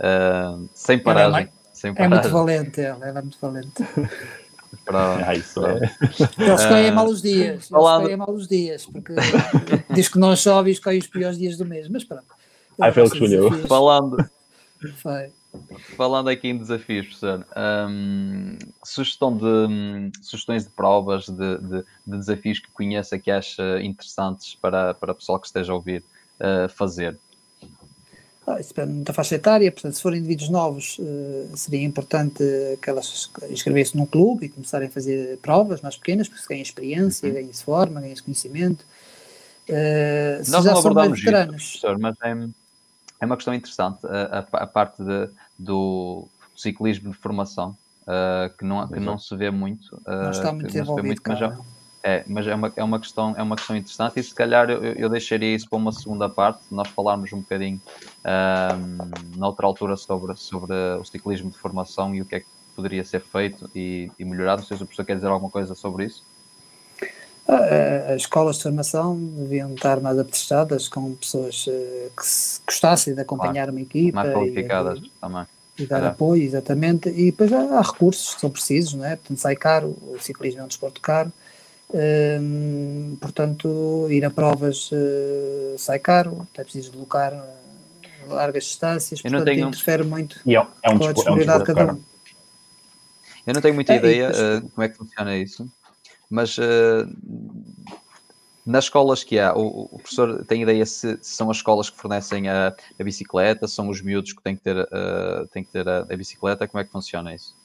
uh, 0.01 0.69
sem 0.75 0.99
paragem. 0.99 1.45
É, 1.45 1.51
sem 1.73 1.95
paragem. 1.95 2.19
é 2.19 2.21
muito 2.21 2.33
valente, 2.33 2.81
ela, 2.81 3.07
é 3.07 3.13
muito 3.13 3.39
valente. 3.41 3.85
Pronto. 4.85 5.25
Ah, 5.25 5.35
isso 5.37 5.65
é. 5.65 5.77
Ele 6.39 6.55
escolhe 6.55 6.91
mal 6.91 7.07
os 7.07 7.23
dias. 7.23 7.69
Falando... 7.69 8.07
Ele 8.07 8.17
mal 8.17 8.31
os 8.31 8.49
dias, 8.49 8.87
porque 8.87 9.15
diz 9.91 10.09
que 10.09 10.19
não 10.19 10.35
chove 10.35 10.71
e 10.71 10.73
escolhe 10.73 10.99
os 10.99 11.07
piores 11.07 11.39
dias 11.39 11.57
do 11.57 11.65
mês, 11.65 11.89
mas 11.89 12.05
pronto. 12.05 12.25
Ah, 12.81 12.93
foi 12.93 13.03
ele 13.03 13.11
que 13.11 13.17
escolheu. 13.17 13.67
Falando. 13.69 14.17
Foi. 14.97 15.33
Falando 15.97 16.29
aqui 16.29 16.49
em 16.49 16.57
desafios, 16.57 17.07
professor, 17.07 17.45
um, 17.89 18.57
sugestão 18.85 19.37
de, 19.37 19.45
um, 19.45 20.11
sugestões 20.23 20.65
de 20.65 20.71
provas, 20.71 21.29
de, 21.29 21.59
de, 21.59 21.85
de, 22.07 22.19
desafios 22.19 22.61
que 22.61 22.71
conheça 22.71 23.19
que 23.19 23.31
acha 23.31 23.81
interessantes 23.83 24.55
para, 24.55 24.95
para 24.95 25.13
o 25.13 25.15
pessoal 25.15 25.41
que 25.41 25.47
esteja 25.47 25.73
a 25.73 25.75
ouvir 25.75 26.05
uh, 26.39 26.69
fazer? 26.69 27.19
Ah, 28.47 28.61
isso 28.61 28.73
depende 28.75 29.03
da 29.03 29.13
faixa 29.13 29.35
etária, 29.35 29.71
portanto, 29.71 29.95
se 29.95 30.03
forem 30.03 30.21
indivíduos 30.21 30.49
novos, 30.51 30.99
uh, 30.99 31.57
seria 31.57 31.83
importante 31.85 32.45
que 32.81 32.89
elas 32.89 33.31
inscrevessem 33.51 34.01
num 34.01 34.07
clube 34.07 34.47
e 34.47 34.49
começarem 34.49 34.89
a 34.89 34.91
fazer 34.91 35.39
provas 35.39 35.81
mais 35.81 35.97
pequenas, 35.97 36.29
porque 36.29 36.43
se 36.43 36.49
ganha 36.49 36.63
experiência, 36.63 37.29
uhum. 37.29 37.35
ganha-se 37.35 37.65
forma, 37.65 38.01
ganha-se 38.01 38.23
conhecimento. 38.23 38.85
Uh, 39.69 40.51
Nós 40.51 40.65
não 40.65 40.79
abordamos 40.79 41.19
isso, 41.19 41.31
professor, 41.31 41.99
mas 41.99 42.17
é, 42.23 42.35
é 43.21 43.27
uma 43.27 43.37
questão 43.37 43.55
interessante, 43.55 44.07
a, 44.07 44.39
a, 44.39 44.63
a 44.63 44.67
parte 44.67 45.03
de, 45.03 45.29
do 45.59 46.27
ciclismo 46.57 47.11
de 47.11 47.17
formação, 47.17 47.77
uh, 48.03 48.57
que, 48.57 48.65
não, 48.65 48.89
que 48.89 49.01
não 49.01 49.19
se 49.19 49.37
vê 49.37 49.51
muito. 49.51 49.95
Uh, 50.07 50.25
não 50.25 50.31
está 50.31 50.53
muito 50.53 50.67
desenvolvido, 50.67 51.07
muito, 51.07 51.23
mas, 51.27 51.39
já, 51.39 51.59
é, 52.03 52.25
mas 52.27 52.47
é 52.47 52.55
uma, 52.55 52.73
é, 52.75 52.83
uma 52.83 52.99
questão, 52.99 53.35
é 53.37 53.43
uma 53.43 53.57
questão 53.57 53.77
interessante 53.77 54.19
e 54.19 54.23
se 54.23 54.35
calhar 54.35 54.71
eu, 54.71 54.83
eu 54.83 55.09
deixaria 55.09 55.55
isso 55.55 55.69
para 55.69 55.79
uma 55.79 55.93
segunda 55.93 56.29
parte, 56.29 56.63
nós 56.71 56.89
falarmos 56.89 57.33
um 57.33 57.41
bocadinho 57.41 57.81
uh, 58.25 59.37
noutra 59.39 59.67
altura 59.67 59.97
sobre, 59.97 60.35
sobre 60.37 60.75
o 60.99 61.05
ciclismo 61.05 61.51
de 61.51 61.59
formação 61.59 62.15
e 62.15 62.23
o 62.23 62.25
que 62.25 62.37
é 62.37 62.41
que 62.41 62.47
poderia 62.75 63.05
ser 63.05 63.21
feito 63.21 63.71
e, 63.75 64.11
e 64.19 64.25
melhorado. 64.25 64.63
Não 64.63 64.69
sei 64.69 64.77
se 64.79 64.83
o 64.83 64.87
professor 64.87 65.05
quer 65.05 65.17
dizer 65.17 65.29
alguma 65.29 65.51
coisa 65.51 65.75
sobre 65.75 66.07
isso. 66.07 66.25
Ah, 67.53 68.13
as 68.15 68.23
escolas 68.23 68.57
de 68.57 68.63
formação 68.63 69.19
deviam 69.19 69.75
estar 69.75 70.01
mais 70.01 70.17
apetrestadas 70.17 70.87
com 70.87 71.17
pessoas 71.17 71.67
uh, 71.67 72.11
que 72.17 72.25
se 72.25 72.61
gostassem 72.65 73.13
de 73.13 73.21
acompanhar 73.21 73.65
claro. 73.65 73.73
uma 73.73 73.81
equipa. 73.81 74.15
Mais 74.15 74.33
qualificadas 74.33 74.99
e, 75.01 75.11
também. 75.21 75.45
E 75.77 75.87
dar 75.87 76.05
é. 76.05 76.07
apoio, 76.07 76.45
exatamente. 76.45 77.09
E 77.09 77.33
depois 77.33 77.53
há, 77.53 77.79
há, 77.79 77.83
recursos 77.83 78.35
que 78.35 78.41
são 78.41 78.51
precisos, 78.51 78.95
não 78.95 79.05
é? 79.05 79.17
Portanto, 79.17 79.39
sai 79.39 79.57
caro, 79.57 79.97
o 80.01 80.17
ciclismo 80.21 80.61
é 80.61 80.65
um 80.65 80.69
desporto 80.69 81.01
caro. 81.01 81.33
Uh, 81.89 83.17
portanto, 83.17 84.07
ir 84.11 84.25
a 84.25 84.31
provas 84.31 84.89
uh, 84.93 85.77
sai 85.77 85.99
caro, 85.99 86.47
é 86.55 86.63
preciso 86.63 86.93
deslocar 86.93 87.33
largas 88.29 88.63
distâncias, 88.63 89.21
portanto, 89.21 89.45
tenho... 89.45 89.67
interfere 89.67 90.05
muito 90.05 90.39
é, 90.47 90.55
é 90.55 90.91
um 90.91 90.99
com 91.01 91.07
a 91.07 91.13
disponibilidade 91.13 91.59
é 91.59 91.63
um 91.63 91.67
de 91.67 91.75
cada 91.75 91.93
um. 91.95 92.01
Eu 93.45 93.55
não 93.55 93.61
tenho 93.61 93.75
muita 93.75 93.93
é, 93.93 93.97
ideia 93.97 94.29
depois... 94.29 94.73
como 94.73 94.85
é 94.85 94.89
que 94.89 94.97
funciona 94.97 95.37
isso 95.37 95.69
mas 96.31 96.57
uh, 96.57 96.63
nas 98.65 98.85
escolas 98.85 99.25
que 99.25 99.39
há, 99.39 99.53
o, 99.53 99.89
o, 99.91 99.99
professor 99.99 100.45
tem 100.47 100.63
ideia 100.63 100.87
se, 100.87 101.19
se, 101.21 101.35
são 101.35 101.51
as 101.51 101.57
escolas 101.57 101.91
que 101.91 101.97
fornecem 101.97 102.49
a, 102.49 102.69
a, 102.99 103.05
bicicleta, 103.05 103.67
são 103.67 103.89
os 103.89 104.01
miúdos 104.01 104.33
que 104.33 104.43
têm 104.43 104.55
que 104.55 104.63
ter, 104.63 104.77
uh, 104.77 105.47
têm 105.53 105.65
que 105.65 105.73
ter 105.73 105.89
a, 105.89 106.01
a, 106.01 106.17
bicicleta, 106.17 106.69
como 106.69 106.81
é 106.81 106.85
que 106.85 106.91
funciona 106.91 107.35
isso? 107.35 107.57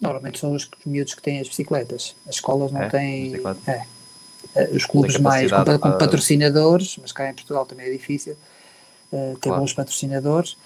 Normalmente 0.00 0.38
são 0.38 0.52
os 0.52 0.70
miúdos 0.84 1.14
que 1.14 1.22
têm 1.22 1.40
as 1.40 1.48
bicicletas, 1.48 2.14
as 2.28 2.36
escolas 2.36 2.70
não 2.70 2.82
é? 2.82 2.88
têm. 2.88 3.34
É. 3.66 3.86
Eh, 4.54 4.70
os 4.72 4.84
clubes 4.84 5.18
mais 5.18 5.50
com, 5.50 5.64
com, 5.78 5.98
patrocinadores, 5.98 6.98
mas 7.00 7.12
cá 7.12 7.28
em 7.28 7.34
Portugal 7.34 7.66
também 7.66 7.86
é 7.86 7.90
difícil 7.90 8.36
uh, 9.10 9.34
ter 9.34 9.48
claro. 9.48 9.60
bons 9.60 9.72
patrocinadores 9.72 10.56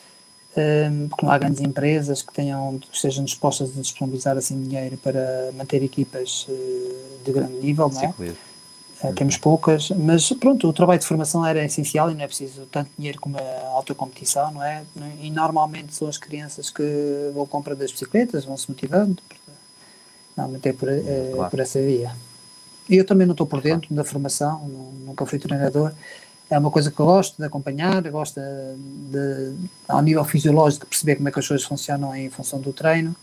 porque 1.08 1.24
não 1.24 1.32
há 1.32 1.38
grandes 1.38 1.60
empresas 1.60 2.22
que 2.22 2.32
tenham, 2.32 2.78
que 2.78 2.94
estejam 2.94 3.24
dispostas 3.24 3.70
a 3.76 3.80
disponibilizar 3.80 4.36
assim 4.36 4.60
dinheiro 4.60 4.96
para 4.96 5.50
manter 5.54 5.82
equipas 5.82 6.46
uh, 6.48 7.24
de 7.24 7.32
grande 7.32 7.54
nível, 7.54 7.88
não 7.88 8.02
é? 8.02 8.08
Uh, 9.02 9.14
temos 9.14 9.36
poucas, 9.36 9.90
mas 9.90 10.30
pronto, 10.32 10.68
o 10.68 10.72
trabalho 10.72 10.98
de 10.98 11.06
formação 11.06 11.46
era 11.46 11.64
essencial 11.64 12.10
e 12.10 12.14
não 12.14 12.22
é 12.22 12.26
preciso 12.26 12.66
tanto 12.66 12.90
dinheiro 12.98 13.20
como 13.20 13.38
a 13.38 13.68
alta 13.68 13.94
competição, 13.94 14.50
não 14.50 14.62
é? 14.62 14.82
E 15.20 15.30
normalmente 15.30 15.94
são 15.94 16.08
as 16.08 16.18
crianças 16.18 16.68
que 16.68 16.82
vão 17.32 17.46
comprar 17.46 17.74
das 17.74 17.92
bicicletas, 17.92 18.44
vão 18.44 18.56
se 18.56 18.68
motivando, 18.68 19.22
normalmente 20.36 20.68
é 20.68 20.72
por, 20.72 20.88
é, 20.88 21.30
claro. 21.32 21.50
por 21.50 21.60
essa 21.60 21.80
via. 21.80 22.12
E 22.88 22.96
eu 22.96 23.06
também 23.06 23.26
não 23.26 23.32
estou 23.32 23.46
por 23.46 23.62
dentro 23.62 23.94
da 23.94 24.02
formação, 24.02 24.68
nunca 25.06 25.24
fui 25.24 25.38
treinador, 25.38 25.92
é 26.50 26.58
uma 26.58 26.70
coisa 26.70 26.90
que 26.90 26.98
eu 26.98 27.06
gosto 27.06 27.36
de 27.38 27.44
acompanhar, 27.44 28.02
gosto 28.10 28.40
de, 28.40 29.12
de, 29.12 29.68
ao 29.88 30.02
nível 30.02 30.24
fisiológico, 30.24 30.84
de 30.84 30.90
perceber 30.90 31.16
como 31.16 31.28
é 31.28 31.32
que 31.32 31.38
as 31.38 31.46
coisas 31.46 31.64
funcionam 31.64 32.14
em 32.14 32.28
função 32.28 32.60
do 32.60 32.72
treino. 32.72 33.14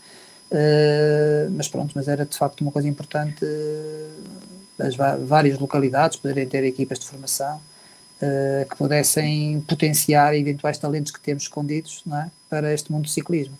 Uh, 0.50 1.50
mas 1.50 1.68
pronto, 1.68 1.92
mas 1.94 2.08
era 2.08 2.24
de 2.24 2.36
facto 2.36 2.62
uma 2.62 2.72
coisa 2.72 2.88
importante 2.88 3.44
uh, 3.44 4.82
as 4.82 4.96
várias 4.96 5.58
localidades 5.58 6.16
poderem 6.16 6.48
ter 6.48 6.64
equipas 6.64 6.98
de 6.98 7.06
formação 7.06 7.56
uh, 7.56 8.66
que 8.66 8.74
pudessem 8.74 9.60
potenciar 9.68 10.34
eventuais 10.34 10.78
talentos 10.78 11.12
que 11.12 11.20
temos 11.20 11.42
escondidos 11.42 12.00
não 12.06 12.16
é? 12.16 12.30
para 12.48 12.72
este 12.72 12.90
mundo 12.90 13.02
do 13.02 13.10
ciclismo. 13.10 13.58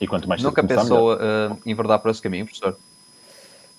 E 0.00 0.08
quanto 0.08 0.28
mais 0.28 0.42
Nunca 0.42 0.64
pensou 0.64 1.14
uh, 1.14 1.56
em 1.64 1.74
verdade 1.76 2.02
por 2.02 2.10
esse 2.10 2.20
caminho, 2.20 2.46
professor? 2.46 2.76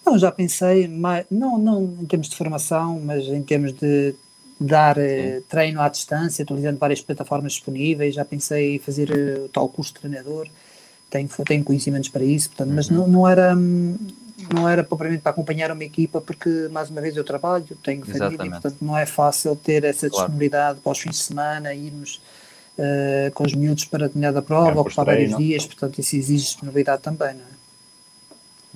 Não, 0.05 0.17
já 0.17 0.31
pensei, 0.31 0.87
mais, 0.87 1.25
não, 1.31 1.57
não 1.57 1.83
em 2.01 2.05
termos 2.05 2.29
de 2.29 2.35
formação, 2.35 3.01
mas 3.03 3.25
em 3.25 3.41
termos 3.41 3.73
de 3.73 4.13
dar 4.59 4.97
uh, 4.97 5.41
treino 5.49 5.81
à 5.81 5.89
distância, 5.89 6.43
utilizando 6.43 6.77
várias 6.77 7.01
plataformas 7.01 7.53
disponíveis. 7.53 8.15
Já 8.15 8.23
pensei 8.23 8.75
em 8.75 8.79
fazer 8.79 9.09
uh, 9.09 9.45
o 9.45 9.49
tal 9.49 9.67
curso 9.67 9.93
de 9.93 9.99
treinador, 9.99 10.47
tenho, 11.09 11.27
tenho 11.45 11.63
conhecimentos 11.63 12.09
para 12.09 12.23
isso, 12.23 12.49
portanto, 12.49 12.69
uhum. 12.69 12.75
mas 12.75 12.89
não, 12.89 13.07
não 13.07 13.27
era. 13.27 13.55
Não 14.53 14.69
era 14.69 14.83
propriamente 14.83 15.23
para 15.23 15.31
acompanhar 15.31 15.71
uma 15.71 15.83
equipa, 15.83 16.21
porque 16.21 16.67
mais 16.69 16.89
uma 16.91 17.01
vez 17.01 17.15
eu 17.15 17.23
trabalho, 17.23 17.65
tenho 17.81 18.05
família, 18.05 18.37
portanto 18.37 18.77
não 18.79 18.95
é 18.95 19.05
fácil 19.05 19.55
ter 19.55 19.83
essa 19.83 20.07
disponibilidade 20.07 20.81
para 20.81 20.91
os 20.91 20.99
fins 20.99 21.11
de 21.11 21.17
semana, 21.17 21.73
irmos 21.73 22.21
uh, 22.77 23.31
com 23.33 23.43
os 23.43 23.55
miúdos 23.55 23.85
para 23.85 24.07
determinada 24.07 24.41
prova, 24.43 24.77
é, 24.77 24.81
ocupar 24.81 25.05
vários 25.05 25.35
dias, 25.37 25.65
portanto 25.65 25.99
isso 25.99 26.15
exige 26.15 26.43
disponibilidade 26.43 27.01
também, 27.01 27.33
não 27.33 27.41
é? 27.41 27.55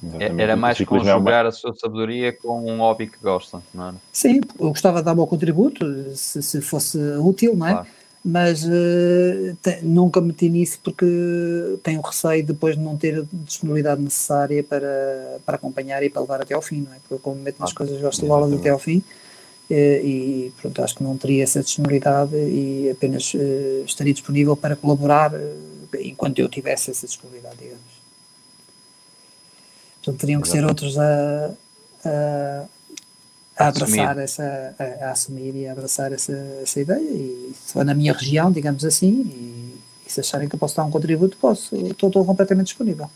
Exatamente. 0.02 0.42
Era 0.42 0.56
mais 0.56 0.80
conjugar 0.82 1.46
é 1.46 1.50
a 1.50 1.52
sua 1.52 1.74
sabedoria 1.76 2.32
com 2.34 2.72
um 2.72 2.78
hobby 2.78 3.08
que 3.08 3.18
gosta, 3.22 3.62
não 3.74 3.90
era? 3.90 3.96
Sim, 4.12 4.42
eu 4.60 4.70
gostava 4.70 5.00
de 5.00 5.06
dar 5.06 5.14
o 5.14 5.16
meu 5.16 5.28
contributo, 5.28 5.86
se, 6.16 6.42
se 6.42 6.62
fosse 6.62 6.98
útil, 7.20 7.56
não 7.56 7.68
é? 7.68 7.72
Claro. 7.72 7.88
Mas 8.24 8.66
uh, 8.66 9.56
te, 9.62 9.80
nunca 9.82 10.20
meti 10.20 10.50
nisso 10.50 10.80
porque 10.84 11.06
tenho 11.82 12.02
receio 12.02 12.46
depois 12.46 12.76
de 12.76 12.82
não 12.82 12.98
ter 12.98 13.20
a 13.20 13.24
disponibilidade 13.32 14.02
necessária 14.02 14.62
para, 14.62 15.40
para 15.46 15.56
acompanhar 15.56 16.04
e 16.04 16.10
para 16.10 16.22
levar 16.22 16.42
até 16.42 16.54
ao 16.54 16.62
fim, 16.62 16.82
não 16.82 16.94
é? 16.94 16.98
Porque 17.00 17.14
eu, 17.14 17.20
como 17.20 17.42
meto 17.42 17.60
nas 17.60 17.72
coisas, 17.72 18.00
gosto 18.02 18.20
de 18.20 18.24
levá-las 18.24 18.54
até 18.54 18.70
ao 18.70 18.80
fim 18.80 18.98
uh, 18.98 19.74
e, 19.74 20.52
pronto, 20.62 20.84
acho 20.84 20.96
que 20.96 21.04
não 21.04 21.18
teria 21.18 21.44
essa 21.44 21.62
disponibilidade 21.62 22.36
e 22.36 22.90
apenas 22.92 23.34
uh, 23.34 23.84
estaria 23.86 24.14
disponível 24.14 24.56
para 24.58 24.76
colaborar 24.76 25.32
enquanto 26.02 26.40
eu 26.40 26.50
tivesse 26.50 26.92
essa 26.92 27.08
disponibilidade, 27.08 27.56
digamos. 27.58 27.99
Portanto, 30.04 30.20
teriam 30.20 30.42
que 30.42 30.48
ser 30.48 30.64
outros 30.66 30.98
a, 30.98 31.52
a, 32.06 32.66
a 33.58 33.68
abraçar 33.68 34.18
essa, 34.18 34.76
a, 34.80 35.08
a, 35.08 35.12
assumir 35.12 35.56
e 35.56 35.68
a 35.68 35.74
abraçar 35.74 36.12
essa, 36.14 36.34
essa 36.62 36.80
ideia. 36.80 37.00
E 37.00 37.54
se 37.54 37.74
for 37.74 37.84
na 37.84 37.94
minha 37.94 38.14
região, 38.14 38.52
digamos 38.52 38.86
assim, 38.86 39.22
e, 39.22 39.80
e 40.08 40.12
se 40.12 40.22
acharem 40.22 40.48
que 40.48 40.56
eu 40.56 40.60
posso 40.60 40.76
dar 40.76 40.86
um 40.86 40.92
contributo, 40.92 41.38
posso, 41.38 41.76
estou, 41.76 42.08
estou 42.08 42.26
completamente 42.26 42.68
disponível. 42.68 43.10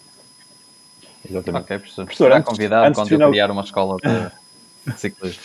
Exatamente. 1.30 1.64
Ok, 1.64 1.78
professor. 1.80 2.06
professor 2.06 2.24
Será 2.26 2.44
convidado 2.44 2.88
antes 2.88 3.00
quando 3.00 3.22
eu 3.22 3.30
criar 3.30 3.50
uma 3.50 3.64
escola 3.64 3.98
de 4.86 4.94
ciclismo. 5.00 5.42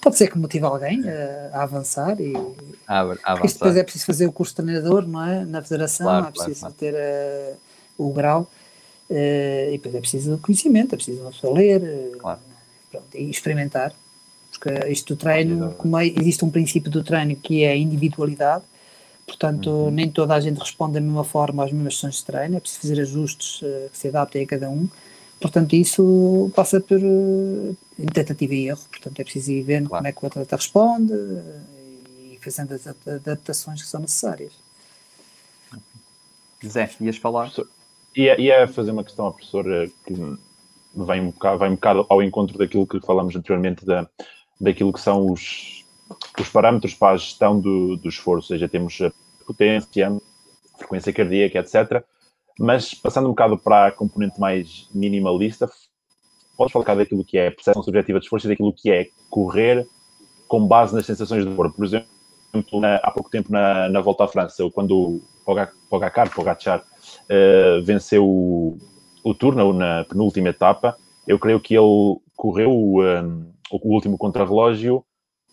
Pode 0.00 0.16
ser 0.16 0.28
que 0.28 0.38
motive 0.38 0.64
alguém 0.64 1.02
a, 1.08 1.58
a 1.58 1.62
avançar 1.62 2.18
e 2.20 2.34
a, 2.86 2.94
a 2.94 3.00
avançar. 3.00 3.52
depois 3.52 3.76
é 3.76 3.82
preciso 3.82 4.06
fazer 4.06 4.26
o 4.26 4.32
curso 4.32 4.52
de 4.52 4.62
treinador, 4.62 5.06
não 5.06 5.24
é? 5.24 5.44
Na 5.44 5.62
federação, 5.62 6.06
claro, 6.06 6.26
é 6.26 6.30
preciso 6.30 6.60
claro, 6.60 6.74
claro. 6.78 6.94
ter 6.94 6.94
uh, 6.94 7.56
o 7.98 8.12
grau 8.12 8.50
Uh, 9.10 9.68
e 9.68 9.72
depois 9.72 9.94
é 9.94 10.00
preciso 10.00 10.38
conhecimento, 10.38 10.94
é 10.94 10.96
preciso 10.96 11.20
uma 11.20 11.30
pessoa 11.30 11.54
ler 11.54 12.16
claro. 12.18 12.40
pronto, 12.90 13.06
e 13.14 13.30
experimentar. 13.30 13.94
Porque 14.50 14.70
isto 14.88 15.14
do 15.14 15.18
treino, 15.18 15.74
como 15.74 15.98
é, 15.98 16.06
existe 16.06 16.44
um 16.44 16.50
princípio 16.50 16.90
do 16.90 17.02
treino 17.02 17.36
que 17.36 17.64
é 17.64 17.72
a 17.72 17.76
individualidade, 17.76 18.64
portanto, 19.26 19.68
uhum. 19.68 19.90
nem 19.90 20.10
toda 20.10 20.34
a 20.34 20.40
gente 20.40 20.58
responde 20.58 20.94
da 20.94 21.00
mesma 21.00 21.24
forma 21.24 21.64
às 21.64 21.72
mesmas 21.72 21.96
sessões 21.96 22.16
de 22.16 22.24
treino, 22.24 22.56
é 22.56 22.60
preciso 22.60 22.80
fazer 22.80 23.00
ajustes 23.02 23.60
uh, 23.62 23.90
que 23.90 23.98
se 23.98 24.08
adaptem 24.08 24.44
a 24.44 24.46
cada 24.46 24.70
um. 24.70 24.88
Portanto, 25.40 25.74
isso 25.74 26.50
passa 26.54 26.80
por 26.80 26.98
uh, 26.98 27.76
tentativa 28.12 28.54
e 28.54 28.68
erro. 28.68 28.80
Portanto, 28.88 29.20
é 29.20 29.24
preciso 29.24 29.52
ir 29.52 29.62
vendo 29.62 29.88
claro. 29.88 30.02
como 30.02 30.08
é 30.08 30.12
que 30.12 30.24
o 30.24 30.26
atleta 30.26 30.56
responde 30.56 31.12
e 31.12 32.38
fazendo 32.42 32.72
as 32.72 32.86
adaptações 32.86 33.82
que 33.82 33.88
são 33.88 34.00
necessárias. 34.00 34.52
Zé, 36.66 36.90
ias 37.00 37.18
falar? 37.18 37.52
Ia, 38.16 38.40
ia 38.40 38.68
fazer 38.68 38.92
uma 38.92 39.04
questão 39.04 39.26
à 39.26 39.32
professora 39.32 39.88
que 40.06 40.14
vem 40.94 41.20
um, 41.20 41.30
bocado, 41.30 41.58
vai 41.58 41.68
um 41.68 41.74
bocado 41.74 42.06
ao 42.08 42.22
encontro 42.22 42.56
daquilo 42.56 42.86
que 42.86 43.00
falamos 43.00 43.34
anteriormente, 43.34 43.84
da, 43.84 44.08
daquilo 44.60 44.92
que 44.92 45.00
são 45.00 45.30
os, 45.30 45.84
os 46.38 46.48
parâmetros 46.48 46.94
para 46.94 47.14
a 47.14 47.16
gestão 47.16 47.58
do, 47.58 47.96
do 47.96 48.08
esforço, 48.08 48.52
ou 48.52 48.56
seja, 48.56 48.68
temos 48.68 49.00
a 49.00 49.12
potência, 49.44 50.16
frequência 50.78 51.12
cardíaca, 51.12 51.58
etc. 51.58 52.04
Mas 52.58 52.94
passando 52.94 53.26
um 53.26 53.30
bocado 53.30 53.58
para 53.58 53.88
a 53.88 53.92
componente 53.92 54.38
mais 54.38 54.88
minimalista, 54.94 55.68
podes 56.56 56.72
falar 56.72 56.94
daquilo 56.94 57.24
que 57.24 57.36
é 57.36 57.48
a 57.48 57.50
percepção 57.50 57.82
subjetiva 57.82 58.20
de 58.20 58.26
esforço 58.26 58.46
e 58.46 58.50
daquilo 58.50 58.72
que 58.72 58.90
é 58.90 59.08
correr 59.28 59.86
com 60.46 60.64
base 60.66 60.94
nas 60.94 61.06
sensações 61.06 61.44
do 61.44 61.54
corpo. 61.56 61.76
Por 61.76 61.84
exemplo, 61.84 62.08
na, 62.80 62.96
há 62.96 63.10
pouco 63.10 63.28
tempo 63.28 63.50
na, 63.50 63.88
na 63.88 64.00
volta 64.00 64.24
à 64.24 64.28
França, 64.28 64.62
quando 64.70 65.20
Pogacar, 65.44 66.32
Pogacar 66.32 66.84
uh, 67.30 67.82
venceu 67.84 68.24
o, 68.26 68.78
o 69.22 69.34
turno 69.34 69.72
na 69.72 70.04
penúltima 70.04 70.48
etapa, 70.48 70.96
eu 71.26 71.38
creio 71.38 71.60
que 71.60 71.74
ele 71.74 72.18
correu 72.36 72.70
um, 72.70 73.52
o 73.70 73.94
último 73.94 74.18
contrarrelógio 74.18 75.04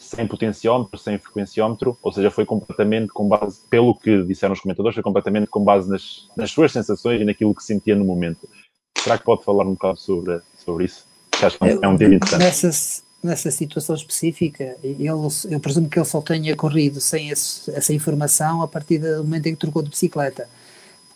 sem 0.01 0.25
potenciómetro, 0.25 0.97
sem 0.97 1.17
frequenciómetro, 1.19 1.95
ou 2.01 2.11
seja, 2.11 2.31
foi 2.31 2.43
completamente 2.43 3.09
com 3.09 3.27
base, 3.27 3.59
pelo 3.69 3.93
que 3.93 4.23
disseram 4.23 4.53
os 4.53 4.59
comentadores, 4.59 4.95
foi 4.95 5.03
completamente 5.03 5.47
com 5.47 5.63
base 5.63 5.87
nas, 5.87 6.27
nas 6.35 6.49
suas 6.49 6.71
sensações 6.71 7.21
e 7.21 7.25
naquilo 7.25 7.53
que 7.53 7.63
sentia 7.63 7.95
no 7.95 8.03
momento. 8.03 8.49
Será 8.97 9.17
que 9.17 9.23
pode 9.23 9.43
falar 9.43 9.63
um 9.65 9.73
bocado 9.73 9.99
sobre, 9.99 10.41
sobre 10.57 10.85
isso? 10.85 11.05
acho 11.45 11.57
que 11.57 11.65
é 11.65 11.87
um 11.87 11.97
tema 11.97 12.15
interessante. 12.15 12.39
Nessa, 12.39 13.03
nessa 13.23 13.51
situação 13.51 13.95
específica, 13.95 14.75
ele, 14.83 15.05
eu 15.05 15.59
presumo 15.61 15.87
que 15.87 15.99
ele 15.99 16.05
só 16.05 16.21
tenha 16.21 16.55
corrido 16.55 16.99
sem 16.99 17.29
esse, 17.29 17.69
essa 17.71 17.93
informação 17.93 18.61
a 18.61 18.67
partir 18.67 18.97
do 18.97 19.23
momento 19.23 19.47
em 19.47 19.53
que 19.53 19.59
trocou 19.59 19.81
de 19.81 19.89
bicicleta. 19.89 20.49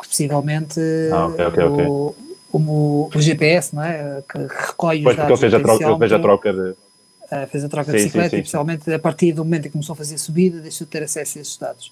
Porque 0.05 0.09
possivelmente 0.09 0.79
ah, 1.11 1.27
okay, 1.27 1.45
okay, 1.45 1.63
okay. 1.63 1.85
O, 1.85 2.15
o, 2.51 3.09
o, 3.13 3.21
GPS, 3.21 3.75
não 3.75 3.83
é? 3.83 4.23
Que 4.29 4.37
recolhe 4.37 5.03
pois, 5.03 5.13
os 5.13 5.17
dados. 5.17 5.39
Porque 5.39 5.45
ele 5.45 5.51
fez 5.51 5.53
a, 5.53 5.59
troca, 5.59 5.97
fez 5.97 6.11
a 6.13 6.19
troca 6.19 6.53
de. 6.53 6.59
Uh, 6.59 7.47
fez 7.49 7.63
a 7.63 7.69
troca 7.69 7.91
sim, 7.91 7.97
de 7.97 8.03
bicicleta 8.03 8.29
sim, 8.29 8.35
sim, 8.35 8.37
e, 8.37 8.41
principalmente 8.41 8.93
a 8.93 8.99
partir 8.99 9.33
do 9.33 9.43
momento 9.43 9.61
em 9.61 9.69
que 9.69 9.71
começou 9.71 9.93
a 9.93 9.95
fazer 9.95 10.17
subida, 10.17 10.61
deixou 10.61 10.85
de 10.85 10.91
ter 10.91 11.03
acesso 11.03 11.37
a 11.37 11.41
esses 11.41 11.57
dados. 11.57 11.91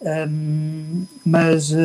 Um, 0.00 1.06
mas 1.24 1.70
uh, 1.70 1.76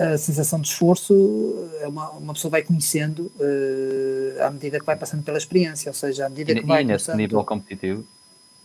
a, 0.00 0.14
a, 0.14 0.18
sensação 0.18 0.60
de 0.60 0.66
esforço 0.66 1.68
é 1.80 1.86
uma, 1.86 2.10
uma 2.10 2.32
pessoa 2.34 2.50
vai 2.50 2.62
conhecendo 2.62 3.30
uh, 3.38 4.42
à 4.42 4.50
medida 4.50 4.80
que 4.80 4.86
vai 4.86 4.96
passando 4.96 5.22
pela 5.22 5.38
experiência, 5.38 5.90
ou 5.90 5.94
seja, 5.94 6.26
à 6.26 6.28
medida 6.28 6.52
e, 6.52 6.60
que 6.60 6.66
vai. 6.66 6.82
E 6.82 6.84
nesse 6.84 7.14
nível 7.14 7.44
competitivo? 7.44 8.04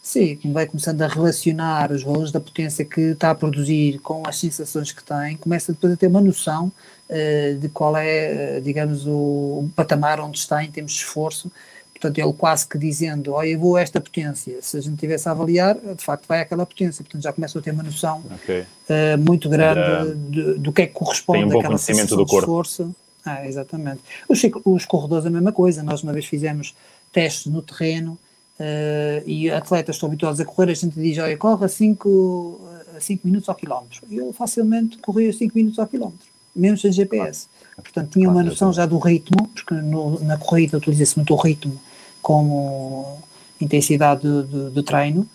Sim, 0.10 0.40
vai 0.46 0.66
começando 0.66 1.04
a 1.04 1.08
relacionar 1.08 1.92
os 1.92 2.02
valores 2.02 2.32
da 2.32 2.40
potência 2.40 2.84
que 2.84 3.12
está 3.12 3.30
a 3.30 3.36
produzir 3.36 4.00
com 4.00 4.24
as 4.26 4.40
sensações 4.40 4.92
que 4.92 5.04
tem, 5.04 5.38
começa 5.38 5.72
depois 5.72 5.94
a 5.94 5.96
ter 5.96 6.08
uma 6.08 6.20
noção 6.20 6.72
uh, 7.08 7.56
de 7.60 7.70
qual 7.70 7.96
é, 7.96 8.60
digamos, 8.60 9.06
o, 9.06 9.12
o 9.12 9.72
patamar 9.76 10.20
onde 10.20 10.40
está 10.40 10.64
em 10.64 10.72
termos 10.72 10.94
de 10.94 10.98
esforço 10.98 11.52
Portanto, 11.94 12.18
ele 12.18 12.34
quase 12.34 12.66
que 12.66 12.78
dizendo, 12.78 13.34
olha, 13.34 13.50
eu 13.50 13.60
vou 13.60 13.76
a 13.76 13.82
esta 13.82 14.00
potência. 14.00 14.58
Se 14.62 14.78
a 14.78 14.82
gente 14.82 14.96
tivesse 14.96 15.28
a 15.28 15.34
avaliar, 15.34 15.76
de 15.76 16.02
facto 16.02 16.26
vai 16.28 16.40
àquela 16.40 16.66
potência. 16.66 17.04
Portanto, 17.04 17.22
já 17.22 17.34
começa 17.34 17.60
a 17.60 17.62
ter 17.62 17.72
uma 17.72 17.84
noção 17.84 18.24
okay. 18.36 18.62
uh, 18.62 19.18
muito 19.20 19.50
grande 19.50 20.16
de, 20.16 20.54
do 20.54 20.72
que 20.72 20.84
é 20.84 20.88
que 20.88 20.94
corresponde 20.94 21.44
um 21.44 21.50
bom 21.50 21.62
conhecimento 21.62 22.16
do 22.16 22.26
corpo. 22.26 22.40
esforço. 22.40 22.96
Ah, 23.26 23.46
exatamente. 23.46 24.00
Os, 24.30 24.42
os 24.64 24.86
corredores 24.86 25.26
a 25.26 25.30
mesma 25.30 25.52
coisa. 25.52 25.84
Nós 25.84 26.02
uma 26.02 26.14
vez 26.14 26.26
fizemos 26.26 26.74
testes 27.12 27.52
no 27.52 27.62
terreno 27.62 28.18
uh, 28.60 29.24
e 29.26 29.50
atletas 29.50 29.96
estão 29.96 30.08
habituados 30.08 30.40
a 30.40 30.46
correr, 30.46 30.72
a 30.72 30.76
gente 30.76 31.00
diz, 31.00 31.18
olha, 31.18 31.38
corre 31.38 31.66
a 31.66 31.70
5 31.70 32.62
a 32.96 33.02
cinco 33.02 33.28
minutos 33.28 33.48
ao 33.48 33.56
quilómetro. 33.56 34.02
E 34.10 34.20
ele 34.20 34.34
facilmente 34.34 34.98
corria 34.98 35.32
5 35.32 35.56
minutos 35.56 35.80
ao 35.80 35.88
quilómetro, 35.88 36.28
mesmo 36.56 36.78
sem 36.78 36.92
GPS. 36.92 37.48
Portanto, 37.76 38.12
tinha 38.12 38.30
uma 38.30 38.44
noção 38.44 38.74
já 38.74 38.86
do 38.86 38.98
ritmo, 38.98 39.48
porque 39.48 39.74
no, 39.74 40.20
na 40.20 40.38
corrida 40.38 40.78
utiliza-se 40.78 41.18
muito 41.18 41.34
o 41.34 41.38
ritmo 41.38 41.80
como 42.22 43.18
intensidade 43.60 44.22
de, 44.22 44.44
de, 44.44 44.70
de 44.72 44.84
treino. 44.84 45.28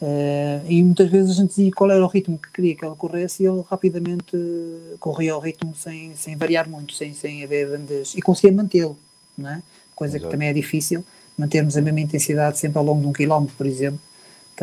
Uh, 0.00 0.62
e 0.68 0.80
muitas 0.80 1.10
vezes 1.10 1.32
a 1.32 1.34
gente 1.34 1.48
dizia 1.48 1.72
qual 1.72 1.90
era 1.90 2.04
o 2.04 2.06
ritmo 2.06 2.38
que 2.38 2.52
queria 2.52 2.76
que 2.76 2.84
ele 2.84 2.94
corresse 2.94 3.42
e 3.42 3.46
ele 3.46 3.64
rapidamente 3.68 4.36
corria 5.00 5.32
ao 5.32 5.40
ritmo 5.40 5.74
sem, 5.74 6.14
sem 6.14 6.36
variar 6.36 6.68
muito, 6.68 6.92
sem, 6.92 7.12
sem 7.14 7.42
haver 7.42 7.68
grandes. 7.68 8.14
e 8.14 8.22
conseguia 8.22 8.56
mantê-lo, 8.56 8.96
não 9.36 9.50
é? 9.50 9.62
coisa 9.96 10.16
Exato. 10.16 10.26
que 10.26 10.30
também 10.30 10.48
é 10.48 10.52
difícil, 10.52 11.04
mantermos 11.38 11.76
a 11.76 11.80
mesma 11.80 12.00
intensidade 12.00 12.58
sempre 12.58 12.78
ao 12.78 12.84
longo 12.84 13.00
de 13.00 13.06
um 13.06 13.12
quilómetro, 13.12 13.54
por 13.56 13.66
exemplo, 13.66 14.00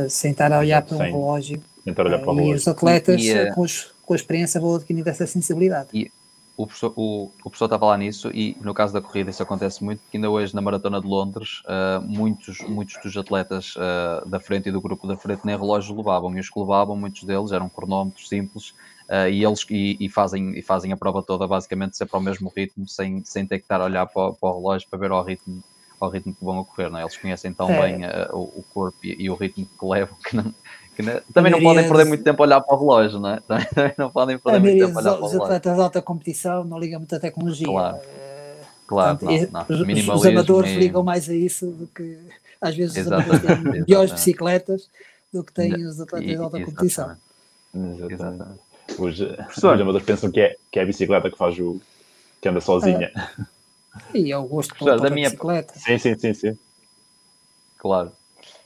sem 0.10 0.32
estar 0.32 0.52
a 0.52 0.60
olhar 0.60 0.82
para 0.82 0.98
um 0.98 1.00
relógio. 1.00 1.62
Uh, 1.86 2.40
e 2.42 2.54
os 2.54 2.68
atletas, 2.68 3.22
e, 3.22 3.34
uh, 3.34 3.54
com, 3.54 3.62
os, 3.62 3.92
com 4.04 4.14
a 4.14 4.16
experiência, 4.16 4.60
vão 4.60 4.76
adquirindo 4.76 5.10
essa 5.10 5.26
sensibilidade. 5.26 5.90
E, 5.94 6.12
o 6.58 6.66
professor, 6.66 6.94
o, 6.96 7.32
o 7.44 7.50
professor 7.50 7.66
está 7.66 7.76
a 7.76 7.80
falar 7.80 7.98
nisso 7.98 8.32
e 8.34 8.56
no 8.62 8.74
caso 8.74 8.94
da 8.94 9.02
corrida 9.02 9.30
isso 9.30 9.44
acontece 9.44 9.84
muito, 9.84 10.02
que 10.10 10.18
ainda 10.18 10.30
hoje 10.30 10.56
na 10.56 10.62
Maratona 10.62 11.02
de 11.02 11.08
Londres 11.08 11.62
uh, 11.66 12.02
muitos, 12.02 12.60
muitos 12.62 12.96
dos 13.04 13.16
atletas 13.18 13.76
uh, 13.76 14.28
da 14.28 14.40
frente 14.40 14.70
e 14.70 14.72
do 14.72 14.80
grupo 14.80 15.06
da 15.06 15.18
frente 15.18 15.42
nem 15.44 15.58
relógio 15.58 15.96
levavam 15.96 16.36
e 16.36 16.40
os 16.40 16.50
que 16.50 16.58
levavam, 16.58 16.96
muitos 16.96 17.24
deles 17.24 17.52
eram 17.52 17.68
cronómetros 17.68 18.30
simples 18.30 18.70
uh, 19.10 19.28
e 19.30 19.44
eles 19.44 19.66
e, 19.70 19.98
e, 20.00 20.08
fazem, 20.08 20.58
e 20.58 20.62
fazem 20.62 20.94
a 20.94 20.98
prova 20.98 21.22
toda 21.22 21.46
basicamente 21.46 21.98
sempre 21.98 22.16
ao 22.16 22.22
mesmo 22.22 22.52
ritmo 22.56 22.88
sem, 22.88 23.22
sem 23.26 23.46
ter 23.46 23.58
que 23.58 23.66
estar 23.66 23.82
a 23.82 23.86
olhar 23.86 24.06
para, 24.06 24.32
para 24.32 24.50
o 24.50 24.58
relógio 24.58 24.88
para 24.90 25.00
ver 25.00 25.12
ao 25.12 25.24
ritmo, 25.24 25.62
ao 26.06 26.12
ritmo 26.12 26.34
que 26.34 26.44
vão 26.44 26.60
a 26.60 26.66
correr, 26.66 26.90
não 26.90 27.00
é? 27.00 27.02
eles 27.02 27.18
conhecem 27.18 27.54
tão 27.54 27.70
é. 27.70 27.82
bem 27.82 28.06
o, 28.32 28.40
o, 28.40 28.66
corpo 28.74 28.98
e, 29.04 29.24
e, 29.24 29.30
o 29.30 29.36
ritmo 29.36 29.66
que 29.66 29.86
levam 29.86 30.16
que 30.24 30.36
não, 30.36 30.44
não, 30.44 31.22
também 31.34 31.52
não 31.52 31.62
podem 31.62 31.88
perder 31.88 32.06
muito 32.06 32.24
tempo 32.24 32.42
a 32.42 32.46
olhar 32.46 32.62
para 32.62 32.76
o 32.76 32.80
relógio, 32.80 33.20
não 33.20 33.30
é? 33.30 33.40
Também 33.74 33.94
não 33.98 34.10
podem 34.10 34.38
perder 34.38 34.60
muito 34.60 34.86
tempo 34.86 34.98
a 34.98 35.02
olhar 35.02 35.12
para 35.12 35.26
o 35.26 35.28
relógio. 35.28 35.38
Os 35.38 35.44
atletas 35.44 35.76
de 35.76 35.82
alta 35.82 36.02
competição 36.02 36.64
não 36.64 36.80
ligam 36.80 37.00
muito 37.00 37.16
à 37.16 37.20
tecnologia. 37.20 37.68
Claro, 37.68 37.98
eh, 37.98 38.56
claro 38.88 39.18
Portanto, 39.18 39.52
não, 39.52 39.66
não. 39.68 39.94
Os, 39.94 40.08
os 40.08 40.26
amadores 40.26 40.72
e... 40.72 40.76
ligam 40.78 41.04
mais 41.04 41.30
a 41.30 41.34
isso 41.34 41.68
do 41.72 41.88
que 41.88 42.18
às 42.62 42.76
vezes 42.76 42.96
os 42.98 43.12
amadores 43.12 43.42
têm 43.42 43.84
piores 43.84 44.12
bicicletas 44.12 44.90
do 45.34 45.44
que 45.44 45.54
têm 45.54 45.86
os 45.86 46.00
atletas 46.00 46.30
de 46.30 46.36
alta 46.38 46.64
competição. 46.64 47.18
Exatamente. 47.74 48.66
Os, 48.98 49.20
os 49.20 49.64
amadores 49.64 50.06
pensam 50.06 50.32
que 50.32 50.40
é, 50.40 50.56
que 50.72 50.80
é 50.80 50.84
a 50.84 50.86
bicicleta 50.86 51.30
que 51.30 51.38
faz 51.38 51.60
o 51.60 51.82
que 52.42 52.48
anda 52.48 52.62
sozinha. 52.62 53.12
E 54.14 54.32
é 54.32 54.38
o 54.38 54.44
gosto 54.44 54.76
pela, 54.76 54.98
pela 54.98 55.10
minha... 55.10 55.30
bicicleta. 55.30 55.74
Sim, 55.78 55.98
sim, 55.98 56.18
sim, 56.18 56.34
sim. 56.34 56.58
Claro. 57.78 58.12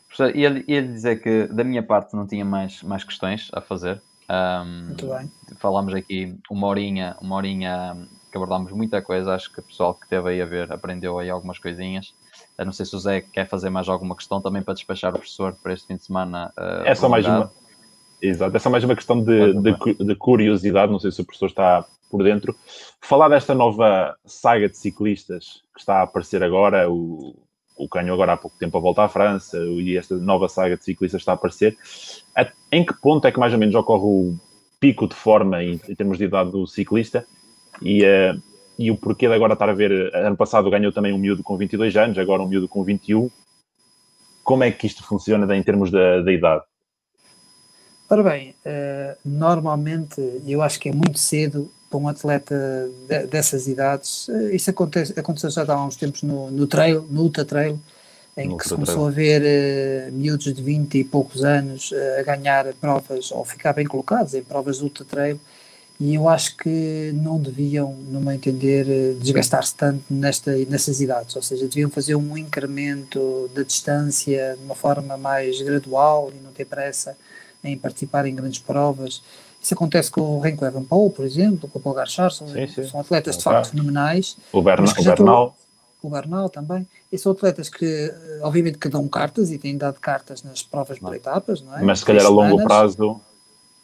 Professor, 0.07 0.35
ia, 0.35 0.63
ia 0.67 0.81
dizer 0.81 1.21
que 1.21 1.47
da 1.47 1.63
minha 1.63 1.83
parte 1.83 2.15
não 2.15 2.25
tinha 2.25 2.43
mais, 2.43 2.81
mais 2.83 3.03
questões 3.03 3.49
a 3.53 3.61
fazer. 3.61 4.01
Um, 4.29 4.85
Muito 4.87 5.07
bem. 5.07 5.31
Falámos 5.57 5.93
aqui 5.93 6.35
uma 6.49 6.67
horinha, 6.67 7.15
uma 7.19 7.35
horinha 7.35 7.97
que 8.31 8.37
abordámos 8.37 8.71
muita 8.71 9.01
coisa. 9.01 9.33
Acho 9.33 9.51
que 9.51 9.59
o 9.59 9.63
pessoal 9.63 9.93
que 9.93 10.05
esteve 10.05 10.29
aí 10.29 10.41
a 10.41 10.45
ver 10.45 10.71
aprendeu 10.71 11.17
aí 11.17 11.29
algumas 11.29 11.57
coisinhas. 11.57 12.13
Eu 12.57 12.65
não 12.65 12.73
sei 12.73 12.85
se 12.85 12.95
o 12.95 12.99
Zé 12.99 13.21
quer 13.21 13.47
fazer 13.47 13.69
mais 13.69 13.87
alguma 13.89 14.15
questão 14.15 14.41
também 14.41 14.61
para 14.61 14.73
despachar 14.73 15.11
o 15.11 15.17
professor 15.17 15.55
para 15.61 15.73
este 15.73 15.87
fim 15.87 15.95
de 15.95 16.03
semana. 16.03 16.51
Uh, 16.57 16.85
é 16.85 16.95
só 16.95 17.09
mais 17.09 17.25
uma. 17.25 17.51
Exato, 18.21 18.55
é 18.55 18.59
só 18.59 18.69
mais 18.69 18.83
uma 18.83 18.95
questão 18.95 19.23
de, 19.23 19.53
de, 19.53 20.03
de, 20.05 20.15
curiosidade. 20.15 20.91
Não 20.91 20.99
sei 20.99 21.11
se 21.11 21.21
o 21.21 21.25
professor 21.25 21.47
está 21.47 21.85
por 22.09 22.23
dentro. 22.23 22.55
Falar 23.01 23.29
desta 23.29 23.53
nova 23.53 24.15
saga 24.25 24.67
de 24.67 24.77
ciclistas 24.77 25.61
que 25.73 25.79
está 25.79 25.99
a 25.99 26.03
aparecer 26.03 26.43
agora, 26.43 26.89
o 26.89 27.35
o 27.79 27.87
Canho 27.87 28.13
agora 28.13 28.33
há 28.33 28.37
pouco 28.37 28.57
tempo 28.59 28.77
a 28.77 28.81
volta 28.81 29.03
à 29.03 29.07
França 29.07 29.57
e 29.57 29.97
esta 29.97 30.17
nova 30.17 30.49
saga 30.49 30.75
de 30.75 30.83
ciclistas 30.83 31.21
está 31.21 31.31
a 31.31 31.35
aparecer. 31.35 31.77
Em 32.71 32.85
que 32.85 32.93
ponto 32.93 33.25
é 33.25 33.31
que 33.31 33.39
mais 33.39 33.53
ou 33.53 33.59
menos 33.59 33.73
ocorre 33.73 34.03
o 34.03 34.37
pico 34.79 35.07
de 35.07 35.15
forma 35.15 35.63
em, 35.63 35.79
em 35.87 35.95
termos 35.95 36.17
de 36.17 36.25
idade 36.25 36.51
do 36.51 36.67
ciclista 36.67 37.25
e, 37.81 38.03
uh, 38.03 38.41
e 38.77 38.91
o 38.91 38.97
porquê 38.97 39.27
de 39.27 39.33
agora 39.33 39.53
estar 39.53 39.69
a 39.69 39.73
ver, 39.73 40.13
ano 40.13 40.35
passado 40.35 40.69
ganhou 40.69 40.91
também 40.91 41.13
um 41.13 41.17
miúdo 41.17 41.41
com 41.41 41.57
22 41.57 41.95
anos, 41.95 42.17
agora 42.17 42.41
um 42.41 42.47
miúdo 42.47 42.67
com 42.67 42.83
21. 42.83 43.31
Como 44.43 44.63
é 44.63 44.71
que 44.71 44.85
isto 44.85 45.03
funciona 45.03 45.55
em 45.55 45.63
termos 45.63 45.89
da, 45.89 46.21
da 46.21 46.33
idade? 46.33 46.63
Ora 48.09 48.23
bem, 48.23 48.55
uh, 48.65 49.17
normalmente 49.23 50.19
eu 50.45 50.61
acho 50.61 50.79
que 50.79 50.89
é 50.89 50.91
muito 50.91 51.17
cedo 51.17 51.71
para 51.89 51.99
um 51.99 52.07
atleta 52.07 52.89
de, 53.07 53.27
dessas 53.27 53.67
idades. 53.67 54.29
Eh, 54.29 54.55
isso 54.55 54.69
acontece, 54.69 55.19
aconteceu 55.19 55.49
já 55.49 55.65
há 55.67 55.85
uns 55.85 55.95
tempos 55.95 56.23
no, 56.23 56.51
no 56.51 56.67
trail, 56.67 57.05
no 57.09 57.21
ultra 57.21 57.43
trail, 57.43 57.79
em 58.37 58.49
no 58.49 58.57
que 58.57 58.67
se 58.67 58.73
começou 58.73 59.07
a 59.07 59.11
ver 59.11 59.41
uh, 59.41 60.11
miúdos 60.13 60.53
de 60.53 60.61
20 60.61 60.99
e 60.99 61.03
poucos 61.03 61.43
anos 61.43 61.91
uh, 61.91 62.19
a 62.19 62.23
ganhar 62.23 62.65
provas 62.75 63.31
ou 63.31 63.43
ficar 63.43 63.73
bem 63.73 63.85
colocados 63.85 64.33
em 64.33 64.43
provas 64.43 64.77
de 64.77 64.83
ultra 64.83 65.03
trail 65.03 65.39
e 65.99 66.15
eu 66.15 66.29
acho 66.29 66.55
que 66.55 67.11
não 67.13 67.37
deviam, 67.37 67.91
no 67.91 68.21
meu 68.21 68.31
entender, 68.31 69.15
desgastar-se 69.19 69.75
tanto 69.75 70.01
nesta, 70.09 70.55
nestas 70.55 71.01
idades, 71.01 71.35
ou 71.35 71.41
seja, 71.41 71.67
deviam 71.67 71.89
fazer 71.89 72.15
um 72.15 72.37
incremento 72.37 73.51
da 73.53 73.63
distância 73.63 74.55
de 74.57 74.63
uma 74.63 74.75
forma 74.75 75.17
mais 75.17 75.61
gradual 75.61 76.31
e 76.33 76.41
não 76.41 76.53
ter 76.53 76.63
pressa 76.63 77.17
em 77.61 77.77
participar 77.77 78.25
em 78.25 78.33
grandes 78.33 78.59
provas. 78.59 79.21
Isso 79.61 79.73
acontece 79.73 80.09
com 80.09 80.21
o 80.21 80.39
Renko 80.39 80.65
Evan 80.65 80.83
Paul, 80.83 81.09
por 81.11 81.25
exemplo, 81.25 81.67
com 81.69 81.79
o 81.79 81.81
Paul 81.81 81.95
Garchar, 81.95 82.31
são, 82.31 82.47
são 82.89 83.01
atletas 83.01 83.37
de 83.37 83.43
facto 83.43 83.71
fenomenais. 83.71 84.37
O, 84.53 84.61
Berna, 84.61 84.89
o 84.89 85.03
Bernal. 85.03 85.57
O 86.01 86.09
Bernal 86.09 86.49
também. 86.49 86.87
E 87.11 87.17
são 87.17 87.33
atletas 87.33 87.67
que, 87.67 87.85
eh, 87.85 88.39
obviamente, 88.41 88.77
que 88.77 88.87
dão 88.87 89.05
cartas 89.07 89.51
e 89.51 89.57
têm 89.57 89.77
dado 89.77 89.99
cartas 89.99 90.43
nas 90.43 90.63
provas 90.63 90.97
por 90.97 91.13
etapas, 91.13 91.61
não 91.61 91.77
é? 91.77 91.81
Mas 91.81 91.99
se 91.99 92.05
calhar 92.05 92.25
a 92.25 92.29
longo 92.29 92.63
prazo 92.63 93.19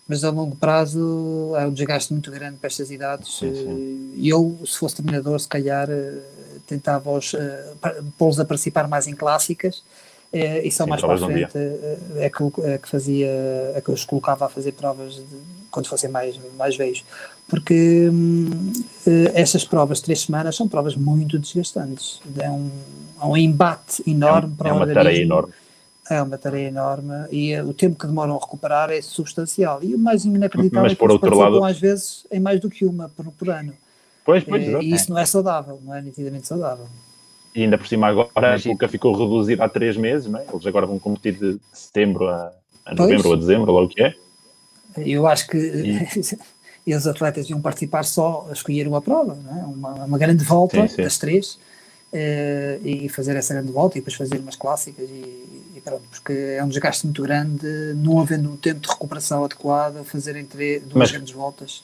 mas 0.08 0.24
a 0.24 0.30
longo 0.30 0.56
prazo 0.56 1.54
é 1.58 1.66
um 1.66 1.74
desgaste 1.74 2.14
muito 2.14 2.30
grande 2.30 2.58
para 2.58 2.68
estas 2.68 2.92
idades. 2.92 3.42
E 3.42 4.30
eu, 4.30 4.58
se 4.66 4.78
fosse 4.78 5.02
treinador, 5.02 5.40
se 5.40 5.48
calhar 5.48 5.90
eh, 5.90 6.22
tentava-os 6.68 7.34
uh, 7.34 7.40
pô-los 8.18 8.40
a 8.40 8.46
participar 8.46 8.88
mais 8.88 9.08
em 9.08 9.16
clássicas 9.16 9.84
e 10.38 10.72
só 10.72 10.84
Sim, 10.84 10.90
mais 10.90 11.02
para 11.02 11.14
a 11.14 11.18
frente 11.18 11.58
uh, 11.58 12.18
é, 12.18 12.30
que, 12.30 12.62
é 12.64 12.78
que 12.78 12.90
fazia, 12.90 13.28
é 13.76 13.82
que 13.84 13.92
os 13.92 14.04
colocava 14.04 14.46
a 14.46 14.50
fazer 14.50 14.74
provas 14.74 15.16
de, 15.16 15.24
quando 15.72 15.88
fossem 15.88 16.10
mais, 16.10 16.40
mais 16.58 16.76
velhos. 16.76 17.04
Porque 17.48 18.10
um, 18.10 18.74
estas 19.34 19.64
provas 19.64 20.00
de 20.00 20.06
três 20.06 20.22
semanas 20.22 20.56
são 20.56 20.68
provas 20.68 20.96
muito 20.96 21.38
desgastantes. 21.38 22.22
É 22.38 22.50
um, 22.50 22.70
é 23.22 23.26
um 23.26 23.38
embate 23.38 24.04
enorme 24.10 24.54
é, 24.54 24.58
para 24.58 24.70
é 24.70 24.74
uma 24.74 24.88
tarefa 24.88 25.22
enorme 25.22 25.54
é 26.10 26.22
uma 26.22 26.38
tarefa 26.38 26.68
enorme 26.68 27.14
e 27.32 27.52
eh, 27.52 27.64
o 27.64 27.74
tempo 27.74 27.98
que 27.98 28.06
demoram 28.06 28.36
a 28.36 28.40
recuperar 28.40 28.92
é 28.92 29.02
substancial. 29.02 29.84
E 29.84 29.96
o 29.96 30.00
mais 30.00 30.24
inacreditável 30.26 30.84
Mas, 30.84 30.92
é 30.92 30.96
que 30.96 31.00
por 31.00 31.12
outro 31.12 31.36
lado... 31.36 31.64
às 31.64 31.80
vezes 31.80 32.28
em 32.32 32.40
mais 32.40 32.60
do 32.60 32.70
que 32.70 32.86
uma 32.86 33.10
por, 33.10 33.26
por 33.32 33.50
ano. 33.50 33.74
Pois, 34.24 34.44
pois, 34.44 34.68
é, 34.68 34.82
e 34.82 34.94
isso 34.94 35.12
não 35.12 35.20
é 35.20 35.26
saudável, 35.26 35.80
não 35.84 35.94
é 35.94 36.02
nitidamente 36.02 36.48
saudável. 36.48 36.88
E 37.56 37.64
ainda 37.64 37.78
por 37.78 37.88
cima 37.88 38.08
agora 38.08 38.30
a 38.36 38.56
época 38.56 38.90
ficou 38.90 39.14
reduzida 39.14 39.64
há 39.64 39.70
três 39.70 39.96
meses, 39.96 40.28
não 40.28 40.40
é? 40.40 40.46
Eles 40.52 40.66
agora 40.66 40.86
vão 40.86 41.00
competir 41.00 41.34
de 41.34 41.58
setembro 41.72 42.28
a, 42.28 42.52
a 42.86 42.94
novembro 42.94 43.24
pois. 43.24 43.26
ou 43.26 43.34
a 43.34 43.38
dezembro, 43.38 43.72
logo 43.72 43.86
o 43.86 43.90
que 43.90 44.04
é. 44.04 44.14
Eu 44.98 45.26
acho 45.26 45.48
que 45.48 45.58
e... 46.86 46.94
os 46.94 47.08
atletas 47.08 47.50
iam 47.50 47.62
participar 47.62 48.04
só 48.04 48.46
a 48.50 48.54
escolher 48.54 48.88
uma 48.88 49.02
prova, 49.02 49.36
não 49.36 49.58
é? 49.58 49.66
uma, 49.66 49.94
uma 50.06 50.18
grande 50.18 50.44
volta 50.44 50.82
sim, 50.82 50.96
sim. 50.96 51.02
das 51.02 51.18
três 51.18 51.54
uh, 52.14 52.86
e 52.88 53.08
fazer 53.10 53.36
essa 53.38 53.54
grande 53.54 53.72
volta 53.72 53.98
e 53.98 54.02
depois 54.02 54.16
fazer 54.16 54.38
umas 54.40 54.56
clássicas 54.56 55.10
e, 55.10 55.74
e 55.76 55.82
pronto, 55.84 56.04
porque 56.10 56.34
é 56.34 56.64
um 56.64 56.68
desgaste 56.68 57.06
muito 57.06 57.22
grande, 57.24 57.66
não 57.96 58.20
havendo 58.20 58.52
um 58.52 58.58
tempo 58.58 58.82
de 58.82 58.90
recuperação 58.90 59.46
adequado, 59.46 60.04
fazer 60.04 60.36
entre 60.36 60.80
duas 60.80 60.94
Mas, 60.96 61.12
grandes 61.12 61.34
voltas. 61.34 61.84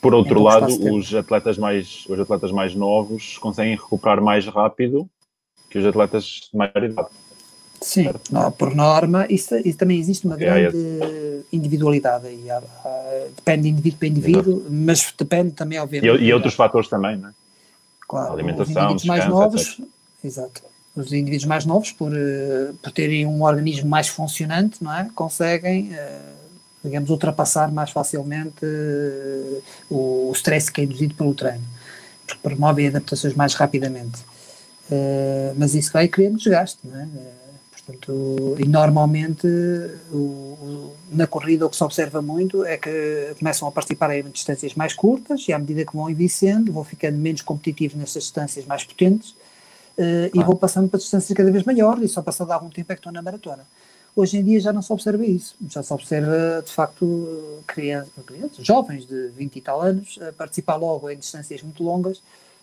Por 0.00 0.14
outro 0.14 0.42
lado, 0.42 0.66
os 0.94 1.14
atletas, 1.14 1.58
mais, 1.58 2.06
os 2.08 2.18
atletas 2.18 2.50
mais 2.50 2.74
novos 2.74 3.36
conseguem 3.38 3.76
recuperar 3.76 4.20
mais 4.20 4.46
rápido 4.46 5.08
que 5.68 5.78
os 5.78 5.84
atletas 5.84 6.48
de 6.50 6.56
maior 6.56 6.82
idade. 6.82 7.08
Sim, 7.80 8.10
não, 8.30 8.52
por 8.52 8.74
norma, 8.74 9.26
isso, 9.30 9.56
isso, 9.64 9.78
também 9.78 9.98
existe 9.98 10.26
uma 10.26 10.36
grande 10.36 10.76
é, 10.76 11.40
individualidade 11.50 12.26
aí. 12.26 12.44
Depende 13.34 13.62
de 13.62 13.68
indivíduo 13.70 13.98
para 13.98 14.08
indivíduo, 14.08 14.52
Exato. 14.58 14.70
mas 14.70 15.14
depende 15.16 15.52
também, 15.52 15.78
obviamente. 15.78 16.22
E, 16.22 16.26
e 16.26 16.32
outros 16.34 16.54
fatores 16.54 16.88
também, 16.88 17.16
não 17.16 17.30
é? 17.30 17.32
Claro, 18.06 18.34
alimentação, 18.34 18.94
os 18.94 19.04
mais 19.04 19.26
novos, 19.26 19.78
etc. 19.78 19.86
exato. 20.24 20.62
Os 20.94 21.12
indivíduos 21.12 21.46
mais 21.46 21.64
novos, 21.64 21.92
por, 21.92 22.12
eh, 22.14 22.72
por 22.82 22.90
terem 22.92 23.24
um 23.24 23.42
organismo 23.42 23.88
mais 23.88 24.08
funcionante, 24.08 24.82
não 24.82 24.92
é? 24.92 25.08
Conseguem, 25.14 25.94
eh, 25.94 26.20
digamos, 26.82 27.10
ultrapassar 27.10 27.70
mais 27.70 27.90
facilmente 27.90 28.64
eh, 28.64 29.60
o, 29.90 30.32
stress 30.34 30.70
que 30.70 30.80
é 30.80 30.84
induzido 30.84 31.14
pelo 31.14 31.34
treino, 31.34 31.64
porque 32.26 32.40
promovem 32.42 32.88
adaptações 32.88 33.34
mais 33.34 33.54
rapidamente. 33.54 34.20
Mas 35.56 35.76
isso 35.76 35.92
vai 35.92 36.08
criando 36.08 36.36
desgaste, 36.36 36.80
não 36.82 37.00
é? 37.00 37.06
Portanto, 37.90 38.56
e 38.58 38.68
normalmente 38.68 39.46
o, 40.12 40.16
o, 40.16 40.96
na 41.12 41.26
corrida 41.26 41.66
o 41.66 41.70
que 41.70 41.76
se 41.76 41.82
observa 41.82 42.22
muito 42.22 42.64
é 42.64 42.76
que 42.76 43.34
começam 43.38 43.66
a 43.66 43.72
participar 43.72 44.16
em 44.16 44.22
distâncias 44.30 44.74
mais 44.74 44.92
curtas 44.92 45.46
e 45.48 45.52
à 45.52 45.58
medida 45.58 45.84
que 45.84 45.96
vão 45.96 46.08
envelhecendo 46.08 46.72
vão 46.72 46.84
ficando 46.84 47.18
menos 47.18 47.42
competitivos 47.42 47.96
nessas 47.96 48.24
distâncias 48.24 48.64
mais 48.66 48.84
potentes 48.84 49.30
uh, 49.30 49.34
claro. 49.96 50.30
e 50.34 50.44
vão 50.44 50.56
passando 50.56 50.88
para 50.88 50.98
distâncias 50.98 51.36
cada 51.36 51.50
vez 51.50 51.64
maiores 51.64 52.04
e 52.04 52.08
só 52.08 52.22
passado 52.22 52.50
algum 52.52 52.68
tempo 52.68 52.92
é 52.92 52.94
que 52.94 53.00
estão 53.00 53.12
na 53.12 53.22
maratona. 53.22 53.64
Hoje 54.14 54.38
em 54.38 54.44
dia 54.44 54.60
já 54.60 54.72
não 54.72 54.82
se 54.82 54.92
observa 54.92 55.24
isso, 55.24 55.54
já 55.68 55.82
se 55.82 55.92
observa 55.92 56.62
de 56.64 56.72
facto 56.72 57.62
crianças, 57.66 58.12
crianças 58.26 58.66
jovens 58.66 59.06
de 59.06 59.28
20 59.28 59.56
e 59.56 59.60
tal 59.60 59.80
anos 59.80 60.18
a 60.20 60.32
participar 60.32 60.76
logo 60.76 61.08
em 61.08 61.16
distâncias 61.16 61.62
muito 61.62 61.82
longas 61.82 62.20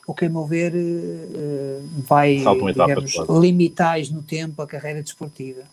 o 0.07 0.13
que, 0.13 0.25
a 0.25 0.29
meu 0.29 0.45
ver, 0.45 0.73
uh, 0.73 1.85
vai 2.07 2.37
digamos, 2.37 3.13
limitar 3.29 3.99
no 4.09 4.23
tempo 4.23 4.61
a 4.61 4.65
carreira 4.65 5.03
desportiva. 5.03 5.63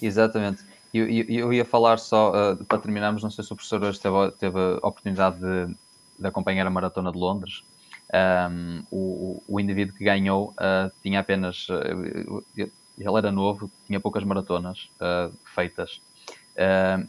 Exatamente. 0.00 0.64
Eu, 0.94 1.06
eu, 1.10 1.24
eu 1.28 1.52
ia 1.52 1.64
falar 1.64 1.98
só, 1.98 2.30
uh, 2.30 2.64
para 2.64 2.78
terminarmos, 2.78 3.22
não 3.22 3.30
sei 3.30 3.44
se 3.44 3.52
o 3.52 3.56
professor 3.56 3.82
hoje 3.84 4.00
teve, 4.00 4.30
teve 4.38 4.58
a 4.58 4.88
oportunidade 4.88 5.38
de, 5.38 5.74
de 6.18 6.26
acompanhar 6.26 6.66
a 6.66 6.70
Maratona 6.70 7.12
de 7.12 7.18
Londres. 7.18 7.62
Um, 8.50 8.82
o, 8.90 9.42
o 9.46 9.60
indivíduo 9.60 9.94
que 9.94 10.04
ganhou 10.04 10.50
uh, 10.52 10.90
tinha 11.02 11.20
apenas. 11.20 11.66
Ele 12.98 13.18
era 13.18 13.32
novo, 13.32 13.70
tinha 13.86 14.00
poucas 14.00 14.24
maratonas 14.24 14.88
feitas. 15.54 16.00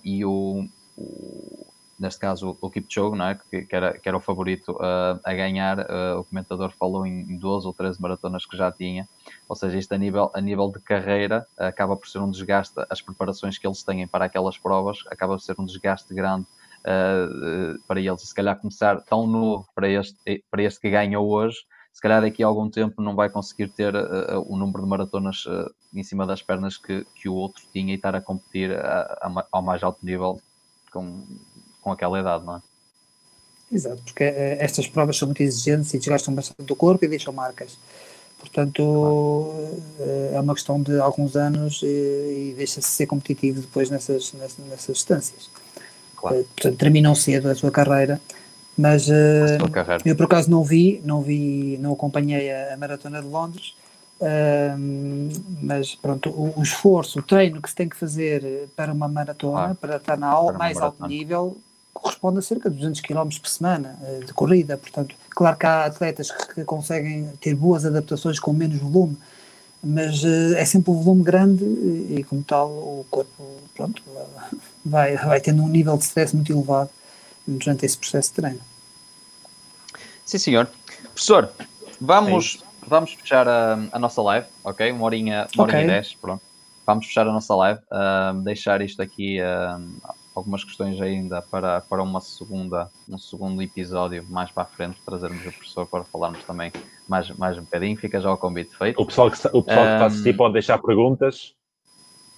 e 0.04 0.26
o, 0.26 0.68
o 0.98 1.66
neste 1.98 2.20
caso 2.20 2.58
o 2.62 2.70
Kipchoge, 2.70 3.18
não 3.18 3.28
é? 3.28 3.36
que, 3.36 3.62
que, 3.64 3.76
era, 3.76 3.98
que 3.98 4.08
era 4.08 4.18
o 4.18 4.22
favorito 4.22 4.74
uh, 4.74 5.20
a 5.24 5.34
ganhar, 5.34 5.80
uh, 5.80 6.20
o 6.20 6.24
comentador 6.24 6.72
falou 6.72 7.06
em 7.06 7.38
12 7.38 7.66
ou 7.66 7.74
13 7.74 8.02
maratonas 8.02 8.46
que 8.46 8.58
já 8.58 8.72
tinha, 8.72 9.08
ou 9.48 9.56
seja, 9.56 9.78
isto 9.78 9.94
a 9.94 9.98
nível, 9.98 10.30
a 10.34 10.42
nível 10.42 10.70
de 10.72 10.80
carreira 10.80 11.46
uh, 11.58 11.64
acaba 11.64 11.96
por 11.96 12.08
ser 12.08 12.20
um 12.20 12.30
desgaste, 12.30 12.76
as 12.90 13.02
preparações 13.02 13.58
que 13.58 13.66
eles 13.66 13.84
têm 13.84 14.08
para 14.08 14.26
aquelas 14.26 14.58
provas 14.58 15.00
acaba 15.08 15.34
por 15.34 15.42
ser 15.42 15.56
um 15.60 15.66
desgaste 15.66 16.14
grande 16.14 16.46
para 17.88 18.00
eles, 18.00 18.22
e 18.22 18.28
se 18.28 18.36
calhar 18.36 18.56
começar 18.60 19.02
tão 19.02 19.26
novo 19.26 19.68
para 19.74 19.90
este, 19.90 20.44
para 20.52 20.62
este 20.62 20.80
que 20.80 20.92
ganha 20.92 21.20
hoje, 21.20 21.58
se 21.96 22.02
calhar 22.02 22.22
daqui 22.22 22.44
a 22.44 22.48
algum 22.48 22.70
tempo 22.70 23.02
não 23.02 23.16
vai 23.16 23.30
conseguir 23.30 23.70
ter 23.70 23.96
o 23.96 24.58
número 24.58 24.84
de 24.84 24.90
maratonas 24.90 25.46
em 25.94 26.04
cima 26.04 26.28
das 26.28 26.42
pernas 26.42 26.76
que, 26.76 27.08
que 27.16 27.30
o 27.30 27.34
outro 27.34 27.64
tinha 27.72 27.94
e 27.94 27.96
estar 27.96 28.14
a 28.14 28.20
competir 28.20 28.70
a, 28.74 29.18
a, 29.22 29.46
ao 29.50 29.62
mais 29.62 29.82
alto 29.82 30.06
nível 30.06 30.42
com, 30.92 31.24
com 31.82 31.94
aquela 31.94 32.20
idade, 32.20 32.46
não 32.46 32.58
é? 32.58 32.62
Exato, 33.72 34.02
porque 34.04 34.26
eh, 34.26 34.58
estas 34.60 34.88
provas 34.88 35.18
são 35.18 35.28
muito 35.30 35.42
exigentes 35.42 35.94
e 35.94 35.98
desgastam 35.98 36.36
bastante 36.36 36.72
o 36.72 36.76
corpo 36.76 37.06
e 37.06 37.08
deixam 37.08 37.32
marcas. 37.32 37.78
Portanto, 38.38 39.54
é 40.34 40.40
uma 40.40 40.54
questão 40.54 40.82
de 40.82 41.00
alguns 41.00 41.36
anos 41.36 41.82
e, 41.82 42.52
e 42.52 42.54
deixa-se 42.58 42.90
ser 42.90 43.08
competitivo 43.08 43.62
depois 43.62 43.90
nessas, 43.90 44.34
nessas, 44.34 44.66
nessas 44.66 44.98
distâncias. 44.98 45.50
Claro. 46.16 46.44
Portanto, 46.44 46.78
terminam 46.78 47.16
cedo 47.16 47.50
a 47.50 47.56
sua 47.56 47.72
carreira. 47.72 48.22
Mas 48.78 49.08
carreira. 49.72 50.04
eu 50.06 50.16
por 50.16 50.26
acaso 50.26 50.52
não 50.52 50.64
vi, 50.64 51.02
não 51.04 51.22
vi, 51.22 51.78
não 51.82 51.94
acompanhei 51.94 52.52
a, 52.52 52.74
a 52.74 52.78
Maratona 52.78 53.22
de 53.22 53.28
Londres, 53.28 53.74
Uh, 54.18 55.30
mas 55.62 55.94
pronto, 55.94 56.30
o, 56.30 56.54
o, 56.58 56.64
esforço, 56.64 57.20
o 57.20 57.22
treino 57.22 57.62
que 57.62 57.70
se 57.70 57.76
tem 57.76 57.90
que 57.90 57.98
fazer 57.98 58.70
para 58.74 58.94
uma 58.94 59.10
maratona, 59.10 59.76
para 59.76 59.98
estar 59.98 60.18
na 60.18 60.34
para 60.34 60.58
mais 60.58 60.78
alto 60.78 61.06
nível, 61.06 61.58
corresponde 61.94 62.40
a 62.40 62.42
cerca 62.42 62.70
de 62.70 62.78
200 62.78 63.02
km 63.02 63.28
por 63.42 63.50
semana 63.50 63.98
eh, 64.04 64.20
de 64.26 64.34
corrida. 64.34 64.78
Portanto, 64.78 65.16
claro 65.30 65.58
que 65.58 65.66
há 65.66 65.86
atletas 65.86 66.32
que 66.32 66.64
conseguem 66.64 67.30
ter 67.42 67.56
boas 67.56 67.86
adaptações 67.86 68.40
com 68.40 68.54
menos 68.54 68.78
volume, 68.78 69.18
mas 69.84 70.24
eh, 70.24 70.62
é 70.62 70.66
sempre 70.66 70.92
um 70.92 71.02
volume 71.02 71.24
grande 71.24 71.66
e, 71.66 72.26
como 72.30 72.42
tal, 72.42 72.70
o 72.70 73.06
corpo 73.10 73.44
pronto, 73.76 74.02
vai, 74.86 75.18
vai 75.18 75.42
tendo 75.42 75.62
um 75.62 75.68
nível 75.68 75.98
de 75.98 76.06
stress 76.06 76.34
muito 76.34 76.54
elevado 76.54 76.90
durante 77.48 77.86
esse 77.86 77.98
processo 77.98 78.30
de 78.30 78.36
treino. 78.36 78.62
Sim, 80.26 80.38
senhor. 80.38 80.68
Professor, 81.04 81.50
vamos, 82.02 82.60
é 82.62 82.86
vamos 82.88 83.14
fechar 83.14 83.48
a, 83.48 83.78
a, 83.92 84.00
nossa 84.00 84.22
live, 84.22 84.48
ok? 84.64 84.92
Uma 84.92 85.06
horinha, 85.06 85.48
uma 85.56 85.64
okay. 85.64 85.76
horinha 85.76 85.84
e 85.84 85.88
dez, 85.96 86.14
pronto. 86.16 86.42
Vamos 86.86 87.08
fechar 87.08 87.28
a 87.28 87.32
nossa 87.32 87.56
live, 87.56 87.80
uh, 87.92 88.42
deixar 88.42 88.82
isto 88.82 89.02
aqui 89.02 89.40
uh, 89.40 90.14
algumas 90.36 90.64
questões 90.64 91.00
ainda 91.02 91.42
para, 91.42 91.82
para 91.82 92.04
uma 92.04 92.20
segunda, 92.22 92.90
um 93.10 93.18
segundo 93.18 93.62
episódio 93.62 94.24
mais 94.30 94.52
para 94.52 94.64
a 94.64 94.66
frente, 94.66 95.00
trazermos 95.06 95.40
o 95.46 95.52
professor 95.52 95.88
para 95.88 96.04
falarmos 96.04 96.44
também 96.44 96.72
mais, 97.08 97.30
mais 97.32 97.58
um 97.58 97.62
bocadinho. 97.62 97.98
Fica 97.98 98.20
já 98.20 98.32
o 98.32 98.38
convite 98.38 98.76
feito. 98.76 99.02
O 99.02 99.06
pessoal 99.06 99.32
que, 99.32 99.38
o 99.38 99.64
pessoal 99.64 99.64
que 99.64 99.94
está 99.94 100.04
a 100.04 100.06
assistir 100.06 100.36
pode 100.36 100.54
deixar 100.54 100.78
perguntas. 100.80 101.54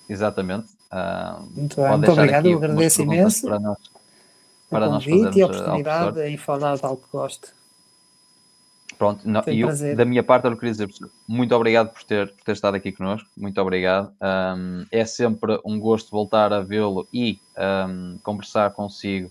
Exatamente. 0.07 0.67
Uh, 0.91 1.41
muito, 1.55 1.75
bem, 1.75 1.91
muito 1.91 2.11
obrigado, 2.11 2.53
agradeço 2.53 3.01
imenso. 3.01 3.47
Para 3.47 3.59
nós, 3.59 3.77
para 4.69 4.87
o 4.87 4.91
convite 4.91 5.23
nós 5.23 5.35
e 5.35 5.41
a 5.41 5.45
oportunidade 5.45 6.21
em 6.21 6.37
falar 6.37 6.77
de 6.77 6.85
algo 6.85 7.01
que 7.01 7.11
gosto. 7.11 7.53
Pronto, 8.97 9.29
não, 9.29 9.43
eu, 9.45 9.95
da 9.95 10.05
minha 10.05 10.23
parte 10.23 10.47
eu 10.47 10.55
queria 10.55 10.71
dizer 10.71 10.89
muito 11.27 11.53
obrigado 11.53 11.93
por 11.93 12.03
ter, 12.03 12.33
por 12.33 12.43
ter 12.43 12.53
estado 12.53 12.75
aqui 12.75 12.91
connosco, 12.91 13.29
muito 13.37 13.61
obrigado. 13.61 14.11
Um, 14.19 14.85
é 14.91 15.05
sempre 15.05 15.59
um 15.63 15.79
gosto 15.79 16.09
voltar 16.09 16.51
a 16.51 16.61
vê-lo 16.61 17.07
e 17.13 17.39
um, 17.87 18.17
conversar 18.23 18.71
consigo 18.71 19.29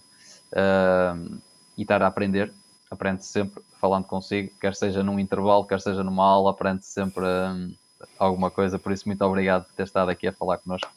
um, 0.55 1.39
e 1.77 1.83
estar 1.83 2.01
a 2.01 2.07
aprender. 2.07 2.53
Aprende-se 2.89 3.29
sempre 3.29 3.61
falando 3.81 4.05
consigo, 4.05 4.53
quer 4.61 4.75
seja 4.75 5.03
num 5.03 5.19
intervalo, 5.19 5.67
quer 5.67 5.81
seja 5.81 6.05
numa 6.05 6.25
aula, 6.25 6.53
aprende-se 6.53 6.93
sempre 6.93 7.25
um, 7.25 7.75
alguma 8.19 8.51
coisa. 8.51 8.79
Por 8.79 8.93
isso, 8.93 9.09
muito 9.09 9.23
obrigado 9.25 9.65
por 9.65 9.75
ter 9.75 9.83
estado 9.83 10.11
aqui 10.11 10.29
a 10.29 10.33
falar 10.33 10.59
connosco. 10.59 10.91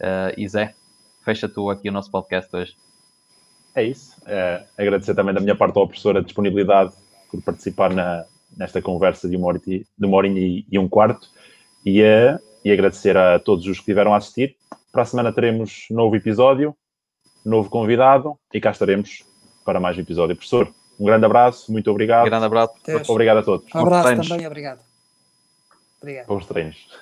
Uh, 0.00 0.32
e 0.36 0.48
Zé, 0.48 0.74
fecha 1.24 1.48
tu 1.48 1.70
aqui 1.70 1.88
o 1.88 1.92
nosso 1.92 2.10
podcast 2.10 2.54
hoje. 2.54 2.76
É 3.76 3.84
isso. 3.84 4.16
É, 4.26 4.64
agradecer 4.78 5.14
também 5.14 5.34
da 5.34 5.40
minha 5.40 5.54
parte 5.54 5.78
ao 5.78 5.86
professor 5.86 6.16
a 6.16 6.22
disponibilidade 6.22 6.94
por 7.30 7.42
participar 7.42 7.92
na, 7.92 8.24
nesta 8.56 8.80
conversa 8.80 9.28
de 9.28 9.36
uma 9.36 9.48
hora, 9.48 9.58
de 9.58 9.86
uma 10.00 10.16
hora 10.16 10.26
e, 10.26 10.64
e 10.70 10.78
um 10.78 10.88
quarto 10.88 11.28
e, 11.84 12.00
e 12.64 12.72
agradecer 12.72 13.16
a 13.18 13.38
todos 13.38 13.66
os 13.66 13.72
que 13.72 13.82
estiveram 13.82 14.14
a 14.14 14.16
assistir. 14.16 14.56
Para 14.90 15.02
a 15.02 15.04
semana 15.04 15.30
teremos 15.30 15.86
novo 15.90 16.16
episódio, 16.16 16.74
novo 17.44 17.68
convidado 17.68 18.38
e 18.52 18.60
cá 18.60 18.70
estaremos 18.70 19.24
para 19.62 19.78
mais 19.78 19.98
um 19.98 20.00
episódio. 20.00 20.34
Professor, 20.34 20.72
um 20.98 21.04
grande 21.04 21.26
abraço, 21.26 21.70
muito 21.70 21.90
obrigado. 21.90 22.22
Um 22.22 22.30
grande 22.30 22.46
abraço. 22.46 22.72
Obrigado 23.08 23.38
a 23.38 23.42
todos. 23.42 23.74
Um 23.74 23.80
abraço 23.80 24.28
também, 24.28 24.46
obrigado. 24.46 24.80
Obrigado. 26.00 26.26
Bons 26.26 26.46
treinos. 26.46 26.98